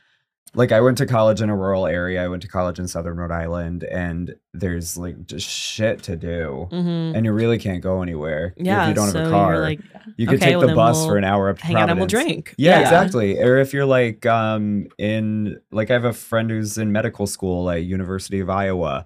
like 0.55 0.73
I 0.73 0.81
went 0.81 0.97
to 0.99 1.07
college 1.07 1.43
in 1.43 1.51
a 1.51 1.57
rural 1.65 1.87
area. 1.87 2.25
I 2.25 2.29
went 2.29 2.41
to 2.43 2.49
college 2.49 2.79
in 2.79 2.89
southern 2.89 3.19
Rhode 3.19 3.31
Island 3.45 3.85
and 3.85 4.35
there's 4.55 4.97
like 4.97 5.27
just 5.27 5.47
shit 5.47 6.03
to 6.05 6.17
do. 6.17 6.69
Mhm. 6.73 7.15
And 7.15 7.27
you 7.27 7.33
really 7.33 7.59
can't 7.59 7.83
go 7.83 8.01
anywhere 8.03 8.55
Yeah, 8.57 8.83
if 8.85 8.89
you 8.89 8.95
don't 8.95 9.11
so 9.11 9.19
have 9.19 9.29
a 9.29 9.31
car. 9.31 9.59
like, 9.61 9.81
you 10.17 10.27
could 10.27 10.37
okay, 10.43 10.53
take 10.53 10.59
well, 10.59 10.69
the 10.69 10.75
bus 10.75 10.97
we'll 10.97 11.09
for 11.09 11.17
an 11.19 11.25
hour 11.25 11.51
up 11.51 11.59
to 11.59 11.67
hang 11.67 11.77
out 11.77 11.91
and 11.91 11.99
we'll 11.99 12.07
drink. 12.09 12.55
Yeah, 12.57 12.77
Yeah. 12.77 12.81
exactly. 12.81 13.39
Or 13.43 13.59
if 13.59 13.75
you're 13.75 13.85
like 14.01 14.25
um 14.25 14.87
in 14.97 15.59
like 15.71 15.91
I 15.91 15.93
have 15.93 16.07
a 16.07 16.15
friend 16.15 16.49
who's 16.51 16.79
in 16.79 16.93
medical 16.93 17.27
school 17.27 17.69
at 17.71 17.85
University 17.85 18.41
of 18.41 18.49
Iowa. 18.49 19.05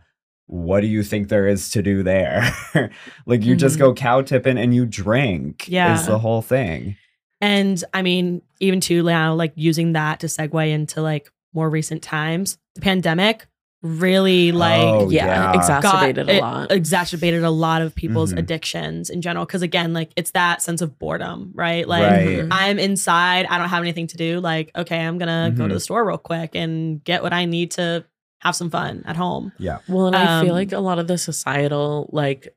What 0.52 0.82
do 0.82 0.86
you 0.86 1.02
think 1.02 1.28
there 1.28 1.48
is 1.48 1.70
to 1.70 1.82
do 1.82 2.02
there? 2.02 2.42
like 3.26 3.42
you 3.42 3.56
just 3.56 3.76
Mhm. 3.76 3.80
go 3.80 3.94
cow 3.94 4.20
tipping 4.20 4.58
and 4.58 4.74
you 4.74 4.84
drink. 4.84 5.64
Yeah. 5.66 5.94
Is 5.98 6.06
the 6.06 6.18
whole 6.18 6.42
thing. 6.42 6.96
And 7.40 7.82
I 7.94 8.02
mean, 8.02 8.42
even 8.60 8.80
to 8.82 9.02
now, 9.02 9.32
like 9.34 9.52
using 9.56 9.94
that 9.94 10.20
to 10.20 10.26
segue 10.26 10.70
into 10.70 11.00
like 11.00 11.30
more 11.54 11.70
recent 11.70 12.02
times, 12.02 12.58
the 12.74 12.82
pandemic 12.82 13.46
really 13.82 14.52
like 14.52 14.80
Oh, 14.80 15.10
yeah, 15.10 15.26
yeah. 15.26 15.54
exacerbated 15.58 16.26
got- 16.28 16.34
a 16.36 16.40
lot. 16.40 16.70
exacerbated 16.72 17.42
a 17.42 17.50
lot 17.50 17.82
of 17.82 17.94
people's 17.94 18.32
Mhm. 18.34 18.38
addictions 18.38 19.10
in 19.10 19.22
general. 19.22 19.44
Cause 19.46 19.62
again, 19.62 19.92
like 19.94 20.12
it's 20.16 20.30
that 20.32 20.62
sense 20.62 20.82
of 20.82 20.98
boredom, 20.98 21.50
right? 21.54 21.88
Like 21.88 22.02
Right. 22.10 22.26
Mhm. 22.40 22.48
I'm 22.52 22.78
inside, 22.78 23.46
I 23.50 23.58
don't 23.58 23.70
have 23.70 23.82
anything 23.82 24.06
to 24.08 24.16
do. 24.16 24.38
Like, 24.38 24.70
okay, 24.76 24.98
I'm 25.00 25.16
gonna 25.18 25.50
go 25.56 25.66
to 25.66 25.70
Mhm. 25.70 25.76
the 25.76 25.80
store 25.80 26.06
real 26.06 26.18
quick 26.18 26.50
and 26.54 27.02
get 27.02 27.22
what 27.22 27.32
I 27.32 27.44
need 27.46 27.72
to 27.72 28.04
have 28.42 28.54
some 28.56 28.70
fun 28.70 29.02
at 29.06 29.16
home. 29.16 29.52
Yeah. 29.58 29.78
Well, 29.88 30.06
and 30.08 30.16
I 30.16 30.42
feel 30.42 30.50
Um, 30.52 30.56
like 30.56 30.72
a 30.72 30.80
lot 30.80 30.98
of 30.98 31.06
the 31.06 31.16
societal 31.18 32.08
like 32.12 32.54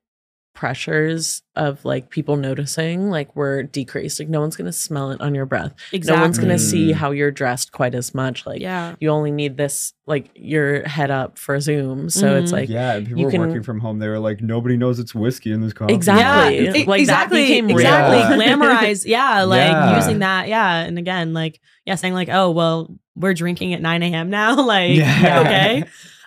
pressures 0.56 1.44
of 1.56 1.84
like 1.86 2.10
people 2.10 2.38
noticing 2.38 3.10
like 3.12 3.36
were 3.36 3.62
decreased. 3.64 4.20
Like 4.20 4.30
no 4.30 4.40
one's 4.42 4.56
gonna 4.56 4.72
smell 4.72 5.12
it 5.12 5.22
on 5.22 5.36
your 5.36 5.46
breath. 5.46 5.74
Exactly. 5.92 6.18
No 6.18 6.24
one's 6.24 6.40
gonna 6.40 6.58
see 6.58 6.92
Mm. 6.92 6.94
how 6.96 7.12
you're 7.12 7.30
dressed 7.30 7.72
quite 7.72 7.94
as 7.94 8.16
much. 8.16 8.46
Like 8.48 8.62
yeah. 8.62 8.96
you 9.00 9.10
only 9.10 9.32
need 9.32 9.58
this 9.58 9.94
like 10.08 10.32
your 10.34 10.88
head 10.88 11.12
up 11.12 11.38
for 11.38 11.60
Zoom. 11.60 12.10
So 12.10 12.36
it's 12.38 12.50
Mhm. 12.52 12.54
like 12.54 12.70
yeah. 12.70 13.00
People 13.00 13.20
you 13.20 13.26
were 13.26 13.32
can- 13.32 13.42
working 13.42 13.64
from 13.64 13.80
home. 13.82 14.00
They 14.00 14.08
were 14.08 14.18
like, 14.20 14.42
nobody 14.42 14.78
knows 14.78 14.98
it's 14.98 15.14
whiskey 15.14 15.52
in 15.52 15.62
this 15.62 15.74
coffee. 15.74 15.94
Exactly. 15.94 16.66
Yeah, 16.66 16.72
Like, 16.72 16.86
that 16.86 17.00
exactly, 17.00 17.42
became 17.44 17.70
exactly 17.70 18.18
Yeah. 18.46 18.56
glamorized. 18.56 19.06
Yeah, 19.06 19.44
like 19.44 19.60
Yeah. 19.72 19.96
using 19.98 20.20
that. 20.20 20.48
Yeah, 20.48 20.78
and 20.80 20.98
again, 20.98 21.34
like 21.34 21.60
yeah, 21.86 21.96
saying 21.96 22.14
like, 22.16 22.30
oh 22.32 22.50
well, 22.52 22.98
we're 23.16 23.34
drinking 23.34 23.74
at 23.74 23.82
nine 23.82 24.02
a.m. 24.04 24.30
now. 24.30 24.56
like, 24.66 24.96
Yeah. 24.96 25.42
okay, 25.42 25.84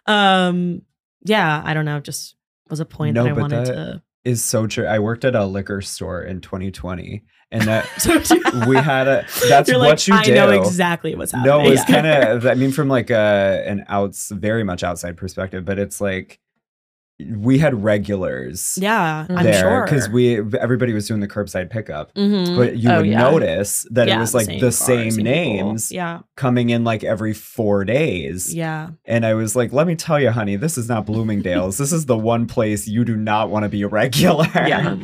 um, 0.07 0.83
yeah, 1.25 1.61
I 1.65 1.75
don't 1.75 1.85
know, 1.85 1.99
just 2.01 2.35
was 2.71 2.81
a 2.81 2.85
point 2.85 3.15
No, 3.15 3.25
that 3.25 3.31
I 3.31 3.33
wanted 3.33 3.67
that- 3.67 3.73
to. 3.75 4.03
Is 4.25 4.45
so 4.45 4.67
true. 4.67 4.85
I 4.87 4.99
worked 4.99 5.25
at 5.25 5.35
a 5.35 5.47
liquor 5.47 5.81
store 5.81 6.23
in 6.23 6.41
2020, 6.41 7.23
and 7.51 7.63
that 7.63 7.87
So 7.99 8.19
we 8.69 8.77
had 8.77 9.09
a. 9.09 9.25
That's 9.49 9.69
You're 9.71 9.79
what 9.79 9.91
like, 9.91 10.07
you 10.09 10.15
I 10.15 10.25
do. 10.25 10.35
know 10.35 10.51
exactly 10.51 11.15
what's 11.15 11.33
happening. 11.33 11.53
No, 11.65 11.71
it's 11.71 11.89
Yeah. 11.89 12.03
kind 12.03 12.07
of. 12.07 12.47
I 12.47 12.55
mean, 12.55 12.73
from 12.73 12.89
like 12.89 13.11
a 13.11 13.65
an 13.67 13.85
outs, 13.89 14.31
very 14.31 14.65
much 14.65 14.83
outside 14.83 15.17
perspective, 15.17 15.65
but 15.65 15.79
it's 15.79 16.01
like 16.01 16.41
we 17.37 17.59
had 17.59 17.83
regulars 17.83 18.79
yeah, 18.81 19.27
I'm 19.29 19.43
there 19.45 19.61
sure 19.61 19.85
because 19.85 20.09
we 20.09 20.39
everybody 20.59 20.93
was 20.93 21.09
doing 21.09 21.19
the 21.21 21.27
curbside 21.27 21.69
pickup, 21.69 22.15
Mhm. 22.15 22.57
but 22.57 22.77
you 22.77 22.89
Oh, 22.91 22.99
would 22.99 23.07
yeah. 23.09 23.19
notice 23.19 23.85
that 23.91 24.07
Yeah, 24.07 24.19
it 24.19 24.21
was 24.21 24.35
like 24.35 24.47
same 24.47 24.61
the 24.61 24.71
same 24.71 25.09
people. 25.11 25.25
names 25.25 25.91
Yeah, 25.91 26.21
coming 26.37 26.71
in 26.71 26.85
like 26.85 27.03
every 27.03 27.35
four 27.35 27.85
days. 27.85 28.55
yeah, 28.55 28.91
And 29.05 29.27
I 29.27 29.35
was 29.35 29.57
like, 29.57 29.73
let 29.73 29.87
me 29.89 29.97
tell 29.97 30.21
you, 30.21 30.31
honey, 30.31 30.55
this 30.57 30.79
is 30.79 30.89
not 30.89 31.07
Bloomingdale's. 31.07 31.77
this 31.77 31.93
is 31.93 32.07
the 32.07 32.17
one 32.17 32.47
place 32.47 32.87
you 32.87 33.05
do 33.05 33.17
not 33.17 33.51
want 33.51 33.65
to 33.65 33.69
be 33.69 33.83
a 33.83 33.89
regular. 33.89 34.47
Yeah. 34.55 34.97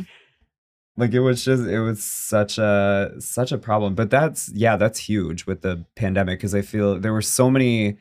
like 0.97 1.11
it 1.11 1.19
was 1.19 1.43
just 1.43 1.63
it 1.63 1.81
was 1.81 2.01
such 2.01 2.57
a 2.57 3.11
such 3.19 3.51
a 3.51 3.57
problem 3.57 3.95
but 3.95 4.09
that's 4.09 4.49
yeah 4.53 4.77
that's 4.77 4.97
huge 4.99 5.45
with 5.45 5.59
the 5.61 5.83
pandemic 5.97 6.39
because 6.39 6.55
i 6.55 6.61
feel 6.61 6.97
there 6.97 7.11
were 7.11 7.21
so 7.21 7.51
many 7.51 7.97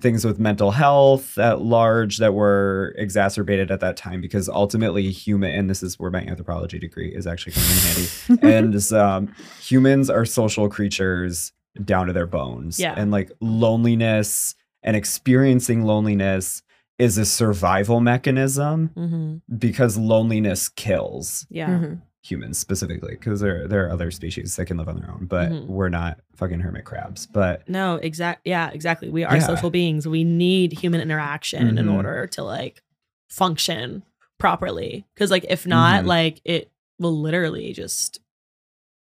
things 0.00 0.24
with 0.24 0.40
mental 0.40 0.72
health 0.72 1.38
at 1.38 1.60
large 1.62 2.16
that 2.18 2.34
were 2.34 2.94
exacerbated 2.98 3.70
at 3.70 3.78
that 3.80 3.96
time 3.96 4.20
because 4.20 4.48
ultimately 4.48 5.10
human 5.12 5.52
and 5.52 5.70
this 5.70 5.82
is 5.84 5.98
where 6.00 6.10
my 6.10 6.20
anthropology 6.22 6.78
degree 6.80 7.14
is 7.14 7.26
actually 7.28 7.52
coming 7.52 7.70
in 7.70 8.38
handy 8.40 8.72
and 8.72 8.92
um, 8.92 9.32
humans 9.60 10.10
are 10.10 10.24
social 10.24 10.68
creatures 10.68 11.52
down 11.84 12.06
to 12.08 12.12
their 12.12 12.26
bones 12.26 12.78
Yeah. 12.80 12.94
and 12.96 13.10
like 13.12 13.30
loneliness 13.40 14.54
and 14.82 14.96
experiencing 14.96 15.82
loneliness 15.84 16.62
is 16.98 17.18
a 17.18 17.24
survival 17.24 18.00
mechanism 18.00 18.90
hmm 18.94 19.36
because 19.58 19.96
loneliness 19.96 20.68
kills 20.68 21.46
Yeah. 21.50 21.68
Mhm. 21.68 22.02
Humans 22.24 22.58
specifically 22.58 23.10
because 23.16 23.40
there 23.40 23.68
there 23.68 23.86
are 23.86 23.90
other 23.90 24.10
species 24.10 24.56
that 24.56 24.64
can 24.64 24.78
live 24.78 24.88
on 24.88 24.98
their 24.98 25.10
own 25.10 25.26
but 25.26 25.50
Mhm. 25.52 25.66
we're 25.66 25.90
not 25.90 26.20
fucking 26.36 26.58
hermit 26.60 26.84
crabs 26.86 27.26
but 27.26 27.68
No, 27.68 27.96
exact. 27.96 28.40
Yeah, 28.46 28.70
exactly. 28.70 29.10
We 29.10 29.24
are 29.24 29.36
Yeah. 29.36 29.46
social 29.46 29.68
beings. 29.68 30.08
We 30.08 30.24
need 30.24 30.72
human 30.72 31.02
interaction 31.02 31.76
in 31.78 31.84
Mhm. 31.86 31.92
order 31.94 32.26
to 32.28 32.42
like 32.42 32.82
function 33.28 34.02
properly. 34.38 35.04
Because 35.14 35.30
like 35.30 35.44
if 35.50 35.66
not, 35.66 36.04
Mhm. 36.04 36.06
like 36.06 36.40
it 36.44 36.70
will 36.98 37.20
literally 37.20 37.72
just 37.74 38.20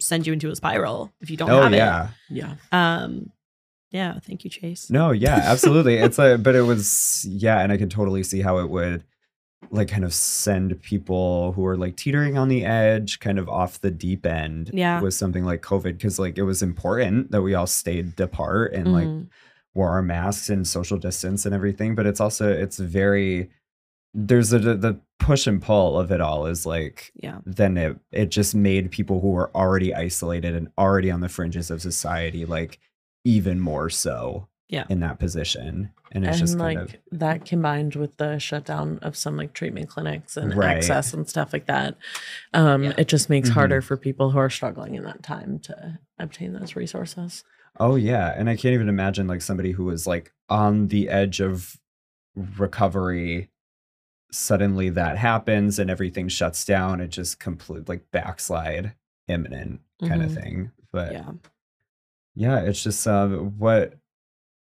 send 0.01 0.27
you 0.27 0.33
into 0.35 0.51
a 0.51 0.57
spiral 0.57 1.11
if 1.21 1.31
you 1.31 1.37
don't 1.37 1.51
oh 1.51 1.63
have 1.63 1.73
yeah 1.73 2.09
Yeah. 2.29 2.53
it. 2.53 2.59
Um, 2.75 3.31
yeah. 3.91 4.19
Thank 4.21 4.45
you, 4.45 4.51
Chase. 4.51 4.91
no 4.91 5.13
yeah 5.13 5.37
absolutely 5.45 5.97
it's 5.97 6.19
like 6.19 6.43
but 6.43 6.55
it 6.55 6.63
was 6.63 7.25
yeah 7.29 7.61
and 7.61 7.73
i 7.73 7.77
could 7.79 7.91
totally 7.91 8.23
see 8.23 8.41
how 8.43 8.59
it 8.59 8.69
would 8.69 9.03
like 9.71 9.89
kind 9.89 10.05
of 10.05 10.15
send 10.15 10.81
people 10.83 11.53
who 11.53 11.67
are 11.67 11.77
like 11.77 11.97
teetering 11.97 12.39
on 12.39 12.49
the 12.49 12.65
edge 12.65 13.19
kind 13.21 13.39
of 13.39 13.49
off 13.49 13.81
the 13.81 13.91
deep 13.91 14.25
end 14.25 14.71
Yeah. 14.73 15.01
with 15.01 15.15
something 15.15 15.45
like 15.45 15.63
covid 15.63 15.97
because 15.99 16.19
like 16.19 16.39
it 16.39 16.43
was 16.45 16.63
important 16.63 17.31
that 17.33 17.43
we 17.43 17.55
all 17.55 17.67
stayed 17.67 18.19
apart 18.21 18.73
and 18.73 18.93
like 18.93 19.07
Mhm. 19.07 19.27
wore 19.75 19.91
our 19.91 20.03
masks 20.03 20.49
and 20.49 20.67
social 20.67 20.97
distance 20.97 21.45
and 21.45 21.55
everything 21.55 21.95
but 21.95 22.07
it's 22.07 22.21
also 22.21 22.51
it's 22.51 22.79
very 22.79 23.51
there's 24.15 24.53
a 24.53 24.59
the 24.59 24.99
push 25.19 25.47
and 25.47 25.61
pull 25.61 25.99
of 25.99 26.11
it 26.11 26.21
all 26.21 26.47
is 26.47 26.65
like 26.65 27.13
yeah. 27.17 27.39
then 27.45 27.77
it 27.77 27.99
it 28.11 28.31
just 28.31 28.55
made 28.55 28.91
people 28.91 29.21
who 29.21 29.29
were 29.31 29.55
already 29.55 29.95
isolated 29.95 30.55
and 30.55 30.69
already 30.79 31.11
on 31.11 31.21
the 31.21 31.29
fringes 31.29 31.71
of 31.71 31.83
society 31.83 32.47
like 32.47 32.79
even 33.25 33.61
more 33.61 33.91
so 33.91 34.49
Yeah. 34.71 34.85
in 34.91 35.01
that 35.01 35.19
position 35.19 35.91
and 36.13 36.25
it's 36.27 36.33
and 36.39 36.47
just 36.47 36.59
like 36.59 36.77
kind 36.77 36.91
of 36.91 36.97
that 37.19 37.45
combined 37.47 37.95
with 37.95 38.17
the 38.19 38.39
shutdown 38.39 38.99
of 39.01 39.17
some 39.17 39.35
like 39.37 39.55
treatment 39.55 39.89
clinics 39.89 40.37
and 40.37 40.55
Right. 40.55 40.77
access 40.77 41.15
and 41.15 41.27
stuff 41.29 41.53
like 41.55 41.65
that 41.67 41.97
um 42.53 42.85
Yeah. 42.85 42.93
it 42.99 43.09
just 43.09 43.31
makes 43.31 43.49
Mhm. 43.49 43.55
harder 43.55 43.81
for 43.81 43.97
people 43.97 44.31
who 44.31 44.39
are 44.39 44.51
struggling 44.51 44.95
in 44.95 45.05
that 45.05 45.23
time 45.23 45.59
to 45.61 45.99
obtain 46.19 46.53
those 46.53 46.77
resources 46.77 47.45
oh 47.81 47.97
yeah 47.97 48.35
and 48.37 48.51
i 48.51 48.57
can't 48.57 48.75
even 48.75 48.91
imagine 48.91 49.27
like 49.27 49.41
somebody 49.41 49.73
who 49.73 49.85
was 49.85 50.07
like 50.07 50.33
on 50.51 50.89
the 50.89 51.09
edge 51.09 51.41
of 51.41 51.79
recovery 52.57 53.51
suddenly 54.31 54.91
that 54.91 55.17
happens 55.17 55.79
and 55.79 55.89
everything 55.91 56.29
shuts 56.29 56.65
down 56.65 57.01
it 57.01 57.09
just 57.09 57.41
complete 57.41 57.89
like 57.89 58.11
backslide 58.11 58.93
imminent 59.29 59.81
kind 60.07 60.23
of 60.23 60.31
Mhm. 60.31 60.43
thing 60.43 60.71
but 60.93 61.13
Yeah. 61.13 61.31
yeah 62.35 62.59
it's 62.61 62.83
just 62.83 63.07
um 63.07 63.59
what 63.59 63.95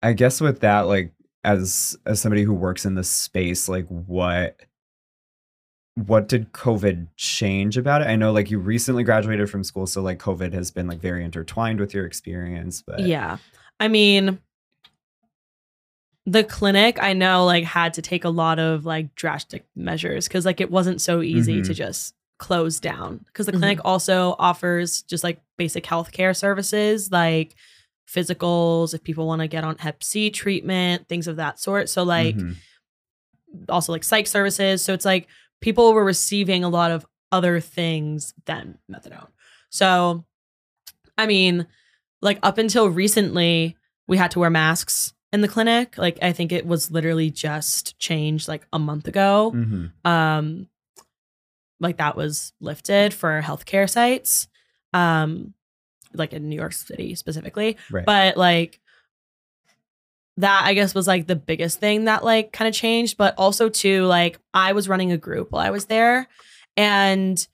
i 0.03 0.13
guess 0.13 0.41
with 0.41 0.61
that 0.61 0.83
like 0.83 1.13
as 1.45 1.97
as 2.07 2.21
somebody 2.21 2.43
who 2.43 2.53
works 2.55 2.85
in 2.85 2.95
this 2.95 3.11
space 3.11 3.69
like 3.69 3.87
what 3.89 4.61
what 5.95 6.27
did 6.29 6.53
covid 6.53 7.07
change 7.17 7.77
about 7.77 8.01
it 8.01 8.07
i 8.07 8.17
know 8.17 8.33
like 8.33 8.51
you 8.51 8.59
recently 8.59 9.05
graduated 9.05 9.51
from 9.51 9.63
school 9.63 9.87
so 9.87 10.01
like 10.01 10.19
covid 10.19 10.53
has 10.53 10.71
been 10.71 10.87
like 10.87 11.01
very 11.01 11.25
intertwined 11.25 11.79
with 11.81 11.93
your 11.95 12.07
experience 12.07 12.83
but 12.87 13.01
Yeah. 13.01 13.39
I 13.81 13.89
mean, 13.89 14.39
the 16.25 16.45
clinic 16.45 17.03
I 17.03 17.15
know 17.15 17.45
like 17.45 17.65
had 17.65 17.95
to 17.95 18.03
take 18.03 18.25
a 18.25 18.29
lot 18.29 18.61
of 18.61 18.87
like 18.87 19.15
drastic 19.17 19.67
measures 19.75 20.29
because 20.29 20.45
like 20.47 20.61
it 20.61 20.71
wasn't 20.71 21.01
so 21.01 21.21
easy 21.21 21.63
to 21.63 21.73
Mhm. 21.73 21.75
just 21.75 22.15
close 22.39 22.79
down 22.79 23.19
because 23.27 23.47
the 23.47 23.53
Mhm. 23.53 23.59
clinic 23.59 23.81
also 23.85 24.37
offers 24.39 25.03
just 25.03 25.25
like 25.25 25.41
basic 25.57 25.83
healthcare 25.85 26.37
services 26.37 27.11
like 27.11 27.57
physicals 28.09 28.95
if 28.95 29.03
people 29.03 29.27
want 29.27 29.41
to 29.41 29.49
get 29.49 29.65
on 29.65 29.77
hep 29.79 30.03
c 30.03 30.31
treatment 30.31 31.09
things 31.09 31.27
of 31.27 31.37
that 31.37 31.59
sort 31.59 31.89
so 31.89 32.03
like 32.03 32.37
Mhm. 32.37 32.57
also 33.69 33.93
like 33.93 34.03
psych 34.05 34.27
services. 34.27 34.83
So 34.83 34.93
it's 34.95 35.05
like 35.05 35.29
people 35.61 35.93
were 35.93 36.05
receiving 36.05 36.65
a 36.65 36.69
lot 36.69 36.91
of 36.91 37.05
other 37.31 37.61
things 37.61 38.35
than 38.47 38.79
methadone. 38.91 39.29
So, 39.71 40.25
I 41.19 41.27
mean, 41.27 41.67
like 42.23 42.39
up 42.43 42.59
until 42.59 42.89
recently, 42.89 43.77
we 44.09 44.17
had 44.17 44.31
to 44.33 44.39
wear 44.39 44.51
masks 44.51 45.13
in 45.33 45.41
the 45.43 45.49
clinic. 45.49 45.97
Like 45.99 46.19
I 46.23 46.33
think 46.33 46.51
it 46.53 46.67
was 46.67 46.91
literally 46.91 47.31
just 47.31 47.99
changed 47.99 48.49
like 48.49 48.67
a 48.73 48.79
month 48.79 49.07
ago. 49.07 49.53
Mhm. 49.55 49.93
Um, 50.05 50.69
like 51.81 51.99
that 51.99 52.17
was 52.17 52.53
lifted 52.61 53.13
for 53.13 53.41
healthcare 53.43 53.89
sites, 53.89 54.49
um, 54.93 55.53
like 56.15 56.33
in 56.33 56.49
New 56.49 56.57
York 56.57 56.73
City 56.73 57.15
specifically 57.15 57.77
right 57.91 58.05
but 58.07 58.37
like 58.37 58.81
that 60.39 60.63
i 60.65 60.73
guess 60.75 60.95
was 60.95 61.07
like 61.07 61.27
the 61.27 61.37
biggest 61.37 61.79
thing 61.79 62.07
that 62.07 62.25
like 62.25 62.53
kind 62.53 62.69
of 62.69 62.75
changed 62.75 63.17
but 63.19 63.35
also 63.37 63.69
too 63.69 64.05
like 64.07 64.39
i 64.55 64.73
was 64.73 64.89
running 64.89 65.13
a 65.13 65.19
group 65.19 65.51
while 65.53 65.65
i 65.65 65.71
was 65.71 65.85
there 65.87 66.27
and 66.77 67.47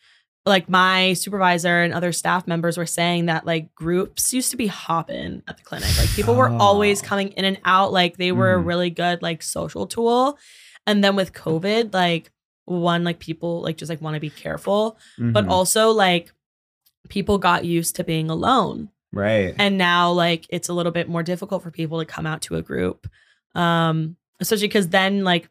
like 0.47 0.69
my 0.69 1.13
supervisor 1.15 1.83
and 1.83 1.93
other 1.93 2.13
staff 2.13 2.47
members 2.47 2.79
were 2.79 2.87
saying 2.87 3.27
that 3.27 3.45
like 3.45 3.75
groups 3.75 4.33
used 4.33 4.53
to 4.53 4.57
be 4.57 4.69
hopping 4.69 5.43
at 5.49 5.57
the 5.59 5.65
clinic 5.65 5.89
like 5.99 6.09
people 6.11 6.37
were 6.37 6.51
always 6.51 7.03
Oh. 7.03 7.07
coming 7.07 7.29
in 7.33 7.45
and 7.45 7.59
out 7.65 7.93
like 7.93 8.17
they 8.17 8.31
were 8.33 8.55
a 8.55 8.63
Mhm. 8.63 8.67
really 8.67 8.91
good 8.91 9.23
like 9.23 9.43
social 9.43 9.87
tool 9.87 10.39
and 10.87 11.03
then 11.03 11.17
with 11.17 11.33
covid 11.33 11.93
like 11.93 12.31
one 12.65 13.03
like 13.03 13.19
people 13.19 13.61
like 13.63 13.77
just 13.77 13.91
like 13.91 14.01
want 14.01 14.15
to 14.15 14.21
be 14.21 14.31
careful 14.31 14.97
but 15.19 15.47
Mhm. 15.47 15.51
also 15.51 15.91
like 15.91 16.33
people 17.09 17.39
got 17.39 17.65
used 17.65 17.97
to 17.97 18.05
being 18.05 18.29
alone 18.31 18.89
right 19.13 19.55
and 19.59 19.79
now 19.79 20.11
like 20.13 20.47
it's 20.51 20.69
a 20.69 20.73
little 20.75 20.93
bit 20.93 21.09
more 21.09 21.23
difficult 21.23 21.63
for 21.63 21.71
people 21.71 21.99
to 21.99 22.05
come 22.05 22.27
out 22.27 22.43
to 22.43 22.57
a 22.57 22.63
group 22.63 23.07
um 23.55 24.17
especially 24.41 24.69
because 24.69 24.89
then 24.89 25.25
like 25.25 25.49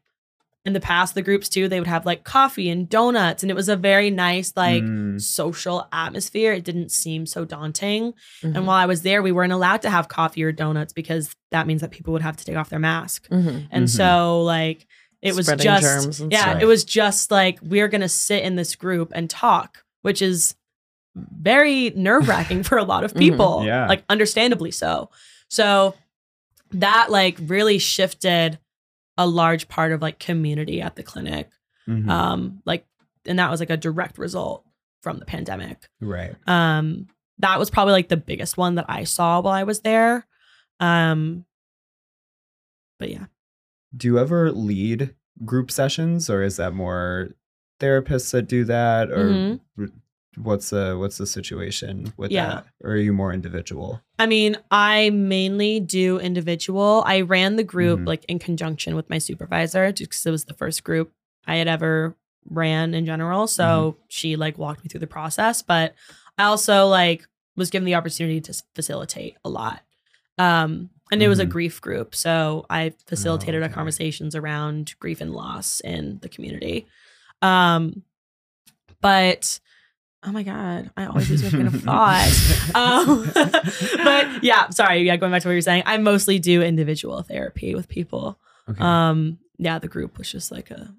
in 0.65 0.73
the 0.73 0.79
past 0.79 1.15
the 1.15 1.21
groups 1.21 1.47
too 1.49 1.67
they 1.67 1.79
would 1.79 1.87
have 1.87 2.05
like 2.05 2.23
coffee 2.23 2.69
and 2.69 2.89
donuts 2.89 3.41
and 3.41 3.49
it 3.49 3.55
was 3.55 3.69
a 3.69 3.75
very 3.75 4.09
nice 4.11 4.53
like 4.55 4.83
Mm. 4.83 5.19
social 5.21 5.87
atmosphere 5.91 6.51
it 6.53 6.63
didn't 6.65 6.91
seem 6.91 7.25
so 7.25 7.45
daunting 7.45 8.13
Mhm. 8.43 8.55
and 8.55 8.67
while 8.67 8.75
i 8.77 8.85
was 8.85 9.01
there 9.01 9.21
we 9.23 9.31
weren't 9.31 9.53
allowed 9.53 9.81
to 9.83 9.89
have 9.89 10.07
coffee 10.09 10.43
or 10.43 10.51
donuts 10.51 10.93
because 10.93 11.33
that 11.51 11.65
means 11.67 11.81
that 11.81 11.91
people 11.91 12.13
would 12.13 12.21
have 12.21 12.37
to 12.37 12.45
take 12.45 12.57
off 12.57 12.69
their 12.69 12.79
mask 12.79 13.27
Mhm. 13.29 13.67
and 13.71 13.85
Mhm. 13.85 13.89
so 13.89 14.43
like 14.43 14.85
it 15.21 15.33
was 15.35 15.47
Spreading 15.47 15.63
just 15.63 15.81
germs 15.83 16.19
and 16.19 16.31
yeah 16.31 16.41
stuff. 16.51 16.61
it 16.61 16.65
was 16.65 16.83
just 16.83 17.31
like 17.31 17.59
we're 17.63 17.87
gonna 17.87 18.09
sit 18.09 18.43
in 18.43 18.55
this 18.55 18.75
group 18.75 19.11
and 19.15 19.29
talk 19.29 19.83
which 20.03 20.21
is 20.21 20.53
very 21.41 21.89
nerve-wracking 21.91 22.63
for 22.63 22.77
a 22.77 22.83
lot 22.83 23.03
of 23.03 23.13
Mhm. 23.15 23.19
people 23.19 23.63
Yeah. 23.65 23.87
like 23.87 24.03
understandably 24.09 24.71
so 24.71 25.09
so 25.49 25.95
that 26.71 27.09
like 27.11 27.37
really 27.41 27.79
shifted 27.79 28.59
a 29.17 29.25
large 29.25 29.67
part 29.67 29.91
of 29.91 30.01
like 30.01 30.19
community 30.19 30.81
at 30.81 30.95
the 30.95 31.03
clinic 31.03 31.49
Mhm. 31.87 32.09
um 32.09 32.61
like 32.65 32.85
and 33.25 33.39
that 33.39 33.49
was 33.49 33.59
like 33.59 33.69
a 33.69 33.77
direct 33.77 34.17
result 34.17 34.63
from 35.01 35.17
the 35.19 35.25
pandemic 35.25 35.89
right 36.01 36.35
um 36.47 37.07
that 37.39 37.57
was 37.59 37.69
probably 37.69 37.93
like 37.93 38.09
the 38.09 38.17
biggest 38.17 38.57
one 38.57 38.75
that 38.75 38.85
i 38.89 39.03
saw 39.05 39.39
while 39.41 39.53
i 39.53 39.63
was 39.63 39.79
there 39.81 40.25
um 40.79 41.45
but 42.99 43.09
yeah 43.09 43.25
do 43.95 44.07
you 44.07 44.19
ever 44.19 44.51
lead 44.51 45.15
group 45.45 45.71
sessions 45.71 46.29
or 46.29 46.41
is 46.43 46.57
that 46.57 46.73
more 46.73 47.29
therapists 47.79 48.31
that 48.31 48.47
do 48.47 48.63
that 48.65 49.09
or 49.11 49.29
Mhm. 49.77 49.91
What's 50.41 50.69
the 50.69 50.95
what's 50.99 51.17
the 51.17 51.25
situation 51.25 52.13
with 52.17 52.31
Yeah. 52.31 52.47
that 52.47 52.65
or 52.83 52.91
are 52.91 52.97
you 52.97 53.13
more 53.13 53.33
individual 53.33 54.01
I 54.19 54.25
mean, 54.25 54.57
I 54.71 55.11
mainly 55.11 55.79
do 55.79 56.19
individual. 56.19 57.03
I 57.05 57.21
ran 57.21 57.55
the 57.55 57.63
group 57.63 57.99
Mhm. 58.01 58.07
like 58.07 58.25
in 58.25 58.39
conjunction 58.39 58.95
with 58.95 59.09
my 59.09 59.17
supervisor 59.19 59.91
because 59.93 60.25
it 60.25 60.31
was 60.31 60.45
the 60.45 60.53
first 60.55 60.83
group 60.83 61.11
I 61.45 61.55
had 61.57 61.67
ever 61.67 62.15
ran 62.49 62.93
in 62.93 63.05
general. 63.05 63.45
So 63.47 63.97
she 64.07 64.35
like 64.35 64.57
walked 64.57 64.83
me 64.83 64.89
through 64.89 65.01
the 65.01 65.07
process, 65.07 65.61
but 65.61 65.93
I 66.37 66.43
also 66.45 66.87
like 66.87 67.27
was 67.55 67.69
given 67.69 67.85
the 67.85 67.95
opportunity 67.95 68.41
to 68.41 68.63
facilitate 68.75 69.35
a 69.45 69.49
lot. 69.49 69.81
Um, 70.37 70.89
and 71.11 71.21
it 71.23 71.27
was 71.29 71.39
a 71.39 71.45
Mhm. 71.45 71.49
grief 71.49 71.79
group, 71.81 72.13
so 72.15 72.65
I 72.69 72.93
facilitated 73.05 73.63
okay. 73.63 73.73
conversations 73.73 74.35
around 74.35 74.93
grief 74.99 75.21
and 75.21 75.31
loss 75.33 75.79
in 75.81 76.19
the 76.21 76.29
community. 76.29 76.85
Um, 77.41 78.03
but 79.01 79.59
oh 80.27 80.31
my 80.31 80.43
god, 80.43 80.91
I 80.97 81.05
always 81.05 81.29
lose 81.29 81.41
my 81.43 81.49
train 81.49 81.67
of 81.67 81.81
thought. 81.83 82.75
Um, 82.75 83.31
but 84.03 84.43
yeah, 84.43 84.69
sorry. 84.69 85.03
Yeah, 85.03 85.15
going 85.15 85.31
back 85.31 85.41
to 85.43 85.47
what 85.47 85.53
you're 85.53 85.61
saying, 85.61 85.83
I 85.85 85.97
mostly 85.97 86.37
do 86.37 86.61
individual 86.61 87.21
therapy 87.23 87.73
with 87.75 87.87
people. 87.87 88.37
okay 88.69 88.83
Um, 88.83 89.39
yeah, 89.57 89.79
the 89.79 89.87
group 89.87 90.17
was 90.17 90.29
just 90.29 90.51
like 90.51 90.69
a 90.69 90.93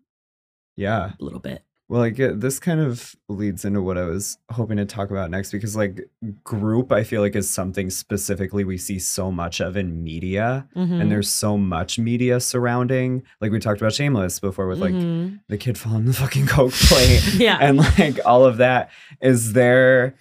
yeah 0.76 1.12
little 1.20 1.40
bit. 1.40 1.62
Well, 1.90 2.00
like 2.02 2.16
this 2.16 2.58
kind 2.58 2.80
of 2.80 3.16
leads 3.30 3.64
into 3.64 3.80
what 3.80 3.96
I 3.96 4.04
was 4.04 4.36
hoping 4.50 4.76
to 4.76 4.84
talk 4.84 5.10
about 5.10 5.30
next 5.30 5.52
because 5.52 5.74
like 5.74 6.08
group 6.44 6.92
I 6.92 7.02
feel 7.02 7.22
like 7.22 7.34
is 7.34 7.48
something 7.48 7.88
specifically 7.88 8.62
we 8.62 8.76
see 8.76 8.98
so 8.98 9.32
much 9.32 9.60
of 9.60 9.74
in 9.76 10.02
media 10.04 10.68
Mhm. 10.76 11.00
and 11.00 11.10
there's 11.10 11.30
so 11.30 11.56
much 11.56 11.98
media 11.98 12.40
surrounding 12.40 13.22
like 13.40 13.52
we 13.52 13.58
talked 13.58 13.80
about 13.80 13.94
Shameless 13.94 14.38
before 14.38 14.66
with 14.66 14.80
like 14.80 14.92
Mhm. 14.92 15.40
the 15.48 15.56
kid 15.56 15.78
falling 15.78 16.04
the 16.04 16.12
fucking 16.12 16.46
coke 16.46 16.72
plate 16.72 17.22
yeah, 17.38 17.56
and 17.60 17.78
like 17.78 18.18
all 18.26 18.44
of 18.44 18.58
that 18.58 18.90
is 19.22 19.54
there 19.54 20.14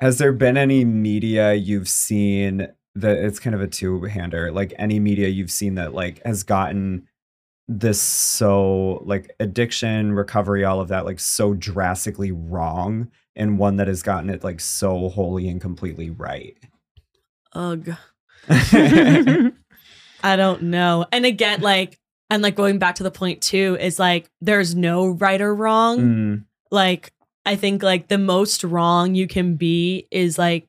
has 0.00 0.18
there 0.18 0.32
been 0.32 0.56
any 0.56 0.84
media 0.84 1.54
you've 1.54 1.88
seen 1.88 2.66
that 2.96 3.16
it's 3.18 3.38
kind 3.38 3.54
of 3.54 3.60
a 3.60 3.66
two-hander. 3.66 4.50
Like 4.50 4.72
any 4.78 4.98
media 4.98 5.28
you've 5.28 5.50
seen 5.50 5.74
that 5.76 5.92
like 5.94 6.20
has 6.24 6.42
gotten 6.42 7.06
this 7.68 8.00
so 8.00 9.02
like 9.04 9.34
addiction, 9.40 10.12
recovery, 10.12 10.64
all 10.64 10.80
of 10.80 10.88
that 10.88 11.04
like 11.04 11.18
so 11.20 11.54
drastically 11.54 12.30
wrong, 12.32 13.10
and 13.34 13.58
one 13.58 13.76
that 13.76 13.88
has 13.88 14.02
gotten 14.02 14.30
it 14.30 14.44
like 14.44 14.60
so 14.60 15.08
wholly 15.08 15.48
and 15.48 15.60
completely 15.60 16.10
right. 16.10 16.56
Ugh. 17.54 17.90
I 20.22 20.36
don't 20.36 20.62
know. 20.64 21.06
And 21.12 21.24
again, 21.26 21.60
like, 21.60 21.98
and 22.30 22.42
like 22.42 22.56
going 22.56 22.78
back 22.78 22.96
to 22.96 23.02
the 23.02 23.10
point 23.10 23.42
too, 23.42 23.76
is 23.80 23.98
like 23.98 24.28
there's 24.40 24.74
no 24.74 25.08
right 25.08 25.40
or 25.40 25.54
wrong. 25.54 25.98
Mm, 25.98 26.44
Like, 26.70 27.12
I 27.44 27.54
think 27.56 27.82
like 27.82 28.08
the 28.08 28.18
most 28.18 28.64
wrong 28.64 29.14
you 29.14 29.26
can 29.28 29.56
be 29.56 30.06
is 30.10 30.38
like 30.38 30.66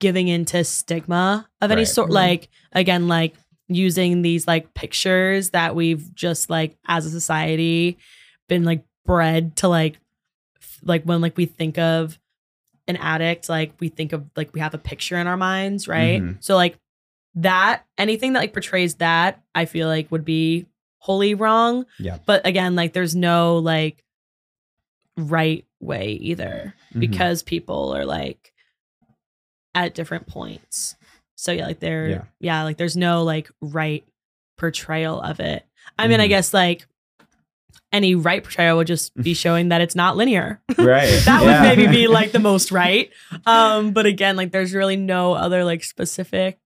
giving 0.00 0.28
into 0.28 0.64
stigma 0.64 1.48
of 1.60 1.70
any 1.70 1.80
Right. 1.82 1.88
sort. 1.88 2.10
Mhm. 2.10 2.14
Like, 2.14 2.48
again, 2.72 3.08
like 3.08 3.34
using 3.68 4.22
these 4.22 4.46
like 4.46 4.74
pictures 4.74 5.50
that 5.50 5.74
we've 5.74 6.14
just 6.14 6.50
like 6.50 6.76
as 6.86 7.06
a 7.06 7.10
society 7.10 7.98
been 8.48 8.64
like 8.64 8.84
bred 9.06 9.56
to 9.56 9.68
like, 9.68 9.98
f- 10.60 10.80
like 10.82 11.04
when 11.04 11.20
like 11.20 11.36
we 11.36 11.46
think 11.46 11.78
of 11.78 12.18
an 12.86 12.96
addict, 12.96 13.48
like 13.48 13.72
we 13.80 13.88
think 13.88 14.12
of 14.12 14.24
like 14.36 14.52
we 14.52 14.60
have 14.60 14.74
a 14.74 14.78
picture 14.78 15.16
in 15.16 15.26
our 15.26 15.36
minds, 15.36 15.88
right? 15.88 16.22
Mhm. 16.22 16.36
So 16.40 16.56
like 16.56 16.78
that 17.36 17.84
anything 17.98 18.34
that 18.34 18.40
like 18.40 18.52
portrays 18.52 18.96
that, 18.96 19.42
I 19.54 19.64
feel 19.64 19.88
like 19.88 20.10
would 20.10 20.24
be 20.24 20.66
wholly 20.98 21.34
wrong. 21.34 21.86
Yeah. 21.98 22.18
But 22.24 22.46
again, 22.46 22.74
like 22.74 22.92
there's 22.92 23.14
no 23.14 23.58
like 23.58 24.04
right 25.16 25.64
way 25.80 26.12
either 26.12 26.74
mhm. 26.94 27.00
because 27.00 27.42
people 27.42 27.94
are 27.94 28.04
like 28.04 28.52
at 29.74 29.94
different 29.94 30.26
points. 30.26 30.96
So 31.36 31.52
yeah, 31.52 31.66
like 31.66 31.80
they're 31.80 32.08
Yeah. 32.08 32.22
yeah, 32.40 32.62
like 32.64 32.76
there's 32.76 32.96
no 32.96 33.22
like 33.24 33.50
right 33.60 34.04
portrayal 34.56 35.20
of 35.20 35.40
it. 35.40 35.66
I 35.98 36.08
mean, 36.08 36.20
I 36.20 36.26
Mhm. 36.26 36.28
guess 36.30 36.54
like 36.54 36.86
any 37.92 38.14
right 38.14 38.42
portrayal 38.42 38.76
would 38.76 38.86
just 38.86 39.14
be 39.16 39.34
showing 39.44 39.68
that 39.70 39.80
it's 39.80 39.94
not 39.96 40.16
linear. 40.16 40.60
right. 40.78 41.10
that 41.24 41.42
yeah. 41.42 41.68
would 41.68 41.78
maybe 41.78 41.90
be 41.90 42.06
like 42.08 42.32
the 42.32 42.38
most 42.50 42.70
right. 42.72 43.10
Um, 43.46 43.92
but 43.92 44.06
again, 44.06 44.36
like 44.36 44.52
there's 44.52 44.74
really 44.74 44.96
no 44.96 45.32
other 45.34 45.64
like 45.64 45.82
specific 45.84 46.58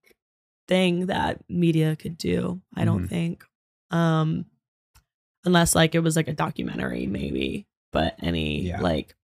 thing 0.68 1.06
that 1.06 1.40
media 1.48 1.96
could 1.96 2.18
do. 2.18 2.60
I 2.76 2.84
don't 2.84 3.04
Mhm. 3.04 3.08
think, 3.08 3.44
um, 3.90 4.44
unless 5.44 5.74
like 5.74 5.94
it 5.94 6.00
was 6.00 6.14
like 6.16 6.28
a 6.28 6.34
documentary, 6.34 7.06
maybe. 7.06 7.66
But 7.90 8.16
any 8.22 8.62
Yeah. 8.68 8.82
like 8.82 9.14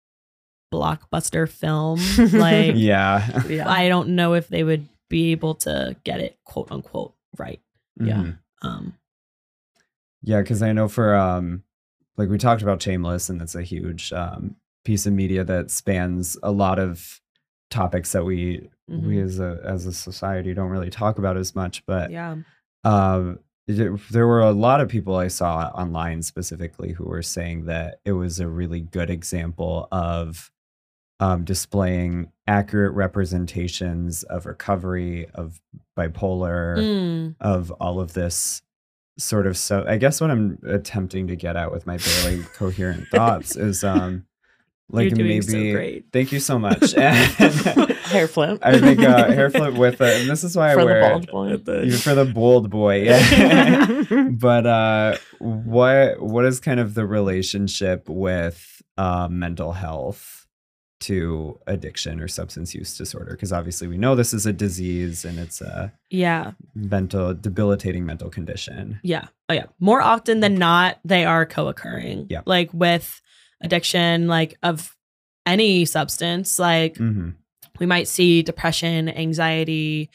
blockbuster 0.73 1.47
film, 1.47 1.99
like 2.33 2.73
yeah. 2.75 3.43
yeah. 3.47 3.69
I 3.69 3.87
don't 3.87 4.09
know 4.09 4.33
if 4.33 4.47
they 4.47 4.63
would 4.63 4.87
be 5.09 5.31
able 5.31 5.55
to 5.55 5.95
get 6.03 6.19
it 6.19 6.37
quote 6.45 6.71
unquote 6.71 7.13
right. 7.37 7.61
Yeah. 7.99 8.15
Mhm. 8.23 8.39
Um, 8.61 8.93
Yeah, 10.21 10.41
because 10.41 10.61
I 10.61 10.71
know 10.71 10.87
for 10.87 11.15
um 11.15 11.63
like 12.17 12.29
we 12.29 12.37
talked 12.37 12.61
about 12.61 12.81
Shameless 12.81 13.29
and 13.29 13.39
that's 13.39 13.55
a 13.55 13.61
huge 13.61 14.11
um 14.13 14.55
piece 14.83 15.05
of 15.05 15.13
media 15.13 15.43
that 15.43 15.71
spans 15.71 16.37
a 16.43 16.51
lot 16.51 16.79
of 16.79 17.21
topics 17.69 18.11
that 18.11 18.23
we 18.25 18.69
we 18.87 19.15
mhm. 19.15 19.23
as 19.23 19.39
a 19.39 19.59
as 19.63 19.85
a 19.85 19.93
society 19.93 20.53
don't 20.53 20.69
really 20.69 20.89
talk 20.91 21.17
about 21.17 21.37
as 21.37 21.55
much. 21.55 21.85
But 21.85 22.11
yeah, 22.11 22.37
um 22.83 23.39
there 23.67 24.27
were 24.27 24.41
a 24.41 24.51
lot 24.51 24.79
of 24.79 24.89
people 24.89 25.15
I 25.15 25.27
saw 25.27 25.71
online 25.73 26.21
specifically 26.21 26.91
who 26.91 27.05
were 27.05 27.23
saying 27.23 27.65
that 27.65 27.99
it 28.05 28.11
was 28.11 28.39
a 28.39 28.47
really 28.47 28.81
good 28.81 29.09
example 29.09 29.87
of 29.91 30.51
um, 31.19 31.43
displaying 31.43 32.31
accurate 32.47 32.93
representations 32.93 34.23
of 34.23 34.45
recovery, 34.45 35.27
of 35.33 35.59
bipolar, 35.97 36.77
Mm, 36.77 37.35
of 37.39 37.71
all 37.71 37.99
of 37.99 38.13
this 38.13 38.61
sort 39.17 39.47
of 39.47 39.55
so 39.57 39.85
I 39.87 39.97
guess 39.97 40.19
what 40.19 40.29
I'm 40.29 40.59
attempting 40.67 41.27
to 41.27 41.37
get 41.37 41.55
at 41.55 41.71
with 41.71 41.87
my 41.87 41.97
barely 41.97 42.43
coherent 42.53 43.07
thoughts 43.11 43.55
is 43.55 43.81
um 43.81 44.25
like 44.91 45.05
You're 45.09 45.15
doing 45.15 45.27
maybe 45.29 45.41
so 45.41 45.71
great. 45.73 46.05
thank 46.11 46.31
you 46.33 46.39
so 46.41 46.59
much. 46.59 46.93
And 46.95 47.15
Hair 48.05 48.27
flip. 48.27 48.59
I 48.61 48.77
think 48.79 48.99
a 48.99 49.23
hair 49.33 49.49
flip 49.49 49.73
with 49.75 49.99
it, 50.01 50.21
and 50.21 50.29
this 50.29 50.43
is 50.43 50.55
why 50.55 50.71
I 50.71 50.73
for 50.75 50.81
the 50.81 50.85
wear 50.85 51.01
bald 51.01 51.27
boy. 51.31 51.53
even 51.53 51.91
for 51.97 52.13
the 52.13 52.25
bold 52.25 52.69
boy. 52.69 53.03
Yeah. 53.03 54.27
but 54.31 54.67
uh 54.67 55.17
what 55.39 56.21
what 56.21 56.43
is 56.45 56.59
kind 56.59 56.79
of 56.81 56.93
the 56.93 57.05
relationship 57.05 58.09
with 58.09 58.81
uh 58.97 59.27
mental 59.31 59.71
health 59.71 60.44
to 61.01 61.59
addiction 61.67 62.19
or 62.21 62.27
substance 62.27 62.73
use 62.73 62.97
disorder? 62.97 63.31
Because 63.31 63.51
obviously 63.51 63.87
we 63.87 63.97
know 63.97 64.15
this 64.15 64.33
is 64.33 64.45
a 64.45 64.53
disease 64.53 65.25
and 65.25 65.37
it's 65.39 65.61
a 65.61 65.91
yeah. 66.09 66.51
mental 66.73 67.33
debilitating 67.33 68.05
mental 68.05 68.29
condition. 68.29 68.99
Yeah. 69.03 69.27
Oh 69.49 69.53
yeah. 69.53 69.65
More 69.79 70.01
often 70.01 70.39
than 70.39 70.55
not, 70.55 70.99
they 71.03 71.25
are 71.25 71.45
co-occurring. 71.45 72.27
Yeah. 72.29 72.41
Like 72.45 72.73
with 72.73 73.21
addiction, 73.61 74.27
like 74.27 74.57
of 74.63 74.95
any 75.45 75.85
substance, 75.85 76.57
like 76.59 76.97
hmm 76.97 77.31
we 77.77 77.85
might 77.85 78.07
see 78.07 78.41
depression, 78.41 79.09
anxiety, 79.09 80.09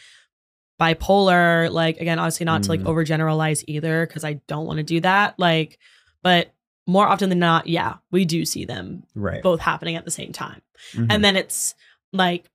bipolar. 0.80 1.70
Like 1.70 2.00
again, 2.00 2.18
obviously 2.18 2.46
not 2.46 2.62
to 2.64 2.70
like 2.70 2.80
Mm. 2.80 2.86
overgeneralize 2.86 3.64
either, 3.66 4.06
because 4.06 4.24
I 4.24 4.34
don't 4.48 4.66
want 4.66 4.78
to 4.78 4.82
do 4.82 5.00
that. 5.00 5.38
Like, 5.38 5.78
but 6.22 6.54
more 6.86 7.06
often 7.06 7.28
than 7.28 7.38
not, 7.38 7.66
yeah, 7.66 7.96
we 8.10 8.24
do 8.24 8.44
see 8.44 8.64
them 8.64 9.04
Right. 9.14 9.42
both 9.42 9.60
happening 9.60 9.96
at 9.96 10.04
the 10.04 10.10
same 10.10 10.32
time. 10.32 10.62
Mhm. 10.92 11.06
And 11.10 11.24
then 11.24 11.36
it's 11.36 11.74
like 12.12 12.48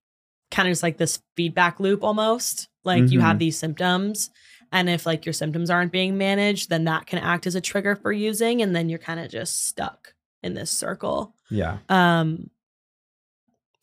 kind 0.52 0.68
of 0.68 0.72
just 0.72 0.84
like 0.84 0.97
this 0.97 1.19
feedback 1.35 1.80
loop 1.80 2.03
almost. 2.03 2.68
Like 2.84 3.10
you 3.11 3.19
have 3.19 3.38
Mhm. 3.38 3.39
these 3.39 3.57
symptoms. 3.57 4.30
And 4.72 4.89
if 4.89 5.06
like 5.06 5.26
your 5.26 5.34
symptoms 5.34 5.69
aren't 5.69 5.91
being 5.91 6.18
managed, 6.18 6.69
then 6.69 6.84
that 6.85 7.06
can 7.07 7.19
act 7.19 7.47
as 7.47 7.56
a 7.56 7.61
trigger 7.61 7.95
for 7.95 8.11
using. 8.11 8.61
And 8.61 8.76
then 8.76 8.89
you're 8.89 8.99
kind 8.99 9.19
of 9.19 9.30
just 9.31 9.65
stuck 9.68 10.14
in 10.43 10.53
this 10.53 10.69
circle. 10.72 11.34
yeah. 11.49 11.77
Um 11.89 12.49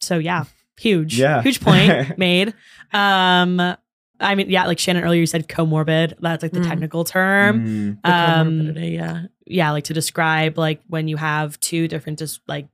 so 0.01 0.19
yeah, 0.19 0.45
huge. 0.79 1.19
Yeah. 1.19 1.43
Huge 1.43 1.61
point 1.61 2.17
made. 2.19 2.55
Um 2.93 3.61
I 4.21 4.37
mean, 4.37 4.51
yeah, 4.51 4.67
like 4.67 4.79
Shannon 4.79 5.03
earlier 5.03 5.21
you 5.21 5.27
said 5.27 5.49
comorbid. 5.49 6.15
That's 6.21 6.43
like 6.45 6.53
the 6.53 6.61
Mm. 6.61 6.69
technical 6.69 7.03
term 7.05 7.99
Mm, 8.05 8.09
um, 8.09 8.77
yeah. 8.77 9.23
yeah, 9.47 9.71
like 9.73 9.85
to 9.85 9.95
describe 9.95 10.57
like 10.59 10.81
when 10.87 11.09
you 11.09 11.17
have 11.17 11.59
two 11.59 11.89
different 11.89 12.19
dis- 12.21 12.39
like 12.47 12.69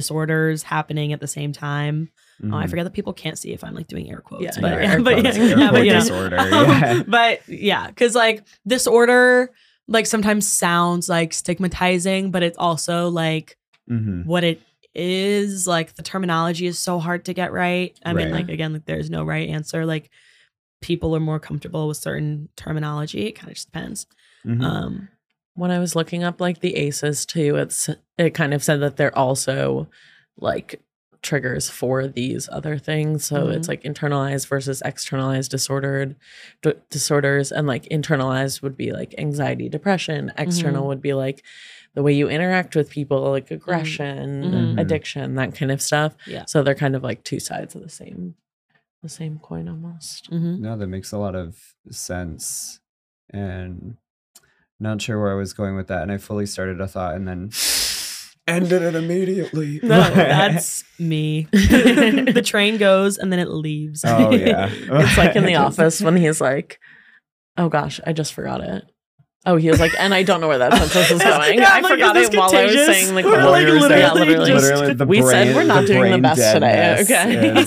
disorders 0.00 0.62
happening 0.62 1.12
at 1.12 1.20
the 1.20 1.26
same 1.26 1.52
time. 1.52 2.10
Oh, 2.44 2.54
I 2.56 2.64
mhm. 2.66 2.70
forget 2.70 2.84
that 2.84 2.92
people 2.94 3.12
can't 3.12 3.36
see 3.36 3.52
if 3.52 3.64
I'm 3.64 3.74
like 3.74 3.88
doing 3.88 4.08
air 4.10 4.20
quotes, 4.20 4.44
Yeah, 4.44 4.60
but 4.60 4.70
yeah, 4.70 4.80
yeah, 4.96 4.98
but 5.02 5.20
quotes, 5.22 5.36
yeah, 5.36 5.44
yeah, 5.44 5.56
but 5.56 5.70
quote 5.70 5.84
you 5.86 5.92
know. 5.92 5.98
disorder, 6.00 6.36
yeah. 6.38 7.02
but 7.08 7.48
yeah, 7.48 7.86
because 7.88 8.14
like 8.14 8.44
disorder 8.66 9.50
like 9.88 10.06
sometimes 10.06 10.46
sounds 10.46 11.08
like 11.08 11.32
stigmatizing, 11.34 12.30
but 12.30 12.42
it's 12.44 12.58
also 12.58 13.08
like 13.08 13.56
Mhm. 13.90 14.24
what 14.26 14.44
it 14.44 14.60
is. 14.94 15.66
Like 15.66 15.94
the 15.94 16.02
terminology 16.02 16.66
is 16.66 16.78
so 16.78 16.98
hard 17.00 17.24
to 17.24 17.32
get 17.34 17.52
right. 17.52 17.98
I 18.04 18.12
mean, 18.12 18.30
like 18.30 18.48
again, 18.50 18.72
like 18.74 18.84
there's 18.84 19.10
no 19.10 19.24
right 19.24 19.48
answer. 19.48 19.84
Like 19.86 20.10
people 20.80 21.16
are 21.16 21.20
more 21.20 21.40
comfortable 21.40 21.88
with 21.88 21.96
certain 21.96 22.48
terminology. 22.56 23.26
It 23.26 23.32
kind 23.32 23.48
of 23.50 23.54
just 23.54 23.66
depends. 23.72 24.06
Mhm. 24.46 24.62
Um, 24.62 25.08
when 25.58 25.70
I 25.70 25.78
was 25.78 25.94
looking 25.96 26.22
up 26.24 26.40
like 26.40 26.60
the 26.60 26.76
ACEs 26.76 27.26
too, 27.26 27.56
it's 27.56 27.88
it 28.16 28.30
kind 28.34 28.54
of 28.54 28.62
said 28.62 28.80
that 28.80 28.96
they're 28.96 29.16
also 29.18 29.88
like 30.36 30.80
triggers 31.20 31.68
for 31.68 32.06
these 32.06 32.48
other 32.52 32.78
things. 32.78 33.24
So 33.24 33.48
it's 33.48 33.66
like 33.66 33.82
internalized 33.82 34.46
versus 34.46 34.80
externalized 34.84 35.50
disordered 35.50 36.14
d- 36.62 36.74
disorders, 36.90 37.50
and 37.50 37.66
like 37.66 37.84
internalized 37.88 38.62
would 38.62 38.76
be 38.76 38.92
like 38.92 39.14
anxiety, 39.18 39.68
depression. 39.68 40.32
External 40.38 40.86
would 40.86 41.02
be 41.02 41.14
like 41.14 41.44
the 41.94 42.02
way 42.04 42.12
you 42.12 42.28
interact 42.28 42.76
with 42.76 42.88
people, 42.90 43.30
like 43.32 43.50
aggression, 43.50 44.44
Mhm. 44.44 44.80
addiction, 44.80 45.34
that 45.34 45.54
kind 45.56 45.72
of 45.72 45.82
stuff. 45.82 46.14
Yeah. 46.26 46.44
So 46.46 46.62
they're 46.62 46.76
kind 46.76 46.94
of 46.94 47.02
like 47.02 47.24
two 47.24 47.40
sides 47.40 47.74
of 47.74 47.82
the 47.82 47.88
same 47.88 48.36
the 49.02 49.08
same 49.08 49.38
coin 49.38 49.68
almost. 49.68 50.28
mhm. 50.30 50.58
No, 50.60 50.76
that 50.76 50.86
makes 50.88 51.12
a 51.12 51.18
lot 51.18 51.34
of 51.36 51.74
sense. 51.90 52.80
And 53.30 53.96
not 54.80 55.02
sure 55.02 55.20
where 55.20 55.32
I 55.32 55.34
was 55.34 55.52
going 55.52 55.76
with 55.76 55.88
that. 55.88 56.02
And 56.02 56.12
I 56.12 56.18
fully 56.18 56.46
started 56.46 56.80
a 56.80 56.88
thought 56.88 57.14
and 57.14 57.26
then 57.26 57.50
ended 58.46 58.82
it 58.82 58.94
immediately. 58.94 59.80
No, 59.82 59.98
that's 60.14 60.84
me. 60.98 61.46
the 61.52 62.42
train 62.44 62.78
goes 62.78 63.18
and 63.18 63.32
then 63.32 63.38
it 63.38 63.48
leaves. 63.48 64.04
Oh, 64.06 64.30
yeah. 64.32 64.68
It's 64.70 65.18
like 65.18 65.36
in 65.36 65.44
the 65.44 65.56
office 65.56 66.00
when 66.00 66.16
he's 66.16 66.40
like, 66.40 66.78
"Oh 67.56 67.68
gosh, 67.68 68.00
I 68.06 68.12
just 68.12 68.32
forgot 68.32 68.60
it." 68.60 68.84
Oh, 69.50 69.56
he 69.56 69.70
was 69.70 69.80
like, 69.80 69.92
and 69.98 70.12
I 70.12 70.22
don't 70.24 70.40
know 70.42 70.48
where 70.48 70.58
that 70.58 70.72
sentence 70.74 71.10
is 71.10 71.22
going. 71.22 71.58
Yeah, 71.58 71.70
I 71.72 71.80
like, 71.80 71.90
forgot 71.92 72.16
it 72.16 72.30
this 72.30 72.36
while 72.38 72.54
I 72.54 72.64
was 72.66 72.74
saying 72.74 73.14
the 73.14 73.22
We're 73.24 73.44
like 73.50 73.66
You 73.66 73.72
were 73.74 73.80
saying- 73.80 73.98
yeah, 74.00 74.12
literally. 74.12 74.50
just- 74.50 74.64
literally 74.64 74.94
the 74.94 75.06
we 75.06 75.22
said 75.22 75.56
we're 75.56 75.64
not 75.64 75.80
the 75.82 75.86
doing 75.86 76.12
the 76.12 76.18
best 76.18 76.52
today. 76.54 76.98
Okay. 77.00 77.60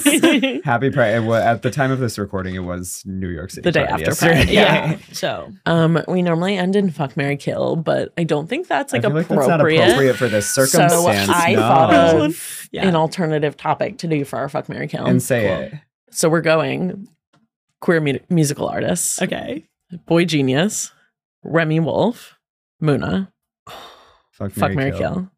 is 0.59 0.61
Happy 0.65 0.91
Pride. 0.91 1.15
it 1.15 1.19
wa- 1.23 1.35
At 1.37 1.63
the 1.63 1.71
time 1.71 1.89
of 1.89 1.99
this 1.99 2.19
recording, 2.19 2.53
it 2.55 2.59
was 2.59 3.01
New 3.05 3.29
York 3.29 3.49
City. 3.49 3.61
The 3.63 3.71
day 3.71 3.81
Pride 3.85 3.91
after 3.93 4.05
yesterday. 4.05 4.33
Pride, 4.43 4.49
yeah. 4.49 4.97
So 5.11 5.51
um, 5.65 6.03
we 6.07 6.21
normally 6.21 6.55
end 6.55 6.75
in 6.75 6.91
fuck 6.91 7.17
Mary 7.17 7.35
kill, 7.37 7.75
but 7.77 8.13
I 8.17 8.25
don't 8.25 8.47
think 8.47 8.67
that's 8.67 8.93
like 8.93 9.03
I 9.03 9.07
feel 9.07 9.15
like 9.15 9.25
appropriate. 9.25 9.47
that's 9.47 9.49
not 9.49 9.89
appropriate 9.95 10.15
for 10.17 10.27
this 10.27 10.49
circumstance. 10.49 10.93
So 10.93 11.07
I 11.33 11.53
no. 11.55 11.59
thought 11.61 11.93
of 12.21 12.69
yeah. 12.71 12.87
an 12.87 12.95
alternative 12.95 13.57
topic 13.57 13.97
to 13.99 14.07
do 14.07 14.23
for 14.23 14.37
our 14.37 14.49
fuck 14.49 14.69
Mary 14.69 14.87
kill. 14.87 15.05
and 15.05 15.21
say 15.21 15.47
Cool. 15.47 15.57
it. 15.63 15.73
So 16.11 16.29
we're 16.29 16.41
going 16.41 17.07
queer 17.79 17.99
mu- 18.01 18.19
musical 18.29 18.67
artists. 18.67 19.19
Okay. 19.19 19.65
boygenius, 20.07 20.91
Remi 21.43 21.79
Wolf, 21.79 22.37
Muna, 22.81 23.31
Fuck, 24.31 24.51
Fuck 24.51 24.73
Mary 24.73 24.91
Kill. 24.91 25.29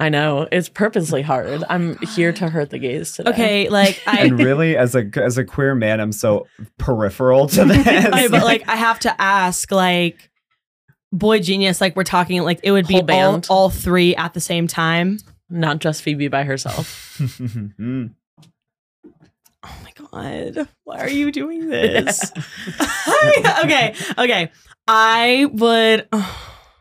I 0.00 0.10
know 0.10 0.46
it's 0.52 0.68
purposely 0.68 1.22
hard. 1.22 1.64
I'm 1.68 1.98
here 2.14 2.32
to 2.34 2.48
hurt 2.48 2.70
the 2.70 2.78
gays 2.78 3.12
today. 3.12 3.30
Okay, 3.30 3.68
like 3.68 4.00
I 4.06 4.20
And 4.20 4.38
really, 4.38 4.76
as 4.76 4.94
a 4.94 5.10
as 5.16 5.38
a 5.38 5.44
queer 5.44 5.74
man, 5.74 6.00
I'm 6.00 6.12
so 6.12 6.46
peripheral 6.78 7.48
to 7.48 7.64
this. 7.66 7.86
okay, 7.86 8.28
but 8.28 8.44
like 8.44 8.68
I 8.68 8.76
have 8.76 9.00
to 9.00 9.20
ask, 9.20 9.72
like, 9.72 10.30
boygenius, 11.12 11.80
like 11.80 11.96
we're 11.96 12.04
talking, 12.04 12.42
like 12.42 12.60
it 12.62 12.70
would 12.70 12.86
be 12.86 12.94
Whole 13.00 13.10
all, 13.10 13.40
all 13.48 13.70
three 13.70 14.14
at 14.14 14.34
the 14.34 14.40
same 14.40 14.68
time. 14.68 15.18
not 15.50 15.80
just 15.80 16.02
Phoebe 16.02 16.28
by 16.28 16.44
herself. 16.44 17.20
My 20.12 20.50
god, 20.54 20.68
why 20.84 20.98
are 21.00 21.08
you 21.08 21.30
doing 21.32 21.68
this? 21.70 22.32
okay, 23.64 23.94
okay. 24.18 24.50
I 24.86 25.46
would. 25.52 26.08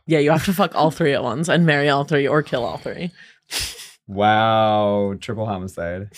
Yeah, 0.09 0.19
you 0.19 0.31
have 0.31 0.45
to 0.45 0.53
fuck 0.53 0.73
all 0.73 0.89
three 0.89 1.11
at 1.11 1.21
once 1.21 1.49
and 1.49 1.65
marry 1.65 1.89
all 1.89 2.05
three 2.05 2.29
or 2.29 2.41
kill 2.41 2.63
all 2.63 2.77
three. 2.77 3.11
wow, 4.07 5.15
triple 5.19 5.45
homicide. 5.45 6.09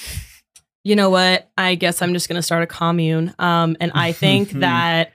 You 0.84 0.95
know 0.95 1.10
what? 1.10 1.49
I 1.57 1.73
guess 1.73 2.02
I'm 2.03 2.14
just 2.14 2.30
gonna 2.30 2.44
start 2.44 2.61
a 2.61 2.68
commune. 2.68 3.34
Um, 3.40 3.76
and 3.80 3.91
I 3.95 4.11
think 4.11 4.52
that 4.60 5.14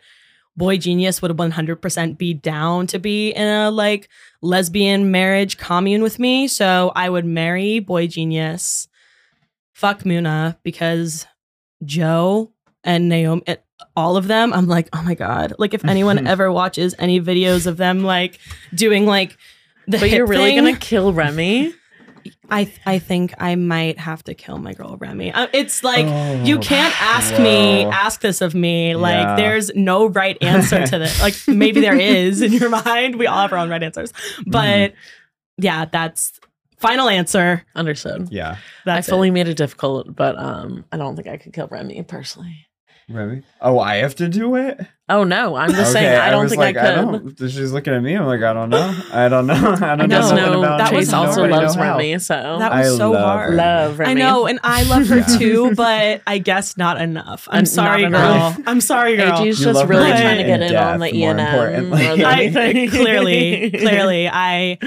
boygenius 0.59 1.23
would 1.23 1.31
100% 1.31 2.19
be 2.19 2.35
down 2.35 2.89
to 2.89 2.99
be 2.99 3.31
in 3.31 3.47
a 3.47 3.71
like 3.71 4.09
lesbian 4.43 5.13
marriage 5.13 5.57
commune 5.57 6.03
with 6.03 6.19
me. 6.19 6.49
So 6.49 6.91
I 6.97 7.09
would 7.09 7.25
marry 7.25 7.81
boygenius, 7.81 8.89
fuck 9.73 10.01
Muna 10.01 10.57
because 10.65 11.27
Joe 11.85 12.53
and 12.83 13.09
Naomi, 13.09 13.43
eh, 13.47 13.57
all 13.97 14.17
of 14.17 14.27
them. 14.29 14.53
I'm 14.53 14.67
like, 14.67 14.89
oh 14.93 15.03
my 15.03 15.15
god! 15.15 15.55
Like 15.59 15.75
if 15.75 15.85
anyone 15.87 16.27
ever 16.27 16.51
watches 16.53 16.95
any 16.99 17.21
videos 17.21 17.67
of 17.67 17.77
them 17.77 18.03
like 18.05 18.39
doing 18.75 19.07
like 19.07 19.37
the 19.87 19.99
But 19.99 20.09
hip 20.09 20.19
you're 20.19 20.27
really 20.27 20.55
gonna 20.55 20.77
kill 20.77 21.13
Remi? 21.13 21.75
I 22.51 22.73
I 22.87 22.99
think 22.99 23.35
I 23.39 23.55
might 23.55 23.99
have 23.99 24.23
to 24.25 24.35
kill 24.35 24.57
my 24.59 24.73
girl 24.73 24.97
Remi. 24.99 25.31
Uh, 25.33 25.47
it's 25.53 25.85
like 25.85 26.07
Oh, 26.07 26.43
you 26.45 26.59
can't 26.59 26.95
ask 27.03 27.39
me 27.39 27.85
ask 27.85 28.21
this 28.23 28.41
of 28.41 28.55
me. 28.55 28.95
Like 28.97 29.15
Yeah. 29.23 29.37
there's 29.37 29.75
no 29.75 30.07
right 30.07 30.37
answer 30.43 30.87
to 30.87 30.99
this. 30.99 31.21
Like 31.21 31.35
maybe 31.49 31.81
there 31.81 31.97
is 32.01 32.41
in 32.43 32.53
your 32.53 32.71
mind. 32.71 33.17
We 33.17 33.27
all 33.27 33.43
have 33.43 33.53
our 33.53 33.59
own 33.59 33.69
right 33.71 33.83
answers. 33.83 34.13
But 34.47 34.95
yeah, 35.59 35.85
that's 35.85 36.39
final 36.87 37.09
answer. 37.09 37.65
Understood. 37.75 38.29
Yeah, 38.31 38.57
That's 38.85 39.09
I 39.09 39.11
fully 39.11 39.31
made 39.31 39.49
it 39.49 39.57
difficult, 39.57 40.15
but 40.15 40.39
um, 40.39 40.85
I 40.93 40.97
don't 40.97 41.17
think 41.17 41.29
I 41.29 41.37
could 41.37 41.53
kill 41.53 41.69
Remi 41.69 42.03
personally. 42.03 42.67
Remi. 43.07 43.43
Oh, 43.61 43.79
I 43.79 43.97
have 43.97 44.15
to 44.15 44.29
do 44.29 44.55
it. 44.57 44.81
Oh 45.11 45.25
no, 45.25 45.57
I'm 45.57 45.71
just 45.73 45.93
saying 45.93 46.19
I 46.19 46.31
don't 46.31 46.45
was 46.45 46.53
think 46.53 46.61
like, 46.61 46.77
I 46.79 46.95
could. 46.95 47.37
don't. 47.37 47.51
She's 47.51 47.71
looking 47.71 47.93
at 47.93 48.03
me. 48.03 48.15
I'm 48.15 48.25
like, 48.25 48.41
I 48.43 48.55
don't 48.55 48.71
know. 48.71 48.99
I 49.13 49.29
don't 49.29 49.47
know. 49.47 49.53
I 49.83 49.95
don't 49.95 50.01
I 50.01 50.07
know. 50.07 50.35
know 50.35 50.59
about 50.61 50.79
that 50.79 50.93
it. 50.95 50.97
was 50.97 51.09
Chase 51.09 51.13
also 51.13 51.47
loves. 51.47 51.77
Remi, 51.77 52.19
so 52.19 52.57
That 52.61 52.73
I 52.73 52.81
was 52.89 52.97
so 52.97 53.11
love 53.11 53.23
hard. 53.23 53.51
her. 53.51 53.57
love 53.57 53.99
Remi. 53.99 54.11
I 54.13 54.15
know, 54.15 54.47
and 54.47 54.59
I 54.65 54.85
love 54.85 55.07
her 55.09 55.17
Yeah. 55.29 55.37
too, 55.39 55.75
but 55.75 56.23
I 56.27 56.39
guess 56.39 56.79
not 56.79 56.99
enough. 56.99 57.47
I'm 57.51 57.59
And 57.59 57.69
sorry, 57.69 58.09
not 58.09 58.55
girl. 58.57 58.65
I'm 58.67 58.81
sorry, 58.81 59.17
girl. 59.19 59.39
AG's 59.43 59.59
You 59.61 59.67
just 59.73 59.87
really 59.87 60.09
trying 60.11 60.39
to 60.39 60.45
get 60.45 60.63
in 60.63 60.75
on 60.75 60.99
depth, 60.99 61.13
the 61.13 61.19
more 61.19 61.21
E 61.21 61.25
and 61.25 61.41
M 61.41 61.47
importantly. 61.47 62.07
more 62.07 62.17
than 62.17 62.25
I, 62.25 62.43
anything. 62.45 62.89
clearly, 62.89 63.71
clearly, 63.71 64.29
I, 64.33 64.79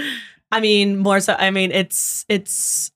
I 0.52 0.60
mean, 0.60 0.98
more 0.98 1.20
so. 1.20 1.36
I 1.38 1.52
mean, 1.52 1.72
it's 1.72 2.26
it's. 2.30 2.92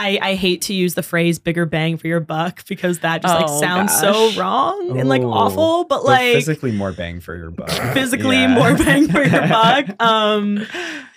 I, 0.00 0.16
I 0.22 0.34
hate 0.36 0.62
to 0.62 0.74
use 0.74 0.94
the 0.94 1.02
phrase 1.02 1.40
"bigger 1.40 1.66
bang 1.66 1.96
for 1.96 2.06
your 2.06 2.20
buck" 2.20 2.64
because 2.68 3.00
that 3.00 3.20
just 3.22 3.34
like 3.34 3.46
Oh, 3.48 3.60
sounds 3.60 3.90
gosh. 3.92 4.00
so 4.00 4.40
wrong 4.40 4.96
and 4.98 5.08
like 5.08 5.22
awful. 5.22 5.84
But 5.84 6.04
like 6.04 6.34
physically 6.34 6.70
more 6.70 6.92
bang 6.92 7.18
for 7.20 7.34
your 7.36 7.50
buck. 7.50 7.70
physically 7.94 8.36
Yeah. 8.36 8.54
more 8.54 8.74
bang 8.76 9.08
for 9.08 9.24
your 9.24 9.48
buck. 9.48 10.00
Um, 10.00 10.64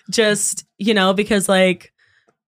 just 0.10 0.65
you 0.80 0.93
know 0.95 1.14
because 1.14 1.48
like 1.48 1.93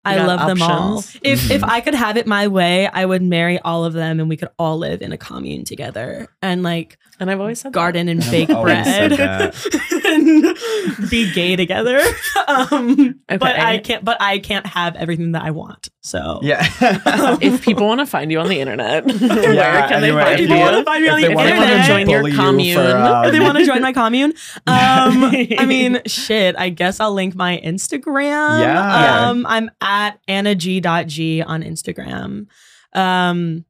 I 0.05 0.24
love 0.24 0.47
them 0.47 0.61
all. 0.62 0.99
If 1.23 1.51
if 1.51 1.62
Mhm. 1.62 1.69
I 1.69 1.81
could 1.81 1.95
have 1.95 2.16
it 2.19 2.27
my 2.27 2.47
way, 2.49 2.86
I 2.89 3.05
would 3.07 3.23
marry 3.23 3.59
all 3.59 3.85
of 3.86 3.95
them 3.95 4.20
and 4.20 4.28
we 4.28 4.36
could 4.36 4.49
all 4.59 4.77
live 4.78 5.01
in 5.03 5.12
a 5.12 5.19
commune 5.19 5.65
together 5.65 6.28
and 6.43 6.62
like 6.62 6.99
and 7.20 7.31
I've 7.31 7.40
always 7.40 7.61
said 7.61 7.73
that. 7.73 7.74
garden 7.74 8.09
and 8.09 8.23
I've 8.23 8.31
bake 8.31 8.49
said 8.49 8.62
bread 8.62 9.55
and 10.05 11.11
be 11.11 11.32
gay 11.32 11.57
together. 11.57 12.01
Um, 12.49 13.20
But 13.28 13.43
I 13.43 13.77
can't. 13.78 14.03
But 14.05 14.16
I 14.20 14.39
can't 14.39 14.65
have 14.66 14.97
everything 14.97 15.32
that 15.32 15.43
I 15.43 15.51
want. 15.51 15.89
So 16.01 16.40
Yeah. 16.43 16.66
If 17.43 17.61
people 17.62 17.86
want 17.86 18.01
to 18.01 18.07
find 18.07 18.31
you 18.31 18.40
on 18.40 18.49
the 18.49 18.59
internet, 18.61 19.05
where 19.05 19.55
Yeah, 19.55 19.86
can 19.89 20.03
anyway, 20.03 20.03
they 20.03 20.09
if 20.09 20.24
find 20.24 20.39
people 20.39 20.57
you? 20.57 20.62
wanna 20.62 20.85
find 20.85 21.03
me 21.03 21.09
if 21.09 21.12
on 21.15 21.20
they 21.20 21.28
the 21.28 21.35
wanna 21.35 21.51
internet. 21.51 21.77
come 21.77 21.86
Join 21.89 22.09
your 22.09 22.20
bully 22.20 22.31
you 22.31 22.36
for, 22.36 22.43
commune. 22.43 22.78
um, 22.78 23.24
if 23.27 23.32
they 23.32 23.40
want 23.40 23.59
to 23.59 23.66
join 23.66 23.82
my 23.82 23.93
commune, 23.93 24.31
um, 24.66 25.24
I 25.59 25.65
mean, 25.66 26.01
shit. 26.07 26.57
I 26.57 26.70
guess 26.70 27.01
I'll 27.01 27.12
link 27.12 27.35
my 27.35 27.61
Instagram. 27.62 28.61
Yeah. 28.61 29.28
Um, 29.28 29.45
I'm 29.47 29.70
at 29.82 30.19
annag.g 30.27 31.43
on 31.43 31.62
Instagram. 31.62 32.47
Um, 32.95 33.65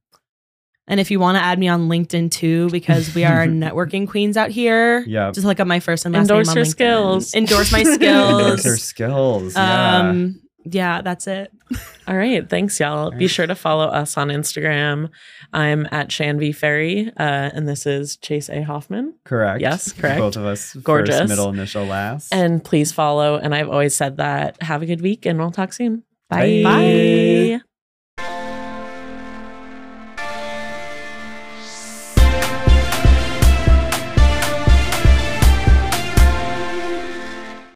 and 0.89 0.98
if 0.98 1.10
you 1.10 1.20
want 1.20 1.36
to 1.36 1.43
add 1.43 1.59
me 1.59 1.69
on 1.69 1.89
LinkedIn 1.89 2.31
too, 2.31 2.69
because 2.70 3.15
we 3.15 3.24
are 3.24 3.47
networking 3.47 4.09
queens 4.09 4.36
out 4.36 4.51
here. 4.51 5.01
Yeah. 5.06 5.31
Just 5.31 5.47
look 5.47 5.60
up 5.60 5.66
my 5.66 5.81
first 5.81 6.05
and 6.05 6.15
last 6.15 6.23
Endorse 6.23 6.48
name 6.48 6.52
on 6.52 6.56
your 6.56 6.65
skills. 6.65 7.35
Endorse 7.35 7.70
my 7.73 7.82
skills. 7.82 8.40
Endorse 8.40 8.65
her 8.65 8.77
skills. 8.77 8.82
skills. 8.82 9.55
Yeah. 9.55 9.98
um, 9.98 10.40
yeah, 10.65 11.01
that's 11.02 11.27
it. 11.27 11.51
All 12.06 12.16
right. 12.16 12.48
Thanks, 12.48 12.78
y'all. 12.81 13.10
Be 13.10 13.27
sure 13.27 13.47
to 13.47 13.55
follow 13.55 13.86
us 13.86 14.16
on 14.16 14.28
Instagram. 14.28 15.09
I'm 15.52 15.86
at 15.93 16.09
Shanvi 16.09 16.55
Ferry, 16.55 17.09
uh, 17.16 17.51
and 17.55 17.66
this 17.66 17.86
is 17.86 18.16
Chase 18.16 18.51
A. 18.51 18.62
Hoffman. 18.62 19.15
correct. 19.24 19.60
yes, 19.62 19.93
correct. 19.93 20.19
Both 20.19 20.36
of 20.36 20.44
us. 20.44 20.74
Gorgeous. 20.74 21.19
First, 21.19 21.28
middle, 21.28 21.48
initial, 21.48 21.85
last. 21.85 22.35
And 22.35 22.62
please 22.62 22.93
follow. 22.93 23.36
And 23.36 23.55
I've 23.55 23.69
always 23.70 23.94
said 23.94 24.19
that. 24.19 24.62
Have 24.62 24.82
a 24.82 24.86
good 24.86 25.01
week, 25.01 25.24
and 25.27 25.39
we'll 25.39 25.52
talk 25.52 25.73
soon. 25.73 26.02
Bye. 26.28 26.62
Bye. 26.62 27.60